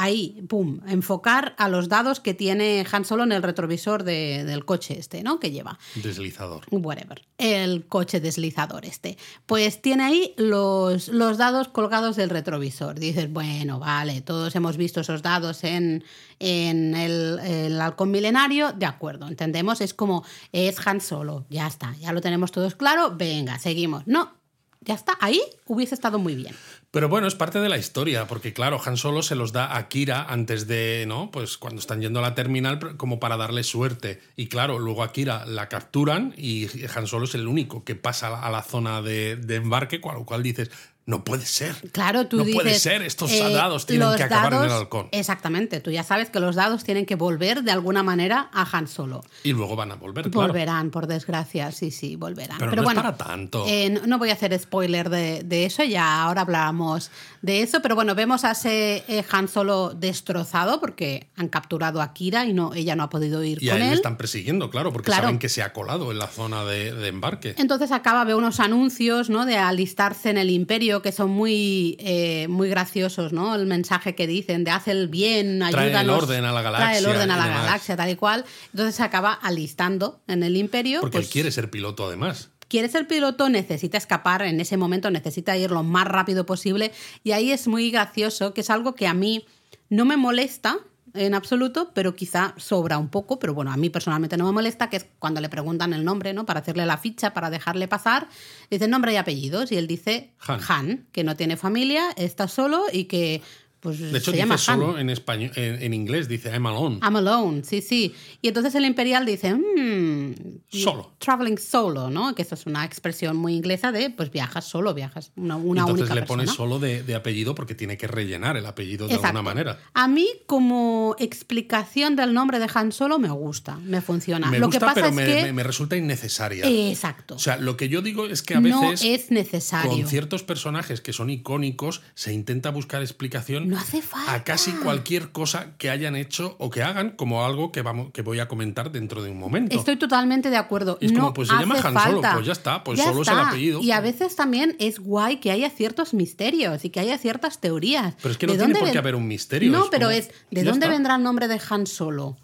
ahí, 0.00 0.42
pum, 0.48 0.80
enfocar 0.86 1.54
a 1.58 1.68
los 1.68 1.88
dados 1.88 2.20
que 2.20 2.34
tiene 2.34 2.86
Han 2.92 3.04
Solo 3.04 3.24
en 3.24 3.32
el 3.32 3.42
retrovisor 3.42 4.04
de- 4.04 4.44
del 4.44 4.64
coche 4.64 4.98
este, 4.98 5.22
¿no? 5.22 5.40
Que 5.40 5.50
lleva. 5.50 5.78
Deslizador. 5.96 6.62
Whatever. 6.70 7.22
El 7.38 7.86
coche 7.86 8.20
deslizador 8.20 8.84
este. 8.84 9.16
Pues 9.46 9.82
tiene 9.82 10.04
ahí 10.04 10.34
los, 10.36 11.08
los 11.08 11.38
dados 11.38 11.68
colgados 11.68 12.16
del 12.16 12.30
retrovisor. 12.30 12.98
Dices, 12.98 13.32
bueno, 13.32 13.78
vale, 13.78 14.20
todos 14.20 14.54
hemos 14.56 14.76
visto 14.76 15.00
esos 15.00 15.22
dados 15.22 15.64
en, 15.64 16.04
en 16.38 16.94
el, 16.94 17.38
el 17.40 17.80
halcón 17.80 18.10
milenario. 18.10 18.72
De 18.72 18.86
acuerdo, 18.86 19.28
entendemos, 19.28 19.80
es 19.80 19.94
como, 19.94 20.24
es 20.52 20.76
Han 20.86 21.00
Solo. 21.00 21.44
Ya 21.50 21.66
está, 21.66 21.94
ya 22.00 22.12
lo 22.12 22.20
tenemos 22.20 22.52
todos 22.52 22.74
claro. 22.74 23.14
Venga, 23.16 23.58
seguimos. 23.58 24.06
No, 24.06 24.32
ya 24.80 24.94
está, 24.94 25.18
ahí 25.20 25.40
hubiese 25.66 25.94
estado 25.94 26.18
muy 26.18 26.34
bien. 26.34 26.54
Pero 26.90 27.10
bueno, 27.10 27.26
es 27.26 27.34
parte 27.34 27.60
de 27.60 27.68
la 27.68 27.76
historia, 27.76 28.26
porque 28.26 28.54
claro, 28.54 28.80
Han 28.82 28.96
Solo 28.96 29.22
se 29.22 29.34
los 29.34 29.52
da 29.52 29.76
a 29.76 29.88
Kira 29.88 30.22
antes 30.24 30.66
de, 30.66 31.04
¿no? 31.06 31.30
Pues 31.30 31.58
cuando 31.58 31.80
están 31.80 32.00
yendo 32.00 32.20
a 32.20 32.22
la 32.22 32.34
terminal 32.34 32.96
como 32.96 33.20
para 33.20 33.36
darle 33.36 33.62
suerte. 33.62 34.20
Y 34.36 34.46
claro, 34.48 34.78
luego 34.78 35.02
a 35.02 35.12
Kira 35.12 35.44
la 35.44 35.68
capturan 35.68 36.32
y 36.38 36.66
Han 36.96 37.06
Solo 37.06 37.26
es 37.26 37.34
el 37.34 37.46
único 37.46 37.84
que 37.84 37.94
pasa 37.94 38.28
a 38.40 38.50
la- 38.50 38.62
zona 38.62 39.02
de, 39.02 39.36
de 39.36 39.56
embarque, 39.56 40.00
lo 40.14 40.24
cual 40.24 40.42
dices, 40.42 40.70
no 41.08 41.24
puede 41.24 41.46
ser. 41.46 41.74
Claro, 41.90 42.26
tú 42.28 42.36
no 42.36 42.44
dices. 42.44 42.62
puede 42.62 42.78
ser, 42.78 43.00
estos 43.00 43.32
eh, 43.32 43.50
dados 43.50 43.86
tienen 43.86 44.14
que 44.14 44.22
acabar 44.24 44.52
en 44.52 44.62
el 44.64 44.70
halcón. 44.70 45.08
Exactamente, 45.10 45.80
tú 45.80 45.90
ya 45.90 46.02
sabes 46.04 46.28
que 46.28 46.38
los 46.38 46.54
dados 46.54 46.84
tienen 46.84 47.06
que 47.06 47.14
volver 47.16 47.62
de 47.62 47.70
alguna 47.72 48.02
manera 48.02 48.50
a 48.52 48.68
Han 48.76 48.86
Solo. 48.88 49.24
Y 49.42 49.52
luego 49.54 49.74
van 49.74 49.90
a 49.90 49.94
volver, 49.94 50.30
claro. 50.30 50.48
Volverán, 50.48 50.90
por 50.90 51.06
desgracia, 51.06 51.72
sí, 51.72 51.90
sí, 51.90 52.16
volverán. 52.16 52.58
Pero 52.58 52.70
Pero, 52.72 52.82
no 52.82 52.88
es 52.90 52.94
bueno, 52.94 53.02
para 53.02 53.16
tanto. 53.16 53.64
eh, 53.66 53.88
no, 53.88 54.06
no 54.06 54.18
voy 54.18 54.28
a 54.28 54.34
hacer 54.34 54.56
spoiler 54.58 55.08
de, 55.08 55.42
de 55.44 55.64
eso, 55.64 55.82
ya 55.82 56.22
ahora 56.22 56.42
hablamos 56.42 57.10
de 57.40 57.62
eso, 57.62 57.80
pero 57.80 57.94
bueno, 57.94 58.14
vemos 58.14 58.44
a 58.44 58.50
ese 58.50 59.02
eh, 59.08 59.24
Han 59.32 59.48
Solo 59.48 59.94
destrozado 59.94 60.78
porque 60.78 61.28
han 61.36 61.48
capturado 61.48 62.02
a 62.02 62.12
Kira 62.12 62.44
y 62.44 62.52
no, 62.52 62.74
ella 62.74 62.96
no 62.96 63.04
ha 63.04 63.08
podido 63.10 63.42
ir 63.44 63.62
Y 63.62 63.70
a 63.70 63.72
con 63.72 63.80
le 63.80 63.92
están 63.94 64.16
persiguiendo, 64.18 64.68
claro, 64.68 64.92
porque 64.92 65.06
Claro. 65.06 65.22
saben 65.22 65.38
que 65.38 65.48
se 65.48 65.62
ha 65.62 65.72
colado 65.72 66.12
en 66.12 66.18
la 66.18 66.26
zona 66.26 66.64
de, 66.64 66.92
de 66.92 67.08
embarque. 67.08 67.54
Entonces 67.56 67.92
acaba, 67.92 68.24
ve 68.24 68.34
unos 68.34 68.60
anuncios, 68.60 69.30
¿no? 69.30 69.46
De 69.46 69.56
alistarse 69.56 70.28
en 70.28 70.36
el 70.36 70.50
imperio 70.50 70.97
que 71.02 71.12
son 71.12 71.30
muy, 71.30 71.96
eh, 72.00 72.46
muy 72.48 72.68
graciosos, 72.68 73.32
¿no? 73.32 73.54
El 73.54 73.66
mensaje 73.66 74.14
que 74.14 74.26
dicen 74.26 74.64
de 74.64 74.70
haz 74.70 74.88
el 74.88 75.08
bien, 75.08 75.58
Trae 75.58 75.70
el 75.70 75.96
ayúdanos. 75.96 76.22
orden 76.24 76.44
a 76.44 76.52
la 76.52 76.60
Trae 76.62 76.98
el 76.98 77.04
galaxia 77.04 77.10
orden 77.10 77.30
a 77.30 77.36
la 77.36 77.46
galaxia, 77.48 77.96
tal 77.96 78.10
y 78.10 78.16
cual. 78.16 78.44
Entonces 78.72 78.94
se 78.94 79.02
acaba 79.02 79.32
alistando 79.32 80.20
en 80.28 80.42
el 80.42 80.56
imperio. 80.56 81.00
Porque 81.00 81.18
pues, 81.18 81.26
él 81.26 81.32
quiere 81.32 81.50
ser 81.50 81.70
piloto 81.70 82.06
además. 82.06 82.50
quiere 82.68 82.88
ser 82.88 83.06
piloto, 83.08 83.48
necesita 83.48 83.96
escapar 83.96 84.42
en 84.42 84.60
ese 84.60 84.76
momento, 84.76 85.10
necesita 85.10 85.56
ir 85.56 85.70
lo 85.70 85.82
más 85.82 86.06
rápido 86.06 86.44
posible. 86.44 86.92
Y 87.24 87.32
ahí 87.32 87.50
es 87.50 87.66
muy 87.66 87.90
gracioso, 87.90 88.52
que 88.52 88.60
es 88.60 88.70
algo 88.70 88.94
que 88.94 89.06
a 89.06 89.14
mí 89.14 89.46
no 89.88 90.04
me 90.04 90.16
molesta 90.16 90.78
en 91.18 91.34
absoluto, 91.34 91.90
pero 91.94 92.14
quizá 92.14 92.54
sobra 92.56 92.98
un 92.98 93.08
poco, 93.08 93.38
pero 93.38 93.54
bueno, 93.54 93.72
a 93.72 93.76
mí 93.76 93.90
personalmente 93.90 94.36
no 94.36 94.46
me 94.46 94.52
molesta, 94.52 94.88
que 94.88 94.98
es 94.98 95.06
cuando 95.18 95.40
le 95.40 95.48
preguntan 95.48 95.92
el 95.92 96.04
nombre, 96.04 96.32
¿no? 96.32 96.46
Para 96.46 96.60
hacerle 96.60 96.86
la 96.86 96.96
ficha, 96.96 97.34
para 97.34 97.50
dejarle 97.50 97.88
pasar, 97.88 98.28
dice 98.70 98.88
nombre 98.88 99.12
y 99.12 99.16
apellidos, 99.16 99.72
y 99.72 99.76
él 99.76 99.86
dice 99.86 100.32
Han. 100.68 101.06
que 101.12 101.24
no 101.24 101.36
tiene 101.36 101.56
familia, 101.56 102.10
está 102.16 102.48
solo 102.48 102.84
y 102.92 103.04
que 103.04 103.42
pues 103.80 103.98
De 104.00 104.08
hecho, 104.18 104.26
se 104.26 104.32
dice 104.32 104.38
llama 104.38 104.54
Han. 104.54 104.58
solo 104.58 104.98
en 104.98 105.10
español, 105.10 105.50
en, 105.56 105.82
en 105.82 105.94
inglés, 105.94 106.28
dice 106.28 106.50
I'm 106.50 106.66
alone. 106.66 106.98
I'm 107.02 107.16
alone, 107.16 107.62
sí, 107.64 107.80
sí. 107.80 108.14
Y 108.42 108.48
entonces 108.48 108.74
el 108.74 108.84
imperial 108.84 109.24
dice, 109.26 109.54
"Hmm, 109.54 110.32
Solo. 110.68 111.12
Traveling 111.18 111.58
solo, 111.58 112.10
¿no? 112.10 112.34
Que 112.34 112.42
eso 112.42 112.54
es 112.54 112.66
una 112.66 112.84
expresión 112.84 113.36
muy 113.36 113.54
inglesa 113.54 113.92
de, 113.92 114.10
pues 114.10 114.30
viajas 114.30 114.64
solo, 114.64 114.94
viajas 114.94 115.32
una, 115.36 115.56
una 115.56 115.80
Entonces 115.82 116.02
única 116.02 116.14
le 116.14 116.20
persona. 116.22 116.42
pone 116.44 116.56
solo 116.56 116.78
de, 116.78 117.02
de 117.02 117.14
apellido 117.14 117.54
porque 117.54 117.74
tiene 117.74 117.96
que 117.96 118.06
rellenar 118.06 118.56
el 118.56 118.66
apellido 118.66 119.06
de 119.08 119.14
Exacto. 119.14 119.38
alguna 119.38 119.54
manera. 119.54 119.78
A 119.94 120.08
mí, 120.08 120.26
como 120.46 121.14
explicación 121.18 122.16
del 122.16 122.34
nombre 122.34 122.58
de 122.58 122.68
Han 122.74 122.92
Solo, 122.92 123.18
me 123.18 123.30
gusta, 123.30 123.76
me 123.76 124.00
funciona. 124.00 124.50
Me 124.50 124.58
Lo 124.58 124.66
gusta, 124.66 124.78
que 124.80 124.84
pasa 124.84 124.94
pero 124.96 125.06
es 125.08 125.14
me, 125.14 125.24
que. 125.24 125.42
me- 125.44 125.52
me 125.52 125.62
resulta 125.62 125.96
innecesaria. 125.96 126.64
Exacto. 126.66 127.34
O 127.36 127.38
sea, 127.38 127.56
lo 127.56 127.76
que 127.76 127.88
yo 127.88 128.02
digo 128.02 128.26
es 128.26 128.42
que 128.42 128.54
a 128.54 128.60
no 128.60 128.90
veces 128.90 129.02
es 129.04 129.30
necesario. 129.30 129.90
con 129.90 130.06
ciertos 130.06 130.42
personajes 130.42 131.00
que 131.00 131.12
son 131.12 131.30
icónicos 131.30 132.02
se 132.14 132.32
intenta 132.32 132.70
buscar 132.70 133.02
explicación 133.02 133.67
No 133.68 133.76
hace 133.76 134.00
falta. 134.02 134.32
a 134.34 134.44
casi 134.44 134.72
cualquier 134.72 135.30
cosa 135.30 135.76
que 135.78 135.90
hayan 135.90 136.16
hecho 136.16 136.56
o 136.58 136.70
que 136.70 136.82
hagan, 136.82 137.10
como 137.10 137.44
algo 137.44 137.70
que, 137.70 137.82
vamos, 137.82 138.10
que 138.12 138.22
voy 138.22 138.40
a 138.40 138.48
comentar 138.48 138.90
dentro 138.90 139.22
de 139.22 139.30
un 139.30 139.38
momento. 139.38 139.76
Estoy 139.76 139.96
totalmente 139.96 140.48
de 140.50 140.56
acuerdo. 140.56 140.96
Y 141.00 141.06
es 141.06 141.12
como, 141.12 141.34
pues 141.34 141.48
se 141.48 141.54
llama 141.54 141.76
Han 141.82 141.98
Solo, 141.98 142.22
pues 142.34 142.46
ya 142.46 142.52
está, 142.52 142.82
pues 142.82 142.98
Ya 142.98 143.04
solo 143.04 143.22
es 143.22 143.28
el 143.28 143.38
apellido. 143.38 143.80
Y 143.80 143.90
a 143.90 144.00
veces 144.00 144.34
también 144.36 144.74
es 144.78 144.98
guay 145.00 145.36
que 145.38 145.50
haya 145.50 145.68
ciertos 145.70 146.14
misterios 146.14 146.84
y 146.84 146.90
que 146.90 147.00
haya 147.00 147.18
ciertas 147.18 147.60
teorías. 147.60 148.14
Pero 148.22 148.32
es 148.32 148.38
que 148.38 148.46
no 148.46 148.52
¿De 148.54 148.58
tiene 148.58 148.74
por 148.74 148.84
qué 148.88 148.92
ven- 148.92 148.98
haber 148.98 149.14
un 149.16 149.26
misterio, 149.28 149.70
No, 149.72 149.88
pero 149.90 150.06
como- 150.06 150.18
es 150.18 150.28
¿de 150.50 150.64
dónde 150.64 150.86
está. 150.86 150.88
vendrá 150.88 151.16
el 151.16 151.22
nombre 151.22 151.46
de 151.48 151.60
Han 151.68 151.86
Solo? 151.86 152.36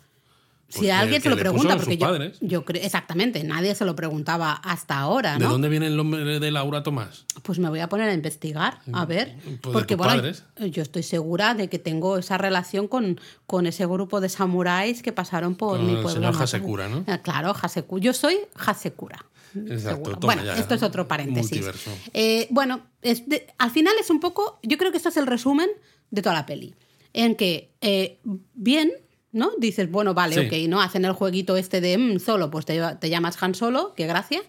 Si 0.75 0.81
Pues 0.81 0.91
alguien 0.93 1.23
que 1.23 1.29
se 1.29 1.31
lo 1.31 1.37
pregunta, 1.37 1.77
porque 1.77 1.97
yo, 1.97 2.09
yo 2.41 2.65
creo, 2.65 2.83
exactamente, 2.83 3.45
nadie 3.45 3.75
se 3.75 3.85
lo 3.85 3.95
preguntaba 3.95 4.53
hasta 4.55 4.99
ahora, 4.99 5.35
¿De 5.39 5.45
¿no? 5.45 5.51
dónde 5.51 5.69
viene 5.69 5.87
el 5.87 5.97
nombre 5.97 6.41
de 6.41 6.51
Laura 6.51 6.83
Tomás? 6.83 7.25
Pues 7.43 7.59
me 7.61 7.69
voy 7.69 7.79
a 7.81 7.89
poner 7.89 8.09
a 8.09 8.13
investigar, 8.15 8.81
a 8.93 9.05
ver. 9.07 9.37
Pues 9.43 9.53
de 9.55 9.59
porque, 9.73 9.95
bueno, 9.97 10.15
padres. 10.15 10.43
yo 10.59 10.83
estoy 10.83 11.03
segura 11.05 11.55
de 11.55 11.69
que 11.69 11.79
tengo 11.79 12.19
esa 12.19 12.39
relación 12.39 12.89
con, 12.89 13.21
con 13.47 13.67
ese 13.67 13.87
grupo 13.87 14.21
de 14.21 14.29
samuráis 14.29 15.03
que 15.03 15.13
pasaron 15.13 15.55
por 15.55 15.77
Con 15.77 15.87
mi 15.87 15.93
el 15.93 15.99
pueblo. 16.03 16.11
señor 16.11 16.33
natal. 16.33 16.45
Hasekura, 16.45 16.89
¿no? 16.89 17.05
Eh, 17.07 17.21
Claro, 17.23 17.55
Hasekura. 17.61 18.03
Yo 18.03 18.13
soy 18.13 18.37
Hasekura. 18.57 19.25
Exacto, 19.55 20.11
toma 20.17 20.35
Bueno, 20.35 20.45
ya. 20.45 20.57
esto 20.59 20.75
es 20.75 20.83
otro 20.83 21.07
paréntesis. 21.07 21.65
Eh, 22.13 22.49
bueno, 22.51 22.81
es 23.03 23.29
de- 23.29 23.47
al 23.59 23.71
final 23.71 23.95
es 24.01 24.11
un 24.11 24.19
poco, 24.19 24.59
yo 24.65 24.77
creo 24.77 24.91
que 24.91 24.97
esto 24.97 25.11
es 25.11 25.17
el 25.17 25.29
resumen 25.29 25.69
de 26.11 26.23
toda 26.23 26.35
la 26.35 26.45
peli. 26.47 26.75
En 27.13 27.37
que, 27.37 27.71
eh, 27.81 28.19
bien, 28.55 28.91
¿no? 29.35 29.51
Dices, 29.59 29.91
bueno, 29.91 30.15
vale, 30.15 30.35
Sí. 30.35 30.47
ok, 30.47 30.69
¿no? 30.71 30.81
Hacen 30.81 31.05
el 31.05 31.13
jueguito 31.13 31.57
este 31.59 31.81
de 31.83 31.99
mm, 31.99 32.21
solo, 32.21 32.51
pues 32.51 32.65
te, 32.65 32.81
te 32.99 33.11
llamas 33.11 33.43
Han 33.43 33.55
Solo, 33.55 33.93
qué 33.95 34.07
gracia. 34.07 34.41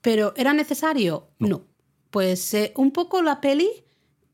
Pero 0.00 0.32
¿era 0.36 0.54
necesario? 0.54 1.28
No. 1.38 1.62
Pues 2.10 2.54
eh, 2.54 2.72
un 2.76 2.92
poco 2.92 3.20
la 3.20 3.40
peli, 3.40 3.68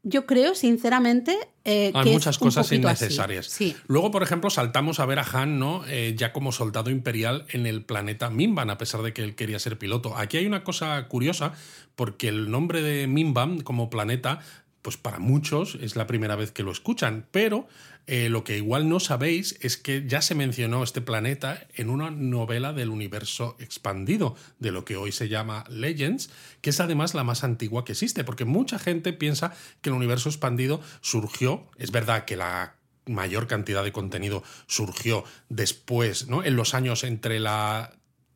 yo 0.03 0.27
creo, 0.27 0.55
sinceramente, 0.55 1.37
eh, 1.65 1.91
Hay 1.95 2.05
que 2.05 2.11
muchas 2.13 2.37
cosas 2.39 2.71
innecesarias. 2.71 3.47
Sí. 3.47 3.75
Luego, 3.87 4.11
por 4.11 4.23
ejemplo, 4.23 4.51
saltamos 4.51 5.01
a 5.01 5.07
ver 5.07 5.19
a 5.19 5.23
Han, 5.33 5.59
¿no? 5.59 5.83
Eh, 5.89 6.15
ya 6.17 6.33
como 6.35 6.53
soldado 6.53 6.91
imperial 6.91 7.47
en 7.49 7.67
el 7.67 7.83
planeta 7.83 8.29
Mimban, 8.29 8.69
a 8.69 8.77
pesar 8.77 9.01
de 9.03 9.15
que 9.15 9.23
él 9.23 9.35
quería 9.35 9.59
ser 9.59 9.79
piloto. 9.79 10.17
Aquí 10.17 10.37
hay 10.37 10.47
una 10.47 10.63
cosa 10.63 11.09
curiosa, 11.09 11.55
porque 11.97 12.29
el 12.29 12.51
nombre 12.51 12.83
de 12.83 13.07
Mimban 13.07 13.63
como 13.63 13.89
planeta, 13.89 14.41
pues 14.85 14.99
para 14.99 15.19
muchos 15.19 15.79
es 15.81 15.97
la 15.97 16.07
primera 16.07 16.37
vez 16.37 16.53
que 16.53 16.63
lo 16.63 16.71
escuchan, 16.71 17.27
pero 17.31 17.67
eh, 18.07 18.29
lo 18.29 18.45
que 18.45 18.59
igual 18.59 18.87
no 18.87 19.01
sabéis 19.01 19.57
es 19.63 19.79
que 19.79 20.05
ya 20.07 20.21
se 20.21 20.35
mencionó 20.35 20.83
este 20.83 21.01
planeta 21.01 21.67
en 21.75 21.89
una 21.89 22.11
novela 22.11 22.75
del 22.75 22.91
universo 22.91 23.57
expandido, 23.59 24.37
de 24.59 24.73
lo 24.73 24.85
que 24.85 24.99
hoy 24.99 25.11
se 25.11 25.31
llama 25.31 25.65
Legends, 25.71 26.29
que 26.61 26.69
es 26.69 26.81
además 26.81 27.15
la 27.15 27.25
más 27.25 27.45
antigua 27.45 27.87
que 27.87 27.93
existe, 27.93 28.25
porque 28.25 28.45
mucha 28.45 28.79
gente 28.79 29.15
piensa 29.15 29.55
que 29.81 29.89
el 29.89 29.97
universo 29.97 30.29
expandido 30.29 30.83
surgió, 31.01 31.67
es 31.79 31.91
verdad 31.91 32.27
que 32.27 32.37
la 32.37 32.77
mayor 33.07 33.47
cantidad 33.47 33.85
de 33.85 33.93
contenido 33.93 34.43
surgió 34.67 35.25
después, 35.49 36.29
¿no? 36.29 36.45
En 36.45 36.57
los 36.57 36.75
años 36.75 37.05
entre 37.05 37.41
la 37.41 37.95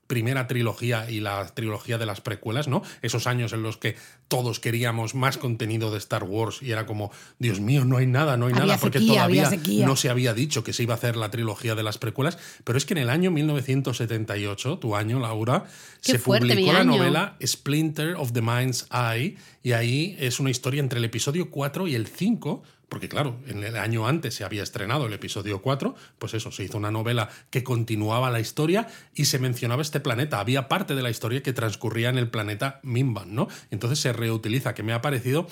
primera 0.09 0.49
trilogía 0.49 1.09
y 1.09 1.21
la 1.21 1.47
trilogía 1.55 1.99
de 1.99 2.07
las 2.07 2.21
precuelas, 2.21 2.67
¿no? 2.67 2.83
Esos 3.03 3.29
años 3.29 3.53
en 3.53 3.63
los 3.63 3.77
que 3.77 3.95
todos 4.27 4.59
queríamos 4.59 5.15
más 5.15 5.39
contenido 5.39 5.93
de 5.93 5.99
Star 5.99 6.25
Wars 6.25 6.61
y 6.63 6.73
era 6.73 6.87
como, 6.87 7.13
Dios 7.39 7.61
mío, 7.61 7.85
no 7.85 7.99
hay 7.99 8.07
nada, 8.07 8.37
no 8.37 8.47
hay 8.47 8.53
Había 8.55 8.65
nada, 8.67 8.79
porque 8.79 8.99
sequía, 8.99 9.15
todavía 9.15 9.51
no 9.87 9.95
se 9.97 10.11
había 10.11 10.35
dicho 10.35 10.65
que 10.65 10.73
se 10.73 10.83
iba 10.83 10.95
a 10.95 10.97
hacer 10.97 11.17
la 11.17 11.31
trilogía 11.31 11.75
de 11.75 11.83
las 11.83 11.99
precuelas, 11.99 12.39
pero 12.65 12.79
es 12.79 12.85
que 12.85 12.95
en 12.95 12.99
el 12.99 13.11
año 13.11 13.31
1978, 13.31 14.79
tu 14.79 14.97
año, 14.97 15.21
Laura, 15.21 15.65
Qué 16.03 16.13
se 16.13 16.19
fuerte, 16.19 16.49
publicó 16.49 16.73
la 16.73 16.81
año. 16.81 16.97
novela 16.97 17.37
Splinter 17.45 18.15
of 18.17 18.33
the 18.33 18.43
Mind's 18.43 18.87
Eye 18.91 19.37
y 19.63 19.73
ahí 19.73 20.17
es 20.19 20.41
una 20.41 20.51
historia 20.51 20.81
entre 20.81 20.99
el 20.99 21.05
episodio 21.05 21.51
4 21.51 21.87
y 21.87 21.95
el 21.95 22.07
5, 22.07 22.63
porque 22.89 23.09
claro, 23.09 23.39
en 23.47 23.65
el 23.65 23.77
año 23.77 24.07
antes 24.07 24.35
se 24.35 24.45
había 24.45 24.63
estrenado 24.63 25.07
el 25.07 25.13
episodio 25.13 25.61
4, 25.61 25.95
pues 26.19 26.35
eso, 26.35 26.51
se 26.51 26.65
hizo 26.65 26.79
una 26.79 26.91
novela 26.91 27.29
que 27.51 27.63
continuaba 27.63 28.31
la 28.31 28.41
historia 28.41 28.89
y 29.15 29.27
se 29.27 29.39
mencionaba 29.39 29.83
este 29.83 30.01
planeta. 30.01 30.41
Había 30.41 30.69
parte 30.69 30.95
de 30.95 31.03
la 31.03 31.11
historia 31.11 31.43
que 31.43 31.53
transcurría 31.53 32.09
en 32.09 32.19
el 32.19 32.31
planeta 32.31 32.81
Mimban, 32.83 33.35
¿no? 33.35 33.49
Entonces 33.71 34.01
se 34.01 34.13
reutiliza, 34.13 34.75
que 34.75 34.83
me 34.83 34.93
ha 34.93 35.03
parecido 35.03 35.47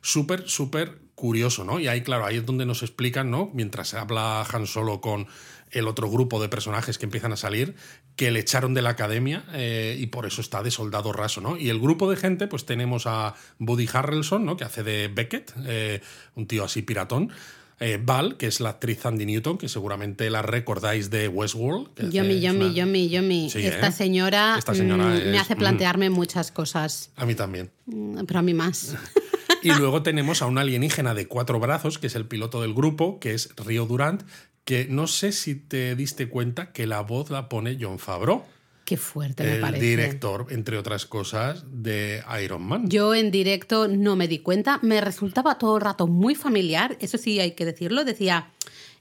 súper, 0.00 0.48
súper 0.48 0.98
curioso, 1.14 1.64
¿no? 1.64 1.80
Y 1.80 1.88
ahí, 1.88 2.02
claro, 2.02 2.24
ahí 2.24 2.36
es 2.36 2.46
donde 2.46 2.64
nos 2.64 2.82
explican, 2.82 3.30
¿no? 3.30 3.50
Mientras 3.52 3.92
habla 3.94 4.46
Han 4.52 4.66
Solo 4.66 5.00
con 5.00 5.26
el 5.70 5.88
otro 5.88 6.08
grupo 6.10 6.40
de 6.40 6.48
personajes 6.48 6.96
que 6.96 7.04
empiezan 7.06 7.32
a 7.32 7.36
salir, 7.36 7.76
que 8.18 8.30
le 8.32 8.40
echaron 8.40 8.74
de 8.74 8.82
la 8.82 8.90
academia 8.90 9.44
eh, 9.54 9.96
y 9.98 10.06
por 10.08 10.26
eso 10.26 10.40
está 10.40 10.62
de 10.64 10.72
soldado 10.72 11.12
raso, 11.12 11.40
¿no? 11.40 11.56
Y 11.56 11.70
el 11.70 11.78
grupo 11.78 12.10
de 12.10 12.16
gente, 12.16 12.48
pues 12.48 12.66
tenemos 12.66 13.06
a 13.06 13.34
Buddy 13.60 13.88
Harrelson, 13.92 14.44
¿no? 14.44 14.56
Que 14.56 14.64
hace 14.64 14.82
de 14.82 15.06
Beckett, 15.08 15.54
eh, 15.66 16.02
un 16.34 16.46
tío 16.48 16.64
así 16.64 16.82
piratón. 16.82 17.30
Eh, 17.80 18.00
Val, 18.04 18.36
que 18.36 18.48
es 18.48 18.58
la 18.58 18.70
actriz 18.70 18.98
Sandy 19.02 19.24
Newton, 19.24 19.56
que 19.56 19.68
seguramente 19.68 20.28
la 20.30 20.42
recordáis 20.42 21.10
de 21.10 21.28
Westworld. 21.28 21.94
que 21.94 22.06
es 22.06 22.12
yomi, 22.12 22.44
una- 22.44 22.72
yomi, 22.74 23.08
yomi. 23.08 23.50
Sí, 23.50 23.64
Esta 23.64 23.86
¿eh? 23.86 23.92
señora, 23.92 24.56
Esta 24.58 24.74
señora 24.74 25.04
mm, 25.04 25.12
es- 25.12 25.26
me 25.26 25.38
hace 25.38 25.54
mm. 25.54 25.58
plantearme 25.58 26.10
muchas 26.10 26.50
cosas, 26.50 27.12
A 27.14 27.24
mí 27.24 27.36
también. 27.36 27.70
mm, 27.86 28.24
pero 28.26 28.40
a 28.40 28.42
mí 28.42 28.52
más. 28.52 28.96
Y 29.60 29.72
luego 29.74 30.02
tenemos 30.04 30.40
a 30.40 30.46
un 30.46 30.56
alienígena 30.56 31.14
de 31.14 31.26
cuatro 31.26 31.58
brazos, 31.58 31.98
que 31.98 32.06
es 32.06 32.14
el 32.14 32.26
piloto 32.26 32.62
del 32.62 32.74
grupo, 32.74 33.18
que 33.18 33.34
es 33.34 33.50
Río 33.56 33.86
Durant, 33.86 34.22
que 34.68 34.86
no 34.86 35.06
sé 35.06 35.32
si 35.32 35.54
te 35.54 35.96
diste 35.96 36.28
cuenta 36.28 36.72
que 36.72 36.86
la 36.86 37.00
voz 37.00 37.30
la 37.30 37.48
pone 37.48 37.78
John 37.80 37.98
Favreau, 37.98 38.44
Qué 38.84 38.98
fuerte 38.98 39.42
me 39.42 39.54
el 39.54 39.60
parece. 39.62 39.82
director, 39.86 40.46
entre 40.50 40.76
otras 40.76 41.06
cosas, 41.06 41.64
de 41.70 42.22
Iron 42.44 42.64
Man. 42.68 42.86
Yo 42.90 43.14
en 43.14 43.30
directo 43.30 43.88
no 43.88 44.14
me 44.14 44.28
di 44.28 44.40
cuenta, 44.40 44.78
me 44.82 45.00
resultaba 45.00 45.56
todo 45.56 45.76
el 45.76 45.82
rato 45.82 46.06
muy 46.06 46.34
familiar, 46.34 46.98
eso 47.00 47.16
sí 47.16 47.40
hay 47.40 47.52
que 47.52 47.64
decirlo, 47.64 48.04
decía, 48.04 48.50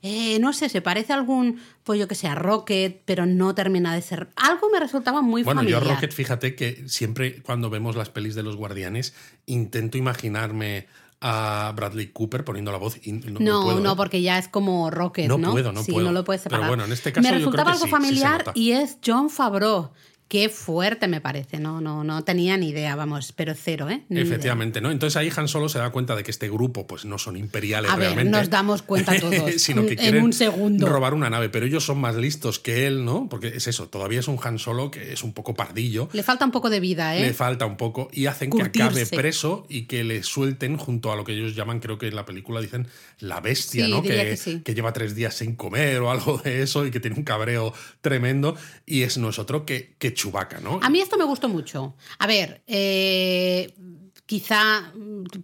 eh, 0.01 0.39
no 0.39 0.53
sé, 0.53 0.69
se 0.69 0.81
parece 0.81 1.11
a 1.11 1.17
algún, 1.17 1.59
pues 1.83 1.99
yo 1.99 2.07
que 2.07 2.15
sé, 2.15 2.27
a 2.29 2.35
Rocket, 2.35 3.01
pero 3.03 3.25
no 3.25 3.53
termina 3.53 3.93
de 3.93 4.01
ser. 4.01 4.29
Algo 4.37 4.69
me 4.69 4.79
resultaba 4.79 5.21
muy 5.21 5.43
Bueno, 5.43 5.63
yo 5.63 5.75
familiar. 5.79 5.91
a 5.91 5.95
Rocket, 5.95 6.13
fíjate 6.13 6.55
que 6.55 6.87
siempre 6.87 7.41
cuando 7.41 7.69
vemos 7.69 7.97
las 7.97 8.09
pelis 8.09 8.35
de 8.35 8.43
los 8.43 8.55
guardianes, 8.55 9.13
intento 9.47 9.97
imaginarme 9.97 10.87
a 11.21 11.73
Bradley 11.75 12.07
Cooper 12.11 12.43
poniendo 12.43 12.71
la 12.71 12.77
voz 12.77 12.99
y 13.05 13.11
no, 13.13 13.39
No, 13.39 13.63
puedo, 13.63 13.79
no, 13.79 13.93
¿eh? 13.93 13.95
porque 13.97 14.21
ya 14.21 14.37
es 14.37 14.47
como 14.47 14.89
Rocket, 14.91 15.27
No 15.27 15.37
¿no? 15.37 15.51
puedo, 15.51 15.71
no 15.71 15.83
sí, 15.83 15.91
puedo. 15.91 16.05
no 16.07 16.11
lo 16.13 16.23
puedes 16.23 16.43
Pero 16.43 16.55
separar. 16.57 16.69
bueno, 16.69 16.85
en 16.85 16.91
este 16.91 17.11
caso 17.11 17.21
me 17.23 17.27
yo 17.27 17.31
creo 17.33 17.39
resultaba 17.51 17.71
que 17.71 17.75
algo 17.75 17.85
sí, 17.85 17.91
familiar 17.91 18.51
y 18.53 18.71
es 18.71 18.97
John 19.05 19.29
Favreau. 19.29 19.89
Qué 20.27 20.49
fuerte 20.49 21.07
me 21.07 21.21
parece, 21.21 21.57
no, 21.59 21.79
no, 21.79 22.03
no 22.03 22.23
tenía 22.25 22.57
ni 22.57 22.69
idea, 22.69 22.95
vamos, 22.95 23.31
pero 23.31 23.53
cero, 23.55 23.89
¿eh? 23.89 24.03
Ni 24.09 24.19
idea. 24.19 24.27
Efectivamente, 24.27 24.81
¿no? 24.81 24.91
Entonces 24.91 25.15
ahí 25.15 25.31
Han 25.35 25.47
Solo 25.47 25.69
se 25.69 25.79
da 25.79 25.89
cuenta 25.91 26.15
de 26.17 26.23
que 26.23 26.31
este 26.31 26.49
grupo 26.49 26.85
pues 26.85 27.05
no 27.05 27.17
son 27.17 27.37
imperiales 27.37 27.89
A 27.89 27.95
ver, 27.95 28.07
realmente. 28.13 28.31
nos 28.37 28.49
damos 28.49 28.81
cuenta 28.81 29.13
todos, 29.19 29.53
sino 29.61 29.85
que 29.85 29.93
en 29.93 29.97
quieren 29.97 30.23
un 30.23 30.33
segundo. 30.33 30.87
robar 30.87 31.13
una 31.13 31.29
nave, 31.29 31.47
pero 31.49 31.65
ellos 31.65 31.85
son 31.85 31.99
más 32.01 32.15
listos 32.15 32.59
que 32.59 32.87
él, 32.87 33.05
¿no? 33.05 33.27
Porque 33.29 33.47
es 33.55 33.67
eso, 33.67 33.87
todavía 33.87 34.19
es 34.19 34.27
un 34.27 34.37
Han 34.43 34.59
Solo 34.59 34.91
que 34.91 35.13
es 35.13 35.23
un 35.23 35.33
poco 35.33 35.53
pardillo. 35.53 36.09
Le 36.11 36.23
falta 36.23 36.43
un 36.43 36.51
poco 36.51 36.69
de 36.69 36.79
vida, 36.81 37.15
¿eh? 37.15 37.21
Le 37.21 37.33
falta 37.33 37.65
un 37.65 37.77
poco 37.77 38.09
y 38.11 38.25
hacen 38.25 38.49
que 38.49 38.61
acabe 38.63 38.89
Curtirse. 38.91 39.15
preso 39.15 39.65
y 39.69 39.83
que 39.83 40.03
le 40.03 40.23
suelten 40.23 40.75
junto 40.77 41.11
a 41.11 41.15
lo 41.15 41.23
que 41.23 41.31
ellos 41.33 41.55
llaman, 41.55 41.79
creo 41.79 41.97
que 41.97 42.07
en 42.07 42.15
la 42.15 42.25
película 42.25 42.59
dicen 42.59 42.87
la 43.19 43.39
bestia, 43.39 43.85
Sí, 43.85 43.91
¿no? 43.91 44.01
Que, 44.01 44.09
que 44.09 44.37
sí. 44.37 44.61
que 44.65 44.73
lleva 44.75 44.91
tres 44.91 45.15
días 45.15 45.35
sin 45.35 45.55
comer 45.55 45.99
o 46.01 46.11
algo 46.11 46.37
de 46.39 46.63
eso 46.63 46.85
y 46.85 46.91
que 46.91 46.99
tiene 46.99 47.15
un 47.15 47.23
cabreo 47.23 47.73
tremendo. 48.01 48.55
Y 48.85 49.03
es 49.03 49.17
no 49.17 49.29
es 49.29 49.39
otro 49.39 49.65
que, 49.65 49.95
que 49.99 50.13
Chewbacca, 50.17 50.59
¿no? 50.59 50.79
A 50.81 50.89
mí 50.89 50.99
esto 50.99 51.17
me 51.17 51.23
gustó 51.23 51.47
mucho. 51.47 51.95
A 52.19 52.27
ver, 52.27 52.61
eh, 52.67 53.73
quizá 54.25 54.91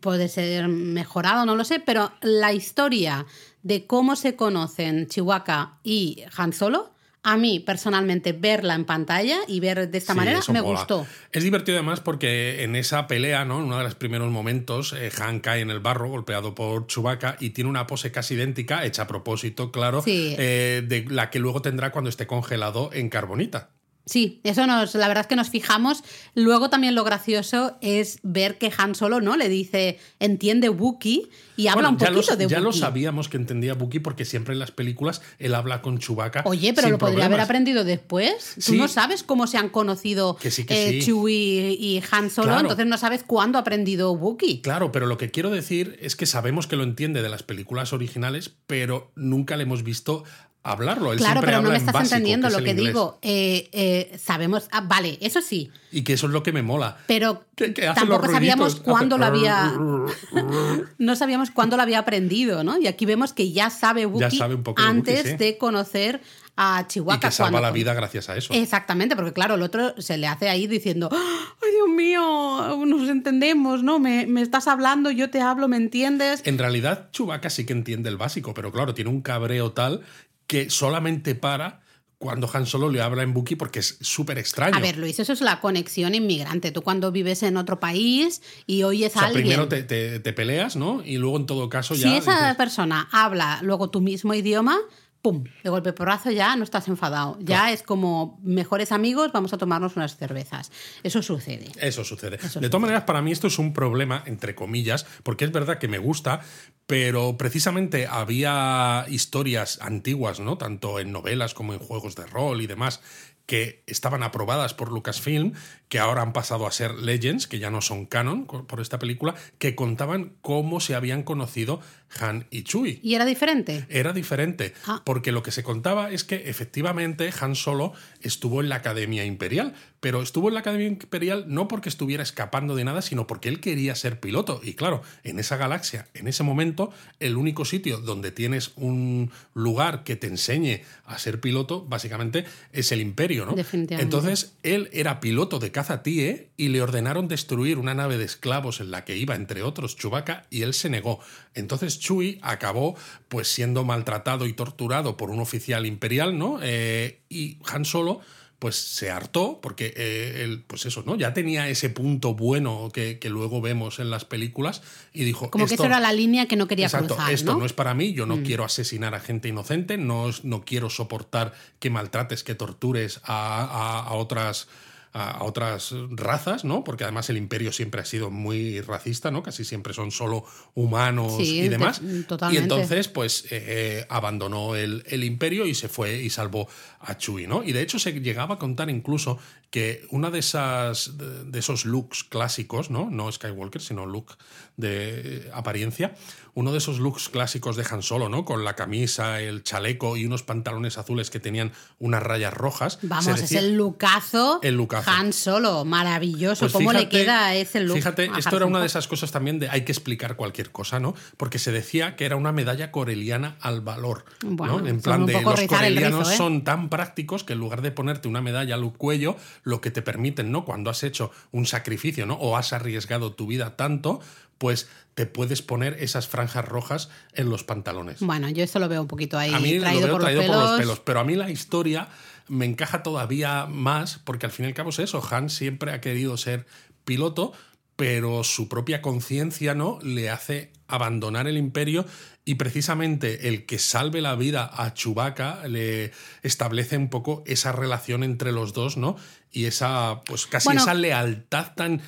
puede 0.02 0.28
ser 0.28 0.68
mejorado, 0.68 1.46
no 1.46 1.56
lo 1.56 1.64
sé, 1.64 1.80
pero 1.80 2.12
la 2.22 2.52
historia 2.52 3.26
de 3.62 3.86
cómo 3.88 4.16
se 4.18 4.36
conocen 4.36 5.08
Chihuahua 5.08 5.80
y 5.84 6.24
Han 6.36 6.52
Solo, 6.52 6.92
a 7.26 7.38
mí 7.38 7.62
personalmente 7.62 8.34
verla 8.34 8.74
en 8.76 8.84
pantalla 8.84 9.38
y 9.48 9.62
ver 9.62 9.90
de 9.90 9.98
esta 9.98 10.12
Sí, 10.12 10.18
manera 10.18 10.42
me 10.52 10.62
mola. 10.62 10.80
gustó. 10.80 11.08
Es 11.32 11.42
divertido 11.46 11.78
además 11.78 12.02
porque 12.02 12.64
en 12.66 12.76
esa 12.76 13.08
pelea, 13.08 13.46
¿no? 13.46 13.60
En 13.60 13.66
uno 13.68 13.78
de 13.78 13.86
los 13.86 13.96
primeros 13.96 14.30
momentos, 14.30 14.92
eh, 14.92 15.10
Han 15.22 15.40
cae 15.40 15.62
en 15.62 15.70
el 15.70 15.80
barro 15.80 16.10
golpeado 16.10 16.54
por 16.54 16.86
Chewbacca 16.88 17.38
y 17.40 17.52
tiene 17.52 17.70
una 17.70 17.88
pose 17.88 18.12
casi 18.12 18.34
idéntica, 18.34 18.84
hecha 18.84 19.04
a 19.04 19.08
propósito, 19.08 19.72
claro, 19.72 20.02
Sí. 20.02 20.36
eh, 20.38 20.84
de 20.86 21.06
la 21.08 21.30
que 21.30 21.40
luego 21.40 21.62
tendrá 21.62 21.94
cuando 21.94 22.10
esté 22.10 22.28
congelado 22.28 22.90
en 22.92 23.08
carbonita. 23.08 23.70
Sí, 24.06 24.42
eso 24.44 24.68
nos, 24.68 24.96
la 24.96 25.08
verdad 25.08 25.22
es 25.22 25.28
que 25.28 25.36
nos 25.38 25.50
fijamos. 25.50 26.04
Luego 26.36 26.70
también 26.70 26.94
lo 26.94 27.04
gracioso 27.06 27.78
es 27.82 28.20
ver 28.22 28.58
que 28.58 28.72
Han 28.78 28.96
Solo 28.96 29.22
no 29.22 29.38
le 29.38 29.48
dice 29.48 29.98
entiende 30.20 30.68
Wookiee 30.70 31.30
y 31.56 31.68
habla 31.68 31.90
Bueno, 31.90 31.90
un 31.92 31.98
poquito 32.16 32.36
de 32.36 32.48
ya 32.50 32.60
lo 32.60 32.66
Wookiee. 32.68 32.80
sabíamos 32.82 33.30
que 33.30 33.38
entendía 33.38 33.76
Buki 33.76 34.00
porque 34.00 34.26
siempre 34.26 34.54
en 34.54 34.60
las 34.60 34.72
películas 34.72 35.22
él 35.40 35.56
habla 35.56 35.82
con 35.82 36.00
Chewbacca. 36.00 36.42
Oye, 36.46 36.74
pero 36.74 36.90
lo 36.90 36.98
podría 36.98 37.26
haber 37.28 37.40
aprendido 37.40 37.84
después. 37.86 38.56
Tú 38.66 38.76
no 38.76 38.88
sabes 38.90 39.24
cómo 39.24 39.48
se 39.48 39.58
han 39.58 39.70
conocido 39.70 40.36
Que 40.36 40.52
sí, 40.52 40.66
que 40.66 40.90
eh, 40.90 40.92
sí. 41.02 41.06
Chewie 41.06 41.72
y 41.80 42.04
Han 42.12 42.30
Solo, 42.30 42.48
Claro. 42.48 42.62
entonces 42.62 42.86
no 42.88 42.98
sabes 42.98 43.24
cuándo 43.24 43.58
ha 43.58 43.62
aprendido 43.62 44.12
Wookiee. 44.12 44.62
Claro, 44.62 44.92
pero 44.92 45.06
lo 45.06 45.18
que 45.18 45.32
quiero 45.32 45.50
decir 45.50 45.98
es 46.02 46.16
que 46.18 46.26
sabemos 46.26 46.68
que 46.68 46.76
lo 46.76 46.84
entiende 46.84 47.22
de 47.22 47.30
las 47.30 47.44
películas 47.44 47.94
originales, 47.94 48.52
pero 48.68 49.12
nunca 49.16 49.56
le 49.56 49.64
hemos 49.64 49.84
visto 49.84 50.24
hablarlo. 50.64 51.12
Él 51.14 51.20
Claro, 51.20 51.42
pero 51.42 51.62
no 51.62 51.70
me 51.70 51.78
estás 51.78 51.94
básico, 51.94 52.16
entendiendo 52.16 52.48
que 52.48 52.54
lo 52.54 52.64
que 52.64 52.70
inglés. 52.72 52.88
digo. 52.88 53.20
Eh, 53.22 53.70
eh, 53.74 54.18
sabemos, 54.18 54.68
ah, 54.72 54.82
vale, 54.82 55.18
eso 55.22 55.42
sí, 55.42 55.70
Y 55.92 56.04
que 56.04 56.14
eso 56.14 56.28
es 56.28 56.34
lo 56.34 56.42
que 56.42 56.52
me 56.54 56.62
mola. 56.64 56.98
pero 57.08 57.46
Que- 57.56 57.74
que 57.74 57.88
hace 57.88 58.00
tampoco 58.02 58.32
sabíamos 58.32 58.76
cuándo 58.78 59.18
lo 59.18 59.26
había, 59.26 59.74
no 60.98 61.16
sabíamos 61.16 61.52
cuándo 61.52 61.76
lo 61.78 61.84
había 61.84 62.00
aprendido, 62.00 62.64
¿no? 62.64 62.78
Y 62.80 62.88
aquí 62.88 63.06
vemos 63.06 63.34
que 63.34 63.52
ya 63.52 63.70
sabe 63.70 64.06
Wookiee 64.06 64.42
antes 64.78 65.22
sí. 65.32 65.36
de 65.38 65.58
conocer 65.58 66.22
a 66.56 66.86
Chihuahua. 66.88 67.16
Y 67.18 67.20
que 67.20 67.32
salva 67.32 67.52
cuando- 67.52 67.68
la 67.68 67.72
vida 67.72 67.94
gracias 67.94 68.30
a 68.30 68.38
eso. 68.38 68.54
Exactamente, 68.54 69.16
porque 69.16 69.34
claro, 69.34 69.56
el 69.56 69.62
otro 69.64 70.00
se 70.00 70.18
le 70.18 70.28
hace 70.28 70.50
ahí 70.50 70.68
diciendo, 70.68 71.10
ay 71.12 71.72
Dios 71.72 71.90
mío, 71.90 72.86
nos 72.86 73.10
entendemos, 73.10 73.84
¿no? 73.84 74.00
Me, 74.00 74.28
me 74.28 74.42
estás 74.42 74.68
hablando, 74.68 75.10
yo 75.12 75.30
te 75.30 75.42
hablo, 75.42 75.68
¿me 75.68 75.78
entiendes? 75.78 76.42
En 76.46 76.58
realidad, 76.58 77.10
Chewbacca 77.12 77.50
sí 77.50 77.66
que 77.66 77.74
entiende 77.74 78.10
el 78.10 78.18
básico, 78.18 78.54
pero 78.54 78.72
claro, 78.72 78.94
tiene 78.94 79.10
un 79.10 79.22
cabreo 79.22 79.72
tal 79.72 80.02
que 80.48 80.70
solamente 80.70 81.36
para 81.36 81.82
cuando 82.18 82.50
Han 82.54 82.66
Solo 82.66 82.90
le 82.90 83.02
habla 83.02 83.22
en 83.24 83.34
Buki 83.34 83.58
porque 83.58 83.80
es 83.80 83.98
súper 84.00 84.38
extraño. 84.38 84.78
A 84.78 84.80
ver, 84.80 84.98
Luis, 84.98 85.20
eso 85.20 85.34
es 85.34 85.42
la 85.42 85.60
conexión 85.60 86.16
inmigrante. 86.16 86.72
Tú 86.72 86.82
cuando 86.82 87.12
vives 87.12 87.44
en 87.44 87.58
otro 87.58 87.82
país 87.82 88.42
y 88.66 88.84
oyes 88.84 89.12
o 89.12 89.20
sea, 89.20 89.24
a 89.24 89.26
alguien... 89.26 89.44
primero 89.44 89.68
te, 89.68 89.84
te- 89.84 90.22
te 90.22 90.32
peleas, 90.32 90.78
¿no? 90.78 91.04
Y 91.04 91.18
luego 91.18 91.36
en 91.36 91.46
todo 91.46 91.68
caso 91.68 91.96
ya... 91.96 92.10
si 92.10 92.16
esa 92.16 92.40
dices, 92.40 92.56
persona 92.56 93.10
habla 93.12 93.60
luego 93.62 93.90
tu 93.90 94.00
mismo 94.00 94.34
idioma, 94.34 94.78
¡pum! 95.24 95.46
De 95.64 95.70
golpe 95.70 95.94
porrazo 95.94 96.30
ya 96.30 96.56
no 96.58 96.66
estás 96.66 96.88
enfadado. 96.90 97.38
Ya 97.40 97.72
es 97.72 97.82
como 97.82 98.40
mejores 98.44 98.92
amigos, 98.92 99.32
vamos 99.32 99.54
a 99.54 99.58
tomarnos 99.58 99.96
unas 99.96 100.18
cervezas. 100.18 100.70
Eso 101.02 101.24
sucede. 101.24 101.72
Eso 101.80 102.04
sucede. 102.04 102.38
Eso 102.44 102.60
de 102.60 102.70
todas 102.70 102.82
maneras, 102.82 103.06
para 103.06 103.22
mí 103.22 103.32
esto 103.32 103.48
es 103.48 103.58
un 103.58 103.74
problema, 103.74 104.22
entre 104.28 104.54
comillas, 104.54 105.06
porque 105.24 105.46
es 105.46 105.52
verdad 105.54 105.80
que 105.80 105.88
me 105.88 105.98
gusta, 105.98 106.42
pero 106.86 107.38
precisamente 107.38 108.06
había 108.06 109.06
historias 109.08 109.80
antiguas, 109.82 110.42
¿no? 110.42 110.58
Tanto 110.58 111.00
en 111.00 111.14
novelas 111.14 111.54
como 111.54 111.74
en 111.74 111.80
juegos 111.80 112.16
de 112.16 112.26
rol 112.26 112.62
y 112.62 112.68
demás, 112.68 113.00
que 113.46 113.84
estaban 113.88 114.24
aprobadas 114.24 114.74
por 114.74 114.92
Lucasfilm, 114.92 115.54
que 115.94 116.00
ahora 116.00 116.24
han 116.24 116.34
pasado 116.34 116.66
a 116.66 116.72
ser 116.72 116.96
Legends, 116.96 117.46
que 117.46 117.60
ya 117.60 117.70
no 117.70 117.80
son 117.80 118.08
canon 118.08 118.48
por 118.48 118.82
esta 118.82 118.98
película, 118.98 119.36
que 119.60 119.76
contaban 119.76 120.34
cómo 120.42 120.80
se 120.80 120.96
habían 120.96 121.22
conocido 121.22 121.82
Han 122.20 122.48
y 122.50 122.64
Chewie. 122.64 123.00
¿Y 123.04 123.14
era 123.14 123.26
diferente? 123.26 123.86
Era 123.90 124.12
diferente, 124.12 124.74
Ah. 124.88 125.04
porque 125.06 125.32
lo 125.32 125.44
que 125.44 125.52
se 125.52 125.62
contaba 125.62 126.10
es 126.10 126.24
que 126.24 126.50
efectivamente 126.50 127.30
Han 127.42 127.54
Solo 127.56 127.94
estuvo 128.22 128.60
en 128.62 128.70
la 128.70 128.78
Academia 128.78 129.24
Imperial, 129.24 129.76
pero 130.00 130.22
estuvo 130.22 130.48
en 130.48 130.56
la 130.56 130.60
Academia 130.62 130.88
Imperial 130.88 131.46
no 131.48 131.68
porque 131.68 131.90
estuviera 131.90 132.24
escapando 132.24 132.76
de 132.76 132.84
nada, 132.86 133.02
sino 133.04 133.26
porque 133.28 133.50
él 133.50 133.60
quería 133.62 133.94
ser 133.96 134.20
piloto. 134.20 134.62
Y 134.64 134.74
claro, 134.74 135.02
en 135.24 135.38
esa 135.40 135.58
galaxia, 135.58 136.08
en 136.16 136.28
ese 136.28 136.42
momento, 136.44 136.92
el 137.20 137.38
único 137.38 137.66
sitio 137.66 138.00
donde 138.00 138.32
tienes 138.32 138.72
un 138.76 139.32
lugar 139.54 140.04
que 140.04 140.16
te 140.16 140.26
enseñe 140.28 140.82
a 141.06 141.18
ser 141.20 141.40
piloto, 141.40 141.86
básicamente, 141.86 142.46
es 142.74 142.92
el 142.92 143.00
Imperio, 143.02 143.46
¿no? 143.46 143.54
Definitivamente. 143.54 144.04
Entonces, 144.04 144.54
él 144.64 144.90
era 144.92 145.20
piloto 145.20 145.60
de 145.60 145.72
caza 145.72 145.83
TIE 146.04 146.50
y 146.58 146.70
le 146.70 146.82
ordenaron 146.82 147.28
destruir 147.28 147.78
una 147.78 147.94
nave 147.94 148.18
de 148.18 148.26
esclavos 148.26 148.80
en 148.80 148.92
la 148.92 149.04
que 149.06 149.18
iba, 149.18 149.36
entre 149.36 149.62
otros, 149.64 149.96
Chewbacca, 149.98 150.46
y 150.50 150.62
él 150.64 150.74
se 150.74 150.90
negó. 150.90 151.20
Entonces, 151.54 152.00
Chewie 152.00 152.40
acabó 152.42 152.96
pues 153.28 153.48
siendo 153.48 153.84
maltratado 153.84 154.46
y 154.48 154.54
torturado 154.54 155.18
por 155.18 155.30
un 155.30 155.40
oficial 155.40 155.86
imperial, 155.86 156.38
¿no? 156.38 156.60
Eh, 156.62 157.22
y 157.30 157.58
Han 157.72 157.86
Solo 157.86 158.22
pues 158.60 158.78
se 158.78 159.12
hartó 159.12 159.60
porque 159.62 159.94
eh, 159.98 160.44
él, 160.46 160.64
pues 160.66 160.86
eso, 160.86 161.04
¿no? 161.06 161.18
Ya 161.18 161.34
tenía 161.34 161.68
ese 161.68 161.90
punto 161.90 162.34
bueno 162.34 162.92
que, 162.94 163.20
que 163.20 163.30
luego 163.30 163.60
vemos 163.60 164.00
en 164.00 164.10
las 164.10 164.24
películas 164.24 164.82
y 165.12 165.26
dijo... 165.26 165.52
Como 165.52 165.66
que 165.66 165.74
"Esto- 165.74 165.84
eso 165.84 165.88
era 165.92 166.00
la 166.00 166.14
línea 166.14 166.46
que 166.48 166.56
no 166.56 166.66
quería 166.66 166.86
Exacto, 166.86 167.16
cruzar, 167.16 167.34
esto 167.34 167.52
¿no? 167.52 167.60
¿no? 167.60 167.66
es 167.66 167.74
para 167.74 167.94
mí, 167.94 168.14
yo 168.14 168.26
no 168.26 168.42
quiero 168.42 168.64
asesinar 168.64 169.16
a 169.16 169.20
gente 169.20 169.50
inocente, 169.50 169.98
no, 169.98 170.30
no 170.44 170.64
quiero 170.64 170.90
soportar 170.90 171.52
que 171.80 171.90
maltrates, 171.90 172.46
que 172.46 172.56
tortures 172.56 173.20
a, 173.26 173.64
a- 173.66 174.00
a 174.08 174.14
otras 174.14 174.70
a, 175.14 175.44
otras 175.44 175.94
razas, 176.10 176.66
¿no? 176.66 176.84
Porque 176.84 177.04
además 177.04 177.30
el 177.30 177.38
imperio 177.38 177.72
siempre 177.72 178.02
ha 178.02 178.06
sido 178.06 178.32
muy 178.32 178.82
racista, 178.82 179.32
¿no? 179.32 179.44
Casi 179.44 179.64
siempre 179.64 179.94
son 179.94 180.12
solo 180.12 180.44
humanos 180.74 181.38
Sí, 181.38 181.62
y 181.62 181.70
demás. 181.70 182.02
totalmente. 182.28 182.60
Y 182.60 182.64
entonces, 182.64 183.08
pues, 183.08 183.46
eh, 183.46 183.48
eh, 183.52 184.06
abandonó 184.10 184.76
el, 184.76 185.04
el 185.08 185.24
imperio 185.24 185.66
y 185.66 185.76
se 185.76 185.88
fue 185.88 186.22
y 186.22 186.30
salvó 186.30 186.68
a 187.00 187.18
Chewie, 187.18 187.48
¿no? 187.48 187.64
Y 187.64 187.72
de 187.74 187.82
hecho 187.82 188.00
se 188.00 188.12
llegaba 188.20 188.56
a 188.56 188.60
contar 188.60 188.90
incluso 188.90 189.38
que 189.70 190.06
una 190.12 190.30
de 190.30 190.40
esas 190.40 191.18
de, 191.18 191.46
de 191.46 191.60
esos 191.60 191.86
looks 191.86 192.24
clásicos, 192.24 192.90
¿no? 192.90 193.10
No 193.10 193.32
Skywalker, 193.32 193.82
sino 193.82 194.06
look 194.06 194.38
de 194.78 195.50
apariencia, 195.54 196.16
uno 196.56 196.72
de 196.72 196.78
esos 196.78 197.00
looks 197.00 197.30
clásicos 197.30 197.76
de 197.76 197.86
Han 197.90 198.04
Solo, 198.04 198.30
¿no? 198.30 198.46
Con 198.46 198.64
la 198.64 198.76
camisa, 198.76 199.42
el 199.42 199.64
chaleco 199.64 200.18
y 200.18 200.26
unos 200.26 200.44
pantalones 200.44 200.98
azules 200.98 201.30
que 201.32 201.40
tenían 201.40 201.72
unas 202.00 202.22
rayas 202.22 202.54
rojas. 202.54 203.00
Vamos, 203.02 203.26
decía- 203.26 203.60
es 203.60 203.66
el 203.66 203.76
lucazo. 203.76 204.60
El. 204.62 204.88
Han 205.06 205.34
Solo, 205.34 205.86
maravilloso. 205.86 206.62
Pues 206.62 206.74
¿Cómo 206.74 206.94
le 206.94 207.10
queda 207.10 207.56
ese 207.56 207.80
look? 207.80 207.96
Fíjate, 207.96 208.30
esto 208.38 208.58
era 208.58 208.66
una 208.66 208.80
de 208.80 208.86
esas 208.86 209.08
cosas 209.08 209.32
también 209.32 209.60
de 209.60 209.70
hay 209.70 209.84
que 209.84 209.92
explicar 209.92 210.36
cualquier 210.36 210.72
cosa, 210.72 211.00
¿no? 211.00 211.16
Porque 211.38 211.58
se 211.58 211.72
decía 211.72 212.16
que 212.16 212.26
era 212.26 212.36
una 212.36 212.52
medalla 212.52 212.92
coreliana 212.92 213.58
al 213.62 213.82
valor. 213.82 214.26
Bueno, 214.44 214.80
¿no? 214.80 214.88
En 214.88 215.02
plan 215.02 215.26
de 215.26 215.42
los 215.42 215.62
corelianos 215.62 216.20
rizo, 216.20 216.32
¿eh? 216.32 216.38
son 216.38 216.64
tan 216.64 216.90
prácticos 216.90 217.44
que 217.44 217.54
en 217.54 217.60
lugar 217.60 217.82
de 217.82 217.92
ponerte 217.92 218.28
una 218.28 218.42
medalla 218.42 218.76
al 218.76 218.84
cuello, 218.94 219.38
lo 219.64 219.82
que 219.82 219.92
te 219.92 220.02
permiten, 220.02 220.52
¿no? 220.52 220.66
Cuando 220.66 220.90
has 220.90 221.04
hecho 221.04 221.32
un 221.52 221.66
sacrificio, 221.66 222.26
¿no? 222.26 222.36
O 222.36 222.58
has 222.58 222.74
arriesgado 222.74 223.34
tu 223.34 223.48
vida 223.48 223.76
tanto, 223.76 224.20
pues 224.64 224.88
te 225.14 225.26
puedes 225.26 225.62
poner 225.62 225.98
esas 226.00 226.30
franjas 226.30 226.64
rojas 226.64 227.10
en 227.34 227.50
los 227.50 227.66
pantalones. 227.66 228.22
Bueno, 228.22 228.48
yo 228.48 228.64
esto 228.64 228.80
lo 228.80 228.88
veo 228.88 229.02
un 229.02 229.10
poquito 229.10 229.38
ahí 229.38 229.54
A 229.54 229.60
mí 229.60 229.78
traído, 229.78 230.00
lo 230.00 230.08
veo 230.08 230.14
por, 230.14 230.22
traído 230.22 230.42
los 230.44 230.52
por 230.52 230.64
los 230.64 230.80
pelos, 230.80 231.00
pero 231.02 231.20
a 231.20 231.26
mí 231.26 231.36
la 231.36 231.52
historia 231.52 232.08
me 232.48 232.64
encaja 232.64 233.04
todavía 233.04 233.66
más 233.66 234.22
porque 234.24 234.46
al 234.46 234.54
fin 234.54 234.64
y 234.64 234.70
al 234.70 234.74
cabo 234.74 234.92
es 234.92 235.00
eso. 235.00 235.22
Han 235.32 235.50
siempre 235.50 235.92
ha 235.92 236.00
querido 236.00 236.38
ser 236.38 236.66
piloto, 237.04 237.52
pero 237.98 238.46
su 238.46 238.70
propia 238.70 239.02
conciencia 239.02 239.76
no 239.76 240.00
le 240.02 240.30
hace 240.30 240.72
abandonar 240.88 241.46
el 241.50 241.58
imperio 241.58 242.06
y 242.46 242.56
precisamente 242.56 243.48
el 243.48 243.66
que 243.66 243.80
salve 243.80 244.22
la 244.22 244.36
vida 244.36 244.70
a 244.74 244.94
Chewbacca 244.94 245.68
le 245.68 246.12
establece 246.42 246.98
un 246.98 247.10
poco 247.10 247.44
esa 247.46 247.72
relación 247.72 248.24
entre 248.24 248.52
los 248.52 248.74
dos, 248.74 248.98
¿no? 248.98 249.16
Y 249.52 249.66
esa, 249.66 250.22
pues 250.26 250.48
casi 250.48 250.68
Bueno, 250.68 250.82
esa 250.82 250.94
lealtad 250.94 251.74
tan 251.76 251.98
lo 251.98 252.02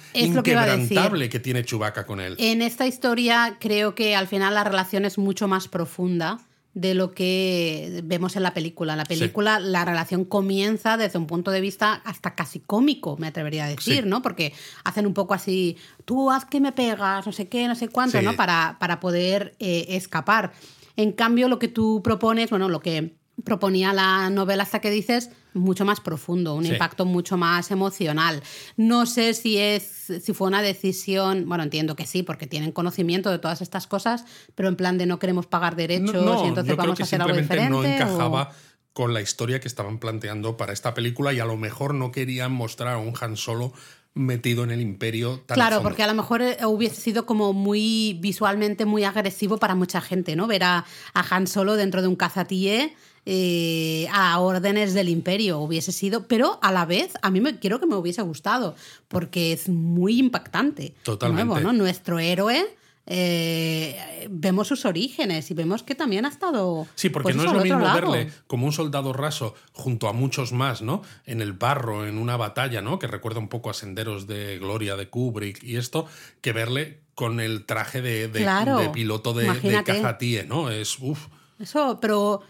que 0.43 0.51
inquebrantable 0.51 1.29
que 1.29 1.39
tiene 1.39 1.63
Chewbacca 1.63 2.05
con 2.05 2.19
él. 2.19 2.35
En 2.39 2.61
esta 2.61 2.85
historia 2.85 3.57
creo 3.59 3.95
que 3.95 4.15
al 4.15 4.27
final 4.27 4.53
la 4.55 4.63
relación 4.63 5.05
es 5.05 5.17
mucho 5.17 5.47
más 5.47 5.67
profunda 5.67 6.39
de 6.75 6.93
lo 6.93 7.13
que 7.13 8.01
vemos 8.03 8.35
en 8.35 8.43
la 8.43 8.53
película. 8.53 8.93
En 8.93 8.97
la 8.97 9.05
película 9.05 9.59
la 9.59 9.85
relación 9.85 10.25
comienza 10.25 10.97
desde 10.97 11.17
un 11.17 11.25
punto 11.25 11.49
de 11.49 11.61
vista 11.61 11.93
hasta 12.03 12.35
casi 12.35 12.59
cómico, 12.59 13.15
me 13.17 13.27
atrevería 13.27 13.65
a 13.65 13.69
decir, 13.69 14.03
Sí. 14.03 14.09
¿no? 14.09 14.21
Porque 14.21 14.53
hacen 14.83 15.07
un 15.07 15.13
poco 15.13 15.33
así, 15.33 15.77
tú 16.03 16.29
haz 16.29 16.43
que 16.45 16.59
me 16.59 16.73
pegas, 16.73 17.25
no 17.25 17.31
sé 17.31 17.47
qué, 17.47 17.67
no 17.67 17.75
sé 17.75 17.87
cuánto, 17.87 18.19
Sí. 18.19 18.25
¿no? 18.25 18.35
Para, 18.35 18.75
para 18.77 18.99
poder 18.99 19.55
eh, 19.59 19.85
escapar. 19.89 20.51
En 20.97 21.13
cambio, 21.13 21.47
lo 21.47 21.59
que 21.59 21.69
tú 21.69 22.01
propones, 22.03 22.49
bueno, 22.49 22.67
lo 22.69 22.81
que 22.81 23.15
proponía 23.43 23.91
la 23.93 24.29
novela 24.29 24.63
hasta 24.63 24.79
que 24.79 24.89
dices, 24.89 25.29
mucho 25.53 25.85
más 25.85 25.99
profundo, 25.99 26.55
un 26.55 26.63
Sí. 26.65 26.71
impacto 26.71 27.05
mucho 27.05 27.37
más 27.37 27.69
emocional. 27.71 28.41
No 28.77 29.05
sé 29.05 29.33
si 29.33 29.57
es 29.57 29.83
si 30.23 30.33
fue 30.33 30.47
una 30.47 30.61
decisión, 30.61 31.45
bueno, 31.47 31.63
entiendo 31.63 31.95
que 31.95 32.05
sí, 32.05 32.23
porque 32.23 32.47
tienen 32.47 32.71
conocimiento 32.71 33.29
de 33.31 33.39
todas 33.39 33.61
estas 33.61 33.87
cosas, 33.87 34.25
pero 34.55 34.69
en 34.69 34.75
plan 34.75 34.97
de 34.97 35.05
no 35.05 35.19
queremos 35.19 35.45
pagar 35.47 35.75
derechos 35.75 36.41
y 36.43 36.47
entonces 36.47 36.75
vamos 36.75 36.99
a 36.99 37.03
hacer 37.03 37.21
algo 37.21 37.35
diferente. 37.35 37.69
no 37.69 37.79
o- 37.79 37.83
encajaba 37.83 38.51
con 38.93 39.13
la 39.13 39.21
historia 39.21 39.59
que 39.59 39.67
estaban 39.67 39.99
planteando 39.99 40.55
para 40.55 40.71
esta 40.71 40.93
película 40.93 41.33
y 41.33 41.39
a 41.39 41.45
lo 41.45 41.57
mejor 41.57 41.93
no 41.93 42.11
querían 42.13 42.53
mostrar 42.53 42.93
a 42.93 42.97
un 42.97 43.13
Han 43.19 43.35
Solo 43.35 43.73
metido 44.13 44.63
en 44.63 44.71
el 44.71 44.79
imperio 44.79 45.41
tan 45.45 45.55
Claro, 45.55 45.81
porque 45.83 46.01
a 46.03 46.07
lo 46.07 46.13
mejor 46.13 46.41
eh, 46.41 46.57
hubiese 46.65 47.01
sido 47.01 47.25
como 47.25 47.51
muy 47.51 48.17
visualmente 48.21 48.85
muy 48.85 49.03
agresivo 49.03 49.57
para 49.57 49.75
mucha 49.75 49.99
gente, 49.99 50.37
¿no? 50.37 50.47
Ver 50.47 50.63
a, 50.63 50.85
a 51.13 51.35
Han 51.35 51.47
Solo 51.47 51.75
dentro 51.75 52.01
de 52.01 52.07
un 52.07 52.15
cazatíe 52.15 52.95
eh, 53.25 54.07
a 54.11 54.39
órdenes 54.39 54.93
del 54.93 55.09
imperio 55.09 55.59
hubiese 55.59 55.91
sido, 55.91 56.27
pero 56.27 56.59
a 56.61 56.71
la 56.71 56.85
vez 56.85 57.13
a 57.21 57.31
mí 57.31 57.41
me 57.41 57.57
quiero 57.59 57.79
que 57.79 57.85
me 57.87 57.95
hubiese 57.95 58.21
gustado, 58.21 58.75
porque 59.07 59.51
es 59.53 59.67
muy 59.69 60.19
impactante. 60.19 60.93
Totalmente. 61.03 61.45
Nuevo, 61.45 61.59
¿no? 61.61 61.73
Nuestro 61.73 62.19
héroe. 62.19 62.65
eh, 63.07 64.27
vemos 64.31 64.67
sus 64.67 64.83
orígenes 64.85 65.51
y 65.51 65.53
vemos 65.53 65.83
que 65.83 65.93
también 65.93 66.25
ha 66.25 66.29
estado 66.29 66.87
Sí, 66.95 67.09
porque 67.09 67.25
pues 67.33 67.35
no 67.35 67.43
es 67.45 67.51
lo 67.53 67.61
mismo 67.61 67.79
lado. 67.79 67.93
verle 68.11 68.31
como 68.47 68.65
un 68.65 68.71
soldado 68.73 69.13
raso 69.13 69.53
junto 69.73 70.07
a 70.07 70.13
muchos 70.13 70.51
más, 70.53 70.81
¿no? 70.81 71.03
En 71.25 71.39
el 71.41 71.53
barro, 71.53 72.07
en 72.07 72.17
una 72.17 72.35
batalla, 72.35 72.81
¿no? 72.81 72.97
Que 72.97 73.05
recuerda 73.07 73.39
un 73.39 73.47
poco 73.47 73.69
a 73.69 73.73
Senderos 73.75 74.25
de 74.25 74.57
Gloria 74.57 74.95
de 74.95 75.07
Kubrick 75.09 75.63
y 75.63 75.75
esto, 75.77 76.07
que 76.41 76.51
verle 76.51 77.01
con 77.13 77.39
el 77.39 77.65
traje 77.65 78.01
de, 78.01 78.27
de- 78.27 78.39
Claro, 78.41 78.77
de 78.79 78.89
piloto 78.89 79.33
de, 79.33 79.51
de 79.53 79.83
cazatíe, 79.83 80.43
¿no? 80.45 80.71
Es, 80.71 80.97
uff, 80.99 81.27
Eso, 81.59 81.99
pero 82.01 82.41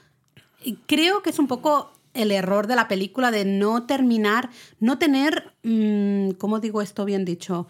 creo 0.74 1.22
que 1.22 1.30
es 1.30 1.40
un 1.40 1.48
poco 1.48 1.92
el 2.14 2.32
error 2.32 2.66
de 2.68 2.76
la 2.76 2.88
película 2.88 3.30
de 3.30 3.46
no 3.46 3.86
terminar, 3.86 4.50
no 4.80 4.98
tener, 4.98 5.54
mm, 5.64 6.32
¿cómo 6.32 6.60
digo 6.60 6.82
esto 6.82 7.06
bien 7.06 7.26
dicho? 7.26 7.68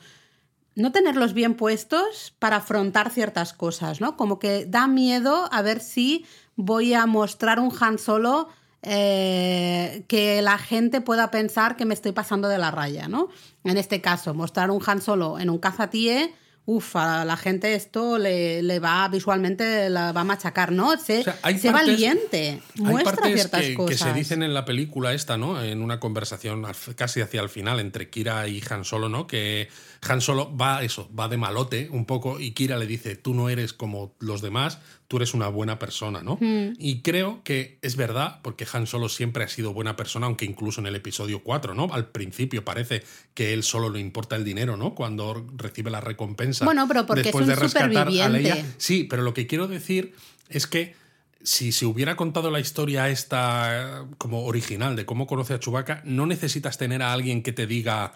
No 0.75 0.91
tenerlos 0.91 1.33
bien 1.33 1.55
puestos 1.55 2.33
para 2.39 2.57
afrontar 2.57 3.09
ciertas 3.09 3.53
cosas, 3.53 4.01
¿no? 4.01 4.15
Como 4.17 4.39
que 4.39 4.65
da 4.65 4.87
miedo 4.87 5.49
a 5.51 5.61
ver 5.61 5.79
si 5.79 6.25
voy 6.55 6.93
a 6.93 7.05
mostrar 7.05 7.59
un 7.59 7.71
Han 7.79 7.97
Solo 7.97 8.49
eh, 8.81 10.03
que 10.07 10.41
la 10.43 10.59
gente 10.59 11.01
pueda 11.01 11.31
pensar 11.31 11.75
que 11.75 11.85
me 11.85 11.95
estoy 11.95 12.11
pasando 12.11 12.47
de 12.47 12.59
la 12.59 12.71
raya, 12.71 13.07
¿no? 13.07 13.29
En 13.63 13.77
este 13.77 13.99
caso, 13.99 14.33
mostrar 14.33 14.69
un 14.69 14.81
Han 14.85 15.01
Solo 15.01 15.39
en 15.39 15.49
un 15.49 15.57
cazatíe, 15.57 16.35
uff, 16.67 16.95
a 16.95 17.23
la 17.25 17.37
gente 17.37 17.75
esto 17.75 18.17
le, 18.17 18.61
le 18.63 18.79
va 18.79 19.07
visualmente, 19.07 19.89
la 19.89 20.11
va 20.11 20.21
a 20.21 20.23
machacar, 20.23 20.71
¿no? 20.71 20.97
Sé, 20.97 21.19
O 21.19 21.23
sea, 21.23 21.37
hay 21.43 21.59
sé 21.59 21.69
partes- 21.71 21.87
valiente, 21.91 22.61
muestra 22.75 23.11
Hay 23.11 23.15
partes 23.17 23.33
ciertas 23.33 23.61
que, 23.61 23.67
que 23.69 23.75
cosas. 23.75 23.99
se 23.99 24.13
dicen 24.13 24.41
en 24.43 24.53
la 24.53 24.65
película 24.65 25.13
esta, 25.13 25.37
¿no? 25.37 25.61
En 25.61 25.81
una 25.81 25.99
conversación 25.99 26.65
casi 26.95 27.21
hacia 27.21 27.41
el 27.41 27.49
final 27.49 27.79
entre 27.79 28.09
Kira 28.09 28.47
y 28.47 28.63
Han 28.69 28.83
Solo, 28.83 29.09
¿no? 29.09 29.27
Que 29.27 29.69
Han 30.09 30.21
Solo 30.21 30.55
va 30.57 30.83
eso, 30.83 31.09
va 31.17 31.27
de 31.27 31.37
malote 31.37 31.89
un 31.91 32.05
poco 32.05 32.39
y 32.39 32.51
Kira 32.51 32.77
le 32.77 32.87
dice, 32.87 33.15
tú 33.15 33.33
no 33.33 33.49
eres 33.49 33.73
como 33.73 34.15
los 34.19 34.41
demás, 34.41 34.79
tú 35.07 35.17
eres 35.17 35.33
una 35.33 35.47
buena 35.47 35.77
persona, 35.77 36.21
¿no? 36.21 36.37
Y 36.41 37.01
creo 37.01 37.41
que 37.43 37.77
es 37.81 37.95
verdad, 37.95 38.39
porque 38.41 38.65
Han 38.71 38.87
Solo 38.87 39.09
siempre 39.09 39.43
ha 39.43 39.47
sido 39.47 39.73
buena 39.73 39.95
persona, 39.95 40.25
aunque 40.25 40.45
incluso 40.45 40.81
en 40.81 40.87
el 40.87 40.95
episodio 40.95 41.43
4, 41.43 41.73
¿no? 41.73 41.87
Al 41.91 42.07
principio 42.07 42.65
parece 42.65 43.03
que 43.33 43.53
él 43.53 43.63
solo 43.63 43.89
le 43.89 43.99
importa 43.99 44.35
el 44.35 44.43
dinero, 44.43 44.77
¿no? 44.77 44.95
Cuando 44.95 45.45
recibe 45.55 45.91
la 45.91 46.01
recompensa. 46.01 46.65
Bueno, 46.65 46.87
pero 46.87 47.05
porque 47.05 47.23
después 47.23 47.43
es 47.43 47.49
un 47.49 47.55
de 47.55 47.61
rescatar 47.61 48.07
a 48.07 48.09
Leia. 48.09 48.25
superviviente. 48.25 48.65
Sí, 48.77 49.03
pero 49.03 49.21
lo 49.21 49.33
que 49.33 49.47
quiero 49.47 49.67
decir 49.67 50.13
es 50.49 50.67
que 50.67 50.95
si 51.43 51.71
se 51.71 51.85
hubiera 51.85 52.15
contado 52.15 52.49
la 52.49 52.59
historia 52.59 53.09
esta 53.09 54.01
eh, 54.01 54.05
como 54.17 54.45
original 54.45 54.95
de 54.95 55.05
cómo 55.05 55.27
conoce 55.27 55.53
a 55.53 55.59
Chewbacca, 55.59 56.01
no 56.03 56.25
necesitas 56.25 56.77
tener 56.77 57.03
a 57.03 57.13
alguien 57.13 57.43
que 57.43 57.53
te 57.53 57.67
diga 57.67 58.13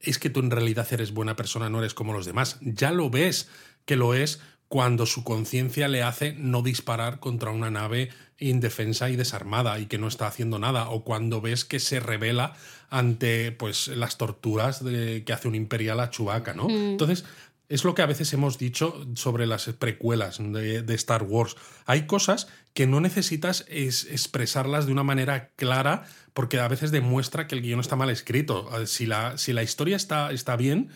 es 0.00 0.18
que 0.18 0.30
tú 0.30 0.40
en 0.40 0.50
realidad 0.50 0.86
eres 0.90 1.12
buena 1.12 1.36
persona, 1.36 1.70
no 1.70 1.78
eres 1.78 1.94
como 1.94 2.12
los 2.12 2.26
demás. 2.26 2.58
Ya 2.60 2.90
lo 2.90 3.08
ves 3.08 3.48
que 3.86 3.96
lo 3.96 4.14
es 4.14 4.40
cuando 4.72 5.04
su 5.04 5.22
conciencia 5.22 5.86
le 5.86 6.02
hace 6.02 6.32
no 6.32 6.62
disparar 6.62 7.20
contra 7.20 7.50
una 7.50 7.70
nave 7.70 8.08
indefensa 8.38 9.10
y 9.10 9.16
desarmada 9.16 9.78
y 9.78 9.84
que 9.84 9.98
no 9.98 10.08
está 10.08 10.26
haciendo 10.26 10.58
nada, 10.58 10.88
o 10.88 11.04
cuando 11.04 11.42
ves 11.42 11.66
que 11.66 11.78
se 11.78 12.00
revela 12.00 12.54
ante 12.88 13.52
pues 13.52 13.88
las 13.88 14.16
torturas 14.16 14.82
de, 14.82 15.24
que 15.26 15.34
hace 15.34 15.46
un 15.46 15.56
imperial 15.56 16.00
a 16.00 16.08
Chewbacca, 16.08 16.54
¿no? 16.54 16.70
Entonces, 16.70 17.26
es 17.68 17.84
lo 17.84 17.94
que 17.94 18.00
a 18.00 18.06
veces 18.06 18.32
hemos 18.32 18.56
dicho 18.56 19.06
sobre 19.14 19.46
las 19.46 19.66
precuelas 19.78 20.38
de, 20.38 20.80
de 20.80 20.94
Star 20.94 21.24
Wars. 21.24 21.54
Hay 21.84 22.06
cosas 22.06 22.48
que 22.72 22.86
no 22.86 23.02
necesitas 23.02 23.66
es 23.68 24.06
expresarlas 24.06 24.86
de 24.86 24.92
una 24.92 25.02
manera 25.02 25.50
clara 25.56 26.04
porque 26.32 26.58
a 26.60 26.68
veces 26.68 26.92
demuestra 26.92 27.46
que 27.46 27.56
el 27.56 27.60
guion 27.60 27.80
está 27.80 27.96
mal 27.96 28.08
escrito. 28.08 28.70
Si 28.86 29.04
la, 29.04 29.36
si 29.36 29.52
la 29.52 29.62
historia 29.62 29.96
está, 29.96 30.32
está 30.32 30.56
bien, 30.56 30.88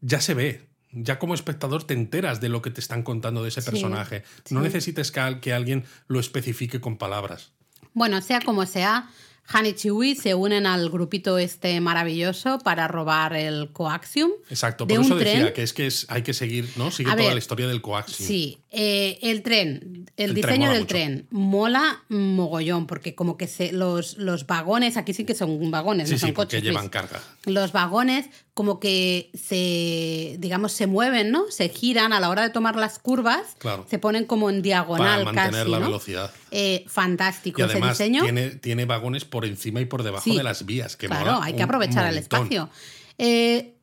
ya 0.00 0.20
se 0.20 0.34
ve. 0.34 0.69
Ya 0.92 1.18
como 1.18 1.34
espectador 1.34 1.84
te 1.84 1.94
enteras 1.94 2.40
de 2.40 2.48
lo 2.48 2.62
que 2.62 2.70
te 2.70 2.80
están 2.80 3.02
contando 3.02 3.42
de 3.42 3.48
ese 3.50 3.62
Sí, 3.62 3.70
personaje. 3.70 4.24
No 4.50 4.60
sí. 4.60 4.64
necesites 4.64 5.12
que, 5.12 5.20
al- 5.20 5.40
que 5.40 5.52
alguien 5.52 5.84
lo 6.08 6.18
especifique 6.20 6.80
con 6.80 6.96
palabras. 6.98 7.52
Bueno, 7.94 8.20
sea 8.22 8.40
como 8.40 8.66
sea, 8.66 9.08
Han 9.52 9.66
y 9.66 9.72
Chewie 9.72 10.14
se 10.14 10.36
unen 10.36 10.64
al 10.64 10.90
grupito 10.90 11.36
este 11.38 11.80
maravilloso 11.80 12.60
para 12.60 12.86
robar 12.86 13.34
el 13.34 13.70
coaxium. 13.72 14.30
Exacto, 14.48 14.86
de 14.86 14.94
por 14.94 15.04
eso 15.04 15.14
un 15.14 15.18
decía 15.18 15.40
tren. 15.40 15.52
que 15.54 15.62
es 15.64 15.72
que 15.72 15.86
es, 15.88 16.06
hay 16.08 16.22
que 16.22 16.34
seguir, 16.34 16.68
¿no? 16.76 16.92
Sigue 16.92 17.10
A 17.10 17.14
toda 17.14 17.24
ver, 17.24 17.32
la 17.34 17.38
historia 17.40 17.66
del 17.66 17.80
coaxium. 17.82 18.28
Sí, 18.28 18.58
eh, 18.70 19.18
el 19.22 19.42
tren, 19.42 20.08
el, 20.16 20.34
diseño 20.34 20.70
del 20.70 20.82
mucho. 20.82 20.88
tren 20.94 21.26
mola 21.30 22.04
mogollón, 22.08 22.86
porque 22.86 23.16
como 23.16 23.36
que 23.36 23.48
se, 23.48 23.72
los, 23.72 24.18
los 24.18 24.46
vagones, 24.46 24.96
aquí 24.96 25.14
sí 25.14 25.24
que 25.24 25.34
son 25.34 25.68
vagones, 25.72 26.06
sí, 26.08 26.14
no 26.14 26.18
son 26.20 26.28
sí, 26.28 26.32
porque 26.32 26.56
coches. 26.58 26.62
llevan 26.62 26.82
Luis. 26.84 26.90
carga. 26.92 27.20
Los 27.46 27.72
vagones 27.72 28.26
como 28.60 28.78
que 28.78 29.30
se, 29.32 30.36
digamos, 30.38 30.72
se 30.72 30.86
mueven, 30.86 31.30
¿no? 31.30 31.50
Se 31.50 31.70
giran 31.70 32.12
a 32.12 32.20
la 32.20 32.28
hora 32.28 32.42
de 32.42 32.50
tomar 32.50 32.76
las 32.76 32.98
curvas, 32.98 33.56
Claro. 33.56 33.86
se 33.88 33.98
ponen 33.98 34.26
como 34.26 34.50
en 34.50 34.60
diagonal 34.60 35.24
Para 35.24 35.32
mantener 35.32 35.60
casi, 35.62 35.70
la 35.70 35.78
¿no? 35.78 35.86
velocidad. 35.86 36.30
Eh, 36.50 36.84
fantástico 36.86 37.62
Y 37.62 37.64
ese 37.64 37.72
además 37.72 37.96
diseño. 37.96 38.22
tiene, 38.22 38.50
tiene 38.50 38.84
vagones 38.84 39.24
por 39.24 39.46
encima 39.46 39.80
y 39.80 39.86
por 39.86 40.02
debajo 40.02 40.24
Sí. 40.24 40.36
de 40.36 40.42
las 40.42 40.66
vías. 40.66 40.98
Que 40.98 41.06
claro, 41.06 41.32
mola 41.32 41.46
hay 41.46 41.54
que 41.54 41.62
aprovechar 41.62 42.06
el 42.12 42.18
espacio. 42.18 42.68
Eh, 43.16 43.76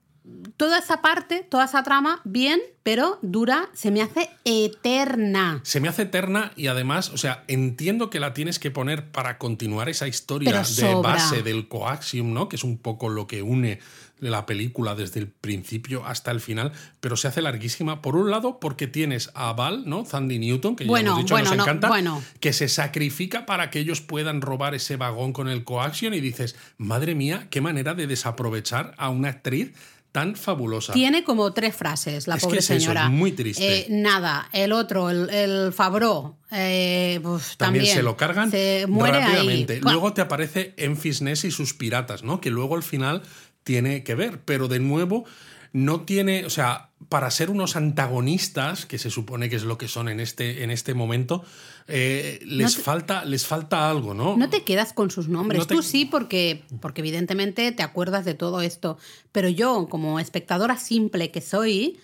toda 0.57 0.77
esa 0.77 1.01
parte, 1.01 1.41
toda 1.49 1.65
esa 1.65 1.81
trama, 1.81 2.21
bien, 2.23 2.59
pero 2.83 3.17
dura, 3.23 3.69
se 3.73 3.89
me 3.89 4.03
hace 4.03 4.29
eterna. 4.45 5.61
Se 5.63 5.79
me 5.79 5.87
hace 5.87 6.03
eterna 6.03 6.51
y 6.55 6.67
además, 6.67 7.09
o 7.09 7.17
sea, 7.17 7.45
entiendo 7.47 8.11
que 8.11 8.19
la 8.19 8.33
tienes 8.35 8.59
que 8.59 8.69
poner 8.69 9.09
para 9.11 9.39
continuar 9.39 9.89
esa 9.89 10.07
historia 10.07 10.51
de 10.51 10.95
base 10.95 11.41
del 11.41 11.67
coaxium, 11.67 12.31
¿no? 12.31 12.47
Que 12.47 12.57
es 12.57 12.63
un 12.63 12.77
poco 12.77 13.09
lo 13.09 13.25
que 13.25 13.41
une 13.41 13.79
la 14.19 14.45
película 14.45 14.95
desde 14.95 15.19
el 15.19 15.27
principio 15.27 16.05
hasta 16.05 16.31
el 16.31 16.41
final, 16.41 16.71
pero 16.99 17.17
se 17.17 17.27
hace 17.27 17.41
larguísima. 17.41 18.01
Por 18.01 18.15
un 18.15 18.31
lado, 18.31 18.59
porque 18.59 18.87
tienes 18.87 19.29
a 19.33 19.53
Val, 19.53 19.83
¿no? 19.85 20.05
Sandy 20.05 20.39
Newton, 20.39 20.75
que 20.75 20.85
Bueno, 20.85 21.05
ya 21.05 21.11
hemos 21.11 21.23
dicho 21.23 21.33
bueno, 21.35 21.49
nos 21.49 21.57
no, 21.57 21.63
encanta, 21.63 21.87
bueno. 21.87 22.23
que 22.39 22.53
se 22.53 22.67
sacrifica 22.67 23.45
para 23.45 23.69
que 23.69 23.79
ellos 23.79 24.01
puedan 24.01 24.41
robar 24.41 24.75
ese 24.75 24.95
vagón 24.95 25.33
con 25.33 25.47
el 25.49 25.63
coaxium 25.63 26.13
y 26.13 26.19
dices, 26.19 26.55
madre 26.77 27.15
mía, 27.15 27.47
qué 27.49 27.61
manera 27.61 27.93
de 27.93 28.07
desaprovechar 28.07 28.93
a 28.97 29.09
una 29.09 29.29
actriz 29.29 29.73
tan 30.11 30.35
fabulosa. 30.35 30.93
Tiene 30.93 31.23
como 31.23 31.53
tres 31.53 31.75
frases, 31.75 32.27
la 32.27 32.35
Es 32.35 32.41
que 32.41 32.47
pobre 32.47 32.59
eso, 32.59 32.73
señora. 32.73 33.03
es 33.05 33.11
muy 33.11 33.33
triste. 33.33 33.81
Eh, 33.81 33.87
nada, 33.89 34.49
el 34.51 34.71
otro, 34.71 35.11
el, 35.11 35.29
el 35.29 35.73
Fabro, 35.73 36.37
eh, 36.49 37.19
pues, 37.21 37.55
También, 37.57 37.83
también, 37.83 37.95
se 37.97 38.01
lo 38.03 38.17
cargan 38.17 38.49
se 38.49 38.85
muere 38.87 39.19
rápidamente. 39.19 39.73
ahí. 39.73 39.79
Luego 39.81 40.13
te 40.13 40.21
aparece 40.21 40.73
Enfys 40.77 41.21
Nest 41.21 41.43
y 41.43 41.51
sus 41.51 41.73
piratas, 41.75 42.23
¿no? 42.23 42.41
Que 42.41 42.49
luego 42.49 42.75
al 42.75 42.83
final 42.83 43.21
tiene 43.67 44.03
que 44.03 44.15
ver, 44.15 44.39
pero 44.45 44.69
de 44.69 44.79
nuevo 44.79 45.25
no 45.73 46.01
tiene, 46.05 46.45
o 46.45 46.49
sea, 46.49 46.89
para 47.09 47.29
ser 47.29 47.49
unos 47.49 47.75
antagonistas, 47.75 48.85
que 48.85 48.97
se 48.97 49.09
supone 49.11 49.49
que 49.49 49.57
es 49.57 49.63
lo 49.63 49.77
que 49.77 49.89
son 49.89 50.07
en 50.07 50.19
este, 50.21 50.63
en 50.63 50.71
este 50.71 50.93
momento, 50.93 51.43
eh, 51.89 52.39
les, 52.45 52.75
te- 52.77 52.81
falta, 52.81 53.25
les 53.25 53.45
falta 53.45 53.89
algo, 53.89 54.13
¿no? 54.13 54.37
No 54.37 54.49
te 54.49 54.63
quedas 54.63 54.93
con 54.93 55.11
sus 55.11 55.27
nombres. 55.27 55.59
No 55.59 55.67
te- 55.67 55.75
Tú 55.75 55.83
sí, 55.83 56.05
porque, 56.05 56.63
porque 56.81 57.01
evidentemente 57.01 57.71
te 57.73 57.83
acuerdas 57.83 58.23
de 58.25 58.33
todo 58.33 58.61
esto. 58.61 58.97
Pero 59.33 59.49
yo, 59.49 59.87
como 59.89 60.19
espectadora 60.21 60.77
simple 60.77 61.29
que 61.31 61.41
soy, 61.41 61.99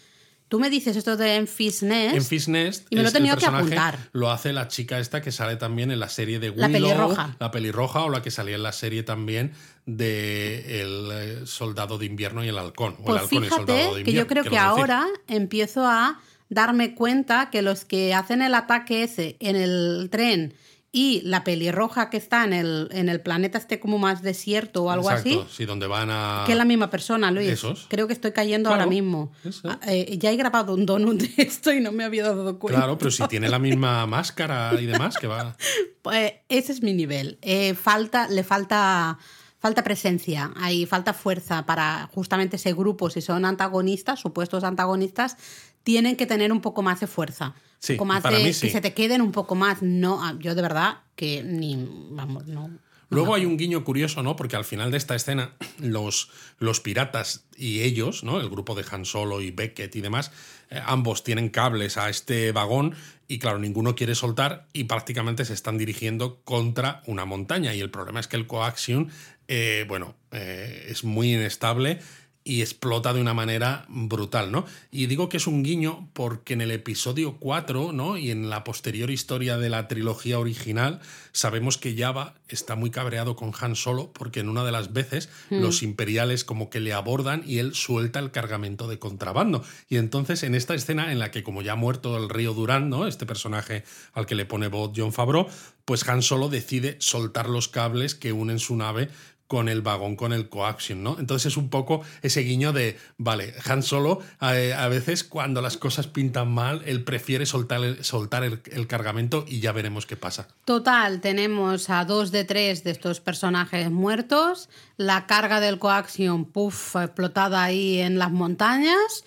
tú 0.50 0.60
me 0.60 0.70
dices 0.70 0.96
esto 0.98 1.18
de 1.18 1.38
Enfys 1.38 1.82
Nest. 1.82 2.16
Enfys 2.16 2.48
Nest 2.50 2.86
Y 2.92 2.98
me 2.98 3.04
lo 3.04 3.10
he 3.10 3.12
tenido 3.14 3.38
que 3.38 3.46
apuntar. 3.48 3.98
Lo 4.12 4.30
hace 4.30 4.54
la 4.54 4.68
chica 4.68 5.00
esta 5.00 5.22
que 5.22 5.32
sale 5.32 5.56
también 5.56 5.90
en 5.90 6.00
la 6.00 6.10
serie 6.10 6.38
de 6.40 6.50
Willow. 6.52 6.68
La 6.68 6.72
pelirroja. 6.72 7.36
La 7.40 7.50
pelirroja 7.50 8.02
o 8.04 8.10
la 8.10 8.22
que 8.22 8.30
salía 8.30 8.56
en 8.56 8.64
la 8.64 8.74
serie 8.74 9.02
también 9.04 9.54
de 9.86 10.82
El 10.82 11.10
eh, 11.12 11.42
Soldado 11.46 11.98
de 11.98 12.06
Invierno 12.06 12.44
y 12.44 12.48
el 12.50 12.58
Halcón. 12.58 12.94
o 12.94 12.98
el 13.00 13.04
Pues 13.06 13.22
Halcón 13.24 13.44
y 13.44 13.46
el 13.48 13.50
Soldado 13.52 13.78
fíjate 13.80 13.98
de 13.98 14.04
que 14.04 14.12
yo 14.14 14.22
Invierno, 14.22 14.28
creo 14.30 14.44
que 14.44 14.50
decir. 14.50 14.60
ahora 14.60 15.08
empiezo 15.28 15.86
a 15.86 16.20
darme 16.50 16.96
cuenta 16.96 17.50
que 17.50 17.62
los 17.62 17.84
que 17.86 18.14
hacen 18.14 18.42
el 18.42 18.54
ataque 18.56 19.04
ese 19.04 19.38
en 19.40 19.56
el 19.56 20.10
tren 20.12 20.54
y 20.96 21.22
la 21.22 21.44
pelirroja 21.44 22.12
que 22.12 22.18
está 22.18 22.44
en 22.44 22.54
el, 22.54 22.88
en 22.92 23.10
el 23.10 23.20
planeta 23.20 23.58
este 23.58 23.80
como 23.80 23.98
más 23.98 24.22
desierto 24.22 24.84
o 24.84 24.92
algo 24.92 25.10
Exacto, 25.10 25.42
así, 25.48 25.56
sí, 25.58 25.66
donde 25.66 25.88
van 25.88 26.10
a... 26.12 26.44
que 26.46 26.52
es 26.52 26.58
la 26.58 26.66
misma 26.66 26.92
persona, 26.92 27.32
Luis. 27.32 27.50
Esos. 27.50 27.88
Creo 27.90 28.06
que 28.06 28.14
estoy 28.14 28.32
cayendo 28.32 28.70
Claro, 28.70 28.84
ahora 28.84 28.90
mismo. 28.92 29.32
eso. 29.44 29.68
Ah, 29.68 29.80
eh, 29.88 30.18
ya 30.20 30.32
he 30.32 30.36
grabado 30.36 30.76
un 30.76 30.86
donut 30.86 31.20
de 31.20 31.34
esto 31.44 31.74
y 31.74 31.82
no 31.82 31.92
me 31.92 32.04
había 32.04 32.26
dado 32.26 32.60
cuenta. 32.60 32.80
Claro, 32.80 33.00
pero 33.00 33.10
si 33.10 33.28
tiene 33.28 33.50
la 33.50 33.58
misma 33.58 34.06
máscara 34.06 34.80
y 34.80 34.86
demás, 34.86 35.18
que 35.18 35.26
va... 35.26 35.58
Pues 36.04 36.34
ese 36.48 36.72
es 36.74 36.84
mi 36.84 36.94
nivel. 36.94 37.40
Eh, 37.42 37.74
falta, 37.74 38.28
le 38.28 38.44
falta, 38.44 39.18
falta 39.64 39.82
presencia, 39.82 40.52
hay 40.58 40.86
falta 40.86 41.14
fuerza 41.14 41.66
para 41.66 42.10
justamente 42.14 42.58
ese 42.58 42.74
grupo, 42.74 43.10
si 43.10 43.22
son 43.22 43.46
antagonistas, 43.46 44.20
supuestos 44.20 44.66
antagonistas, 44.66 45.38
tienen 45.84 46.18
que 46.18 46.26
tener 46.26 46.52
un 46.52 46.60
poco 46.60 46.82
más 46.82 47.00
de 47.00 47.08
fuerza. 47.08 47.56
Sí, 47.80 47.94
un 47.94 48.00
poco 48.00 48.06
más 48.08 48.22
para 48.22 48.40
de 48.40 48.44
mí 48.44 48.52
sí. 48.52 48.68
que 48.68 48.74
se 48.74 48.82
te 48.82 48.94
queden 48.94 49.22
un 49.22 49.32
poco 49.32 49.56
más. 49.56 49.82
No, 49.82 50.22
ah, 50.22 50.36
yo 50.38 50.54
de 50.54 50.62
verdad 50.62 50.98
que 51.16 51.44
ni 51.44 51.78
vamos, 52.12 52.46
no. 52.46 52.72
Luego 53.14 53.36
hay 53.36 53.46
un 53.46 53.58
guiño 53.58 53.84
curioso, 53.84 54.24
¿no? 54.24 54.36
Porque 54.36 54.56
al 54.56 54.66
final 54.66 54.92
de 54.92 54.98
esta 54.98 55.16
escena, 55.16 55.54
los, 55.80 56.30
los 56.58 56.80
piratas 56.80 57.46
y 57.56 57.82
ellos, 57.82 58.24
¿no? 58.24 58.42
El 58.42 58.50
grupo 58.50 58.76
de 58.76 58.84
Han 58.92 59.06
Solo 59.06 59.40
y 59.42 59.52
Beckett 59.52 59.96
y 59.96 60.02
demás, 60.02 60.32
eh, 60.70 60.82
ambos 60.86 61.24
tienen 61.24 61.50
cables 61.50 61.98
a 61.98 62.10
este 62.10 62.52
vagón 62.52 62.96
y, 63.28 63.40
claro, 63.40 63.60
ninguno 63.60 63.96
quiere 63.96 64.16
soltar 64.16 64.68
y 64.74 64.86
prácticamente 64.86 65.46
se 65.46 65.54
están 65.54 65.78
dirigiendo 65.78 66.42
contra 66.44 67.04
una 67.06 67.26
montaña. 67.26 67.74
Y 67.76 67.82
el 67.82 67.92
problema 67.92 68.20
es 68.20 68.28
que 68.28 68.36
el 68.36 68.48
coaxium, 68.48 69.10
eh, 69.48 69.86
bueno, 69.88 70.16
eh, 70.32 70.88
es 70.90 71.04
muy 71.04 71.34
inestable 71.34 72.00
y 72.46 72.62
explota 72.62 73.14
de 73.14 73.22
una 73.22 73.34
manera 73.34 73.86
brutal, 73.88 74.52
¿no? 74.52 74.66
Y 74.92 75.06
digo 75.06 75.30
que 75.30 75.38
es 75.38 75.48
un 75.48 75.64
guiño 75.64 76.10
porque 76.14 76.54
en 76.54 76.62
el 76.62 76.72
episodio 76.72 77.38
4, 77.40 77.94
¿no? 77.94 78.18
Y 78.18 78.32
en 78.32 78.50
la 78.50 78.66
posterior 78.66 79.10
historia 79.10 79.58
de 79.58 79.70
la 79.70 79.88
trilogía 79.88 80.40
original, 80.40 81.00
sabemos 81.32 81.78
que 81.78 81.96
Java 81.96 82.36
está 82.50 82.76
muy 82.76 82.92
cabreado 82.92 83.36
con 83.38 83.54
Han 83.60 83.76
Solo 83.76 84.12
porque 84.12 84.42
en 84.42 84.50
una 84.50 84.66
de 84.66 84.74
las 84.74 84.92
veces 84.92 85.30
los 85.50 85.84
imperiales 85.84 86.44
como 86.44 86.70
que 86.70 86.82
le 86.82 86.92
abordan 86.92 87.44
y 87.46 87.60
él 87.60 87.74
suelta 87.74 88.20
el 88.20 88.32
cargamento 88.32 88.88
de 88.88 89.00
contrabando. 89.00 89.64
Y 89.88 89.96
entonces 89.96 90.44
en 90.44 90.54
esta 90.54 90.76
escena 90.76 91.14
en 91.14 91.20
la 91.20 91.32
que 91.32 91.44
como 91.44 91.62
ya 91.62 91.74
ha 91.74 91.78
muerto 91.78 92.18
el 92.18 92.30
río 92.30 92.54
Durán, 92.54 92.90
¿no? 92.90 93.08
Este 93.08 93.26
personaje 93.26 93.86
al 94.14 94.26
que 94.26 94.36
le 94.36 94.46
pone 94.46 94.68
voz 94.68 94.92
John 94.94 95.14
Favreau, 95.14 95.48
pues 95.86 96.08
Han 96.08 96.22
Solo 96.22 96.50
decide 96.50 96.98
soltar 97.00 97.50
los 97.50 97.70
cables 97.70 98.16
que 98.16 98.34
unen 98.34 98.60
su 98.60 98.76
nave 98.76 99.10
con 99.54 99.70
el 99.70 99.84
vagón, 99.84 100.16
con 100.16 100.34
el 100.34 100.50
coaxium, 100.50 101.04
¿no? 101.04 101.20
Entonces 101.20 101.52
es 101.52 101.58
un 101.58 101.70
poco 101.70 102.02
ese 102.24 102.42
guiño 102.42 102.74
de, 102.74 102.98
vale, 103.20 103.54
Han 103.66 103.84
Solo 103.84 104.20
eh, 104.42 104.74
a 104.76 104.88
veces 104.88 105.24
cuando 105.24 105.62
las 105.62 105.78
cosas 105.78 106.08
pintan 106.08 106.52
mal, 106.52 106.82
él 106.88 107.04
prefiere 107.04 107.46
soltar, 107.46 107.84
el, 107.84 108.04
soltar 108.04 108.44
el, 108.44 108.88
cargamento 108.88 109.46
y 109.48 109.60
ya 109.60 109.72
veremos 109.72 110.08
qué 110.08 110.16
pasa. 110.16 110.48
Total, 110.66 111.22
tenemos 111.22 111.92
a 111.92 112.04
dos 112.04 112.32
de 112.32 112.46
tres 112.46 112.84
de 112.84 112.90
estos 112.90 113.20
personajes 113.20 113.92
muertos, 113.92 114.70
la 114.98 115.28
carga 115.28 115.60
del 115.60 115.78
coaxium, 115.78 116.46
puff, 116.46 116.96
explotada 116.96 117.64
ahí 117.64 118.00
en 118.00 118.18
las 118.18 118.32
montañas. 118.32 119.24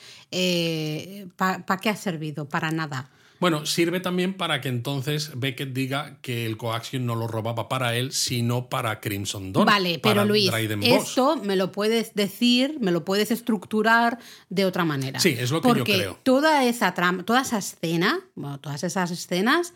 ¿Para 1.37 1.81
qué 1.81 1.91
ha 1.91 1.97
servido? 1.97 2.49
Para 2.49 2.73
nada. 2.73 3.11
Bueno, 3.39 3.67
sirve 3.67 4.01
también 4.01 4.35
para 4.35 4.61
que 4.61 4.69
entonces 4.69 5.33
Beckett 5.35 5.73
diga 5.73 6.19
que 6.23 6.47
el 6.47 6.57
coaxium 6.57 7.05
no 7.05 7.15
lo 7.15 7.27
robaba 7.27 7.69
para 7.69 7.95
él, 7.97 8.13
sino 8.13 8.69
para 8.69 9.01
Crimson 9.01 9.53
Dawn. 9.53 9.67
Vale, 9.67 9.99
pero 9.99 10.25
Luis, 10.25 10.51
esto 10.83 11.37
me 11.37 11.57
lo 11.57 11.73
puedes 11.73 12.15
decir, 12.15 12.79
me 12.81 12.93
lo 12.93 13.05
puedes 13.05 13.31
estructurar 13.31 14.19
de 14.49 14.65
otra 14.65 14.85
manera. 14.85 15.21
Sí, 15.21 15.35
es 15.39 15.51
lo 15.51 15.61
que 15.61 15.75
yo 15.75 15.85
creo. 15.85 16.19
Toda 16.23 16.65
esa 16.65 16.95
trama, 16.95 17.25
toda 17.25 17.43
esa 17.43 17.59
escena, 17.59 18.21
bueno, 18.35 18.59
todas 18.61 18.85
esas 18.85 19.11
escenas 19.11 19.75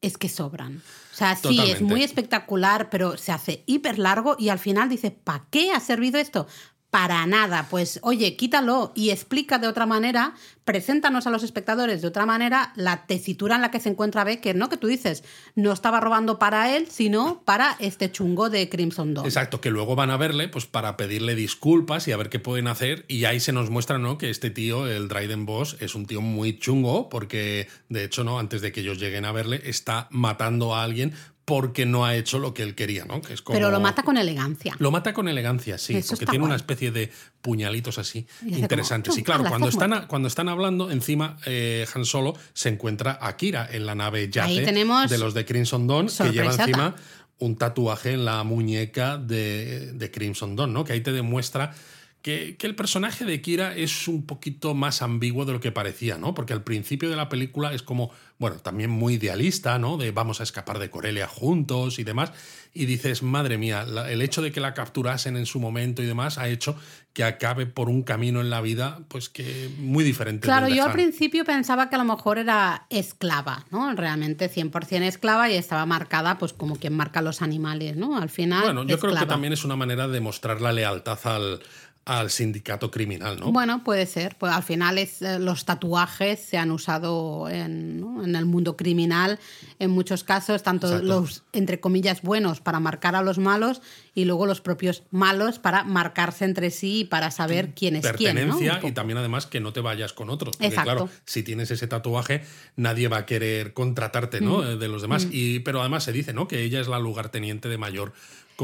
es 0.00 0.16
que 0.16 0.28
sobran. 0.28 0.82
O 1.12 1.16
sea, 1.16 1.36
sí, 1.36 1.60
es 1.60 1.82
muy 1.82 2.02
espectacular, 2.02 2.88
pero 2.88 3.18
se 3.18 3.32
hace 3.32 3.62
hiper 3.66 3.98
largo 3.98 4.36
y 4.38 4.48
al 4.48 4.58
final 4.58 4.88
dices, 4.88 5.12
¿para 5.12 5.44
qué 5.50 5.72
ha 5.72 5.80
servido 5.80 6.18
esto? 6.18 6.46
Para 6.90 7.24
nada. 7.26 7.66
Pues 7.70 8.00
oye, 8.02 8.36
quítalo 8.36 8.92
y 8.94 9.10
explica 9.10 9.58
de 9.58 9.68
otra 9.68 9.86
manera, 9.86 10.34
preséntanos 10.64 11.26
a 11.26 11.30
los 11.30 11.42
espectadores 11.42 12.02
de 12.02 12.08
otra 12.08 12.26
manera 12.26 12.72
la 12.76 13.06
tesitura 13.06 13.56
en 13.56 13.62
la 13.62 13.70
que 13.70 13.80
se 13.80 13.88
encuentra 13.88 14.24
Becker, 14.24 14.56
¿no? 14.56 14.68
Que 14.68 14.76
tú 14.76 14.88
dices, 14.88 15.24
no 15.54 15.72
estaba 15.72 16.00
robando 16.00 16.38
para 16.38 16.76
él, 16.76 16.88
sino 16.88 17.42
para 17.44 17.76
este 17.78 18.10
chungo 18.10 18.50
de 18.50 18.68
Crimson 18.68 19.14
Dawn. 19.14 19.26
Exacto, 19.26 19.60
que 19.60 19.70
luego 19.70 19.94
van 19.94 20.10
a 20.10 20.16
verle 20.16 20.48
pues 20.48 20.66
para 20.66 20.96
pedirle 20.96 21.34
disculpas 21.34 22.08
y 22.08 22.12
a 22.12 22.16
ver 22.16 22.28
qué 22.28 22.40
pueden 22.40 22.66
hacer 22.66 23.04
y 23.08 23.24
ahí 23.24 23.40
se 23.40 23.52
nos 23.52 23.70
muestra, 23.70 23.98
¿no? 23.98 24.18
Que 24.18 24.30
este 24.30 24.50
tío, 24.50 24.86
el 24.86 25.08
Dryden 25.08 25.46
Boss, 25.46 25.76
es 25.80 25.94
un 25.94 26.06
tío 26.06 26.20
muy 26.20 26.58
chungo 26.58 27.08
porque 27.08 27.68
de 27.88 28.04
hecho, 28.04 28.24
¿no? 28.24 28.38
Antes 28.38 28.62
de 28.62 28.72
que 28.72 28.80
ellos 28.80 28.98
lleguen 28.98 29.24
a 29.24 29.32
verle, 29.32 29.62
está 29.64 30.08
matando 30.10 30.74
a 30.74 30.82
alguien 30.82 31.14
porque 31.50 31.84
no 31.84 32.04
ha 32.04 32.14
hecho 32.14 32.38
lo 32.38 32.54
que 32.54 32.62
él 32.62 32.76
quería, 32.76 33.04
¿no? 33.04 33.20
Que 33.20 33.34
es 33.34 33.42
como... 33.42 33.58
Pero 33.58 33.72
lo 33.72 33.80
mata 33.80 34.04
con 34.04 34.16
elegancia. 34.16 34.76
Lo 34.78 34.92
mata 34.92 35.12
con 35.12 35.26
elegancia, 35.26 35.78
sí, 35.78 36.00
porque 36.08 36.24
tiene 36.24 36.44
una 36.44 36.54
especie 36.54 36.92
de 36.92 37.10
puñalitos 37.42 37.98
así 37.98 38.24
interesantes. 38.46 39.18
y 39.18 39.24
claro, 39.24 39.42
cuando 39.48 39.66
están, 39.66 40.06
cuando 40.06 40.28
están 40.28 40.48
hablando, 40.48 40.92
encima 40.92 41.38
eh, 41.46 41.86
Han 41.92 42.04
Solo 42.04 42.36
se 42.52 42.68
encuentra 42.68 43.18
a 43.20 43.36
Kira 43.36 43.68
en 43.68 43.84
la 43.84 43.96
nave 43.96 44.30
yate 44.30 44.62
de 44.62 45.18
los 45.18 45.34
de 45.34 45.44
Crimson 45.44 45.88
Dawn, 45.88 46.06
que 46.06 46.30
lleva 46.30 46.54
encima 46.54 46.94
un 47.38 47.56
tatuaje 47.56 48.12
en 48.12 48.24
la 48.24 48.44
muñeca 48.44 49.18
de, 49.18 49.90
de 49.92 50.10
Crimson 50.12 50.54
Dawn, 50.54 50.72
¿no? 50.72 50.84
Que 50.84 50.92
ahí 50.92 51.00
te 51.00 51.10
demuestra 51.10 51.74
que, 52.22 52.56
el 52.60 52.74
personaje 52.74 53.24
de 53.24 53.40
Kira 53.40 53.74
es 53.74 54.06
un 54.06 54.26
poquito 54.26 54.74
más 54.74 55.02
ambiguo 55.02 55.44
de 55.44 55.52
lo 55.52 55.60
que 55.60 55.72
parecía, 55.72 56.18
¿no? 56.18 56.34
Porque 56.34 56.52
al 56.52 56.62
principio 56.62 57.08
de 57.08 57.16
la 57.16 57.28
película 57.28 57.72
es 57.72 57.82
como, 57.82 58.10
bueno, 58.38 58.56
también 58.56 58.90
muy 58.90 59.14
idealista, 59.14 59.78
¿no? 59.78 59.96
De 59.96 60.10
vamos 60.10 60.40
a 60.40 60.42
escapar 60.42 60.78
de 60.78 60.90
Corelia 60.90 61.26
juntos 61.26 61.98
y 61.98 62.04
demás. 62.04 62.32
Y 62.72 62.84
dices, 62.84 63.22
madre 63.22 63.58
mía, 63.58 63.84
el 64.08 64.22
hecho 64.22 64.42
de 64.42 64.52
que 64.52 64.60
la 64.60 64.74
capturasen 64.74 65.36
en 65.36 65.46
su 65.46 65.58
momento 65.58 66.02
y 66.02 66.06
demás 66.06 66.38
ha 66.38 66.48
hecho 66.48 66.76
que 67.12 67.24
acabe 67.24 67.66
por 67.66 67.88
un 67.88 68.02
camino 68.02 68.40
en 68.40 68.50
la 68.50 68.60
vida, 68.60 69.00
pues 69.08 69.28
que 69.28 69.68
muy 69.78 70.04
diferente. 70.04 70.46
Claro, 70.46 70.68
yo 70.68 70.84
al 70.84 70.92
principio 70.92 71.44
pensaba 71.44 71.88
que 71.88 71.96
a 71.96 71.98
lo 71.98 72.04
mejor 72.04 72.38
era 72.38 72.86
esclava, 72.90 73.66
¿no? 73.70 73.92
Realmente 73.94 74.48
100% 74.48 75.02
esclava 75.02 75.50
y 75.50 75.56
estaba 75.56 75.86
marcada, 75.86 76.38
pues 76.38 76.52
como 76.52 76.76
quien 76.76 76.94
marca 76.94 77.22
los 77.22 77.42
animales, 77.42 77.96
¿no? 77.96 78.16
Al 78.16 78.30
final. 78.30 78.62
Bueno, 78.62 78.84
yo 78.84 78.98
creo 79.00 79.16
que 79.16 79.26
también 79.26 79.52
es 79.52 79.64
una 79.64 79.74
manera 79.74 80.06
de 80.06 80.20
mostrar 80.20 80.60
la 80.60 80.72
lealtad 80.72 81.18
al 81.24 81.60
al 82.06 82.30
sindicato 82.30 82.90
criminal, 82.90 83.38
¿no? 83.38 83.52
Bueno, 83.52 83.84
puede 83.84 84.06
ser. 84.06 84.36
Pues 84.36 84.52
al 84.52 84.62
final 84.62 84.98
es, 84.98 85.20
eh, 85.22 85.38
los 85.38 85.64
tatuajes 85.64 86.40
se 86.40 86.56
han 86.56 86.70
usado 86.70 87.48
en, 87.48 88.34
el 88.34 88.46
mundo 88.46 88.76
criminal 88.76 89.38
en 89.78 89.90
muchos 89.90 90.24
casos, 90.24 90.62
tanto 90.62 91.02
los, 91.02 91.44
entre 91.52 91.78
comillas, 91.78 92.22
buenos 92.22 92.60
para 92.60 92.80
marcar 92.80 93.14
a 93.16 93.22
los 93.22 93.38
malos 93.38 93.82
y 94.14 94.24
luego 94.24 94.46
los 94.46 94.60
propios 94.60 95.04
malos 95.10 95.58
para 95.58 95.84
marcarse 95.84 96.44
entre 96.44 96.70
sí 96.70 97.00
y 97.00 97.04
para 97.04 97.30
saber 97.30 97.74
quién 97.74 97.96
es 97.96 98.02
quién. 98.12 98.34
Pertenencia 98.34 98.80
y 98.82 98.92
también 98.92 99.18
además 99.18 99.46
que 99.46 99.60
no 99.60 99.72
te 99.72 99.80
vayas 99.80 100.12
con 100.12 100.30
otros. 100.30 100.56
Porque 100.56 100.74
claro, 100.74 101.08
si 101.26 101.42
tienes 101.42 101.70
ese 101.70 101.86
tatuaje, 101.86 102.42
nadie 102.76 103.08
va 103.08 103.18
a 103.18 103.26
querer 103.26 103.72
contratarte, 103.72 104.40
¿no? 104.40 104.58
Mm. 104.58 104.78
De 104.78 104.88
los 104.88 105.02
demás. 105.02 105.26
Mm. 105.26 105.30
Y, 105.32 105.58
pero 105.60 105.80
además 105.80 106.04
se 106.04 106.12
dice, 106.12 106.32
¿no? 106.32 106.48
Que 106.48 106.62
ella 106.62 106.80
es 106.80 106.88
la 106.88 106.98
lugarteniente 106.98 107.68
de 107.68 107.78
mayor 107.78 108.12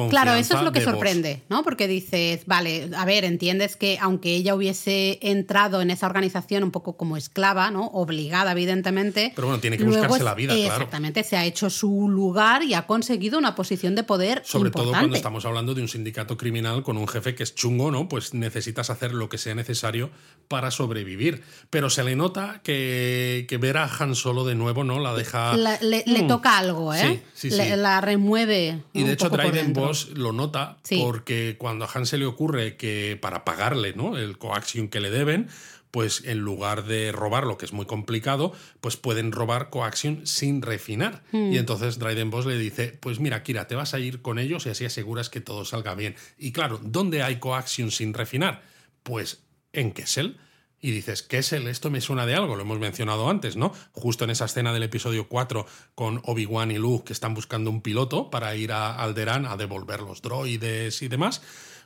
Claro, 0.08 0.34
eso 0.34 0.56
es 0.56 0.62
lo 0.62 0.72
que 0.72 0.80
sorprende, 0.80 1.42
¿no? 1.48 1.62
Porque 1.62 1.88
dices, 1.88 2.46
vale, 2.46 2.90
a 2.96 3.04
ver, 3.04 3.24
entiendes 3.24 3.76
que 3.76 3.98
aunque 4.00 4.34
ella 4.34 4.54
hubiese 4.54 5.18
entrado 5.22 5.80
en 5.80 5.90
esa 5.90 6.06
organización 6.06 6.64
un 6.64 6.70
poco 6.70 6.96
como 6.96 7.16
esclava, 7.16 7.70
¿no? 7.70 7.86
Obligada, 7.86 8.52
evidentemente. 8.52 9.32
Pero 9.34 9.48
bueno, 9.48 9.60
tiene 9.60 9.78
que 9.78 9.84
buscarse 9.84 10.22
la 10.22 10.34
vida, 10.34 10.54
claro. 10.54 10.72
Exactamente, 10.72 11.24
se 11.24 11.36
ha 11.36 11.44
hecho 11.44 11.70
su 11.70 12.08
lugar 12.08 12.62
y 12.62 12.74
ha 12.74 12.86
conseguido 12.86 13.38
una 13.38 13.54
posición 13.54 13.94
de 13.94 14.02
poder. 14.02 14.42
Sobre 14.44 14.70
todo 14.70 14.90
cuando 14.90 15.16
estamos 15.16 15.44
hablando 15.44 15.74
de 15.74 15.82
un 15.82 15.88
sindicato 15.88 16.36
criminal 16.36 16.82
con 16.82 16.96
un 16.96 17.08
jefe 17.08 17.34
que 17.34 17.42
es 17.42 17.54
chungo, 17.54 17.90
¿no? 17.90 18.08
Pues 18.08 18.34
necesitas 18.34 18.90
hacer 18.90 19.12
lo 19.12 19.28
que 19.28 19.38
sea 19.38 19.54
necesario 19.54 20.10
para 20.48 20.70
sobrevivir. 20.70 21.42
Pero 21.70 21.90
se 21.90 22.04
le 22.04 22.16
nota 22.16 22.60
que, 22.62 23.46
que 23.48 23.56
ver 23.58 23.76
a 23.78 23.90
Han 23.98 24.14
Solo 24.14 24.44
de 24.44 24.54
nuevo, 24.54 24.84
¿no? 24.84 24.98
La 24.98 25.14
deja. 25.14 25.56
le, 25.56 26.04
mm. 26.06 26.26
toca 26.26 26.58
algo, 26.58 26.94
¿eh? 26.94 27.22
Sí, 27.34 27.50
sí, 27.50 27.56
sí. 27.56 27.76
la 27.76 28.00
remueve. 28.00 28.82
Y 28.92 29.04
de 29.04 29.12
hecho, 29.12 29.28
Dryden 29.28 29.72
lo 30.14 30.32
nota 30.32 30.78
porque 30.98 31.56
cuando 31.58 31.84
a 31.84 31.90
Han 31.92 32.06
se 32.06 32.18
le 32.18 32.26
ocurre 32.26 32.76
que 32.76 33.18
para 33.20 33.44
pagarle 33.44 33.92
¿no? 33.94 34.16
el 34.16 34.38
coaxium 34.38 34.88
que 34.88 35.00
le 35.00 35.10
deben, 35.10 35.48
pues 35.90 36.24
en 36.24 36.38
lugar 36.38 36.84
de 36.84 37.10
robar 37.12 37.44
lo 37.44 37.56
que 37.56 37.64
es 37.64 37.72
muy 37.72 37.86
complicado, 37.86 38.52
pues 38.80 38.96
pueden 38.96 39.32
robar 39.32 39.70
coaxium 39.70 40.26
sin 40.26 40.60
refinar. 40.62 41.22
Hmm. 41.32 41.52
Y 41.52 41.58
entonces 41.58 41.98
Dryden 41.98 42.30
Boss 42.30 42.46
le 42.46 42.58
dice, 42.58 42.98
pues 43.00 43.20
mira, 43.20 43.42
Kira, 43.42 43.66
te 43.66 43.74
vas 43.74 43.94
a 43.94 43.98
ir 43.98 44.20
con 44.20 44.38
ellos 44.38 44.66
y 44.66 44.70
así 44.70 44.84
aseguras 44.84 45.30
que 45.30 45.40
todo 45.40 45.64
salga 45.64 45.94
bien. 45.94 46.14
Y 46.36 46.52
claro, 46.52 46.78
¿dónde 46.82 47.22
hay 47.22 47.36
coaxium 47.36 47.90
sin 47.90 48.12
refinar? 48.12 48.62
Pues 49.02 49.42
en 49.72 49.92
Kessel 49.92 50.38
y 50.80 50.90
dices, 50.90 51.22
¿qué 51.22 51.38
es 51.38 51.52
el? 51.52 51.68
Esto 51.68 51.90
me 51.90 52.00
suena 52.00 52.26
de 52.26 52.34
algo, 52.34 52.56
lo 52.56 52.62
hemos 52.62 52.78
mencionado 52.78 53.28
antes, 53.28 53.56
¿no? 53.56 53.72
Justo 53.92 54.24
en 54.24 54.30
esa 54.30 54.44
escena 54.44 54.72
del 54.72 54.82
episodio 54.82 55.28
4 55.28 55.66
con 55.94 56.20
Obi-Wan 56.24 56.70
y 56.70 56.78
Luke 56.78 57.06
que 57.06 57.12
están 57.12 57.34
buscando 57.34 57.70
un 57.70 57.82
piloto 57.82 58.30
para 58.30 58.54
ir 58.56 58.72
a 58.72 58.94
Alderaan 58.94 59.46
a 59.46 59.56
devolver 59.56 60.00
los 60.00 60.22
droides 60.22 61.02
y 61.02 61.08
demás, 61.08 61.42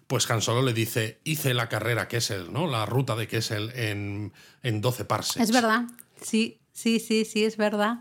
pues 0.07 0.29
Han 0.31 0.43
Solo 0.43 0.63
le 0.63 0.73
dice, 0.73 1.21
hice 1.25 1.55
la 1.55 1.69
carrera 1.69 2.09
Kessel, 2.09 2.53
¿no? 2.53 2.67
La 2.67 2.85
ruta 2.85 3.15
de 3.17 3.29
Kessel 3.29 3.71
en, 3.75 4.33
en 4.63 4.81
12 4.81 5.05
parsecs. 5.05 5.45
Es 5.45 5.53
verdad, 5.53 5.85
sí, 6.21 6.61
Sí, 6.81 6.99
sí, 6.99 7.27
sí, 7.27 7.45
es 7.45 7.59
verdad. 7.59 7.99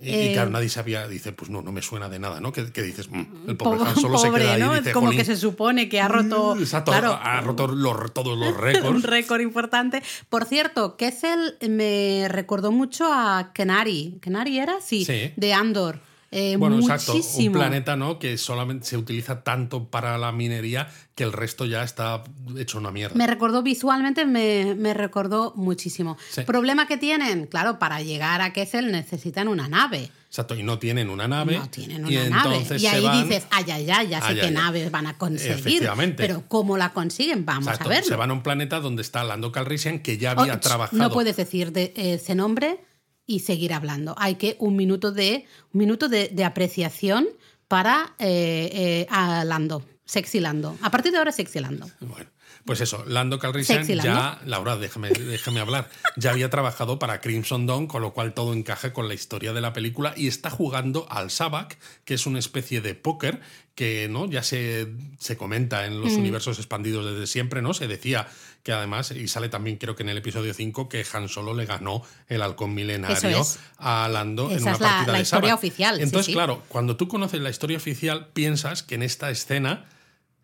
Y, 0.00 0.32
claro, 0.34 0.50
eh, 0.50 0.52
nadie 0.52 0.68
sabía, 0.68 1.08
dice, 1.08 1.32
pues 1.32 1.50
no, 1.50 1.62
no 1.62 1.72
me 1.72 1.82
suena 1.82 2.08
de 2.08 2.18
nada, 2.18 2.40
¿no? 2.40 2.52
Que, 2.52 2.64
dices, 2.64 3.10
mm, 3.10 3.48
el 3.48 3.56
pobre, 3.56 3.80
Han 3.88 3.96
solo 3.96 4.18
se 4.18 4.30
queda 4.30 4.58
¿no? 4.58 4.74
dice, 4.74 4.92
Como 4.92 5.10
que 5.10 5.24
se 5.24 5.36
supone 5.36 5.88
que 5.88 6.00
ha 6.00 6.08
roto. 6.08 6.54
Mm, 6.54 6.60
exacto, 6.60 6.92
ha 6.92 7.40
roto 7.40 7.66
todos 8.12 8.38
los 8.38 8.56
récords. 8.56 8.88
Un 8.88 9.02
récord 9.02 9.40
importante. 9.40 10.02
Por 10.28 10.44
cierto, 10.44 10.96
Kessel 10.96 11.56
me 11.68 12.26
recordó 12.28 12.72
mucho 12.72 13.06
a 13.12 13.52
Kenari. 13.54 14.18
¿Kenari 14.20 14.58
era? 14.58 14.80
Sí, 14.80 15.04
sí. 15.04 15.32
de 15.36 15.52
Andor. 15.54 16.00
Eh, 16.30 16.56
bueno, 16.56 16.78
exacto. 16.78 17.14
Un 17.14 17.52
planeta 17.52 17.96
¿no? 17.96 18.18
que 18.18 18.36
solamente 18.36 18.86
se 18.86 18.96
utiliza 18.96 19.42
tanto 19.42 19.84
para 19.88 20.18
la 20.18 20.32
minería 20.32 20.88
que 21.14 21.24
el 21.24 21.32
resto 21.32 21.64
ya 21.64 21.82
está 21.82 22.24
hecho 22.58 22.78
una 22.78 22.90
mierda. 22.90 23.14
Me 23.16 23.26
recordó 23.26 23.62
visualmente, 23.62 24.26
me, 24.26 24.94
recordó 24.94 25.52
muchísimo. 25.56 26.18
¿Problema 26.46 26.86
que 26.86 26.96
tienen? 26.96 27.46
Claro, 27.46 27.78
para 27.78 28.02
llegar 28.02 28.42
a 28.42 28.52
Kessel 28.52 28.92
necesitan 28.92 29.48
una 29.48 29.68
nave. 29.68 30.10
Exacto, 30.26 30.54
y 30.54 30.62
no 30.62 30.78
tienen 30.78 31.08
una 31.08 31.28
nave. 31.28 31.58
No 31.58 31.70
tienen 31.70 32.04
una 32.04 32.26
y 32.26 32.28
nave. 32.28 32.66
Y 32.76 32.86
ahí 32.86 33.22
dices, 33.22 33.46
ay, 33.50 33.64
ay, 33.70 33.90
ay, 33.90 34.08
ya 34.08 34.20
sé 34.20 34.34
qué 34.34 34.50
naves 34.50 34.90
van 34.90 35.06
a 35.06 35.16
conseguir. 35.16 35.88
Pero 36.16 36.44
¿cómo 36.48 36.76
la 36.76 36.92
consiguen? 36.92 37.46
Vamos 37.46 37.80
a 37.80 37.88
ver. 37.88 38.04
Se 38.04 38.16
van 38.16 38.30
a 38.30 38.32
un 38.34 38.42
planeta 38.42 38.80
donde 38.80 39.02
está 39.02 39.24
Lando 39.24 39.52
Calrissian, 39.52 40.00
que 40.00 40.18
ya 40.18 40.32
había 40.32 40.60
trabajado. 40.60 41.02
No 41.02 41.10
puedes 41.10 41.36
decir 41.36 41.72
de, 41.72 41.92
ese 41.96 42.34
nombre 42.34 42.80
y 43.26 43.40
seguir 43.40 43.72
hablando. 43.72 44.14
Hay 44.18 44.36
que 44.36 44.56
un 44.58 44.76
minuto 44.76 45.12
de, 45.12 45.46
un 45.72 45.78
minuto 45.78 46.08
de, 46.08 46.44
apreciación 46.44 47.28
para 47.68 48.14
eh, 48.18 48.70
eh, 48.72 49.06
a 49.10 49.44
Lando, 49.44 49.84
sexy 50.04 50.40
Lando. 50.40 50.76
A 50.82 50.90
partir 50.90 51.12
de 51.12 51.18
ahora, 51.18 51.32
sexy 51.32 51.60
Lando. 51.60 51.86
Bueno. 52.00 52.30
Pues 52.66 52.80
eso, 52.80 53.04
Lando 53.06 53.38
Calrissian 53.38 53.86
ya, 53.86 54.40
Laura, 54.44 54.76
déjame, 54.76 55.10
déjame 55.10 55.60
hablar, 55.60 55.88
ya 56.16 56.32
había 56.32 56.50
trabajado 56.50 56.98
para 56.98 57.20
Crimson 57.20 57.64
Dawn, 57.64 57.86
con 57.86 58.02
lo 58.02 58.12
cual 58.12 58.34
todo 58.34 58.52
encaja 58.52 58.92
con 58.92 59.06
la 59.06 59.14
historia 59.14 59.52
de 59.52 59.60
la 59.60 59.72
película 59.72 60.14
y 60.16 60.26
está 60.26 60.50
jugando 60.50 61.06
al 61.08 61.30
Sabak, 61.30 61.78
que 62.04 62.14
es 62.14 62.26
una 62.26 62.40
especie 62.40 62.80
de 62.80 62.96
póker 62.96 63.40
que 63.76 64.08
¿no? 64.10 64.28
ya 64.28 64.42
se, 64.42 64.88
se 65.16 65.36
comenta 65.36 65.86
en 65.86 66.00
los 66.00 66.14
mm. 66.14 66.18
universos 66.18 66.58
expandidos 66.58 67.06
desde 67.06 67.28
siempre, 67.28 67.62
¿no? 67.62 67.72
Se 67.72 67.86
decía 67.86 68.26
que 68.66 68.72
además, 68.72 69.12
y 69.12 69.28
sale 69.28 69.48
también 69.48 69.76
creo 69.76 69.94
que 69.94 70.02
en 70.02 70.08
el 70.08 70.18
episodio 70.18 70.52
5, 70.52 70.88
que 70.88 71.06
Han 71.12 71.28
Solo 71.28 71.54
le 71.54 71.66
ganó 71.66 72.02
el 72.26 72.42
halcón 72.42 72.74
milenario 72.74 73.46
a 73.78 74.08
Lando 74.08 74.50
en 74.50 74.60
una 74.60 74.72
es 74.72 74.78
partida 74.78 75.12
la, 75.12 75.18
de 75.18 75.22
historia 75.22 75.54
oficial. 75.54 76.00
Entonces, 76.00 76.34
claro, 76.34 76.64
cuando 76.66 76.96
tú 76.96 77.06
conoces 77.06 77.40
la 77.40 77.48
historia 77.48 77.76
oficial, 77.76 78.26
piensas 78.32 78.82
que 78.82 78.96
en 78.96 79.04
esta 79.04 79.30
escena 79.30 79.84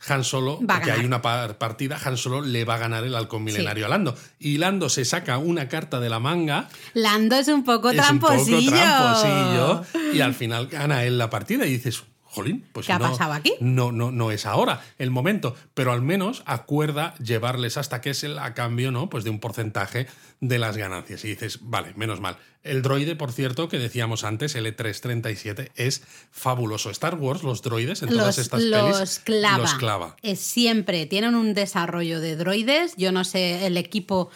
han 0.06 0.22
Solo, 0.22 0.60
porque 0.64 0.92
hay 0.92 1.04
una 1.04 1.20
partida, 1.20 1.98
Han 2.04 2.16
Solo 2.16 2.42
le 2.42 2.64
va 2.64 2.76
a 2.76 2.78
ganar 2.78 3.02
el 3.02 3.16
halcón 3.16 3.42
milenario 3.42 3.86
a 3.86 3.88
Lando. 3.88 4.16
Y 4.38 4.58
Lando 4.58 4.88
se 4.88 5.04
saca 5.04 5.38
una 5.38 5.66
carta 5.66 5.98
de 5.98 6.08
la 6.08 6.20
manga. 6.20 6.68
Lando 6.94 7.34
es 7.34 7.48
un 7.48 7.64
poco 7.64 7.90
tramposillo. 7.90 8.58
Un 8.58 8.66
poco 8.66 8.76
tramposillo. 8.76 10.14
Y 10.14 10.20
al 10.20 10.34
final 10.34 10.68
gana 10.68 11.02
él 11.02 11.18
la 11.18 11.28
partida 11.28 11.66
y 11.66 11.72
dices, 11.72 12.04
jolín, 12.32 12.66
pues 12.72 12.86
¿Qué 12.86 12.92
ha 12.92 12.98
no, 12.98 13.10
pasado 13.10 13.34
aquí? 13.34 13.54
No, 13.60 13.92
no, 13.92 14.10
no 14.10 14.30
es 14.30 14.46
ahora 14.46 14.82
el 14.98 15.10
momento, 15.10 15.54
pero 15.74 15.92
al 15.92 16.00
menos 16.00 16.42
acuerda 16.46 17.14
llevarles 17.16 17.76
hasta 17.76 18.00
que 18.00 18.10
es 18.10 18.24
el 18.24 18.38
a 18.38 18.54
cambio, 18.54 18.90
¿no? 18.90 19.10
Pues 19.10 19.22
de 19.24 19.30
un 19.30 19.38
porcentaje 19.38 20.06
de 20.40 20.58
las 20.58 20.76
ganancias. 20.76 21.24
Y 21.24 21.28
dices, 21.28 21.58
vale, 21.62 21.92
menos 21.94 22.20
mal. 22.20 22.36
El 22.62 22.82
droide, 22.82 23.16
por 23.16 23.32
cierto, 23.32 23.68
que 23.68 23.78
decíamos 23.78 24.24
antes, 24.24 24.56
L337, 24.56 25.70
es 25.74 26.02
fabuloso. 26.30 26.90
Star 26.90 27.16
Wars, 27.16 27.42
los 27.42 27.60
droides 27.60 28.02
en 28.02 28.10
todas 28.10 28.38
estas 28.38 28.62
los 28.62 28.90
pelis 28.90 29.18
clava. 29.20 29.58
los 29.58 29.74
clava. 29.74 30.16
Es 30.22 30.40
siempre 30.40 31.06
tienen 31.06 31.34
un 31.34 31.54
desarrollo 31.54 32.20
de 32.20 32.36
droides. 32.36 32.94
Yo 32.96 33.12
no 33.12 33.24
sé, 33.24 33.66
el 33.66 33.76
equipo. 33.76 34.30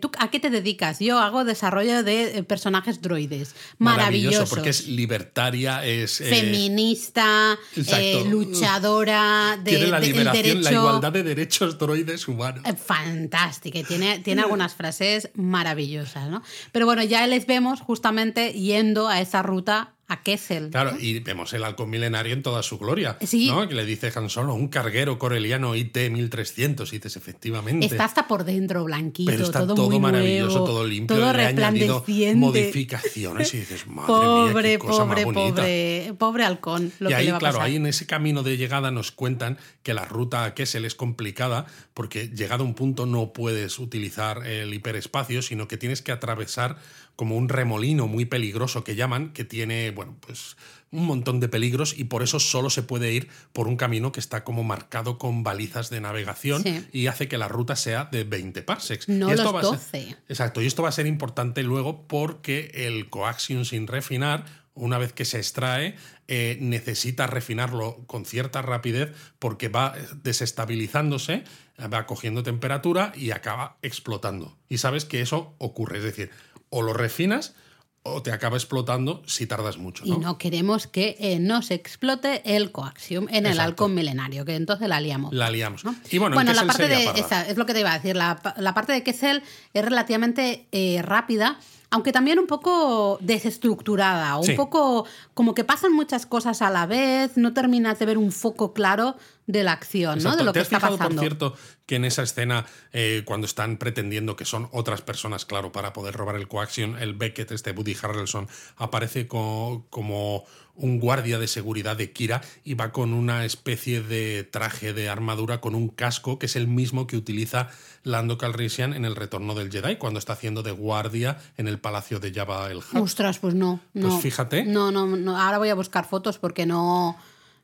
¿Tú 0.00 0.10
a 0.18 0.30
qué 0.30 0.38
te 0.40 0.50
dedicas? 0.50 0.98
Yo 1.00 1.18
hago 1.18 1.44
desarrollo 1.44 2.02
de 2.02 2.38
eh, 2.38 2.42
personajes 2.42 3.00
droides. 3.00 3.54
Maravillosos. 3.78 4.50
porque 4.50 4.68
es 4.70 4.86
libertaria, 4.86 5.84
es... 5.84 6.20
eh, 6.20 6.24
Feminista, 6.26 7.58
eh, 7.76 8.24
luchadora 8.28 9.58
de, 9.62 9.70
tiene 9.70 9.86
la 9.88 10.00
de- 10.00 10.06
liberación, 10.06 10.62
la 10.62 10.72
igualdad 10.72 11.12
de 11.12 11.22
derechos 11.22 11.78
droides 11.78 12.28
humanos. 12.28 12.62
Fantástica, 12.84 13.78
y 13.78 13.84
tiene, 13.84 14.18
tiene 14.20 14.42
algunas 14.42 14.74
frases 14.74 15.30
maravillosas, 15.34 16.28
¿no? 16.28 16.42
Pero 16.72 16.86
bueno, 16.86 17.02
ya 17.02 17.26
les 17.26 17.46
vemos 17.46 17.80
justamente 17.80 18.52
yendo 18.52 19.08
a 19.08 19.20
esa 19.20 19.42
ruta 19.42 19.94
a 20.10 20.22
Kessel. 20.22 20.70
Claro, 20.70 20.98
y 20.98 21.20
vemos 21.20 21.52
el 21.52 21.62
halcón 21.62 21.88
milenario 21.88 22.34
en 22.34 22.42
toda 22.42 22.64
su 22.64 22.78
gloria. 22.78 23.16
Sí. 23.24 23.48
¿no? 23.48 23.68
Que 23.68 23.74
le 23.76 23.84
dice 23.84 24.12
Han 24.14 24.28
Solo, 24.28 24.54
un 24.54 24.66
carguero 24.66 25.18
coreliano 25.20 25.76
IT-1300. 25.76 26.88
Y 26.88 26.96
dices, 26.96 27.16
efectivamente. 27.16 27.86
Está 27.86 28.06
hasta 28.06 28.26
por 28.26 28.44
dentro 28.44 28.82
blanquito, 28.84 29.30
pero 29.30 29.44
está 29.44 29.60
todo, 29.60 29.76
todo, 29.76 29.90
muy 29.90 30.00
maravilloso, 30.00 30.58
nuevo, 30.58 30.66
todo 30.66 30.86
limpio. 30.86 31.16
todo 31.16 31.32
le 31.32 31.46
resplandeciente. 31.46 32.34
modificaciones 32.34 33.54
y 33.54 33.58
dices, 33.58 33.86
madre 33.86 34.06
Pobre, 34.06 34.62
mía, 34.62 34.72
qué 34.72 34.78
cosa 34.80 35.06
pobre, 35.06 35.26
más 35.26 35.34
pobre, 35.34 36.14
pobre 36.18 36.44
halcón. 36.44 36.92
Lo 36.98 37.08
y 37.08 37.12
que 37.12 37.16
ahí, 37.16 37.26
le 37.26 37.30
va 37.30 37.36
a 37.36 37.40
claro, 37.40 37.58
pasar. 37.58 37.68
ahí 37.68 37.76
en 37.76 37.86
ese 37.86 38.06
camino 38.06 38.42
de 38.42 38.56
llegada 38.56 38.90
nos 38.90 39.12
cuentan 39.12 39.58
que 39.84 39.94
la 39.94 40.06
ruta 40.06 40.44
a 40.44 40.54
Kessel 40.54 40.84
es 40.84 40.96
complicada 40.96 41.66
porque 41.94 42.28
llegado 42.28 42.64
a 42.64 42.66
un 42.66 42.74
punto 42.74 43.06
no 43.06 43.32
puedes 43.32 43.78
utilizar 43.78 44.44
el 44.44 44.74
hiperespacio, 44.74 45.40
sino 45.40 45.68
que 45.68 45.76
tienes 45.76 46.02
que 46.02 46.10
atravesar 46.10 46.78
como 47.20 47.36
un 47.36 47.50
remolino 47.50 48.06
muy 48.06 48.24
peligroso 48.24 48.82
que 48.82 48.94
llaman, 48.96 49.34
que 49.34 49.44
tiene, 49.44 49.90
bueno, 49.90 50.16
pues 50.20 50.56
un 50.90 51.04
montón 51.04 51.38
de 51.38 51.50
peligros 51.50 51.94
y 51.98 52.04
por 52.04 52.22
eso 52.22 52.40
solo 52.40 52.70
se 52.70 52.82
puede 52.82 53.12
ir 53.12 53.28
por 53.52 53.68
un 53.68 53.76
camino 53.76 54.10
que 54.10 54.20
está 54.20 54.42
como 54.42 54.64
marcado 54.64 55.18
con 55.18 55.42
balizas 55.42 55.90
de 55.90 56.00
navegación 56.00 56.62
Sí. 56.62 56.86
y 56.92 57.08
hace 57.08 57.28
que 57.28 57.36
la 57.36 57.46
ruta 57.46 57.76
sea 57.76 58.06
de 58.06 58.24
20 58.24 58.62
parsecs. 58.62 59.06
No 59.10 59.28
y 59.28 59.32
esto 59.32 59.44
los 59.44 59.54
va 59.54 59.60
a 59.60 59.62
ser- 59.64 59.72
12. 59.72 60.16
Exacto, 60.30 60.62
y 60.62 60.66
esto 60.66 60.82
va 60.82 60.88
a 60.88 60.92
ser 60.92 61.06
importante 61.06 61.62
luego 61.62 62.08
porque 62.08 62.70
el 62.72 63.10
coaxium 63.10 63.66
sin 63.66 63.86
refinar, 63.86 64.46
una 64.72 64.96
vez 64.96 65.12
que 65.12 65.26
se 65.26 65.36
extrae, 65.36 65.96
eh, 66.26 66.56
necesita 66.62 67.26
refinarlo 67.26 68.02
con 68.06 68.24
cierta 68.24 68.62
rapidez 68.62 69.12
porque 69.38 69.68
va 69.68 69.94
desestabilizándose, 70.22 71.44
va 71.92 72.06
cogiendo 72.06 72.42
temperatura 72.42 73.12
y 73.14 73.30
acaba 73.32 73.76
explotando. 73.82 74.56
Y 74.68 74.78
sabes 74.78 75.04
que 75.04 75.20
eso 75.20 75.54
ocurre, 75.58 75.98
es 75.98 76.04
decir, 76.04 76.30
o 76.70 76.82
lo 76.82 76.92
refinas 76.92 77.54
o 78.02 78.22
te 78.22 78.32
acaba 78.32 78.56
explotando 78.56 79.22
si 79.26 79.46
tardas 79.46 79.76
mucho. 79.76 80.04
Y 80.06 80.12
¿no? 80.16 80.38
queremos 80.38 80.86
que 80.86 81.16
eh, 81.20 81.38
nos 81.38 81.70
explote 81.70 82.56
el 82.56 82.72
coaxium 82.72 83.26
en 83.28 83.44
el 83.44 83.60
halcón 83.60 83.94
milenario, 83.94 84.46
que 84.46 84.54
entonces 84.56 84.88
la 84.88 85.00
liamos. 85.02 85.34
La 85.34 85.50
liamos. 85.50 85.84
¿no? 85.84 85.94
Y 86.10 86.16
bueno, 86.16 86.40
en 86.40 86.46
la 86.56 86.64
parte 86.64 86.88
de 86.88 87.04
esa, 87.16 87.46
es 87.46 87.58
lo 87.58 87.66
que 87.66 87.74
te 87.74 87.80
iba 87.80 87.92
a 87.92 87.98
decir. 87.98 88.16
La, 88.16 88.40
la 88.56 88.72
parte 88.72 88.92
de 88.94 89.02
Kessel 89.02 89.42
es 89.74 89.84
relativamente 89.84 90.66
eh, 90.72 91.02
rápida, 91.02 91.58
aunque 91.90 92.10
también 92.12 92.38
un 92.38 92.46
poco 92.46 93.18
desestructurada, 93.20 94.36
un 94.38 94.44
Sí. 94.44 94.52
poco 94.54 95.04
como 95.34 95.54
que 95.54 95.64
pasan 95.64 95.92
muchas 95.92 96.24
cosas 96.24 96.62
a 96.62 96.70
la 96.70 96.86
vez, 96.86 97.36
no 97.36 97.52
terminas 97.52 97.98
de 97.98 98.06
ver 98.06 98.16
un 98.16 98.32
foco 98.32 98.72
claro 98.72 99.16
de 99.52 99.64
la 99.64 99.72
acción, 99.72 100.22
¿no? 100.22 100.36
De 100.36 100.44
lo 100.44 100.52
¿Te 100.52 100.58
que 100.58 100.60
has 100.60 100.66
está 100.68 100.78
fijado, 100.78 100.98
pasando. 100.98 101.16
por 101.22 101.28
cierto, 101.28 101.54
que 101.86 101.96
en 101.96 102.04
esa 102.04 102.22
escena, 102.22 102.66
eh, 102.92 103.22
cuando 103.24 103.46
están 103.46 103.76
pretendiendo 103.78 104.36
que 104.36 104.44
son 104.44 104.68
otras 104.72 105.02
personas, 105.02 105.44
claro, 105.44 105.72
para 105.72 105.92
poder 105.92 106.14
robar 106.14 106.36
el 106.36 106.48
coaxium, 106.48 106.96
el 106.98 107.14
Beckett, 107.14 107.50
este 107.52 107.72
Woody 107.72 107.96
Harrelson, 108.00 108.48
aparece 108.76 109.26
co- 109.26 109.86
como 109.90 110.44
un 110.76 110.98
guardia 110.98 111.38
de 111.38 111.46
seguridad 111.46 111.96
de 111.96 112.10
Kira 112.12 112.40
y 112.64 112.72
va 112.74 112.90
con 112.90 113.12
una 113.12 113.44
especie 113.44 114.00
de 114.00 114.44
traje 114.44 114.94
de 114.94 115.10
armadura 115.10 115.60
con 115.60 115.74
un 115.74 115.88
casco 115.88 116.38
que 116.38 116.46
es 116.46 116.56
el 116.56 116.68
mismo 116.68 117.06
que 117.06 117.18
utiliza 117.18 117.68
Lando 118.02 118.38
Calrissian 118.38 118.94
en 118.94 119.04
el 119.04 119.14
Retorno 119.14 119.54
del 119.54 119.70
Jedi, 119.70 119.96
cuando 119.96 120.18
está 120.18 120.32
haciendo 120.34 120.62
de 120.62 120.70
guardia 120.70 121.36
en 121.58 121.68
el 121.68 121.78
palacio 121.80 122.18
de 122.18 122.32
Jabba 122.32 122.70
el 122.70 122.78
Hutt. 122.78 122.94
Ostras, 122.94 123.38
pues 123.40 123.54
no, 123.54 123.80
no. 123.92 124.08
Pues 124.08 124.22
fíjate. 124.22 124.64
No, 124.64 124.90
no, 124.90 125.06
no. 125.06 125.38
Ahora 125.38 125.58
voy 125.58 125.68
a 125.68 125.74
buscar 125.74 126.06
fotos 126.08 126.38
porque 126.38 126.64
no. 126.64 127.18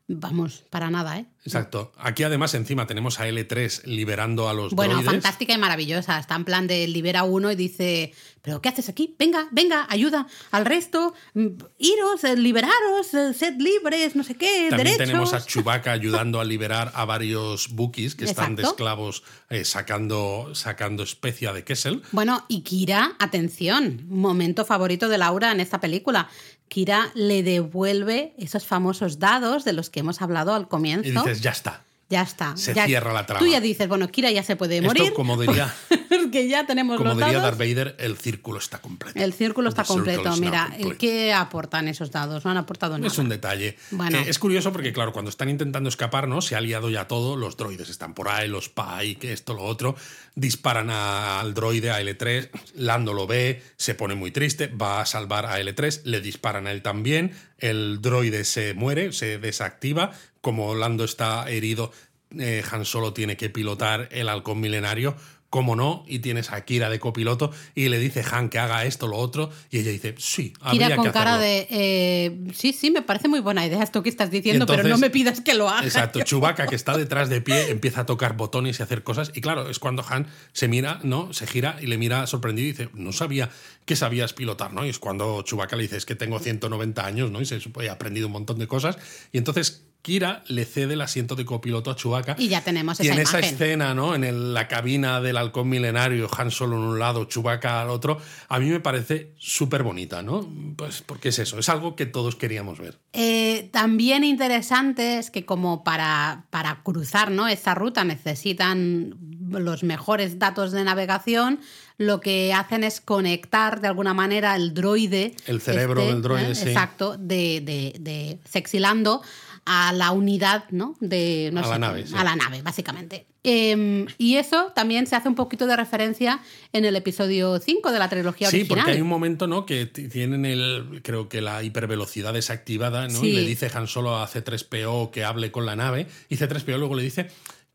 Vamos, 0.09 0.63
para 0.69 0.89
nada, 0.89 1.17
¿eh? 1.19 1.25
Exacto. 1.43 1.91
Aquí 1.97 2.23
además 2.23 2.53
encima 2.53 2.87
tenemos 2.87 3.19
a 3.19 3.27
L3 3.27 3.83
liberando 3.83 4.47
a 4.47 4.53
los 4.53 4.73
Bueno, 4.73 4.93
droides. 4.95 5.11
fantástica 5.11 5.53
y 5.53 5.57
maravillosa. 5.57 6.17
Está 6.19 6.35
en 6.35 6.45
plan 6.45 6.65
de 6.67 6.87
libera 6.87 7.23
uno 7.23 7.51
y 7.51 7.55
dice, 7.55 8.13
¿pero 8.41 8.61
qué 8.61 8.69
haces 8.69 8.87
aquí? 8.89 9.15
Venga, 9.19 9.47
venga, 9.51 9.85
ayuda 9.89 10.27
al 10.51 10.65
resto, 10.65 11.13
iros, 11.33 12.23
eh, 12.23 12.37
liberaros, 12.37 13.13
eh, 13.13 13.33
sed 13.33 13.55
libres, 13.59 14.15
no 14.15 14.23
sé 14.23 14.35
qué, 14.35 14.67
También 14.69 14.97
derechos. 14.97 14.97
tenemos 15.07 15.33
a 15.33 15.41
Chewbacca 15.45 15.91
ayudando 15.91 16.39
a 16.39 16.45
liberar 16.45 16.91
a 16.95 17.03
varios 17.05 17.69
Bookies 17.75 18.15
que 18.15 18.25
están 18.25 18.55
de 18.55 18.63
esclavos 18.63 19.23
eh, 19.49 19.65
sacando, 19.65 20.51
sacando 20.53 21.03
especia 21.03 21.51
de 21.53 21.63
Kessel. 21.65 22.01
Bueno, 22.13 22.45
y 22.47 22.61
Kira, 22.61 23.15
atención, 23.19 24.03
momento 24.07 24.63
favorito 24.65 25.09
de 25.09 25.17
Laura 25.17 25.51
en 25.51 25.59
esta 25.59 25.79
película. 25.81 26.29
Kira 26.67 27.11
le 27.15 27.43
devuelve 27.43 28.33
esos 28.37 28.65
famosos 28.65 29.19
dados 29.19 29.63
de 29.65 29.73
los 29.73 29.89
que 29.89 30.01
hemos 30.01 30.21
hablado 30.21 30.53
al 30.53 30.67
comienzo. 30.67 31.07
Y 31.07 31.11
dices, 31.11 31.41
ya 31.41 31.51
está. 31.51 31.83
ya 32.09 32.21
está. 32.21 32.55
se 32.57 32.73
ya- 32.73 32.85
cierra 32.85 33.13
la 33.13 33.25
trama. 33.25 33.39
Tú 33.39 33.47
ya 33.51 33.59
dices, 33.61 33.87
bueno, 33.87 34.07
Kira 34.09 34.31
ya 34.31 34.43
se 34.43 34.55
puede 34.55 34.77
Esto, 34.77 34.87
morir. 34.87 35.13
como 35.13 35.37
diría- 35.39 35.73
Porque 36.09 36.47
ya 36.49 36.65
tenemos 36.65 36.97
Como 36.97 37.09
los 37.11 37.17
diría 37.17 37.39
dados. 37.39 37.57
Darth 37.57 37.59
Vader, 37.59 37.95
el 37.99 38.17
círculo 38.17 38.59
está 38.59 38.79
completo. 38.79 39.17
El 39.19 39.33
círculo 39.33 39.69
está 39.69 39.83
The 39.83 39.87
completo. 39.87 40.35
Mira, 40.37 40.67
complete. 40.71 40.97
¿qué 40.97 41.33
aportan 41.33 41.87
esos 41.87 42.11
dados? 42.11 42.43
No 42.43 42.51
han 42.51 42.57
aportado 42.57 42.97
nada. 42.97 43.07
Es 43.07 43.17
un 43.17 43.29
detalle. 43.29 43.77
Bueno. 43.91 44.17
Eh, 44.19 44.25
es 44.27 44.39
curioso 44.39 44.71
porque, 44.73 44.91
claro, 44.93 45.13
cuando 45.13 45.29
están 45.29 45.49
intentando 45.49 45.87
escapar, 45.89 46.27
¿no? 46.27 46.41
Se 46.41 46.55
ha 46.55 46.61
liado 46.61 46.89
ya 46.89 47.07
todo, 47.07 47.35
los 47.35 47.55
droides 47.55 47.89
están 47.89 48.13
por 48.13 48.29
ahí, 48.29 48.47
los 48.49 48.67
PAI, 48.69 49.15
que 49.15 49.31
esto, 49.31 49.53
lo 49.53 49.63
otro. 49.63 49.95
Disparan 50.37 50.91
a- 50.91 51.39
al 51.39 51.55
droide, 51.55 51.89
a 51.89 51.99
L3, 51.99 52.51
Lando 52.75 53.11
lo 53.11 53.25
ve, 53.25 53.63
se 53.75 53.95
pone 53.95 54.13
muy 54.13 54.29
triste, 54.29 54.67
va 54.67 55.01
a 55.01 55.05
salvar 55.07 55.47
a 55.47 55.59
L3, 55.59 56.01
le 56.03 56.21
disparan 56.21 56.67
a 56.67 56.71
él 56.71 56.83
también, 56.83 57.31
el 57.57 58.01
droide 58.03 58.43
se 58.43 58.75
muere, 58.75 59.13
se 59.13 59.39
desactiva, 59.39 60.11
como 60.41 60.75
Lando 60.75 61.05
está 61.05 61.49
herido, 61.49 61.91
eh, 62.37 62.61
Han 62.71 62.85
Solo 62.85 63.13
tiene 63.13 63.35
que 63.35 63.49
pilotar 63.49 64.09
el 64.11 64.29
halcón 64.29 64.59
milenario. 64.59 65.15
Como 65.49 65.77
no, 65.77 66.03
y 66.07 66.19
tienes 66.19 66.51
a 66.51 66.65
Kira 66.65 66.89
de 66.89 66.99
copiloto 66.99 67.51
y 67.73 67.87
le 67.87 67.99
dice 67.99 68.21
Han 68.31 68.49
que 68.49 68.59
haga 68.59 68.83
esto, 68.83 69.07
lo 69.07 69.15
otro, 69.15 69.49
y 69.71 69.77
ella 69.79 69.91
dice, 69.91 70.13
sí, 70.17 70.51
habría 70.59 70.87
Kira 70.87 70.95
con 70.97 71.05
que 71.05 71.11
cara 71.13 71.35
hacerlo". 71.35 71.45
de. 71.47 71.67
eh, 71.69 72.37
sí, 72.53 72.73
sí, 72.73 72.91
me 72.91 73.01
parece 73.01 73.29
muy 73.29 73.39
buena 73.39 73.65
idea 73.65 73.81
esto 73.81 74.03
que 74.03 74.09
estás 74.09 74.29
diciendo, 74.29 74.63
entonces- 74.63 74.83
pero 74.83 74.93
no 74.95 74.99
me 74.99 75.09
pidas 75.09 75.39
que 75.39 75.53
lo 75.53 75.69
haga. 75.69 75.85
Exacto, 75.85 76.19
Chewbacca 76.21 76.67
que 76.67 76.75
está 76.75 76.97
detrás 76.97 77.29
de 77.29 77.39
pie 77.39 77.71
empieza 77.71 78.01
a 78.01 78.05
tocar 78.05 78.35
botones 78.35 78.79
y 78.79 78.81
a 78.81 78.85
hacer 78.85 79.03
cosas 79.03 79.31
y 79.33 79.39
claro, 79.39 79.69
es 79.69 79.79
cuando 79.79 80.03
Han 80.09 80.27
se 80.51 80.67
mira, 80.67 80.99
¿no? 81.03 81.31
Se 81.31 81.47
gira 81.47 81.77
y 81.81 81.85
le 81.87 81.97
mira 81.97 82.27
sorprendido 82.27 82.67
y 82.67 82.71
dice, 82.73 82.89
no 82.93 83.13
sabía 83.13 83.49
que 83.85 83.95
sabías 83.95 84.33
pilotar, 84.33 84.73
¿no? 84.73 84.85
Y 84.85 84.89
es 84.89 84.99
cuando 84.99 85.41
Chewbacca 85.43 85.77
le 85.77 85.83
dice, 85.83 85.95
es 85.95 86.05
que 86.05 86.15
tengo 86.15 86.39
190 86.39 87.05
años, 87.05 87.31
¿no? 87.31 87.39
Y 87.39 87.45
se 87.45 87.61
supone, 87.61 87.87
he 87.87 87.89
aprendido 87.89 88.27
un 88.27 88.33
montón 88.33 88.59
de 88.59 88.67
cosas 88.67 88.97
y 89.31 89.37
entonces 89.37 89.85
Kira 90.01 90.43
le 90.47 90.63
cede 90.63 90.93
el 90.93 91.01
asiento 91.01 91.35
de 91.35 91.43
copiloto 91.43 91.91
a 91.91 91.95
Chewbacca. 91.95 92.35
Y 92.39 92.47
ya 92.47 92.61
tenemos 92.61 92.99
Y 93.01 93.03
esa 93.07 93.13
en 93.15 93.19
esa 93.19 93.39
escena, 93.39 93.93
¿no? 93.93 94.15
En 94.15 94.23
el- 94.23 94.53
la 94.53 94.67
cabina 94.69 95.19
del 95.19 95.35
halcón 95.37 95.67
milenario, 95.67 96.29
Han 96.37 96.49
Solo 96.51 96.77
en 96.77 96.83
un 96.83 96.99
lado, 96.99 97.25
Chewbacca 97.25 97.81
al 97.81 97.89
otro, 97.89 98.17
a 98.47 98.59
mí 98.59 98.69
me 98.69 98.79
parece 98.79 99.33
súper 99.37 99.83
bonita, 99.83 100.21
¿no? 100.23 100.47
Pues 100.77 101.01
porque 101.05 101.29
es 101.29 101.39
eso, 101.39 101.59
es 101.59 101.67
algo 101.67 101.95
que 101.97 102.05
todos 102.05 102.35
queríamos 102.37 102.79
ver. 102.79 102.99
Eh, 103.13 103.69
también 103.73 104.23
interesante 104.23 105.17
es 105.17 105.29
que 105.29 105.45
como 105.45 105.83
para, 105.83 106.45
para 106.51 106.81
cruzar 106.83 107.29
¿no? 107.31 107.47
esa 107.49 107.75
ruta 107.75 108.03
necesitan 108.03 109.15
los 109.49 109.83
mejores 109.83 110.39
datos 110.39 110.71
de 110.71 110.83
navegación, 110.83 111.59
lo 111.97 112.19
que 112.19 112.53
hacen 112.53 112.83
es 112.83 113.01
conectar 113.01 113.81
de 113.81 113.87
alguna 113.87 114.13
manera 114.13 114.55
el 114.55 114.73
droide. 114.73 115.33
este, 115.37 115.51
El 115.51 115.61
cerebro 115.61 116.05
del 116.05 116.21
droide, 116.21 116.53
sí. 116.53 116.67
Exacto, 116.69 117.17
de, 117.17 117.61
de, 117.61 117.95
de 117.99 118.39
Sexilando 118.47 119.21
a 119.69 119.91
la 119.91 120.11
unidad, 120.11 120.63
¿no? 120.71 120.95
De, 121.01 121.49
no 121.51 121.59
A 121.59 121.63
sé, 121.63 121.69
la 121.71 121.77
nave, 121.79 122.07
sí. 122.07 122.13
A 122.15 122.23
la 122.23 122.35
nave, 122.37 122.61
básicamente. 122.61 123.25
Eh, 123.43 124.05
y 124.17 124.35
eso 124.37 124.71
también 124.73 125.07
se 125.07 125.15
hace 125.15 125.27
un 125.27 125.35
poquito 125.35 125.67
de 125.67 125.75
referencia 125.75 126.39
en 126.73 126.85
el 126.85 126.95
episodio 126.95 127.59
5 127.59 127.91
de 127.91 127.99
la 127.99 128.07
trilogía 128.09 128.49
Sí, 128.49 128.57
original. 128.57 128.79
porque 128.85 128.91
hay 128.95 129.01
un 129.01 129.07
momento, 129.07 129.45
¿no? 129.45 129.65
Que 129.65 129.85
tienen 129.85 130.45
el, 130.45 131.01
creo 131.03 131.27
que 131.27 131.41
la 131.41 131.63
hipervelocidad 131.63 132.33
desactivada, 132.33 133.07
¿no? 133.09 133.19
Sí. 133.19 133.27
Y 133.27 133.33
le 133.33 133.41
dice 133.41 133.69
Han 133.73 133.87
Solo 133.87 134.15
a 134.17 134.27
C3PO 134.27 135.11
que 135.11 135.23
hable 135.25 135.51
con 135.51 135.65
la 135.65 135.75
nave 135.75 136.07
y 136.29 136.35
C3PO 136.37 136.77
luego 136.77 136.95
le 136.95 137.03
dice 137.03 137.27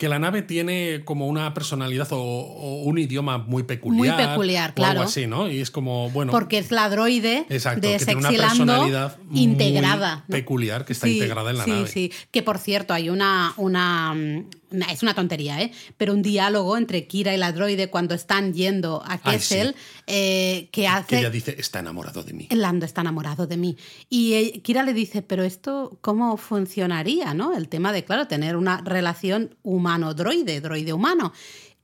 que 0.03 0.09
la 0.09 0.19
nave 0.19 0.43
tiene 0.43 1.03
como 1.05 1.29
una 1.29 1.55
personalidad 1.55 2.09
o, 2.11 2.19
o 2.19 2.83
un 2.83 2.99
idioma 2.99 3.39
muy 3.39 3.63
peculiar. 3.63 4.17
Muy 4.17 4.27
peculiar, 4.27 4.71
o 4.71 4.75
claro. 4.75 4.91
algo 4.99 5.05
así, 5.05 5.29
¿no? 5.29 5.49
Y 5.49 5.61
es 5.61 5.71
como, 5.71 6.11
bueno. 6.11 6.33
Porque 6.33 6.59
es 6.59 6.73
la 6.73 6.89
droide 6.89 7.47
Exacto, 7.49 7.87
de 7.87 7.99
que 7.99 8.05
tiene 8.05 8.19
una 8.19 8.31
personalidad 8.31 9.17
muy 9.29 9.43
integrada. 9.43 10.25
¿no? 10.27 10.33
peculiar 10.35 10.85
que 10.85 10.93
está 10.93 11.07
Sí, 11.07 11.13
integrada 11.19 11.51
en 11.53 11.59
la 11.59 11.65
sí, 11.65 11.71
nave. 11.71 11.87
Sí, 11.87 12.13
que 12.33 12.43
por 12.43 12.59
cierto, 12.59 12.95
hay 12.95 13.11
una, 13.11 13.55
una, 13.59 14.13
mm, 14.13 14.19
una- 14.19 14.47
Es 14.91 15.03
una 15.03 15.15
tontería, 15.15 15.61
¿eh? 15.61 15.73
Pero 15.97 16.13
un 16.13 16.23
diálogo 16.23 16.77
entre 16.77 17.07
Kira 17.07 17.35
y 17.35 17.39
la 17.39 17.53
droide 17.53 17.91
cuando 17.91 18.15
están 18.15 18.53
yendo 18.55 19.03
a 19.07 19.19
Kessel 19.19 19.75
eh, 20.07 20.69
que 20.73 20.83
Que 20.83 20.89
hace. 20.89 21.19
ella 21.19 21.31
dice, 21.31 21.55
está 21.59 21.81
enamorado 21.81 22.23
de 22.23 22.33
mí. 22.33 22.49
Lando 22.51 22.87
está 22.87 23.03
enamorado 23.03 23.47
de 23.47 23.57
mí. 23.57 23.77
Y 24.09 24.35
eh, 24.35 24.63
Kira 24.63 24.83
le 24.83 24.95
dice, 24.95 25.23
pero 25.23 25.45
esto, 25.45 25.99
¿cómo 26.01 26.37
funcionaría? 26.37 27.35
¿no? 27.35 27.55
El 27.57 27.69
tema 27.69 27.93
de, 27.93 28.05
claro, 28.05 28.27
tener 28.27 28.57
una 28.57 28.81
relación 28.81 29.57
humano-droide, 29.63 30.61
droide-humano. 30.61 31.33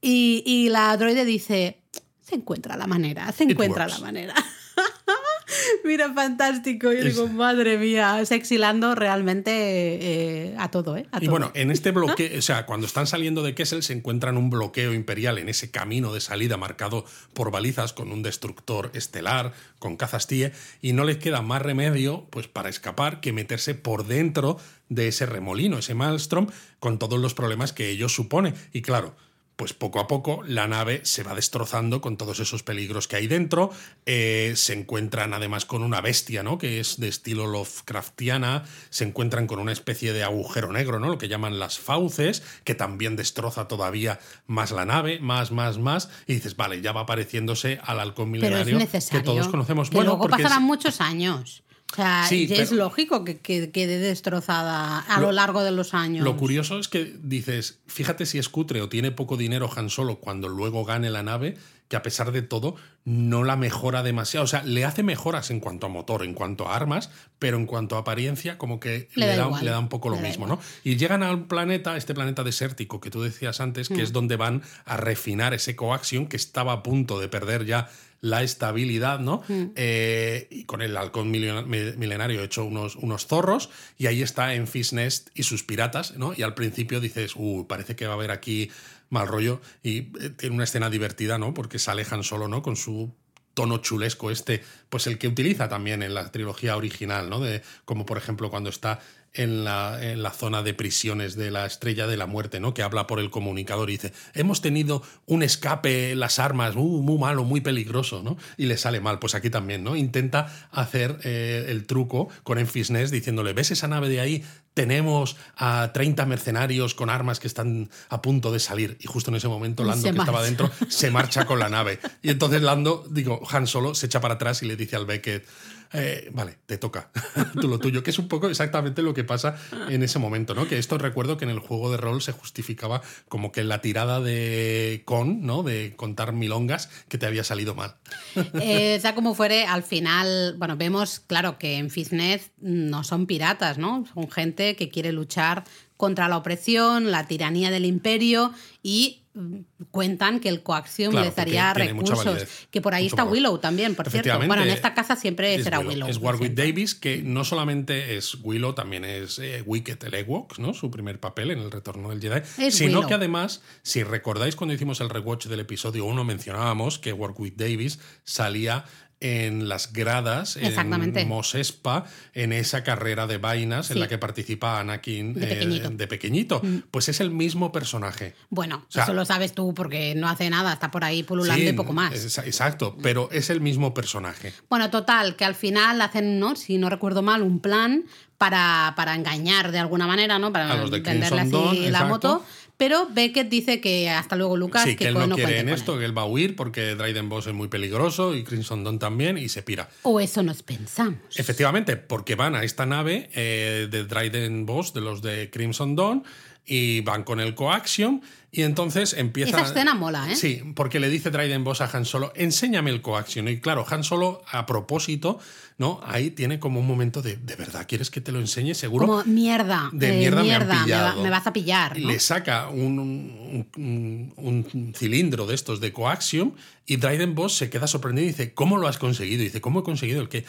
Y, 0.00 0.42
y 0.46 0.68
la 0.68 0.96
droide 0.96 1.24
dice, 1.24 1.82
se 2.20 2.36
encuentra 2.36 2.76
la 2.76 2.86
manera, 2.86 3.30
se 3.32 3.44
encuentra 3.44 3.86
la 3.88 3.98
manera. 3.98 4.34
Mira, 5.84 6.12
fantástico. 6.12 6.92
Yo 6.92 7.04
digo, 7.04 7.28
madre 7.28 7.78
mía, 7.78 8.24
sexilando 8.24 8.94
realmente 8.94 9.50
eh, 9.52 10.54
a 10.58 10.70
todo, 10.70 10.96
¿eh? 10.96 11.06
A 11.12 11.18
Y 11.18 11.20
todo. 11.22 11.30
bueno, 11.30 11.50
en 11.54 11.70
este 11.70 11.90
bloqueo, 11.90 12.38
o 12.38 12.42
sea, 12.42 12.66
cuando 12.66 12.86
están 12.86 13.06
saliendo 13.06 13.42
de 13.42 13.54
Kessel 13.54 13.82
se 13.82 13.92
encuentran 13.92 14.36
un 14.36 14.50
bloqueo 14.50 14.92
imperial 14.94 15.38
en 15.38 15.48
ese 15.48 15.70
camino 15.70 16.12
de 16.12 16.20
salida 16.20 16.56
marcado 16.56 17.04
por 17.32 17.50
balizas 17.50 17.92
con 17.92 18.12
un 18.12 18.22
destructor 18.22 18.90
estelar, 18.94 19.52
con 19.78 19.96
cazas 19.96 20.26
TIE, 20.26 20.52
y 20.82 20.92
no 20.92 21.04
les 21.04 21.18
queda 21.18 21.42
más 21.42 21.62
remedio 21.62 22.26
pues 22.30 22.48
para 22.48 22.68
escapar 22.68 23.20
que 23.20 23.32
meterse 23.32 23.74
por 23.74 24.06
dentro 24.06 24.58
de 24.88 25.08
ese 25.08 25.26
remolino, 25.26 25.78
ese 25.78 25.94
maelstrom, 25.94 26.48
con 26.80 26.98
todos 26.98 27.20
los 27.20 27.34
problemas 27.34 27.72
que 27.72 27.90
ello 27.90 28.08
supone. 28.08 28.54
Y 28.72 28.82
claro, 28.82 29.14
pues 29.58 29.74
poco 29.74 29.98
a 29.98 30.06
poco 30.06 30.44
la 30.46 30.68
nave 30.68 31.00
se 31.02 31.24
va 31.24 31.34
destrozando 31.34 32.00
con 32.00 32.16
todos 32.16 32.38
esos 32.38 32.62
peligros 32.62 33.08
que 33.08 33.16
hay 33.16 33.26
dentro. 33.26 33.72
Eh, 34.06 34.52
se 34.54 34.72
encuentran 34.72 35.34
además 35.34 35.64
con 35.64 35.82
una 35.82 36.00
bestia, 36.00 36.44
¿no? 36.44 36.58
Que 36.58 36.78
es 36.78 37.00
de 37.00 37.08
estilo 37.08 37.48
Lovecraftiana. 37.48 38.62
Se 38.90 39.02
encuentran 39.02 39.48
con 39.48 39.58
una 39.58 39.72
especie 39.72 40.12
de 40.12 40.22
agujero 40.22 40.70
negro, 40.70 41.00
¿no? 41.00 41.08
Lo 41.08 41.18
que 41.18 41.26
llaman 41.26 41.58
las 41.58 41.80
fauces, 41.80 42.44
que 42.62 42.76
también 42.76 43.16
destroza 43.16 43.66
todavía 43.66 44.20
más 44.46 44.70
la 44.70 44.84
nave, 44.84 45.18
más, 45.18 45.50
más, 45.50 45.76
más. 45.78 46.08
Y 46.28 46.34
dices, 46.34 46.54
vale, 46.56 46.80
ya 46.80 46.92
va 46.92 47.04
pareciéndose 47.04 47.80
al 47.82 47.98
halcón 47.98 48.30
pero 48.30 48.44
es 48.46 48.50
milenario 48.50 48.78
necesario. 48.78 49.20
que 49.20 49.24
todos 49.24 49.48
conocemos. 49.48 49.90
Que 49.90 49.96
bueno, 49.96 50.12
luego 50.12 50.26
es- 50.36 50.42
pasarán 50.42 50.62
muchos 50.62 51.00
años. 51.00 51.64
O 51.92 51.96
sea, 51.96 52.26
Sí, 52.28 52.46
ya 52.46 52.56
es 52.56 52.68
pero- 52.70 52.84
lógico 52.84 53.24
que, 53.24 53.38
que 53.38 53.70
quede 53.70 53.98
destrozada 53.98 54.98
a 55.00 55.20
Lo- 55.20 55.28
lo, 55.28 55.32
largo 55.32 55.62
de 55.64 55.70
los 55.70 55.94
años. 55.94 56.24
Lo 56.24 56.36
curioso 56.36 56.78
es 56.78 56.88
que 56.88 57.14
dices, 57.22 57.78
fíjate 57.86 58.26
si 58.26 58.38
es 58.38 58.48
cutre 58.48 58.82
o 58.82 58.88
tiene 58.88 59.10
poco 59.10 59.36
dinero 59.36 59.70
Han 59.74 59.88
Solo 59.90 60.16
cuando 60.16 60.48
luego 60.48 60.84
gane 60.84 61.10
la 61.10 61.22
nave, 61.22 61.56
que 61.88 61.96
a 61.96 62.02
pesar 62.02 62.32
de 62.32 62.42
todo 62.42 62.76
no 63.04 63.44
la 63.44 63.56
mejora 63.56 64.02
demasiado. 64.02 64.44
O 64.44 64.46
sea, 64.46 64.62
le 64.62 64.84
hace 64.84 65.02
mejoras 65.02 65.50
en 65.50 65.58
cuanto 65.60 65.86
a 65.86 65.88
motor, 65.88 66.22
en 66.22 66.34
cuanto 66.34 66.68
a 66.68 66.76
armas, 66.76 67.10
pero 67.38 67.56
en 67.56 67.64
cuanto 67.66 67.96
a 67.96 68.00
apariencia, 68.00 68.58
como 68.58 68.78
que 68.78 69.08
Le 69.14 69.26
le, 69.26 69.36
da 69.36 69.48
le 69.62 69.70
da 69.70 69.78
un 69.78 69.88
poco 69.88 70.10
lo 70.10 70.16
le 70.16 70.22
mismo. 70.22 70.46
¿no? 70.46 70.60
Y 70.84 70.96
llegan 70.96 71.22
a 71.22 71.32
un 71.32 71.48
planeta, 71.48 71.96
este 71.96 72.12
planeta 72.14 72.44
desértico 72.44 73.00
que 73.00 73.10
tú 73.10 73.22
decías 73.22 73.60
antes, 73.60 73.88
que 73.88 73.94
Mm. 73.96 74.00
es 74.00 74.12
donde 74.12 74.36
van 74.36 74.62
a 74.84 74.96
refinar 74.98 75.54
ese 75.54 75.74
coaxium 75.76 76.26
que 76.26 76.36
estaba 76.36 76.72
a 76.74 76.82
punto 76.82 77.18
de 77.20 77.28
perder 77.28 77.64
ya 77.64 77.88
la 78.20 78.42
estabilidad, 78.42 79.20
¿no? 79.20 79.42
Mm. 79.48 79.66
Eh, 79.76 80.48
y 80.50 80.64
con 80.64 80.82
el 80.82 80.96
halcón 80.96 81.30
milena- 81.30 81.62
mi- 81.62 81.92
milenario 81.96 82.42
hecho 82.42 82.64
unos, 82.64 82.96
unos 82.96 83.26
zorros, 83.28 83.70
y 83.96 84.06
ahí 84.08 84.22
está 84.22 84.54
Enfys 84.54 84.92
Nest 84.92 85.28
y 85.34 85.44
sus 85.44 85.62
piratas, 85.62 86.16
¿no? 86.16 86.34
Y 86.36 86.42
al 86.42 86.52
principio 86.54 87.00
dices, 87.00 87.32
uh, 87.36 87.66
parece 87.68 87.94
que 87.94 88.06
va 88.06 88.14
a 88.14 88.16
haber 88.16 88.32
aquí 88.32 88.70
mal 89.10 89.28
rollo, 89.28 89.60
y 89.82 89.98
eh, 90.20 90.30
tiene 90.36 90.54
una 90.54 90.64
escena 90.64 90.90
divertida, 90.90 91.38
¿no? 91.38 91.54
Porque 91.54 91.78
se 91.78 91.90
alejan 91.90 92.24
solo, 92.24 92.48
¿no? 92.48 92.62
Con 92.62 92.76
su 92.76 93.14
tono 93.58 93.78
chulesco 93.78 94.30
este, 94.30 94.62
pues 94.88 95.08
el 95.08 95.18
que 95.18 95.26
utiliza 95.26 95.68
también 95.68 96.04
en 96.04 96.14
la 96.14 96.30
trilogía 96.30 96.76
original, 96.76 97.28
¿no? 97.28 97.40
De, 97.40 97.62
como 97.84 98.06
por 98.06 98.16
ejemplo 98.16 98.50
cuando 98.50 98.70
está 98.70 99.00
en 99.34 99.64
la, 99.64 99.98
en 100.02 100.22
la 100.22 100.30
zona 100.30 100.62
de 100.62 100.74
prisiones 100.74 101.36
de 101.36 101.50
la 101.50 101.66
Estrella 101.66 102.06
de 102.06 102.16
la 102.16 102.26
Muerte, 102.26 102.60
¿no? 102.60 102.74
Que 102.74 102.82
habla 102.82 103.06
por 103.06 103.20
el 103.20 103.30
comunicador 103.30 103.90
y 103.90 103.92
dice, 103.92 104.12
hemos 104.34 104.60
tenido 104.60 105.02
un 105.26 105.42
escape, 105.42 106.14
las 106.14 106.38
armas, 106.38 106.74
uh, 106.76 107.02
muy 107.02 107.18
malo, 107.18 107.44
muy 107.44 107.60
peligroso, 107.60 108.22
¿no? 108.22 108.36
Y 108.56 108.66
le 108.66 108.76
sale 108.76 109.00
mal, 109.00 109.18
pues 109.18 109.34
aquí 109.34 109.50
también, 109.50 109.84
¿no? 109.84 109.96
Intenta 109.96 110.68
hacer 110.70 111.18
eh, 111.24 111.66
el 111.68 111.86
truco 111.86 112.28
con 112.42 112.58
Enfys 112.58 112.90
Nest 112.90 113.12
diciéndole, 113.12 113.52
¿ves 113.52 113.70
esa 113.70 113.88
nave 113.88 114.08
de 114.08 114.20
ahí? 114.20 114.44
Tenemos 114.74 115.36
a 115.56 115.90
30 115.92 116.24
mercenarios 116.26 116.94
con 116.94 117.10
armas 117.10 117.40
que 117.40 117.48
están 117.48 117.90
a 118.08 118.22
punto 118.22 118.52
de 118.52 118.60
salir. 118.60 118.96
Y 119.00 119.06
justo 119.08 119.30
en 119.30 119.36
ese 119.36 119.48
momento 119.48 119.84
Lando, 119.84 120.12
que 120.12 120.18
estaba 120.18 120.42
dentro, 120.42 120.70
se 120.88 121.10
marcha 121.10 121.46
con 121.46 121.58
la 121.58 121.68
nave. 121.68 121.98
Y 122.22 122.30
entonces 122.30 122.62
Lando, 122.62 123.04
digo, 123.10 123.40
Han 123.50 123.66
Solo 123.66 123.94
se 123.94 124.06
echa 124.06 124.20
para 124.20 124.34
atrás 124.34 124.62
y 124.62 124.66
le 124.66 124.76
dice 124.76 124.96
al 124.96 125.04
Beckett, 125.04 125.44
eh, 125.92 126.30
vale, 126.32 126.58
te 126.66 126.78
toca, 126.78 127.10
tú 127.60 127.68
lo 127.68 127.78
tuyo, 127.78 128.02
que 128.02 128.10
es 128.10 128.18
un 128.18 128.28
poco 128.28 128.48
exactamente 128.48 129.02
lo 129.02 129.14
que 129.14 129.24
pasa 129.24 129.56
en 129.88 130.02
ese 130.02 130.18
momento, 130.18 130.54
¿no? 130.54 130.68
Que 130.68 130.78
esto 130.78 130.98
recuerdo 130.98 131.36
que 131.36 131.44
en 131.44 131.50
el 131.50 131.58
juego 131.58 131.90
de 131.90 131.96
rol 131.96 132.20
se 132.22 132.32
justificaba 132.32 133.02
como 133.28 133.52
que 133.52 133.64
la 133.64 133.80
tirada 133.80 134.20
de 134.20 135.02
con, 135.04 135.42
¿no? 135.46 135.62
De 135.62 135.94
contar 135.96 136.32
milongas 136.32 136.90
que 137.08 137.18
te 137.18 137.26
había 137.26 137.44
salido 137.44 137.74
mal. 137.74 137.96
Eh, 138.60 138.98
sea 139.00 139.14
como 139.14 139.34
fuere, 139.34 139.66
al 139.66 139.82
final, 139.82 140.54
bueno, 140.58 140.76
vemos, 140.76 141.20
claro, 141.20 141.58
que 141.58 141.76
en 141.76 141.90
Fitness 141.90 142.50
no 142.60 143.04
son 143.04 143.26
piratas, 143.26 143.78
¿no? 143.78 144.04
Son 144.12 144.30
gente 144.30 144.74
que 144.76 144.88
quiere 144.88 145.12
luchar 145.12 145.64
contra 145.98 146.28
la 146.28 146.38
opresión, 146.38 147.10
la 147.10 147.26
tiranía 147.26 147.70
del 147.70 147.84
imperio 147.84 148.52
y 148.84 149.24
mm, 149.34 149.56
cuentan 149.90 150.38
que 150.38 150.48
el 150.48 150.62
coaxium 150.62 151.10
Claro, 151.10 151.26
mucha 151.32 151.74
recursos. 151.74 152.24
validez, 152.24 152.68
Que 152.70 152.80
por 152.80 152.94
ahí 152.94 153.06
está 153.06 153.24
valor. 153.24 153.32
Willow 153.32 153.58
también, 153.58 153.96
por 153.96 154.08
cierto. 154.08 154.38
Bueno, 154.46 154.62
en 154.62 154.68
esta 154.68 154.94
casa 154.94 155.16
siempre 155.16 155.56
es 155.56 155.64
será 155.64 155.80
Willow. 155.80 155.92
Willow. 155.92 156.08
Es 156.08 156.18
Warwick. 156.18 156.54
Davis, 156.54 156.94
que 156.94 157.20
no 157.22 157.44
solamente 157.44 158.16
es 158.16 158.36
Willow, 158.42 158.74
también 158.74 159.04
es 159.04 159.40
eh, 159.40 159.62
Wicket 159.66 160.04
el 160.04 160.14
Ewok, 160.14 160.58
¿no? 160.58 160.72
Su 160.72 160.88
primer 160.88 161.18
papel 161.18 161.50
en 161.50 161.58
el 161.58 161.70
retorno 161.72 162.10
del 162.10 162.20
Jedi. 162.20 162.42
Es 162.58 162.76
sino 162.76 163.00
Willow. 163.00 163.08
que 163.08 163.14
además, 163.14 163.60
si 163.82 164.04
recordáis 164.04 164.54
cuando 164.54 164.74
hicimos 164.74 165.00
el 165.00 165.10
rewatch 165.10 165.46
del 165.46 165.60
episodio 165.60 166.04
1, 166.04 166.22
mencionábamos 166.22 167.00
que 167.00 167.12
Warwick 167.12 167.56
Davis 167.56 167.98
salía 168.22 168.84
en 169.20 169.68
las 169.68 169.92
gradas 169.92 170.56
en 170.56 171.28
Mos 171.28 171.54
Espa 171.54 172.04
en 172.34 172.52
esa 172.52 172.84
carrera 172.84 173.26
de 173.26 173.38
vainas 173.38 173.90
en 173.90 173.98
la 174.00 174.06
que 174.08 174.18
participa 174.18 174.78
Anakin 174.78 175.34
De 175.34 175.44
eh, 175.44 175.48
pequeñito. 175.48 175.90
Mm. 175.90 175.96
de 175.96 176.06
pequeñito. 176.06 176.62
Pues 176.90 177.08
es 177.08 177.20
el 177.20 177.30
mismo 177.30 177.72
personaje. 177.72 178.34
Bueno, 178.50 178.84
O 178.88 178.92
sea- 178.92 179.04
eso 179.04 179.14
lo 179.14 179.24
sabes 179.24 179.52
tú 179.54 179.74
porque 179.74 180.14
no 180.14 180.28
hace 180.28 180.48
nada, 180.50 180.72
está 180.72 180.90
por 180.90 181.04
ahí 181.04 181.22
pululando 181.22 181.62
Sí, 181.62 181.68
y 181.70 181.72
poco 181.72 181.92
más. 181.92 182.12
es- 182.14 182.38
exacto, 182.38 182.96
pero 183.02 183.28
es 183.32 183.50
el 183.50 183.60
mismo 183.60 183.92
personaje. 183.94 184.52
Bueno, 184.70 184.90
total, 184.90 185.34
que 185.36 185.44
al 185.44 185.54
final 185.54 186.00
hacen, 186.00 186.38
¿no? 186.38 186.54
si 186.56 186.78
no 186.78 186.88
recuerdo 186.88 187.22
mal, 187.22 187.42
un 187.42 187.60
plan 187.60 188.04
para, 188.36 188.92
para 188.96 189.14
engañar 189.16 189.72
de 189.72 189.80
alguna 189.80 190.06
manera, 190.06 190.38
¿no? 190.38 190.52
Para 190.52 190.70
A 190.72 190.76
los 190.76 190.90
de 190.92 190.98
así 190.98 191.18
Dawn, 191.50 191.76
la 191.82 191.88
exacto. 191.88 192.06
moto. 192.08 192.44
Pero 192.78 193.08
Beckett 193.10 193.48
dice 193.48 193.80
que 193.80 194.08
hasta 194.08 194.36
luego, 194.36 194.56
Lucas, 194.56 194.84
Sí, 194.84 194.94
que 194.94 195.08
él 195.08 195.14
no 195.14 195.34
quiere 195.34 195.58
en 195.58 195.68
esto, 195.68 195.98
que 195.98 196.04
él 196.04 196.16
va 196.16 196.22
a 196.22 196.26
huir 196.26 196.54
porque 196.54 196.94
Dryden 196.94 197.28
Boss 197.28 197.48
es 197.48 197.52
muy 197.52 197.66
peligroso 197.66 198.36
y 198.36 198.44
Crimson 198.44 198.84
Dawn 198.84 199.00
también 199.00 199.36
y 199.36 199.48
se 199.48 199.64
pira. 199.64 199.90
O 200.02 200.20
eso 200.20 200.44
nos 200.44 200.62
pensamos. 200.62 201.18
Efectivamente, 201.34 201.96
porque 201.96 202.36
van 202.36 202.54
a 202.54 202.62
esta 202.62 202.86
nave 202.86 203.30
eh, 203.34 203.88
de 203.90 204.04
Dryden 204.04 204.64
Boss, 204.64 204.94
de 204.94 205.00
los 205.00 205.22
de 205.22 205.50
Crimson 205.50 205.96
Dawn, 205.96 206.22
y 206.64 207.00
van 207.00 207.24
con 207.24 207.40
el 207.40 207.56
coaxium 207.56 208.20
y 208.50 208.62
entonces 208.62 209.12
empieza... 209.12 209.58
Esa 209.60 209.68
escena 209.68 209.94
mola, 209.94 210.30
¿eh? 210.30 210.36
Sí, 210.36 210.62
porque 210.74 211.00
le 211.00 211.08
dice 211.10 211.30
Dryden 211.30 211.64
Boss 211.64 211.80
a 211.82 211.90
Han 211.92 212.04
Solo, 212.04 212.32
enséñame 212.34 212.90
el 212.90 213.02
coaxium. 213.02 213.48
Y 213.48 213.60
claro, 213.60 213.84
Han 213.90 214.04
Solo, 214.04 214.42
a 214.50 214.64
propósito, 214.64 215.38
¿no? 215.76 216.00
Ahí 216.04 216.30
tiene 216.30 216.58
como 216.58 216.80
un 216.80 216.86
momento 216.86 217.20
de, 217.22 217.36
¿de 217.36 217.56
verdad 217.56 217.86
quieres 217.86 218.10
que 218.10 218.20
te 218.22 218.32
lo 218.32 218.40
enseñe? 218.40 218.74
Seguro. 218.74 219.06
Como 219.06 219.24
mierda, 219.24 219.90
de 219.92 220.14
eh, 220.16 220.18
mierda, 220.18 220.42
me 220.42 220.54
han 220.54 220.66
me, 220.86 220.92
va- 220.94 221.14
me 221.22 221.30
vas 221.30 221.46
a 221.46 221.52
pillar. 221.52 221.98
Le 221.98 222.18
saca 222.20 222.68
un, 222.68 222.98
un- 222.98 223.68
un- 223.76 224.64
un 224.74 224.94
cilindro 224.96 225.46
de 225.46 225.54
estos 225.54 225.80
de 225.80 225.92
coaxium 225.92 226.52
y 226.86 226.96
Dryden 226.96 227.34
Boss 227.34 227.54
se 227.54 227.68
queda 227.70 227.86
sorprendido 227.86 228.24
y 228.26 228.30
dice, 228.30 228.54
¿cómo 228.54 228.78
lo 228.78 228.88
has 228.88 228.98
conseguido? 228.98 229.42
Y 229.42 229.46
dice, 229.46 229.60
¿cómo 229.60 229.80
he 229.80 229.82
conseguido 229.82 230.20
el 230.22 230.28
que, 230.30 230.44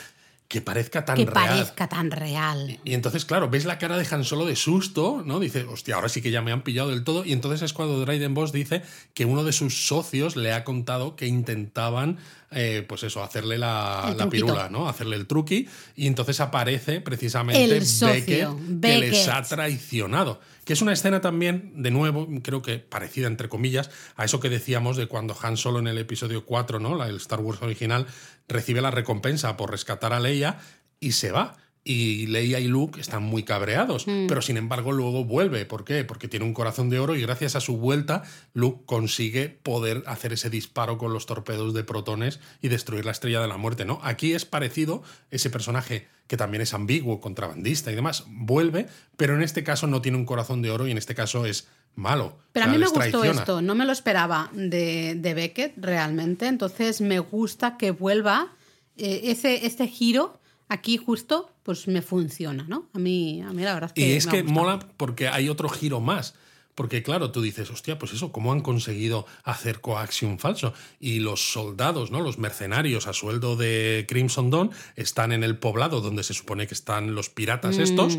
que 0.49 0.61
parezca 0.61 1.05
tan 1.05 1.15
Que 1.15 1.25
real? 1.25 1.47
parezca 1.47 1.87
tan 1.87 2.09
real. 2.09 2.79
Y 2.83 2.95
entonces, 2.95 3.23
claro, 3.23 3.51
ves 3.51 3.65
la 3.65 3.77
cara 3.77 3.97
de 3.99 4.07
Han 4.09 4.23
Solo 4.25 4.45
de 4.45 4.55
susto, 4.55 5.21
¿no? 5.23 5.39
Dice, 5.39 5.63
hostia, 5.65 5.93
ahora 5.93 6.09
sí 6.09 6.23
que 6.23 6.31
ya 6.31 6.41
me 6.41 6.51
han 6.51 6.63
pillado 6.63 6.89
del 6.89 7.03
todo. 7.03 7.23
Y 7.23 7.33
entonces 7.33 7.61
es 7.61 7.71
cuando 7.71 8.03
Dryden 8.03 8.33
Boss 8.33 8.51
dice 8.51 8.81
que 9.13 9.25
uno 9.25 9.43
de 9.43 9.53
sus 9.53 9.87
socios 9.87 10.35
le 10.35 10.51
ha 10.51 10.63
contado 10.63 11.15
que 11.15 11.27
intentaban, 11.27 12.17
eh, 12.51 12.83
pues 12.87 13.03
eso, 13.03 13.23
hacerle 13.23 13.57
la, 13.57 14.13
la 14.17 14.29
pirula, 14.29 14.69
¿no? 14.69 14.89
Hacerle 14.89 15.15
el 15.15 15.27
truqui. 15.27 15.67
Y 15.95 16.07
entonces 16.07 16.39
aparece 16.39 16.99
precisamente 16.99 17.63
El 17.63 17.83
Beckett, 18.01 18.81
que 18.81 18.97
les 18.97 19.27
ha 19.27 19.41
traicionado. 19.43 20.41
Que 20.65 20.73
es 20.73 20.81
una 20.81 20.93
escena 20.93 21.21
también, 21.21 21.73
de 21.75 21.91
nuevo, 21.91 22.27
creo 22.43 22.61
que 22.61 22.79
parecida, 22.79 23.27
entre 23.27 23.49
comillas, 23.49 23.91
a 24.15 24.25
eso 24.25 24.39
que 24.39 24.49
decíamos 24.49 24.97
de 24.97 25.07
cuando 25.07 25.35
Han 25.41 25.57
Solo 25.57 25.79
en 25.79 25.87
el 25.87 25.97
episodio 25.97 26.45
4, 26.45 26.79
¿no? 26.79 26.95
La, 26.95 27.07
el 27.07 27.17
Star 27.17 27.39
Wars 27.39 27.61
original, 27.61 28.07
recibe 28.47 28.81
la 28.81 28.91
recompensa 28.91 29.55
por 29.55 29.71
rescatar 29.71 30.13
a 30.13 30.19
Leia 30.19 30.57
y 30.99 31.11
se 31.11 31.31
va. 31.31 31.57
Y 31.83 32.27
Leia 32.27 32.59
y 32.59 32.67
Luke 32.67 32.99
están 32.99 33.23
muy 33.23 33.43
cabreados, 33.43 34.05
Mm. 34.05 34.27
pero 34.27 34.41
sin 34.41 34.57
embargo 34.57 34.91
luego 34.91 35.23
vuelve. 35.23 35.65
¿Por 35.65 35.85
qué? 35.85 36.03
Porque 36.03 36.27
tiene 36.27 36.45
un 36.45 36.53
corazón 36.53 36.89
de 36.89 36.99
oro 36.99 37.15
y 37.15 37.21
gracias 37.21 37.55
a 37.55 37.61
su 37.61 37.77
vuelta 37.77 38.23
Luke 38.53 38.83
consigue 38.85 39.49
poder 39.49 40.03
hacer 40.05 40.33
ese 40.33 40.49
disparo 40.49 40.97
con 40.97 41.13
los 41.13 41.25
torpedos 41.25 41.73
de 41.73 41.83
protones 41.83 42.39
y 42.61 42.67
destruir 42.67 43.05
la 43.05 43.11
estrella 43.11 43.39
de 43.41 43.47
la 43.47 43.57
muerte, 43.57 43.85
¿no? 43.85 43.99
Aquí 44.03 44.33
es 44.33 44.45
parecido, 44.45 45.01
ese 45.31 45.49
personaje 45.49 46.07
que 46.27 46.37
también 46.37 46.61
es 46.61 46.73
ambiguo, 46.75 47.19
contrabandista 47.21 47.91
y 47.91 47.95
demás, 47.95 48.25
vuelve, 48.27 48.85
pero 49.17 49.33
en 49.35 49.41
este 49.41 49.63
caso 49.63 49.87
no 49.87 50.01
tiene 50.01 50.17
un 50.17 50.25
corazón 50.25 50.61
de 50.61 50.69
oro 50.69 50.87
y 50.87 50.91
en 50.91 50.97
este 50.99 51.15
caso 51.15 51.45
es 51.45 51.67
malo. 51.95 52.37
Pero 52.51 52.67
O 52.67 52.69
a 52.69 52.71
mí 52.71 52.77
me 52.77 52.85
gustó 52.85 52.99
traiciona. 52.99 53.31
esto, 53.31 53.61
no 53.63 53.73
me 53.73 53.85
lo 53.85 53.91
esperaba 53.93 54.51
de, 54.53 55.15
de 55.15 55.33
Beckett 55.33 55.73
realmente, 55.77 56.45
entonces 56.45 57.01
me 57.01 57.17
gusta 57.19 57.77
que 57.77 57.89
vuelva 57.91 58.53
eh, 58.95 59.21
ese, 59.31 59.65
este 59.65 59.87
giro 59.87 60.39
aquí 60.67 60.97
justo, 60.97 61.49
pues 61.69 61.87
me 61.87 62.01
funciona, 62.01 62.65
¿no? 62.67 62.89
A 62.93 62.97
mí, 62.97 63.43
a 63.43 63.53
mí 63.53 63.61
la 63.61 63.75
verdad 63.75 63.91
es 63.91 63.93
que 63.93 64.09
Y 64.09 64.13
es 64.13 64.25
me 64.25 64.31
que 64.31 64.41
gusta. 64.41 64.53
mola 64.59 64.79
porque 64.97 65.27
hay 65.27 65.49
otro 65.49 65.69
giro 65.69 65.99
más. 65.99 66.33
Porque 66.73 67.03
claro, 67.03 67.29
tú 67.31 67.41
dices, 67.43 67.69
hostia, 67.69 67.99
pues 67.99 68.11
eso, 68.13 68.31
¿cómo 68.31 68.51
han 68.53 68.61
conseguido 68.61 69.27
hacer 69.43 69.81
coaxium 69.81 70.39
falso? 70.39 70.73
Y 70.99 71.19
los 71.19 71.51
soldados, 71.51 72.09
¿no? 72.09 72.21
Los 72.21 72.39
mercenarios 72.39 73.05
a 73.05 73.13
sueldo 73.13 73.55
de 73.55 74.05
Crimson 74.07 74.49
Dawn 74.49 74.71
están 74.95 75.31
en 75.31 75.43
el 75.43 75.59
poblado 75.59 76.01
donde 76.01 76.23
se 76.23 76.33
supone 76.33 76.65
que 76.65 76.73
están 76.73 77.13
los 77.13 77.29
piratas 77.29 77.77
estos. 77.77 78.17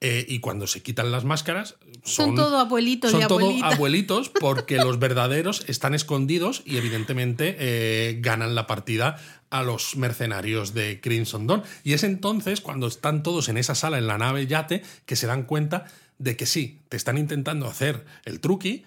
eh, 0.00 0.24
y 0.28 0.40
cuando 0.40 0.66
se 0.68 0.82
quitan 0.82 1.10
las 1.10 1.24
máscaras, 1.24 1.76
son, 2.04 2.26
Son 2.26 2.34
todo 2.36 2.58
abuelitos 2.58 3.10
son 3.12 3.22
y 3.22 3.26
todo 3.26 3.50
abuelitos 3.64 4.28
porque 4.40 4.76
los 4.76 4.98
verdaderos 5.00 5.64
están 5.66 5.94
escondidos 5.94 6.62
y 6.66 6.76
evidentemente 6.76 7.56
eh, 7.58 8.18
ganan 8.20 8.54
la 8.54 8.66
partida 8.68 9.16
a 9.52 9.62
los 9.62 9.96
mercenarios 9.96 10.72
de 10.72 11.00
Crimson 11.00 11.46
Dawn. 11.46 11.62
Y 11.84 11.92
es 11.92 12.02
entonces 12.02 12.62
cuando 12.62 12.86
están 12.86 13.22
todos 13.22 13.48
en 13.50 13.58
esa 13.58 13.74
sala 13.74 13.98
en 13.98 14.06
la 14.06 14.16
nave 14.18 14.46
yate 14.46 14.82
que 15.04 15.14
se 15.14 15.26
dan 15.26 15.42
cuenta 15.44 15.84
de 16.18 16.36
que 16.36 16.46
sí, 16.46 16.80
te 16.88 16.96
están 16.96 17.18
intentando 17.18 17.66
hacer 17.66 18.04
el 18.24 18.40
truqui, 18.40 18.86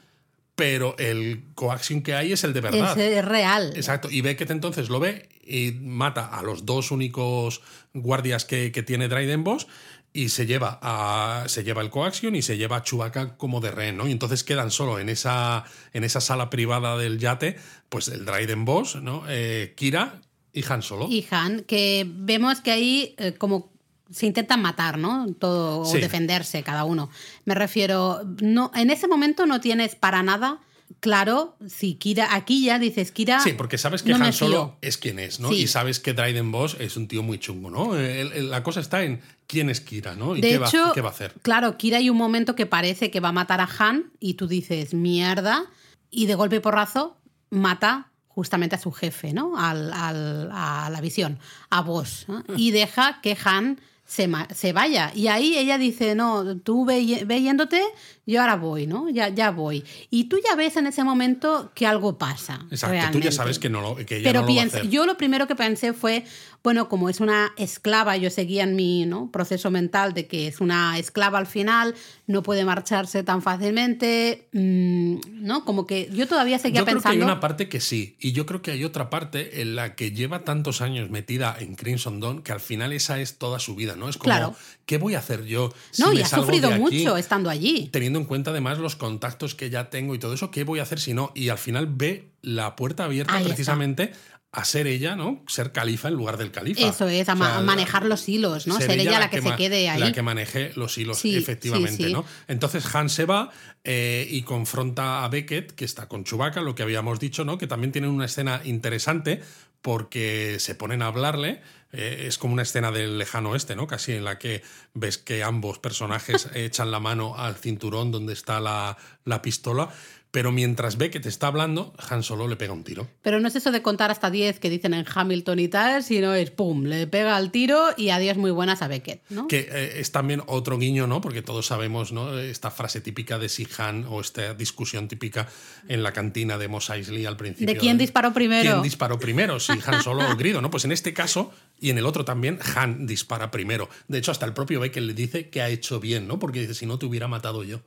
pero 0.55 0.95
el 0.97 1.43
coaxium 1.53 2.01
que 2.01 2.15
hay 2.15 2.31
es 2.31 2.43
el 2.43 2.53
de 2.53 2.61
verdad. 2.61 2.97
Es, 2.97 3.17
es 3.17 3.25
real. 3.25 3.73
Exacto, 3.75 4.09
y 4.09 4.21
Beckett 4.21 4.49
entonces 4.49 4.89
lo 4.89 4.99
ve 4.99 5.29
y 5.45 5.73
mata 5.81 6.25
a 6.25 6.41
los 6.41 6.65
dos 6.65 6.89
únicos 6.89 7.61
guardias 7.93 8.45
que, 8.45 8.71
que 8.71 8.81
tiene 8.81 9.07
Dryden 9.07 9.43
Boss 9.43 9.67
y 10.13 10.29
se 10.29 10.45
lleva, 10.45 10.79
a, 10.81 11.43
se 11.47 11.63
lleva 11.63 11.81
el 11.81 11.89
coaxium 11.89 12.33
y 12.35 12.41
se 12.41 12.57
lleva 12.57 12.77
a 12.77 12.83
Chewbacca 12.83 13.35
como 13.37 13.59
de 13.59 13.69
rehén, 13.69 13.97
¿no? 13.97 14.07
Y 14.07 14.13
entonces 14.13 14.45
quedan 14.45 14.71
solo 14.71 14.97
en 14.97 15.09
esa, 15.09 15.65
en 15.91 16.05
esa 16.05 16.21
sala 16.21 16.49
privada 16.49 16.97
del 16.97 17.19
yate, 17.19 17.57
pues 17.89 18.07
el 18.07 18.23
Dryden 18.23 18.63
Boss, 18.63 18.95
¿no? 18.95 19.25
Eh, 19.27 19.73
Kira 19.75 20.21
y 20.55 20.63
Han 20.67 20.81
Solo. 20.81 21.07
Y 21.09 21.25
Han, 21.29 21.61
que 21.61 22.05
vemos 22.09 22.61
que 22.61 22.71
ahí 22.71 23.13
eh, 23.17 23.33
como 23.33 23.71
se 24.11 24.25
intentan 24.27 24.61
matar, 24.61 24.97
¿no? 24.97 25.27
Todo, 25.39 25.83
Sí. 25.85 25.97
o 25.97 25.99
defenderse 25.99 26.63
cada 26.63 26.83
uno. 26.85 27.09
Me 27.45 27.53
refiero, 27.55 28.21
no, 28.41 28.71
en 28.75 28.89
ese 28.89 29.07
momento 29.07 29.45
no 29.45 29.59
tienes 29.61 29.95
para 29.95 30.23
nada 30.23 30.59
claro 30.99 31.57
si 31.67 31.95
Kira, 31.95 32.35
aquí 32.35 32.63
ya 32.63 32.77
dices 32.77 33.11
Kira. 33.11 33.39
Sí, 33.39 33.53
porque 33.53 33.79
sabes 33.79 34.03
que 34.03 34.11
no 34.13 34.23
Han 34.23 34.31
Solo 34.33 34.77
es 34.81 34.97
quien 34.99 35.17
es, 35.17 35.39
¿no? 35.39 35.49
Sí. 35.49 35.61
Y 35.63 35.67
sabes 35.67 35.99
que 35.99 36.13
Dryden 36.13 36.51
Boss 36.51 36.77
es 36.79 36.95
un 36.97 37.07
tío 37.07 37.23
muy 37.23 37.39
chungo, 37.39 37.71
¿no? 37.71 37.95
El- 37.97 38.31
el- 38.31 38.49
la 38.51 38.61
cosa 38.61 38.79
está 38.79 39.03
en 39.03 39.21
quién 39.47 39.71
es 39.71 39.81
Kira, 39.81 40.15
¿no? 40.15 40.35
Y 40.35 40.41
De 40.41 40.49
qué, 40.49 40.55
hecho, 40.55 40.83
va, 40.85 40.93
qué 40.93 41.01
va 41.01 41.09
a 41.09 41.11
hacer. 41.11 41.33
claro, 41.41 41.75
Kira 41.77 41.97
hay 41.97 42.09
un 42.11 42.17
momento 42.17 42.55
que 42.55 42.67
parece 42.67 43.09
que 43.09 43.19
va 43.19 43.29
a 43.29 43.33
matar 43.33 43.59
a 43.61 43.69
Han 43.79 44.11
y 44.19 44.35
tú 44.35 44.47
dices, 44.47 44.93
mierda, 44.93 45.65
y 46.11 46.27
de 46.27 46.35
golpe 46.35 46.57
y 46.57 46.59
porrazo 46.59 47.17
mata 47.49 48.11
justamente 48.35 48.75
a 48.75 48.79
su 48.79 48.91
jefe, 48.91 49.33
¿no? 49.33 49.57
Al, 49.57 49.91
al- 49.93 50.49
a 50.53 50.89
la 50.91 51.01
visión, 51.01 51.39
a 51.69 51.81
vos. 51.81 52.25
¿no? 52.27 52.43
Y 52.57 52.71
deja 52.71 53.21
que 53.21 53.35
Han 53.45 53.79
se, 54.05 54.29
se 54.53 54.71
vaya. 54.73 55.11
Y 55.15 55.27
ahí 55.29 55.57
ella 55.57 55.79
dice, 55.79 56.13
no, 56.13 56.57
tú 56.57 56.85
ve, 56.85 57.23
ve 57.25 57.41
yéndote, 57.41 57.81
yo 58.27 58.39
ahora 58.41 58.55
voy, 58.55 58.85
¿no? 58.85 59.09
Ya, 59.09 59.29
ya 59.29 59.49
voy. 59.49 59.83
Y 60.11 60.25
tú 60.25 60.37
ya 60.47 60.55
ves 60.55 60.77
en 60.77 60.85
ese 60.85 61.03
momento 61.03 61.71
que 61.73 61.87
algo 61.87 62.17
pasa. 62.19 62.59
Exacto, 62.69 63.13
tú 63.13 63.19
ya 63.19 63.31
sabes 63.31 63.57
que, 63.57 63.67
no 63.69 63.81
lo, 63.81 63.95
que 63.95 64.17
ella 64.17 64.29
Pero 64.29 64.41
no 64.41 64.47
lo 64.47 64.53
va 64.53 64.59
a 64.59 64.61
piensa, 64.61 64.77
hacer. 64.77 64.89
yo 64.91 65.05
lo 65.07 65.17
primero 65.17 65.47
que 65.47 65.55
pensé 65.55 65.93
fue, 65.93 66.23
bueno, 66.63 66.87
como 66.87 67.09
es 67.09 67.19
una 67.19 67.51
esclava, 67.57 68.15
yo 68.17 68.29
seguía 68.29 68.61
en 68.63 68.75
mi 68.75 69.05
¿no? 69.07 69.31
proceso 69.31 69.71
mental 69.71 70.13
de 70.13 70.27
que 70.27 70.47
es 70.47 70.61
una 70.61 70.99
esclava 70.99 71.39
al 71.39 71.47
final, 71.47 71.95
no 72.27 72.41
puede 72.41 72.65
marcharse 72.65 73.23
tan 73.23 73.41
fácilmente, 73.41 74.47
mm, 74.51 75.43
¿no? 75.45 75.63
Como 75.63 75.85
que 75.85 76.09
yo 76.11 76.27
todavía 76.27 76.57
seguía 76.57 76.79
Yo 76.81 76.85
creo 76.85 76.97
que 76.97 77.03
pensando... 77.03 77.25
hay 77.25 77.31
una 77.31 77.39
parte 77.39 77.69
que 77.69 77.79
sí, 77.79 78.15
y 78.19 78.31
yo 78.31 78.45
creo 78.45 78.61
que 78.61 78.71
hay 78.71 78.83
otra 78.83 79.09
parte 79.09 79.61
en 79.61 79.75
la 79.75 79.95
que 79.95 80.11
lleva 80.11 80.43
tantos 80.43 80.81
años 80.81 81.09
metida 81.09 81.55
en 81.59 81.75
Crimson 81.75 82.19
Dawn 82.19 82.41
que 82.41 82.51
al 82.51 82.59
final 82.59 82.93
esa 82.93 83.19
es 83.19 83.37
toda 83.37 83.59
su 83.59 83.75
vida, 83.75 83.95
¿no? 83.95 84.09
Es 84.09 84.17
como, 84.17 84.33
Claro. 84.33 84.55
¿qué 84.85 84.97
voy 84.97 85.15
a 85.15 85.19
hacer 85.19 85.45
yo? 85.45 85.71
si 85.91 86.01
no, 86.01 86.13
y 86.13 86.21
ha 86.21 86.27
sufrido 86.27 86.69
de 86.69 86.75
aquí? 86.75 86.81
mucho 86.83 87.17
estando 87.17 87.49
allí. 87.49 87.89
Teniendo 87.91 88.19
en 88.19 88.25
cuenta 88.25 88.51
además 88.51 88.79
los 88.79 88.95
contactos 88.95 89.53
que 89.53 89.69
ya 89.69 89.89
tengo 89.89 90.15
y 90.15 90.19
todo 90.19 90.33
eso, 90.33 90.49
¿qué 90.51 90.63
voy 90.63 90.79
a 90.79 90.83
hacer 90.83 90.99
si 90.99 91.13
no? 91.13 91.31
Y 91.35 91.49
al 91.49 91.57
final 91.57 91.87
ve 91.87 92.29
la 92.41 92.75
puerta 92.75 93.05
abierta 93.05 93.33
Ahí 93.35 93.49
está. 93.51 94.09
A 94.55 94.63
ser 94.63 94.87
ella, 94.87 95.15
¿no? 95.17 95.43
Ser 95.47 95.71
califa 95.73 96.07
en 96.07 96.13
lugar 96.13 96.37
del 96.37 96.49
califa. 96.51 96.79
Eso 96.87 97.09
es, 97.09 97.27
a 97.27 97.33
O 97.33 97.37
sea, 97.37 97.59
manejar 97.59 98.05
los 98.05 98.27
hilos, 98.29 98.67
¿no? 98.67 98.77
Ser, 98.77 98.99
ella 98.99 99.19
la 99.19 99.29
que, 99.29 99.41
se 99.41 99.55
quede 99.55 99.89
ahí. 99.89 99.99
La 99.99 100.11
que 100.13 100.21
maneje 100.21 100.71
los 100.75 100.97
hilos, 100.97 101.17
Sí, 101.19 101.35
efectivamente, 101.35 101.97
sí, 101.97 102.03
sí. 102.05 102.13
¿no? 102.13 102.23
Entonces 102.47 102.83
Han 102.95 103.09
se 103.09 103.25
va 103.25 103.51
eh, 103.83 104.25
y 104.29 104.43
confronta 104.43 105.25
a 105.25 105.29
Beckett, 105.29 105.73
que 105.73 105.83
está 105.83 106.07
con 106.07 106.23
Chewbacca, 106.23 106.61
lo 106.61 106.73
que 106.73 106.83
habíamos 106.83 107.19
dicho, 107.19 107.43
¿no? 107.43 107.57
Que 107.57 107.67
también 107.67 107.91
tienen 107.91 108.09
una 108.11 108.25
escena 108.25 108.61
interesante 108.63 109.41
porque 109.81 110.57
se 110.59 110.73
ponen 110.73 111.01
a 111.01 111.07
hablarle. 111.07 111.61
eh, 111.91 112.25
es 112.27 112.37
como 112.37 112.53
una 112.53 112.63
escena 112.63 112.91
del 112.91 113.17
lejano 113.17 113.51
oeste, 113.51 113.75
¿no? 113.75 113.87
Casi 113.87 114.13
en 114.13 114.23
la 114.23 114.37
que 114.39 114.63
ves 114.93 115.17
que 115.17 115.43
ambos 115.43 115.79
personajes 115.79 116.49
echan 116.55 116.91
la 116.91 116.99
mano 116.99 117.35
al 117.37 117.55
cinturón 117.55 118.11
donde 118.11 118.33
está 118.33 118.59
la, 118.59 118.97
la 119.25 119.41
pistola. 119.41 119.89
Pero 120.35 120.51
mientras 120.51 120.97
Beckett 120.97 121.25
está 121.27 121.47
hablando, 121.47 121.93
Han 122.09 122.21
Solo 122.21 122.49
le 122.49 122.57
pega 122.57 122.73
un 122.73 122.83
tiro. 122.83 123.07
Pero 123.21 123.39
no 123.39 123.47
es 123.47 123.55
eso 123.55 123.71
de 123.71 123.81
contar 123.81 124.11
hasta 124.11 124.29
10 124.29 124.59
que 124.59 124.69
dicen 124.69 124.93
en 124.93 125.05
Hamilton 125.07 125.59
y 125.59 125.69
tal, 125.69 126.03
sino 126.03 126.35
es 126.35 126.51
pum, 126.51 126.83
le 126.83 127.07
pega 127.07 127.37
al 127.37 127.51
tiro 127.51 127.91
y 127.95 128.09
adiós 128.09 128.35
muy 128.35 128.51
buenas 128.51 128.81
a 128.81 128.89
Beckett, 128.89 129.21
¿no? 129.29 129.47
Que 129.47 129.69
eh, 129.71 130.01
es 130.01 130.11
también 130.11 130.43
otro 130.47 130.77
guiño, 130.77 131.07
¿no? 131.07 131.21
Porque 131.21 131.41
todos 131.41 131.67
sabemos, 131.67 132.11
¿no? 132.11 132.37
Esta 132.37 132.69
frase 132.69 132.99
típica 132.99 133.39
de 133.39 133.47
si 133.47 133.65
Han 133.77 134.07
o 134.09 134.19
esta 134.19 134.53
discusión 134.53 135.07
típica 135.07 135.47
en 135.87 136.03
la 136.03 136.11
cantina 136.11 136.57
de 136.57 136.67
Mos 136.67 136.89
Eisley 136.89 137.25
al 137.25 137.37
principio. 137.37 137.73
¿De 137.73 137.79
quién 137.79 137.97
disparó 137.97 138.33
primero? 138.33 138.69
¿Quién 138.69 138.83
disparó 138.83 139.17
primero? 139.17 139.61
Si 139.61 139.71
Han 139.85 140.03
Solo 140.03 140.29
o 140.29 140.35
Grido, 140.35 140.61
¿no? 140.61 140.69
Pues 140.69 140.83
en 140.83 140.91
este 140.91 141.13
caso 141.13 141.53
y 141.79 141.91
en 141.91 141.97
el 141.97 142.05
otro 142.05 142.25
también, 142.25 142.59
Han 142.75 143.07
dispara 143.07 143.51
primero. 143.51 143.87
De 144.09 144.17
hecho, 144.17 144.31
hasta 144.31 144.45
el 144.45 144.51
propio 144.51 144.81
Beckett 144.81 145.05
le 145.05 145.13
dice 145.13 145.49
que 145.49 145.61
ha 145.61 145.69
hecho 145.69 146.01
bien, 146.01 146.27
¿no? 146.27 146.39
Porque 146.39 146.59
dice, 146.59 146.73
si 146.73 146.85
no 146.85 146.99
te 146.99 147.05
hubiera 147.05 147.29
matado 147.29 147.63
yo. 147.63 147.79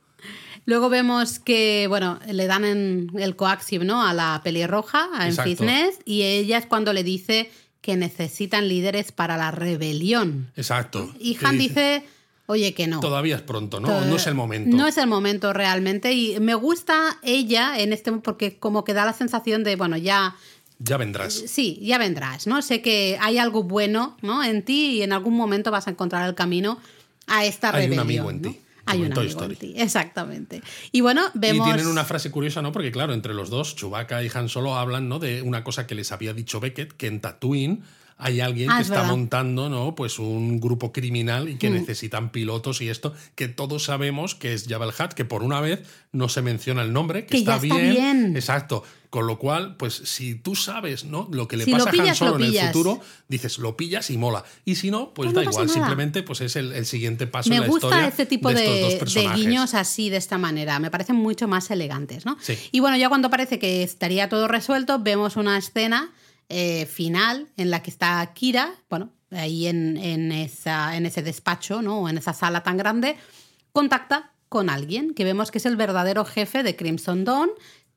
Luego 0.65 0.89
vemos 0.89 1.39
que, 1.39 1.85
bueno, 1.89 2.19
le 2.27 2.45
dan 2.47 2.63
en 2.65 3.11
el 3.17 3.35
coaxium, 3.35 3.85
¿no? 3.85 4.05
A 4.05 4.13
la 4.13 4.41
pelirroja, 4.43 5.09
a. 5.13 5.27
Enfisnes, 5.27 5.99
y 6.05 6.21
ella 6.23 6.57
es 6.59 6.65
cuando 6.65 6.93
le 6.93 7.03
dice 7.03 7.49
que 7.81 7.95
necesitan 7.95 8.67
líderes 8.67 9.11
para 9.11 9.37
la 9.37 9.51
rebelión. 9.51 10.51
Exacto. 10.55 11.11
Y 11.19 11.37
Han 11.43 11.57
dice, 11.57 12.03
oye, 12.45 12.73
que 12.73 12.87
no. 12.87 12.99
Todavía 12.99 13.37
es 13.37 13.41
pronto, 13.41 13.79
¿no? 13.79 14.01
No 14.05 14.15
es 14.17 14.27
el 14.27 14.35
momento. 14.35 14.75
No 14.75 14.85
es 14.85 14.97
el 14.97 15.07
momento 15.07 15.53
realmente. 15.53 16.13
Y 16.13 16.39
me 16.39 16.53
gusta 16.55 17.17
ella 17.23 17.79
en 17.79 17.93
este, 17.93 18.11
porque 18.11 18.57
como 18.59 18.83
que 18.83 18.93
da 18.93 19.05
la 19.05 19.13
sensación 19.13 19.63
de, 19.63 19.75
bueno, 19.77 19.95
ya, 19.97 20.35
Ya 20.77 20.97
vendrás. 20.97 21.33
sí, 21.33 21.79
ya 21.81 21.97
vendrás, 21.97 22.45
¿no? 22.47 22.61
Sé 22.61 22.81
que 22.81 23.17
hay 23.21 23.37
algo 23.37 23.63
bueno, 23.63 24.17
¿no? 24.21 24.43
En 24.43 24.63
ti 24.63 24.97
y 24.97 25.01
en 25.01 25.13
algún 25.13 25.35
momento 25.35 25.71
vas 25.71 25.87
a 25.87 25.91
encontrar 25.91 26.27
el 26.27 26.35
camino 26.35 26.79
a 27.27 27.45
esta 27.45 27.69
Hay 27.69 27.85
un 27.85 27.91
rebelión. 27.91 27.99
amigo 28.01 28.29
en 28.29 28.41
¿no? 28.41 28.49
ti, 28.51 28.59
Hay 28.91 29.01
un 29.01 29.09
Toy 29.11 29.25
amigo 29.25 29.43
en 29.43 29.51
Story. 29.51 29.55
ti, 29.55 29.73
exactamente. 29.81 30.61
Y 30.91 31.01
bueno, 31.01 31.21
vemos... 31.33 31.67
Y 31.67 31.71
tienen 31.71 31.87
una 31.91 32.05
frase 32.05 32.31
curiosa, 32.31 32.61
¿no? 32.61 32.71
Porque 32.71 32.91
claro, 32.91 33.13
entre 33.13 33.33
los 33.33 33.49
dos, 33.49 33.75
Chewbacca 33.75 34.23
y 34.23 34.29
Han 34.33 34.49
Solo 34.49 34.75
hablan, 34.77 35.09
¿no? 35.09 35.19
De 35.19 35.41
una 35.41 35.63
cosa 35.63 35.85
que 35.87 35.95
les 35.95 36.11
había 36.11 36.33
dicho 36.33 36.59
Beckett, 36.59 36.93
que 36.93 37.07
en 37.07 37.21
Tatooine 37.21 37.83
hay 38.21 38.41
alguien 38.41 38.69
Ah, 38.69 38.75
que 38.75 38.81
es 38.81 38.87
está 38.89 38.95
verdad. 39.01 39.11
montando, 39.11 39.69
¿no? 39.69 39.95
Pues 39.95 40.19
un 40.19 40.59
grupo 40.59 40.91
criminal 40.91 41.47
y 41.47 41.55
que 41.55 41.69
Mm. 41.69 41.73
necesitan 41.73 42.31
pilotos 42.33 42.81
y 42.81 42.89
esto, 42.89 43.13
que 43.35 43.47
todos 43.47 43.85
sabemos 43.85 44.35
que 44.35 44.53
es 44.53 44.65
Jabba 44.67 44.85
el 44.87 44.91
Hutt, 44.91 45.13
que 45.13 45.23
por 45.23 45.41
una 45.41 45.61
vez 45.61 45.79
no 46.11 46.27
se 46.27 46.41
menciona 46.41 46.81
el 46.81 46.91
nombre, 46.91 47.21
que, 47.25 47.37
Que 47.37 47.43
ya 47.45 47.55
está, 47.55 47.67
está 47.67 47.77
bien. 47.77 47.93
bien. 47.93 48.35
Exacto. 48.35 48.83
Con 49.09 49.25
lo 49.25 49.39
cual, 49.39 49.75
pues 49.75 49.95
si 49.95 50.35
tú 50.35 50.55
sabes, 50.55 51.03
¿no? 51.03 51.27
Lo 51.31 51.47
que 51.47 51.57
le 51.57 51.65
Si 51.65 51.71
pasa 51.71 51.89
a 51.89 51.93
Han 52.09 52.15
Solo 52.15 52.37
lo 52.37 52.45
en 52.45 52.55
el 52.55 52.67
futuro, 52.67 53.01
dices, 53.27 53.57
lo 53.57 53.75
pillas 53.75 54.11
y 54.11 54.17
mola. 54.17 54.43
Y 54.65 54.75
si 54.75 54.91
no, 54.91 55.15
pues 55.15 55.33
Pues 55.33 55.35
da 55.35 55.43
no 55.43 55.49
igual. 55.49 55.65
nada. 55.65 55.73
Simplemente, 55.79 56.21
pues 56.21 56.41
es 56.41 56.55
el, 56.55 56.73
el 56.73 56.85
siguiente 56.85 57.25
paso 57.25 57.49
Me 57.49 57.55
en 57.55 57.61
la 57.63 57.67
gusta 57.69 57.87
historia 57.87 58.07
este 58.07 58.25
tipo 58.27 58.49
de, 58.49 58.55
de, 58.55 58.61
estos 58.65 58.81
dos 58.81 58.91
de 58.93 58.99
personajes. 58.99 59.39
guiños 59.45 59.73
así, 59.73 60.11
de 60.11 60.17
esta 60.17 60.37
manera. 60.37 60.77
Me 60.77 60.91
parecen 60.91 61.15
mucho 61.15 61.47
más 61.47 61.71
elegantes, 61.71 62.25
¿no? 62.27 62.37
Sí. 62.39 62.55
Y 62.71 62.81
bueno, 62.81 62.97
ya 62.97 63.09
cuando 63.09 63.31
parece 63.31 63.57
que 63.57 63.81
estaría 63.81 64.29
todo 64.29 64.47
resuelto, 64.47 64.99
vemos 64.99 65.37
una 65.37 65.57
escena 65.57 66.13
eh, 66.49 66.85
final 66.85 67.47
en 67.57 67.71
la 67.71 67.81
que 67.81 67.89
está 67.89 68.31
Kira, 68.35 68.75
bueno, 68.91 69.09
ahí 69.31 69.65
en, 69.65 69.97
en 69.97 70.31
esa, 70.31 70.95
en 70.97 71.07
ese 71.07 71.23
despacho, 71.23 71.81
¿no? 71.81 72.01
O 72.01 72.09
en 72.09 72.19
esa 72.19 72.33
sala 72.33 72.61
tan 72.61 72.77
grande, 72.77 73.17
contacta 73.71 74.33
con 74.49 74.69
alguien 74.69 75.13
que 75.13 75.23
vemos 75.23 75.51
que 75.51 75.59
es 75.59 75.65
el 75.67 75.75
verdadero 75.75 76.25
jefe 76.25 76.63
de 76.63 76.75
Crimson 76.75 77.23
Dawn. 77.23 77.49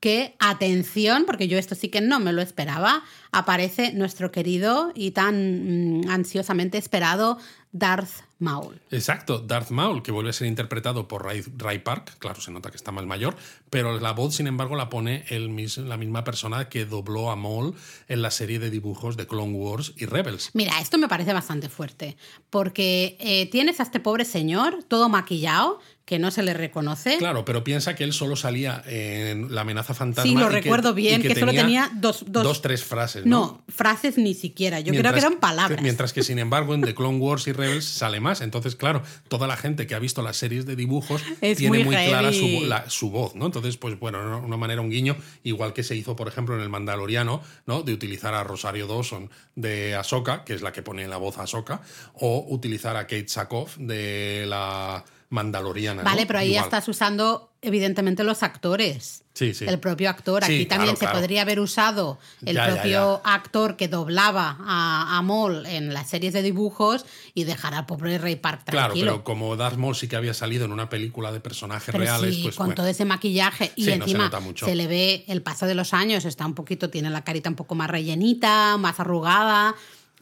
Que, 0.03 0.35
atención, 0.39 1.23
porque 1.25 1.47
yo 1.47 1.57
esto 1.57 1.75
sí 1.75 1.87
que 1.87 2.01
no 2.01 2.19
me 2.19 2.33
lo 2.33 2.41
esperaba, 2.41 3.05
aparece 3.31 3.93
nuestro 3.93 4.33
querido 4.33 4.91
y 4.95 5.11
tan 5.11 6.01
mm, 6.01 6.09
ansiosamente 6.09 6.77
esperado 6.77 7.37
Darth 7.71 8.25
Maul. 8.37 8.81
Exacto, 8.91 9.39
Darth 9.39 9.71
Maul, 9.71 10.03
que 10.03 10.11
vuelve 10.11 10.31
a 10.31 10.33
ser 10.33 10.47
interpretado 10.47 11.07
por 11.07 11.23
Ray, 11.23 11.41
Ray 11.57 11.79
Park, 11.79 12.17
claro, 12.19 12.41
se 12.41 12.51
nota 12.51 12.69
que 12.69 12.75
está 12.75 12.91
más 12.91 13.05
mayor, 13.05 13.37
pero 13.69 13.99
la 13.99 14.11
voz, 14.11 14.35
sin 14.35 14.47
embargo, 14.47 14.75
la 14.75 14.89
pone 14.89 15.23
el, 15.29 15.55
la 15.87 15.97
misma 15.97 16.25
persona 16.25 16.67
que 16.67 16.85
dobló 16.85 17.31
a 17.31 17.35
Maul 17.35 17.73
en 18.09 18.21
la 18.21 18.29
serie 18.29 18.59
de 18.59 18.69
dibujos 18.69 19.15
de 19.15 19.25
Clone 19.25 19.53
Wars 19.53 19.93
y 19.95 20.05
Rebels. 20.05 20.51
Mira, 20.53 20.79
esto 20.81 20.97
me 20.97 21.07
parece 21.07 21.31
bastante 21.33 21.69
fuerte, 21.69 22.17
porque 22.49 23.15
eh, 23.19 23.49
tienes 23.49 23.79
a 23.79 23.83
este 23.83 24.01
pobre 24.01 24.25
señor 24.25 24.83
todo 24.83 25.07
maquillado, 25.07 25.79
que 26.05 26.19
no 26.19 26.31
se 26.31 26.43
le 26.43 26.53
reconoce. 26.53 27.17
Claro, 27.17 27.45
pero 27.45 27.63
piensa 27.63 27.95
que 27.95 28.03
él 28.03 28.11
solo 28.11 28.35
salía 28.35 28.83
en 28.85 29.55
La 29.55 29.61
amenaza 29.61 29.93
fantasma. 29.93 30.29
Sí, 30.29 30.35
lo 30.35 30.49
que- 30.49 30.55
recuerdo 30.61 30.93
bien, 30.93 31.21
que, 31.21 31.33
solo 31.33 31.53
tenía 31.53 31.89
dos, 31.95 32.25
dos, 32.27 32.43
dos, 32.43 32.61
tres 32.61 32.83
frases. 32.83 33.25
¿no? 33.25 33.37
No, 33.39 33.63
frases 33.69 34.17
ni 34.17 34.33
siquiera. 34.33 34.81
Yo 34.81 34.93
creo 34.93 35.13
que 35.13 35.19
eran 35.19 35.37
palabras. 35.39 35.81
Mientras 35.81 36.11
que, 36.11 36.21
sin 36.23 36.39
embargo, 36.39 36.73
en 36.75 36.81
The 36.81 36.93
Clone 36.95 37.19
Wars 37.19 37.47
y 37.47 37.53
Rebels 37.53 37.85
sale 37.85 38.19
más. 38.19 38.41
Entonces, 38.41 38.75
claro, 38.75 39.01
toda 39.29 39.47
la 39.47 39.55
gente 39.55 39.87
que 39.87 39.95
ha 39.95 39.99
visto 39.99 40.21
las 40.21 40.35
series 40.35 40.65
de 40.65 40.75
dibujos 40.75 41.21
Es 41.41 41.57
tiene 41.57 41.77
muy 41.77 41.85
muy, 41.85 41.95
clara 41.95 42.33
su, 42.33 42.65
la- 42.65 42.89
su 42.89 43.09
voz, 43.09 43.33
¿no? 43.35 43.45
Entonces, 43.45 43.77
pues 43.77 43.97
bueno, 43.97 44.19
de 44.41 44.45
una 44.45 44.57
manera, 44.57 44.81
un 44.81 44.89
guiño, 44.89 45.15
igual 45.43 45.71
que 45.71 45.83
se 45.83 45.95
hizo, 45.95 46.17
por 46.17 46.27
ejemplo, 46.27 46.55
en 46.55 46.61
El 46.61 46.69
Mandaloriano, 46.69 47.41
¿no? 47.65 47.81
De 47.81 47.93
utilizar 47.93 48.33
a 48.33 48.43
Rosario 48.43 48.87
Dawson 48.87 49.29
de 49.55 49.95
Ahsoka, 49.95 50.43
que 50.43 50.53
es 50.53 50.61
la 50.61 50.73
que 50.73 50.81
pone 50.81 51.07
la 51.07 51.15
voz 51.17 51.37
a 51.37 51.43
Ahsoka, 51.43 51.81
o 52.15 52.45
utilizar 52.49 52.97
a 52.97 53.03
Kate 53.07 53.29
Sackhoff 53.29 53.77
de 53.77 54.45
la 54.47 55.05
Mandaloriana. 55.33 56.03
¿no? 56.03 56.09
Vale, 56.09 56.25
pero 56.27 56.39
ahí 56.39 56.51
ya 56.53 56.61
estás 56.61 56.87
usando, 56.87 57.51
evidentemente, 57.61 58.23
los 58.23 58.43
actores. 58.43 59.23
Sí, 59.33 59.55
sí. 59.55 59.65
El 59.67 59.79
propio 59.79 60.11
actor. 60.11 60.43
Sí, 60.45 60.53
Aquí 60.53 60.65
también 60.67 60.89
claro, 60.95 60.99
se 60.99 61.05
claro. 61.05 61.19
podría 61.19 61.41
haber 61.41 61.59
usado 61.59 62.19
el 62.45 62.55
Ya, 62.55 62.67
ya, 62.67 62.73
propio 62.75 63.21
actor 63.23 63.75
que 63.75 63.87
doblaba 63.87 64.57
a, 64.59 65.17
a 65.17 65.21
Maul 65.23 65.65
en 65.65 65.91
las 65.91 66.07
series 66.07 66.33
de 66.33 66.43
dibujos 66.43 67.03
y 67.33 67.45
dejar 67.45 67.73
al 67.73 67.87
pobre 67.87 68.19
Ray 68.19 68.35
Park 68.35 68.61
Claro, 68.65 68.89
tranquilo. 68.93 69.11
pero 69.13 69.23
como 69.23 69.55
Darth 69.55 69.77
Maul 69.77 69.95
sí 69.95 70.07
que 70.07 70.15
había 70.17 70.35
salido 70.35 70.65
en 70.65 70.71
una 70.71 70.87
película 70.87 71.31
de 71.31 71.39
personajes 71.39 71.87
Pero 71.91 72.03
reales, 72.03 72.35
sí, 72.35 72.43
pues 72.43 72.55
con 72.55 72.67
bueno. 72.67 72.75
todo 72.75 72.87
ese 72.87 73.05
maquillaje 73.05 73.71
y 73.75 73.85
Sí, 73.85 73.89
no 73.89 74.05
se 74.05 74.11
encima 74.11 74.25
nota 74.25 74.39
mucho. 74.39 74.67
le 74.67 74.85
ve 74.85 75.25
el 75.27 75.41
paso 75.41 75.65
de 75.65 75.73
los 75.73 75.95
años, 75.95 76.25
está 76.25 76.45
un 76.45 76.53
poquito, 76.53 76.91
tiene 76.91 77.09
la 77.09 77.23
carita 77.23 77.49
un 77.49 77.55
poco 77.55 77.73
más 77.73 77.89
rellenita, 77.89 78.77
más 78.77 78.99
arrugada, 78.99 79.73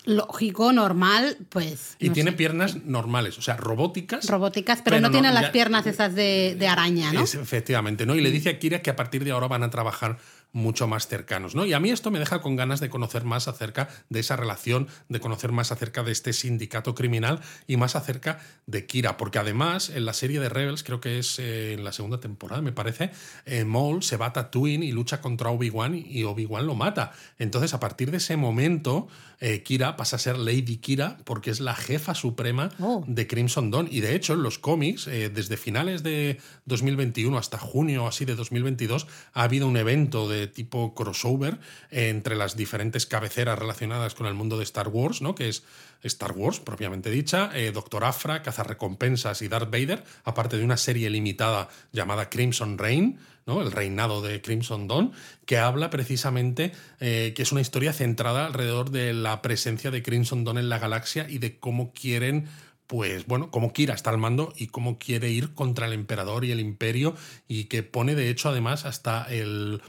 lógico, 0.05 0.73
normal, 0.73 1.37
pues. 1.49 1.95
Y 1.99 2.07
no 2.07 2.13
tiene 2.13 2.31
sé, 2.31 2.37
piernas 2.37 2.83
normales, 2.85 3.37
o 3.37 3.41
sea, 3.41 3.57
robóticas. 3.57 4.27
robóticas, 4.27 4.81
pero, 4.81 4.97
pero 4.97 5.01
no, 5.01 5.07
no, 5.07 5.11
tiene 5.11 5.31
las 5.31 5.51
piernas 5.51 5.85
esas 5.87 6.15
de, 6.15 6.55
de 6.57 6.67
araña, 6.67 7.11
¿no? 7.13 7.21
Es, 7.21 7.35
efectivamente, 7.35 8.05
¿no? 8.05 8.15
Y 8.15 8.21
le 8.21 8.31
dice 8.31 8.49
a 8.49 8.59
Kira 8.59 8.81
que 8.81 8.89
a 8.89 8.95
partir 8.95 9.23
de 9.23 9.31
ahora 9.31 9.47
van 9.47 9.63
a 9.63 9.69
trabajar 9.69 10.17
mucho 10.53 10.87
más 10.87 11.07
cercanos, 11.07 11.55
¿no? 11.55 11.65
Y 11.65 11.73
a 11.73 11.79
mí 11.79 11.89
esto 11.91 12.11
me 12.11 12.19
deja 12.19 12.41
con 12.41 12.55
ganas 12.55 12.79
de 12.79 12.89
conocer 12.89 13.23
más 13.23 13.47
acerca 13.47 13.87
de 14.09 14.19
esa 14.19 14.35
relación, 14.35 14.87
de 15.09 15.19
conocer 15.19 15.51
más 15.51 15.71
acerca 15.71 16.03
de 16.03 16.11
este 16.11 16.33
sindicato 16.33 16.93
criminal 16.95 17.39
y 17.67 17.77
más 17.77 17.95
acerca 17.95 18.39
de 18.65 18.85
Kira, 18.85 19.17
porque 19.17 19.39
además 19.39 19.89
en 19.89 20.05
la 20.05 20.13
serie 20.13 20.39
de 20.39 20.49
Rebels, 20.49 20.83
creo 20.83 20.99
que 20.99 21.19
es 21.19 21.39
eh, 21.39 21.73
en 21.73 21.83
la 21.83 21.91
segunda 21.93 22.19
temporada, 22.19 22.61
me 22.61 22.71
parece, 22.71 23.11
eh, 23.45 23.63
Maul 23.63 24.03
se 24.03 24.17
va 24.17 24.27
a 24.27 24.33
Tatooine 24.33 24.83
y 24.83 24.91
lucha 24.91 25.21
contra 25.21 25.49
Obi-Wan 25.51 25.95
y 25.95 26.23
Obi-Wan 26.23 26.65
lo 26.67 26.75
mata. 26.75 27.13
Entonces, 27.39 27.73
a 27.73 27.79
partir 27.79 28.11
de 28.11 28.17
ese 28.17 28.35
momento, 28.37 29.07
eh, 29.39 29.63
Kira 29.63 29.95
pasa 29.97 30.17
a 30.17 30.19
ser 30.19 30.37
Lady 30.37 30.77
Kira 30.77 31.17
porque 31.23 31.49
es 31.49 31.59
la 31.61 31.75
jefa 31.75 32.13
suprema 32.13 32.69
Oh. 32.79 33.03
de 33.07 33.27
Crimson 33.27 33.71
Dawn. 33.71 33.87
Y 33.89 34.01
de 34.01 34.15
hecho, 34.15 34.33
en 34.33 34.43
los 34.43 34.59
cómics, 34.59 35.07
eh, 35.07 35.29
desde 35.29 35.57
finales 35.57 36.03
de 36.03 36.39
2021 36.65 37.37
hasta 37.37 37.57
junio 37.57 38.07
así 38.07 38.25
de 38.25 38.35
2022, 38.35 39.07
ha 39.33 39.43
habido 39.43 39.67
un 39.67 39.77
evento 39.77 40.29
de 40.29 40.40
tipo 40.47 40.93
crossover 40.93 41.59
entre 41.89 42.35
las 42.35 42.55
diferentes 42.55 43.05
cabeceras 43.05 43.57
relacionadas 43.57 44.15
con 44.15 44.27
el 44.27 44.33
mundo 44.33 44.57
de 44.57 44.63
Star 44.63 44.87
Wars, 44.87 45.21
¿no? 45.21 45.35
Que 45.35 45.49
es 45.49 45.63
Star 46.03 46.31
Wars, 46.33 46.59
propiamente 46.59 47.09
dicha, 47.09 47.51
eh, 47.53 47.71
Doctor 47.71 48.03
Afra, 48.03 48.41
Cazarrecompensas 48.41 49.41
y 49.41 49.47
Darth 49.47 49.71
Vader, 49.71 50.03
aparte 50.23 50.57
de 50.57 50.63
una 50.63 50.77
serie 50.77 51.09
limitada 51.09 51.69
llamada 51.91 52.29
Crimson 52.29 52.77
Reign, 52.77 53.19
¿no? 53.45 53.61
el 53.61 53.71
reinado 53.71 54.21
de 54.21 54.41
Crimson 54.41 54.87
Dawn, 54.87 55.13
que 55.45 55.57
habla 55.57 55.89
precisamente 55.89 56.71
eh, 56.99 57.33
que 57.35 57.43
es 57.43 57.51
una 57.51 57.61
historia 57.61 57.93
centrada 57.93 58.45
alrededor 58.45 58.91
de 58.91 59.13
la 59.13 59.41
presencia 59.41 59.91
de 59.91 60.03
Crimson 60.03 60.43
Dawn 60.43 60.57
en 60.57 60.69
la 60.69 60.79
galaxia 60.79 61.27
y 61.29 61.37
de 61.37 61.59
cómo 61.59 61.93
quieren 61.93 62.47
pues 62.87 63.25
bueno, 63.25 63.51
cómo 63.51 63.71
Kira 63.71 63.93
está 63.93 64.09
al 64.09 64.17
mando 64.17 64.51
y 64.57 64.67
cómo 64.67 64.99
quiere 64.99 65.29
ir 65.29 65.53
contra 65.53 65.87
el 65.87 65.93
emperador 65.93 66.43
y 66.43 66.51
el 66.51 66.59
imperio 66.59 67.15
y 67.47 67.65
que 67.65 67.83
pone 67.83 68.15
de 68.15 68.29
hecho 68.29 68.49
además 68.49 68.85
hasta 68.85 69.23
el, 69.29 69.81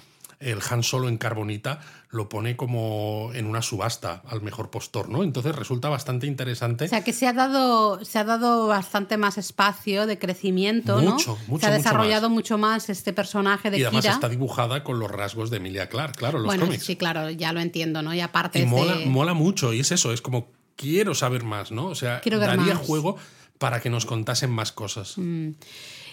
el 0.42 0.58
Han 0.70 0.82
Solo 0.82 1.08
en 1.08 1.16
carbonita 1.18 1.80
lo 2.10 2.28
pone 2.28 2.56
como 2.56 3.30
en 3.32 3.46
una 3.46 3.62
subasta 3.62 4.22
al 4.28 4.42
mejor 4.42 4.70
postor, 4.70 5.08
¿no? 5.08 5.22
Entonces 5.22 5.54
resulta 5.56 5.88
bastante 5.88 6.26
interesante. 6.26 6.84
O 6.84 6.88
sea 6.88 7.02
que 7.04 7.12
se 7.12 7.26
ha 7.26 7.32
dado, 7.32 8.04
se 8.04 8.18
ha 8.18 8.24
dado 8.24 8.66
bastante 8.66 9.16
más 9.16 9.38
espacio 9.38 10.06
de 10.06 10.18
crecimiento, 10.18 10.98
Mucho, 11.00 11.38
¿no? 11.40 11.46
mucho, 11.46 11.60
se 11.60 11.66
ha 11.66 11.70
mucho 11.70 11.70
desarrollado 11.70 12.28
mucho 12.28 12.58
más 12.58 12.90
este 12.90 13.12
personaje 13.12 13.70
de 13.70 13.78
y 13.78 13.84
además 13.84 14.02
Kira. 14.02 14.14
está 14.14 14.28
dibujada 14.28 14.84
con 14.84 14.98
los 14.98 15.10
rasgos 15.10 15.48
de 15.50 15.56
Emilia 15.56 15.88
Clark, 15.88 16.16
claro, 16.16 16.38
los 16.38 16.46
bueno, 16.46 16.66
cómics. 16.66 16.84
sí, 16.84 16.96
claro, 16.96 17.30
ya 17.30 17.52
lo 17.52 17.60
entiendo, 17.60 18.02
¿no? 18.02 18.12
Y 18.12 18.20
aparte 18.20 18.58
Y 18.60 18.66
mola, 18.66 18.96
de- 18.96 19.06
mola 19.06 19.32
mucho, 19.34 19.72
y 19.72 19.80
es 19.80 19.90
eso, 19.92 20.12
es 20.12 20.20
como 20.20 20.48
quiero 20.76 21.14
saber 21.14 21.44
más, 21.44 21.70
¿no? 21.72 21.86
O 21.86 21.94
sea, 21.94 22.20
Quiero 22.20 22.38
daría 22.38 22.74
más. 22.74 22.86
juego 22.86 23.16
para 23.58 23.80
que 23.80 23.88
nos 23.90 24.04
contasen 24.04 24.50
más 24.50 24.72
cosas. 24.72 25.16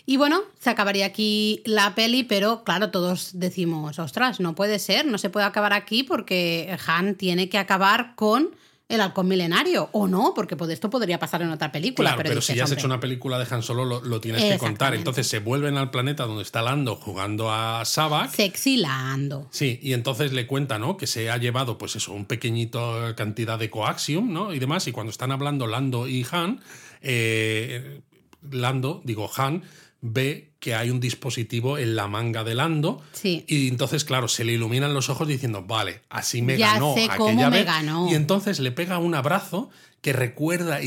Y 0.05 0.17
bueno, 0.17 0.41
se 0.59 0.69
acabaría 0.69 1.05
aquí 1.05 1.61
la 1.65 1.95
peli, 1.95 2.23
pero 2.23 2.63
claro, 2.63 2.91
todos 2.91 3.31
decimos, 3.33 3.99
ostras, 3.99 4.39
no 4.39 4.55
puede 4.55 4.79
ser, 4.79 5.05
no 5.05 5.17
se 5.17 5.29
puede 5.29 5.45
acabar 5.45 5.73
aquí 5.73 6.03
porque 6.03 6.77
Han 6.87 7.15
tiene 7.15 7.49
que 7.49 7.57
acabar 7.57 8.15
con 8.15 8.49
el 8.89 9.01
halcón 9.01 9.27
milenario, 9.27 9.87
o 9.91 10.07
no, 10.07 10.33
porque 10.35 10.57
esto 10.71 10.89
podría 10.89 11.19
pasar 11.19 11.43
en 11.43 11.51
otra 11.51 11.71
película. 11.71 12.09
Claro, 12.09 12.17
pero, 12.17 12.29
pero, 12.29 12.41
si 12.41 12.55
ya 12.55 12.63
has 12.63 12.71
hecho 12.71 12.87
una 12.87 12.99
película 12.99 13.37
de 13.37 13.45
Han 13.53 13.61
Solo, 13.61 13.85
lo, 13.85 14.01
lo 14.01 14.19
tienes 14.19 14.43
que 14.43 14.57
contar. 14.57 14.95
Entonces 14.95 15.27
se 15.27 15.37
vuelven 15.37 15.77
al 15.77 15.91
planeta 15.91 16.25
donde 16.25 16.41
está 16.41 16.63
Lando 16.63 16.95
jugando 16.95 17.51
a 17.51 17.85
Sabak. 17.85 18.31
Sexy 18.31 18.77
Lando. 18.77 19.47
Sí, 19.51 19.79
y 19.83 19.93
entonces 19.93 20.33
le 20.33 20.47
cuenta, 20.47 20.79
¿no? 20.79 20.97
Que 20.97 21.05
se 21.05 21.29
ha 21.29 21.37
llevado, 21.37 21.77
pues 21.77 21.95
eso, 21.95 22.13
un 22.13 22.25
pequeñito 22.25 23.13
cantidad 23.15 23.59
de 23.59 23.69
coaxium, 23.69 24.33
¿no? 24.33 24.55
Y 24.55 24.59
demás. 24.59 24.87
Y 24.87 24.91
cuando 24.91 25.11
están 25.11 25.31
hablando 25.31 25.67
Lando 25.67 26.07
y 26.07 26.25
Han, 26.31 26.59
eh, 27.03 28.01
Lando, 28.49 29.01
digo 29.03 29.29
Han, 29.37 29.65
ve 30.01 30.51
que 30.59 30.75
hay 30.75 30.89
un 30.89 30.99
dispositivo 30.99 31.77
en 31.77 31.95
la 31.95 32.07
manga 32.07 32.43
de 32.43 32.55
Lando. 32.55 33.01
Sí. 33.13 33.45
Y 33.47 33.67
entonces, 33.67 34.03
claro, 34.05 34.27
se 34.27 34.43
le 34.43 34.53
iluminan 34.53 34.93
los 34.93 35.09
ojos 35.09 35.27
diciendo, 35.27 35.63
vale, 35.63 36.01
así 36.09 36.41
me 36.41 36.57
Ya 36.57 36.73
ganó 36.73 36.93
sé 36.95 37.03
aquella 37.05 37.17
cómo 37.17 37.49
me 37.49 37.57
vez". 37.57 37.65
ganó. 37.65 38.09
Y 38.11 38.15
entonces 38.15 38.59
le 38.59 38.71
pega 38.71 38.97
un 38.97 39.15
abrazo 39.15 39.69
que 40.01 40.13
recuerda 40.13 40.79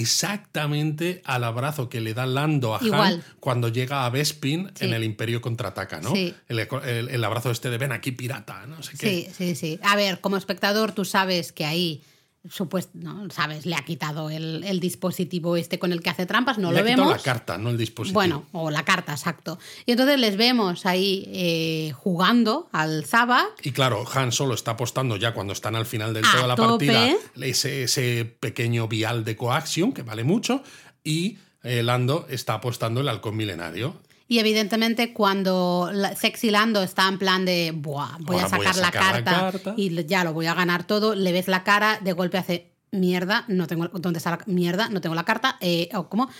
exactamente 0.46 1.20
al 1.24 1.44
abrazo 1.44 1.88
que 1.88 2.00
le 2.00 2.14
da 2.14 2.26
Lando 2.26 2.74
a 2.74 2.78
Han 2.78 2.86
Igual. 2.86 3.24
cuando 3.40 3.68
llega 3.68 4.04
a 4.06 4.10
Bespin 4.10 4.70
Sí. 4.74 4.86
en 4.86 4.94
el 4.94 5.04
Imperio 5.04 5.40
contraataca, 5.40 6.00
¿no? 6.00 6.12
Sí. 6.14 6.34
El, 6.48 6.58
el- 6.60 7.08
el 7.10 7.24
abrazo 7.24 7.50
este 7.50 7.68
de 7.70 7.78
ven 7.78 7.92
aquí 7.92 8.12
pirata, 8.12 8.66
no 8.66 8.82
sé 8.82 8.92
qué. 8.98 9.08
Sí, 9.08 9.28
sí, 9.36 9.54
sí. 9.54 9.78
A 9.82 9.96
ver, 9.96 10.20
como 10.20 10.36
espectador, 10.36 10.92
tú 10.92 11.04
sabes 11.04 11.52
que 11.52 11.64
ahí, 11.66 12.02
supuesto, 12.50 12.90
no, 12.94 13.28
sabes, 13.30 13.66
le 13.66 13.74
ha 13.76 13.84
quitado 13.84 14.28
el, 14.30 14.64
el 14.64 14.80
dispositivo 14.80 15.56
este 15.56 15.78
con 15.78 15.92
el 15.92 16.02
que 16.02 16.10
hace 16.10 16.26
trampas, 16.26 16.58
no 16.58 16.72
Le 16.72 16.78
lo 16.78 16.80
ha 16.82 16.84
quitado 16.86 17.02
vemos. 17.08 17.16
la 17.16 17.22
carta, 17.22 17.58
no 17.58 17.70
el 17.70 17.78
dispositivo. 17.78 18.14
Bueno, 18.18 18.46
o 18.52 18.70
la 18.70 18.84
carta, 18.84 19.12
exacto. 19.12 19.58
Y 19.86 19.92
entonces 19.92 20.18
les 20.18 20.36
vemos 20.36 20.84
ahí 20.86 21.24
eh, 21.28 21.92
jugando 21.94 22.68
al 22.72 23.04
Zabak. 23.04 23.64
Y 23.64 23.72
claro, 23.72 24.04
Han 24.14 24.32
solo 24.32 24.54
está 24.54 24.72
apostando 24.72 25.16
ya 25.16 25.34
cuando 25.34 25.52
están 25.52 25.76
al 25.76 25.86
final 25.86 26.12
del 26.14 26.24
A 26.24 26.32
todo 26.32 26.46
la 26.48 26.54
tope. 26.56 26.86
partida 26.86 27.16
ese, 27.46 27.84
ese 27.84 28.24
pequeño 28.40 28.88
vial 28.88 29.24
de 29.24 29.36
coaxium 29.36 29.92
que 29.92 30.02
vale 30.02 30.24
mucho 30.24 30.62
y 31.04 31.38
eh, 31.62 31.82
Lando 31.82 32.26
está 32.28 32.54
apostando 32.54 33.00
el 33.00 33.08
halcón 33.08 33.36
milenario. 33.36 33.94
Y 34.32 34.38
evidentemente 34.38 35.12
cuando 35.12 35.90
Sexy 36.18 36.50
Lando 36.50 36.82
está 36.82 37.06
en 37.06 37.18
plan 37.18 37.44
de, 37.44 37.70
Buah, 37.74 38.16
voy 38.20 38.38
a 38.38 38.44
Ahora 38.44 38.56
voy 38.56 38.66
a 38.66 38.72
sacar, 38.72 38.76
la, 38.76 38.86
sacar 38.86 39.04
la 39.04 39.24
carta 39.24 39.50
carta". 39.52 39.74
y 39.76 40.06
ya 40.06 40.24
lo 40.24 40.32
voy 40.32 40.46
a 40.46 40.54
ganar 40.54 40.86
todo, 40.86 41.14
le 41.14 41.32
ves 41.32 41.48
la 41.48 41.64
cara, 41.64 41.98
de 42.00 42.14
golpe 42.14 42.38
hace, 42.38 42.72
mierda, 42.92 43.44
no 43.48 43.66
tengo, 43.66 43.88
¿dónde 43.88 44.16
está 44.16 44.30
la 44.30 44.38
mierda? 44.46 44.88
No 44.88 45.02
tengo 45.02 45.14
la 45.14 45.26
carta, 45.26 45.58
eh, 45.60 45.90
o 45.92 46.08
como 46.08 46.30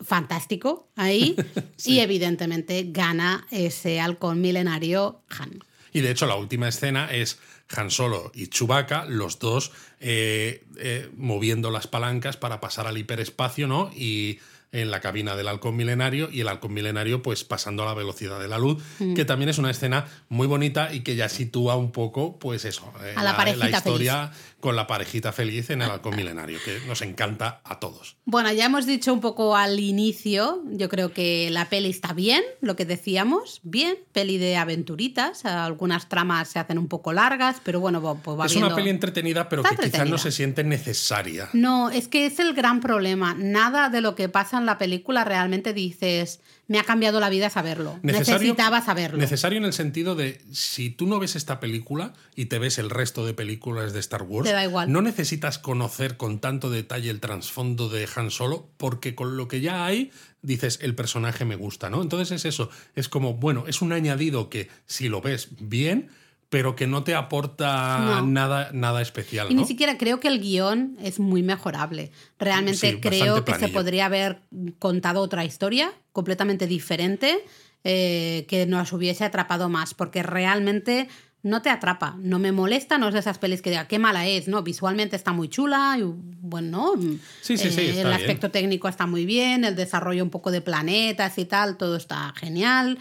fantástico 0.00 0.88
ahí 0.96 1.36
y 1.84 1.98
evidentemente 1.98 2.86
gana 2.88 3.46
ese 3.50 4.00
halcón 4.00 4.40
milenario 4.40 5.20
Han. 5.28 5.62
Y 5.92 6.00
de 6.00 6.10
hecho 6.10 6.24
la 6.24 6.36
última 6.36 6.68
escena 6.68 7.12
es 7.12 7.38
Han 7.76 7.90
Solo 7.90 8.32
y 8.34 8.46
Chewbacca, 8.46 9.04
los 9.04 9.38
dos 9.38 9.72
eh, 10.00 10.64
eh, 10.78 11.10
moviendo 11.14 11.70
las 11.70 11.88
palancas 11.88 12.38
para 12.38 12.58
pasar 12.58 12.86
al 12.86 12.96
hiperespacio, 12.96 13.66
¿no? 13.66 13.90
Y 13.94 14.38
en 14.72 14.90
la 14.90 15.00
cabina 15.00 15.34
del 15.36 15.48
halcón 15.48 15.76
milenario 15.76 16.28
y 16.30 16.40
el 16.40 16.48
halcón 16.48 16.74
milenario 16.74 17.22
pues 17.22 17.44
pasando 17.44 17.82
a 17.82 17.86
la 17.86 17.94
velocidad 17.94 18.38
de 18.40 18.48
la 18.48 18.58
luz, 18.58 18.82
que 19.14 19.24
también 19.24 19.48
es 19.48 19.58
una 19.58 19.70
escena 19.70 20.06
muy 20.28 20.46
bonita 20.46 20.92
y 20.92 21.00
que 21.00 21.16
ya 21.16 21.28
sitúa 21.28 21.76
un 21.76 21.92
poco 21.92 22.38
pues 22.38 22.64
eso, 22.64 22.92
eh, 23.02 23.14
A 23.16 23.22
la 23.22 23.70
historia 23.70 24.30
con 24.60 24.74
la 24.74 24.86
parejita 24.86 25.32
feliz 25.32 25.70
en 25.70 25.82
el 25.82 25.90
halcón 25.90 26.16
milenario, 26.16 26.58
que 26.64 26.80
nos 26.86 27.00
encanta 27.02 27.60
a 27.64 27.78
todos. 27.78 28.16
Bueno, 28.24 28.52
ya 28.52 28.66
hemos 28.66 28.86
dicho 28.86 29.12
un 29.12 29.20
poco 29.20 29.56
al 29.56 29.78
inicio, 29.78 30.62
yo 30.66 30.88
creo 30.88 31.12
que 31.12 31.48
la 31.50 31.68
peli 31.68 31.90
está 31.90 32.12
bien, 32.12 32.42
lo 32.60 32.74
que 32.74 32.84
decíamos, 32.84 33.60
bien, 33.62 33.96
peli 34.12 34.36
de 34.36 34.56
aventuritas, 34.56 35.44
algunas 35.44 36.08
tramas 36.08 36.48
se 36.48 36.58
hacen 36.58 36.78
un 36.78 36.88
poco 36.88 37.12
largas, 37.12 37.60
pero 37.62 37.78
bueno, 37.78 38.20
pues 38.22 38.38
va 38.38 38.46
Es 38.46 38.56
una 38.56 38.74
peli 38.74 38.90
entretenida, 38.90 39.48
pero 39.48 39.62
que 39.62 39.76
quizás 39.76 40.08
no 40.08 40.18
se 40.18 40.32
siente 40.32 40.64
necesaria. 40.64 41.48
No, 41.52 41.90
es 41.90 42.08
que 42.08 42.26
es 42.26 42.40
el 42.40 42.52
gran 42.52 42.80
problema. 42.80 43.34
Nada 43.38 43.90
de 43.90 44.00
lo 44.00 44.16
que 44.16 44.28
pasa 44.28 44.57
en 44.58 44.66
la 44.66 44.78
película 44.78 45.24
realmente 45.24 45.72
dices, 45.72 46.40
me 46.66 46.78
ha 46.78 46.84
cambiado 46.84 47.18
la 47.20 47.30
vida 47.30 47.50
saberlo. 47.50 47.98
Necesitaba 48.02 48.82
saberlo. 48.82 49.18
Necesario 49.18 49.58
en 49.58 49.64
el 49.64 49.72
sentido 49.72 50.14
de, 50.14 50.40
si 50.52 50.90
tú 50.90 51.06
no 51.06 51.18
ves 51.18 51.34
esta 51.34 51.60
película 51.60 52.12
y 52.36 52.46
te 52.46 52.58
ves 52.58 52.78
el 52.78 52.90
resto 52.90 53.24
de 53.24 53.34
películas 53.34 53.92
de 53.92 54.00
Star 54.00 54.22
Wars, 54.22 54.50
da 54.50 54.64
igual. 54.64 54.92
no 54.92 55.00
necesitas 55.02 55.58
conocer 55.58 56.16
con 56.16 56.40
tanto 56.40 56.70
detalle 56.70 57.10
el 57.10 57.20
trasfondo 57.20 57.88
de 57.88 58.08
Han 58.14 58.30
Solo, 58.30 58.68
porque 58.76 59.14
con 59.14 59.36
lo 59.36 59.48
que 59.48 59.60
ya 59.60 59.86
hay, 59.86 60.10
dices, 60.42 60.78
el 60.82 60.94
personaje 60.94 61.44
me 61.44 61.56
gusta, 61.56 61.90
¿no? 61.90 62.02
Entonces 62.02 62.32
es 62.32 62.44
eso, 62.44 62.70
es 62.94 63.08
como, 63.08 63.34
bueno, 63.34 63.64
es 63.66 63.80
un 63.80 63.92
añadido 63.92 64.50
que 64.50 64.68
si 64.86 65.08
lo 65.08 65.20
ves 65.20 65.48
bien, 65.58 66.10
pero 66.48 66.74
que 66.74 66.86
no 66.86 67.04
te 67.04 67.14
aporta 67.14 68.22
nada, 68.24 68.70
nada 68.72 69.02
especial. 69.02 69.48
Y 69.50 69.54
ni 69.54 69.66
siquiera 69.66 69.98
creo 69.98 70.18
que 70.18 70.28
el 70.28 70.40
guion 70.40 70.96
es 71.02 71.20
muy 71.20 71.42
mejorable. 71.42 72.10
Realmente 72.38 73.00
creo 73.00 73.44
que 73.44 73.54
se 73.54 73.68
podría 73.68 74.06
haber 74.06 74.40
contado 74.78 75.20
otra 75.20 75.44
historia 75.44 75.92
completamente 76.12 76.66
diferente 76.66 77.44
eh, 77.84 78.46
que 78.48 78.66
nos 78.66 78.92
hubiese 78.92 79.24
atrapado 79.24 79.68
más, 79.68 79.94
porque 79.94 80.22
realmente 80.22 81.08
no 81.42 81.62
te 81.62 81.70
atrapa, 81.70 82.16
no 82.18 82.38
me 82.38 82.50
molesta, 82.50 82.98
no 82.98 83.08
es 83.08 83.14
de 83.14 83.20
esas 83.20 83.38
pelis 83.38 83.62
que 83.62 83.70
diga 83.70 83.86
qué 83.86 83.98
mala 83.98 84.26
es, 84.26 84.48
¿no? 84.48 84.62
Visualmente 84.62 85.14
está 85.14 85.32
muy 85.32 85.48
chula, 85.48 85.96
y, 85.98 86.02
bueno, 86.02 86.94
sí, 87.40 87.56
sí, 87.56 87.70
sí, 87.70 87.80
eh, 87.80 88.00
el 88.00 88.12
aspecto 88.12 88.50
técnico 88.50 88.88
está 88.88 89.06
muy 89.06 89.24
bien, 89.24 89.64
el 89.64 89.76
desarrollo 89.76 90.24
un 90.24 90.30
poco 90.30 90.50
de 90.50 90.60
planetas 90.60 91.38
y 91.38 91.44
tal, 91.44 91.76
todo 91.76 91.96
está 91.96 92.32
genial 92.36 92.98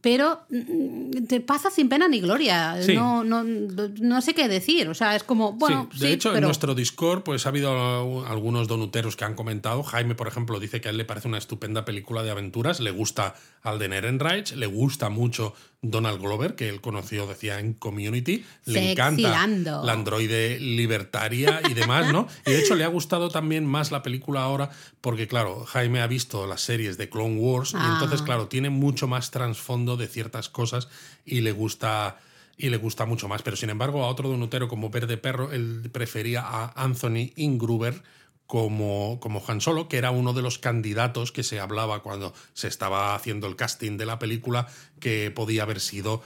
pero 0.00 0.42
mm, 0.50 1.26
te 1.26 1.40
pasa 1.40 1.70
sin 1.70 1.88
pena 1.88 2.06
ni 2.06 2.20
gloria. 2.20 2.76
No, 2.94 3.24
no, 3.24 3.42
no, 3.42 4.20
sé 4.20 4.34
qué 4.34 4.48
decir. 4.48 4.88
O 4.88 4.94
sea, 4.94 5.16
es 5.16 5.24
como, 5.24 5.52
bueno. 5.54 5.88
de 5.98 6.12
hecho, 6.12 6.34
en 6.34 6.42
nuestro 6.44 6.74
Discord, 6.74 7.22
pues 7.24 7.46
ha 7.46 7.48
habido 7.48 8.26
algunos 8.26 8.68
donuteros 8.68 9.16
que 9.16 9.24
han 9.24 9.34
comentado. 9.34 9.82
Jaime, 9.82 10.14
por 10.14 10.28
ejemplo, 10.28 10.60
dice 10.60 10.80
que 10.80 10.88
a 10.88 10.90
él 10.92 10.96
le 10.96 11.04
parece 11.04 11.28
una 11.28 11.38
estupenda 11.38 11.84
película 11.84 12.22
de 12.22 12.30
aventuras. 12.30 12.78
Le 12.80 12.92
gusta 12.92 13.34
Alden 13.62 13.92
Ehrenreich, 13.92 14.52
le 14.54 14.66
gusta 14.66 15.08
mucho 15.08 15.54
Donald 15.82 16.20
Glover, 16.20 16.56
que 16.56 16.68
él 16.68 16.80
conoció, 16.80 17.26
decía, 17.26 17.58
en 17.58 17.72
Community. 17.72 18.44
Le 18.66 18.92
encanta 18.92 19.46
la 19.82 19.92
androide 19.92 20.60
libertaria 20.60 21.62
y 21.68 21.74
demás, 21.74 22.12
¿no? 22.12 22.28
Y 22.46 22.50
de 22.50 22.60
hecho 22.60 22.74
le 22.74 22.84
ha 22.84 22.88
gustado 22.88 23.30
también 23.30 23.64
más 23.64 23.90
la 23.90 24.02
película 24.02 24.42
ahora 24.42 24.70
porque, 25.00 25.26
claro, 25.26 25.64
Jaime 25.64 26.00
ha 26.00 26.06
visto 26.06 26.46
las 26.46 26.60
series 26.60 26.98
de 26.98 27.08
Clone 27.08 27.36
Wars 27.36 27.72
y 27.72 27.76
entonces, 27.76 28.20
ah. 28.20 28.24
claro, 28.24 28.48
tiene 28.48 28.68
mucho 28.68 29.08
más 29.08 29.30
trasfondo 29.30 29.96
de 29.96 30.06
ciertas 30.06 30.48
cosas 30.48 30.88
y 31.24 31.40
le 31.40 31.52
gusta 31.52 32.18
y 32.58 32.68
le 32.68 32.76
gusta 32.76 33.06
mucho 33.06 33.26
más. 33.26 33.40
Pero 33.40 33.56
sin 33.56 33.70
embargo, 33.70 34.04
a 34.04 34.08
otro 34.08 34.28
donutero 34.28 34.68
como 34.68 34.90
Verde 34.90 35.16
Perro, 35.16 35.50
él 35.50 35.88
prefería 35.90 36.42
a 36.42 36.72
Anthony 36.82 37.32
Ingruber 37.36 38.02
como, 38.50 39.20
como 39.20 39.40
Han 39.46 39.60
Solo, 39.60 39.86
que 39.88 39.96
era 39.96 40.10
uno 40.10 40.32
de 40.32 40.42
los 40.42 40.58
candidatos 40.58 41.30
que 41.30 41.44
se 41.44 41.60
hablaba 41.60 42.02
cuando 42.02 42.34
se 42.52 42.66
estaba 42.66 43.14
haciendo 43.14 43.46
el 43.46 43.54
casting 43.54 43.96
de 43.96 44.06
la 44.06 44.18
película, 44.18 44.66
que 44.98 45.30
podía 45.30 45.62
haber 45.62 45.78
sido 45.78 46.20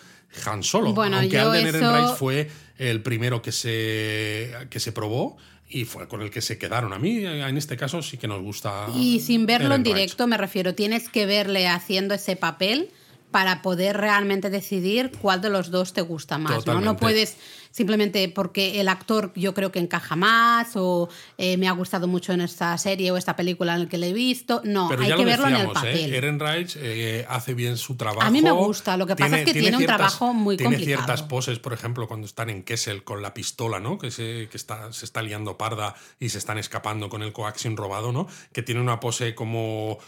Han 0.47 0.63
Solo. 0.63 0.95
Bueno, 0.95 1.19
Aunque 1.19 1.39
Alden 1.39 1.67
Ehrenreich 1.67 2.17
fue 2.17 2.51
el 2.79 3.03
primero 3.03 3.43
que 3.43 3.53
se, 3.53 4.55
que 4.71 4.81
se 4.81 4.91
probó 4.91 5.37
y 5.69 5.85
fue 5.85 6.09
con 6.09 6.23
el 6.23 6.31
que 6.31 6.41
se 6.41 6.57
quedaron. 6.57 6.95
A 6.95 6.99
mí, 6.99 7.27
en 7.27 7.59
este 7.59 7.77
caso, 7.77 8.01
sí 8.01 8.17
que 8.17 8.27
nos 8.27 8.41
gusta. 8.41 8.87
Y 8.97 9.21
sin 9.21 9.45
verlo 9.45 9.75
en 9.75 9.83
directo, 9.83 10.27
me 10.27 10.39
refiero, 10.39 10.75
tienes 10.75 11.11
que 11.11 11.27
verle 11.27 11.69
haciendo 11.69 12.15
ese 12.15 12.37
papel 12.37 12.89
para 13.33 13.61
poder 13.61 13.99
realmente 13.99 14.49
decidir 14.49 15.13
cuál 15.21 15.43
de 15.43 15.51
los 15.51 15.71
dos 15.71 15.93
te 15.93 16.01
gusta 16.01 16.39
más. 16.39 16.67
¿no? 16.67 16.81
no 16.81 16.97
puedes 16.97 17.37
simplemente 17.75 18.29
porque 18.29 18.81
el 18.81 18.89
actor 18.89 19.33
yo 19.35 19.53
creo 19.53 19.73
que 19.73 19.81
encaja 19.81 20.15
más 20.15 20.77
o 20.77 21.09
eh, 21.39 21.57
me 21.57 21.67
ha 21.67 21.73
gustado 21.73 22.07
mucho 22.07 22.33
en 22.33 22.41
esta 22.41 22.79
serie 22.79 23.11
o 23.11 23.17
esta 23.17 23.35
película 23.35 23.75
en 23.75 23.81
la 23.81 23.89
que 23.89 23.99
le 23.99 24.11
he 24.11 24.13
visto. 24.13 24.61
No, 24.65 24.89
hay 24.97 25.13
que 25.13 25.25
verlo 25.25 25.49
en 25.49 25.57
el 25.57 25.67
¿eh? 25.67 25.71
papel. 25.75 26.15
Ehrenreich 26.15 26.77
eh, 26.77 27.27
hace 27.29 27.53
bien 27.55 27.77
su 27.77 27.97
trabajo. 27.97 28.23
A 28.23 28.31
mí 28.31 28.43
me 28.43 28.53
gusta, 28.53 28.97
lo 28.97 29.09
que 29.09 29.17
pasa 29.17 29.41
es 29.41 29.47
que 29.47 29.53
tiene, 29.53 29.77
un 29.77 29.87
trabajo 29.87 30.33
muy 30.33 30.57
tiene 30.57 30.77
complicado. 30.77 30.87
Tiene 30.87 31.05
ciertas 31.05 31.29
poses, 31.29 31.59
por 31.59 31.73
ejemplo, 31.73 32.07
cuando 32.07 32.29
están 32.29 32.49
en 32.49 32.63
Kessel 32.63 33.03
con 33.03 33.23
la 33.23 33.35
pistola, 33.35 33.81
¿no? 33.81 33.99
Que, 33.99 34.13
se, 34.13 34.49
que 34.49 34.57
está, 34.57 34.93
se 34.93 35.05
está 35.05 35.21
liando 35.23 35.59
parda 35.59 35.97
y 36.21 36.29
se 36.29 36.39
están 36.39 36.59
escapando 36.59 37.09
con 37.09 37.25
el 37.25 37.33
coaxium 37.33 37.75
robado, 37.75 38.13
¿no? 38.13 38.29
Que 38.53 38.63
tiene 38.63 38.81
una 38.81 39.01
pose 39.01 39.35
como 39.35 39.99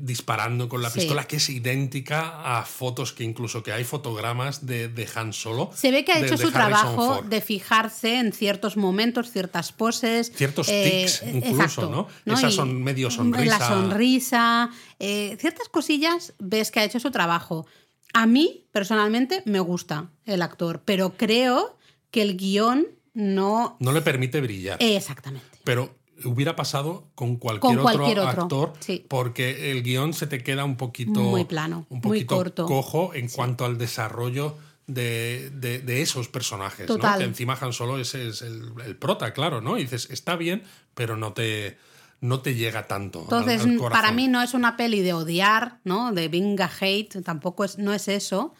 disparando 0.00 0.68
con 0.68 0.82
la 0.82 0.90
pistola 0.90 1.22
que 1.28 1.36
es 1.36 1.48
idéntica 1.48 2.58
a 2.58 2.64
fotos 2.64 3.12
que 3.12 3.22
incluso 3.22 3.62
que 3.62 3.72
hay 3.72 3.84
fotogramas 3.84 4.66
de, 4.66 4.88
de 4.88 5.08
Han 5.14 5.32
Solo. 5.32 5.70
Se 5.72 5.92
ve 5.92 6.04
que 6.04 6.10
ha 6.10 6.18
hecho 6.18 6.36
su 6.36 6.50
trabajo 6.50 6.91
de 7.28 7.40
fijarse 7.40 8.18
en 8.18 8.32
ciertos 8.32 8.76
momentos, 8.76 9.30
ciertas 9.30 9.72
poses. 9.72 10.32
Ciertos 10.34 10.68
eh, 10.68 11.04
tics, 11.04 11.22
incluso, 11.34 11.90
¿no? 11.90 12.08
Esas 12.32 12.54
son 12.54 12.82
medio 12.82 13.10
sonrisa. 13.10 13.58
La 13.58 13.68
sonrisa. 13.68 14.70
Eh, 14.98 15.36
ciertas 15.40 15.68
cosillas 15.68 16.34
ves 16.38 16.70
que 16.70 16.80
ha 16.80 16.84
hecho 16.84 17.00
su 17.00 17.10
trabajo. 17.10 17.66
A 18.14 18.26
mí, 18.26 18.66
personalmente, 18.72 19.42
me 19.46 19.60
gusta 19.60 20.10
el 20.26 20.42
actor, 20.42 20.82
pero 20.84 21.16
creo 21.16 21.76
que 22.10 22.22
el 22.22 22.36
guion 22.36 22.86
no. 23.14 23.76
No 23.80 23.92
le 23.92 24.02
permite 24.02 24.40
brillar. 24.40 24.76
Exactamente. 24.80 25.46
Pero 25.64 25.94
hubiera 26.24 26.56
pasado 26.56 27.10
con 27.14 27.36
cualquier, 27.36 27.78
otro, 27.78 28.28
actor, 28.28 28.72
porque 29.08 29.72
el 29.72 29.82
guion 29.82 30.12
se 30.12 30.26
te 30.26 30.42
queda 30.42 30.64
un 30.64 30.76
poquito. 30.76 31.20
Muy 31.20 31.44
plano, 31.44 31.86
un 31.88 32.00
poquito 32.00 32.34
muy 32.34 32.42
corto. 32.44 32.66
cojo 32.66 33.14
en 33.14 33.28
cuanto 33.28 33.64
al 33.64 33.78
desarrollo 33.78 34.56
de, 34.86 36.02
esos 36.02 36.28
personajes. 36.28 36.88
¿no? 36.88 36.98
Que 36.98 37.24
encima 37.24 37.56
Han 37.60 37.72
Solo 37.72 37.98
es, 37.98 38.14
es 38.14 38.42
el, 38.42 38.96
prota, 38.96 39.32
claro, 39.32 39.60
¿no? 39.60 39.78
Y 39.78 39.82
dices, 39.82 40.08
está 40.10 40.36
bien, 40.36 40.62
pero 40.94 41.16
no 41.16 41.32
te, 41.32 41.78
no 42.20 42.40
te 42.40 42.54
llega 42.54 42.86
tanto. 42.86 43.20
Entonces, 43.22 43.62
para 43.90 44.12
mí 44.12 44.28
no 44.28 44.42
es 44.42 44.54
una 44.54 44.76
peli 44.76 45.00
de 45.00 45.12
odiar, 45.12 45.78
¿no? 45.84 46.12
De 46.12 46.28
vinga 46.28 46.70
hate, 46.80 47.22
tampoco 47.22 47.64
es, 47.64 47.78
no 47.78 47.92
es 47.92 48.08
eso. 48.08 48.54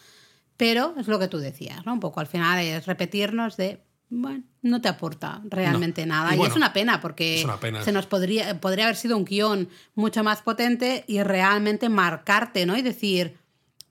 Pero 0.57 0.95
es 0.99 1.09
lo 1.09 1.19
que 1.19 1.29
tú 1.29 1.39
decías, 1.39 1.85
¿no? 1.87 1.95
Un 1.95 2.01
poco 2.01 2.21
al 2.21 2.27
final 2.27 2.61
es 2.61 2.87
repetirnos 2.87 3.57
de 3.57 3.83
bueno, 4.15 4.45
no 4.61 4.83
te 4.83 4.89
aporta 4.89 5.41
realmente 5.49 6.05
nada. 6.05 6.37
Y, 6.37 6.43
es 6.43 6.55
una 6.55 6.75
pena 6.75 7.01
porque 7.01 7.47
se 7.83 7.93
nos 7.93 8.07
podría, 8.07 8.61
podría 8.61 8.85
haber 8.85 8.97
sido 8.97 9.17
un 9.17 9.25
guion 9.25 9.71
mucho 9.95 10.23
más 10.23 10.43
potente 10.43 11.05
y 11.09 11.23
realmente 11.23 11.89
marcarte, 11.89 12.67
¿no? 12.67 12.77
Y 12.77 12.83
decir, 12.83 13.39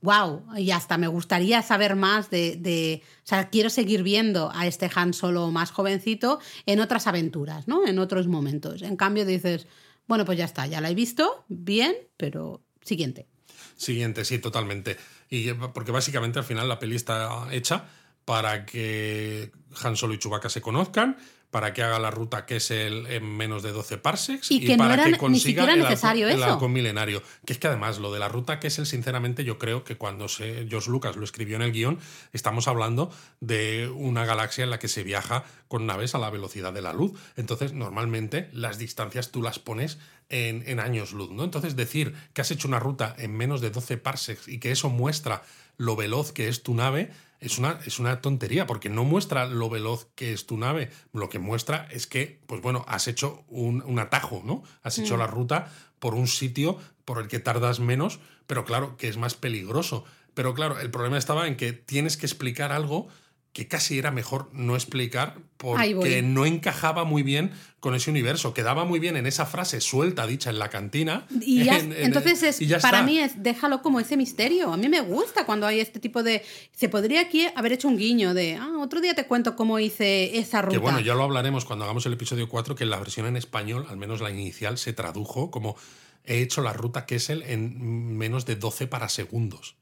wow, 0.02 0.44
y 0.58 0.72
hasta 0.72 0.98
me 0.98 1.08
gustaría 1.08 1.62
saber 1.62 1.96
más 1.96 2.30
de, 2.30 3.02
o 3.24 3.28
sea, 3.28 3.50
quiero 3.50 3.70
seguir 3.70 4.04
viendo 4.04 4.52
a 4.54 4.68
este 4.68 4.90
Han 4.94 5.14
Solo 5.14 5.52
más 5.52 5.72
jovencito 5.72 6.40
en 6.66 6.80
otras 6.80 7.08
aventuras, 7.08 7.68
¿no? 7.68 7.86
En 7.88 8.00
otros 8.00 8.28
momentos. 8.28 8.82
En 8.82 8.98
cambio 8.98 9.26
dices, 9.26 9.68
bueno, 10.08 10.26
pues 10.26 10.38
ya 10.38 10.46
está, 10.46 10.66
ya 10.66 10.82
la 10.82 10.90
he 10.90 10.96
visto, 10.96 11.46
bien, 11.48 11.96
pero 12.18 12.62
siguiente. 12.84 13.28
Siguiente, 13.76 14.26
sí, 14.26 14.40
totalmente. 14.40 14.98
Y 15.30 15.54
porque 15.54 15.92
básicamente 15.92 16.40
al 16.40 16.46
final 16.46 16.68
la 16.68 16.80
peli 16.80 16.96
está 16.96 17.48
hecha 17.52 17.86
para 18.26 18.66
que 18.66 19.52
Han 19.84 19.96
Solo 19.96 20.14
y 20.14 20.20
Chewbacca 20.20 20.50
se 20.50 20.62
conozcan, 20.62 21.18
para 21.52 21.74
que 21.74 21.84
haga 21.84 22.00
la 22.00 22.12
ruta 22.12 22.46
que 22.46 22.56
es 22.56 22.72
el 22.72 23.06
en 23.08 23.26
menos 23.26 23.62
de 23.62 23.74
12 23.74 23.98
parsecs 23.98 24.50
y, 24.52 24.76
para 24.78 25.04
que 25.04 25.18
consiga 25.18 25.72
el, 25.72 25.82
necesario 25.82 26.28
arco, 26.44 26.70
milenario. 26.70 27.22
Que 27.46 27.54
es 27.54 27.60
que 27.60 27.68
además 27.68 28.00
lo 28.00 28.12
de 28.14 28.20
la 28.20 28.30
ruta 28.30 28.60
que 28.60 28.68
es 28.68 28.80
el, 28.80 28.86
sinceramente, 28.86 29.44
yo 29.44 29.60
creo 29.60 29.84
que 29.84 29.98
cuando 29.98 30.30
se, 30.30 30.66
George 30.70 30.90
Lucas 30.90 31.18
lo 31.18 31.26
escribió 31.26 31.58
en 31.58 31.62
el 31.62 31.74
guion, 31.74 32.00
estamos 32.32 32.70
hablando 32.70 33.12
de 33.42 33.92
una 33.94 34.26
galaxia 34.26 34.64
en 34.64 34.70
la 34.70 34.80
que 34.80 34.88
se 34.88 35.04
viaja 35.04 35.44
con 35.68 35.86
naves 35.86 36.16
a 36.16 36.20
la 36.20 36.30
velocidad 36.30 36.72
de 36.72 36.82
la 36.82 36.94
luz. 36.94 37.20
Entonces, 37.36 37.74
normalmente 37.74 38.50
las 38.54 38.78
distancias 38.78 39.32
tú 39.32 39.42
las 39.42 39.60
pones 39.60 40.00
en, 40.30 40.64
en 40.68 40.80
años 40.80 41.12
luz, 41.12 41.32
¿no? 41.32 41.44
Entonces, 41.44 41.76
decir 41.76 42.16
que 42.34 42.42
has 42.42 42.52
hecho 42.52 42.70
una 42.70 42.80
ruta 42.80 43.14
en 43.18 43.36
menos 43.36 43.60
de 43.60 43.72
12 43.72 43.98
parsecs 43.98 44.48
y 44.48 44.60
que 44.60 44.72
eso 44.72 44.90
muestra 44.90 45.44
lo 45.76 45.98
veloz 45.98 46.32
que 46.32 46.48
es 46.48 46.64
tu 46.64 46.76
nave, 46.76 47.12
es 47.42 47.58
una, 47.58 47.80
es 47.86 48.00
una 48.00 48.22
tontería, 48.22 48.68
porque 48.68 48.88
no 48.88 49.04
muestra 49.04 49.48
lo 49.48 49.70
veloz 49.70 50.08
que 50.16 50.32
es 50.32 50.46
tu 50.46 50.58
nave. 50.58 50.92
Lo 51.12 51.28
que 51.28 51.40
muestra 51.40 51.88
es 51.92 52.06
que, 52.06 52.40
pues 52.46 52.62
bueno, 52.62 52.86
has 52.88 53.08
hecho 53.08 53.44
un, 53.48 54.00
atajo, 54.00 54.44
¿no? 54.46 54.64
Has 54.84 55.00
hecho 55.00 55.16
mm. 55.16 55.20
la 55.20 55.28
ruta 55.28 55.72
por 56.00 56.14
un 56.14 56.28
sitio 56.28 56.78
por 57.04 57.20
el 57.20 57.28
que 57.28 57.40
tardas 57.40 57.80
menos, 57.80 58.20
pero 58.46 58.64
claro, 58.64 58.96
que 58.96 59.08
es 59.08 59.18
más 59.18 59.34
peligroso. 59.34 60.06
Pero 60.36 60.54
claro, 60.54 60.80
el 60.80 60.92
problema 60.92 61.18
estaba 61.18 61.48
en 61.48 61.58
que 61.58 61.74
tienes 61.74 62.16
que 62.16 62.28
explicar 62.28 62.72
algo 62.72 63.08
que 63.54 63.68
casi 63.68 63.98
era 64.00 64.12
mejor 64.12 64.50
no 64.54 64.76
explicar 64.76 65.36
porque 65.58 66.22
no 66.22 66.46
encajaba 66.46 67.04
muy 67.04 67.22
bien 67.22 67.52
con 67.82 67.96
ese 67.96 68.10
universo. 68.10 68.54
Quedaba 68.54 68.86
muy 68.86 69.00
bien 69.00 69.18
en 69.18 69.26
esa 69.26 69.46
frase 69.46 69.82
suelta 69.82 70.26
dicha 70.26 70.50
en 70.50 70.58
la 70.58 70.70
cantina. 70.70 71.28
Y 71.42 71.66
ya- 71.66 71.78
en- 71.78 71.92
en- 71.92 72.06
entonces 72.06 72.42
es, 72.44 72.62
y 72.62 72.68
ya 72.68 72.80
para 72.80 73.00
está. 73.00 73.06
mí 73.06 73.20
es 73.20 73.44
déjalo 73.44 73.82
como 73.82 74.00
ese 74.00 74.16
misterio. 74.16 74.72
A 74.72 74.78
mí 74.78 74.88
me 74.88 75.02
gusta 75.02 75.46
cuando 75.46 75.68
hay 75.68 75.82
este 75.82 76.00
tipo 76.00 76.24
de. 76.24 76.44
Se 76.72 76.88
podría 76.88 77.20
aquí 77.22 77.46
haber 77.56 77.74
hecho 77.74 77.90
un 77.90 77.98
guiño 77.98 78.34
de. 78.34 78.56
Ah, 78.56 78.72
otro 78.80 79.02
día 79.02 79.14
te 79.16 79.26
cuento 79.28 79.58
cómo 79.58 79.80
hice 79.80 80.38
esa 80.40 80.62
ruta. 80.62 80.72
Que 80.74 80.80
bueno, 80.80 81.02
ya 81.02 81.14
lo 81.14 81.24
hablaremos 81.24 81.66
cuando 81.66 81.84
hagamos 81.84 82.06
el 82.06 82.14
episodio 82.14 82.48
4, 82.48 82.76
que 82.76 82.86
en 82.86 82.90
la 82.90 83.00
versión 83.00 83.26
en 83.26 83.36
español, 83.36 83.86
al 83.90 83.98
menos 83.98 84.22
la 84.22 84.32
inicial, 84.32 84.78
se 84.78 84.94
tradujo 84.94 85.52
como 85.52 85.76
he 86.24 86.40
hecho 86.42 86.62
la 86.62 86.72
ruta 86.72 87.06
Kessel 87.06 87.42
en 87.44 88.16
menos 88.18 88.46
de 88.46 88.56
12 88.56 88.88
parasegundos. 88.88 89.76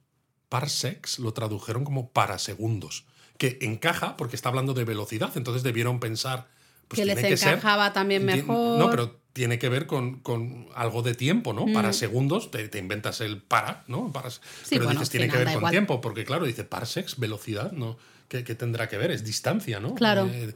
Parsecs 0.47 1.19
lo 1.19 1.33
tradujeron 1.33 1.83
como 1.83 2.09
parasegundos, 2.11 3.05
que 3.39 3.57
encaja 3.61 4.15
porque 4.17 4.35
está 4.35 4.49
hablando 4.49 4.75
de 4.75 4.83
velocidad, 4.83 5.31
entonces 5.35 5.63
debieron 5.63 5.99
pensar 5.99 6.45
pues 6.87 6.99
Que 6.99 7.05
les 7.05 7.19
ser- 7.39 7.53
encajaba 7.53 7.93
también 7.93 8.23
mejor. 8.25 8.77
No, 8.77 8.89
pero 8.91 9.17
tiene 9.33 9.57
que 9.59 9.69
ver 9.69 9.85
con, 9.87 10.19
con 10.19 10.67
algo 10.75 11.01
de 11.03 11.13
tiempo, 11.15 11.53
¿no? 11.53 11.65
Para 11.73 11.93
segundos, 11.93 12.51
te, 12.51 12.67
te 12.67 12.77
inventas 12.79 13.21
el 13.21 13.41
para, 13.41 13.83
¿no? 13.87 14.11
Para, 14.11 14.29
pero 14.69 14.85
bueno, 14.85 14.99
dices, 14.99 15.09
tiene 15.11 15.27
sí, 15.27 15.31
que 15.31 15.37
ver 15.37 15.47
con 15.47 15.57
igual. 15.57 15.71
tiempo, 15.71 16.01
porque 16.01 16.25
claro, 16.25 16.45
dice 16.45 16.63
parsecs, 16.63 17.17
velocidad, 17.19 17.71
¿no? 17.71 17.97
¿Qué, 18.27 18.43
qué 18.43 18.55
tendrá 18.55 18.89
que 18.89 18.97
ver? 18.97 19.11
Es 19.11 19.23
distancia, 19.23 19.79
¿no? 19.79 19.95
Claro. 19.95 20.27
Eh, 20.33 20.53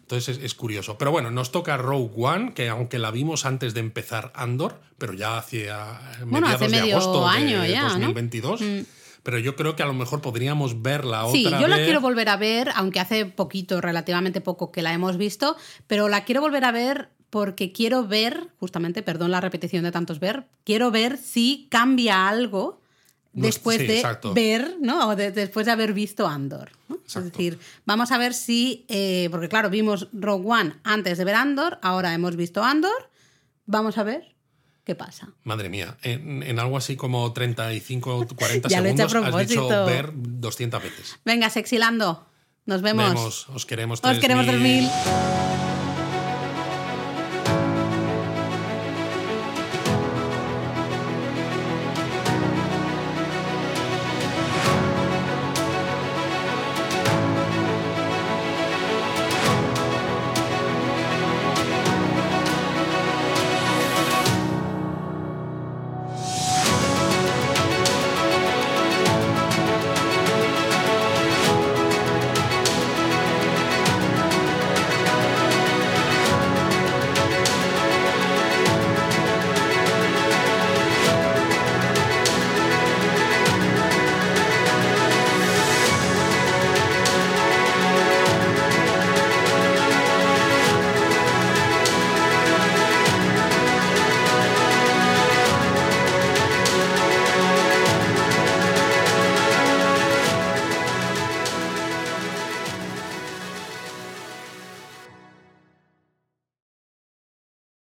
entonces 0.00 0.38
es, 0.38 0.44
es 0.44 0.54
curioso. 0.54 0.96
Pero 0.98 1.10
bueno, 1.10 1.30
nos 1.30 1.52
toca 1.52 1.76
Rogue 1.76 2.10
One, 2.16 2.54
que 2.54 2.68
aunque 2.68 2.98
la 2.98 3.10
vimos 3.10 3.44
antes 3.44 3.74
de 3.74 3.80
empezar 3.80 4.32
Andor, 4.34 4.80
pero 4.98 5.12
ya 5.12 5.36
hacia 5.36 6.00
Bueno, 6.24 6.46
mediados 6.46 6.62
hace 6.62 6.64
de 6.76 6.80
medio 6.80 6.96
agosto 6.96 7.28
año 7.28 7.60
de 7.62 7.70
ya, 7.70 7.98
¿no? 7.98 8.08
Mm. 8.12 8.84
2022. 9.22 9.24
Pero 9.24 9.38
yo 9.38 9.56
creo 9.56 9.76
que 9.76 9.82
a 9.82 9.86
lo 9.86 9.94
mejor 9.94 10.20
podríamos 10.20 10.82
verla 10.82 11.26
Sí, 11.30 11.46
otra 11.46 11.60
yo 11.60 11.68
la 11.68 11.76
quiero 11.76 12.00
volver 12.00 12.28
a 12.28 12.36
ver, 12.36 12.70
aunque 12.74 13.00
hace 13.00 13.26
poquito, 13.26 13.80
relativamente 13.80 14.40
poco 14.40 14.72
que 14.72 14.82
la 14.82 14.92
hemos 14.92 15.16
visto, 15.16 15.56
pero 15.86 16.08
la 16.08 16.24
quiero 16.24 16.40
volver 16.40 16.64
a 16.64 16.72
ver 16.72 17.10
porque 17.30 17.72
quiero 17.72 18.06
ver, 18.06 18.48
justamente, 18.58 19.02
perdón 19.02 19.30
la 19.30 19.40
repetición 19.40 19.84
de 19.84 19.90
tantos 19.90 20.20
ver, 20.20 20.48
quiero 20.64 20.90
ver 20.90 21.16
si 21.16 21.66
cambia 21.70 22.28
algo 22.28 22.82
después 23.32 23.78
sí, 23.78 23.86
de 23.86 23.96
exacto. 23.96 24.34
ver, 24.34 24.76
¿no? 24.82 25.08
O 25.08 25.16
de- 25.16 25.30
después 25.30 25.64
de 25.64 25.72
haber 25.72 25.94
visto 25.94 26.26
Andor. 26.26 26.70
¿no? 26.88 26.98
Es 27.06 27.24
decir, 27.24 27.58
vamos 27.86 28.12
a 28.12 28.18
ver 28.18 28.34
si, 28.34 28.84
eh, 28.88 29.28
porque 29.30 29.48
claro, 29.48 29.70
vimos 29.70 30.08
Rogue 30.12 30.46
One 30.46 30.74
antes 30.84 31.16
de 31.16 31.24
ver 31.24 31.36
Andor, 31.36 31.78
ahora 31.80 32.12
hemos 32.12 32.36
visto 32.36 32.62
Andor, 32.62 33.08
vamos 33.64 33.96
a 33.96 34.02
ver 34.02 34.34
qué 34.84 34.94
pasa. 34.94 35.28
Madre 35.44 35.68
mía, 35.68 35.96
en, 36.02 36.42
en 36.42 36.58
algo 36.58 36.76
así 36.76 36.96
como 36.96 37.32
35 37.32 38.16
o 38.16 38.26
40 38.26 38.68
Ya 38.68 38.80
lo 38.80 38.88
he 38.88 38.96
segundos 38.96 39.34
has 39.34 39.48
dicho 39.48 39.68
ver 39.86 40.10
200 40.14 40.82
veces. 40.82 41.18
Venga, 41.24 41.50
Sexilando, 41.50 42.26
nos 42.66 42.82
vemos. 42.82 43.08
Vemos, 43.08 43.48
os 43.48 43.66
queremos 43.66 44.00
Os 44.02 44.18
queremos 44.18 44.46
3000. 44.46 44.88
3000. 44.88 45.71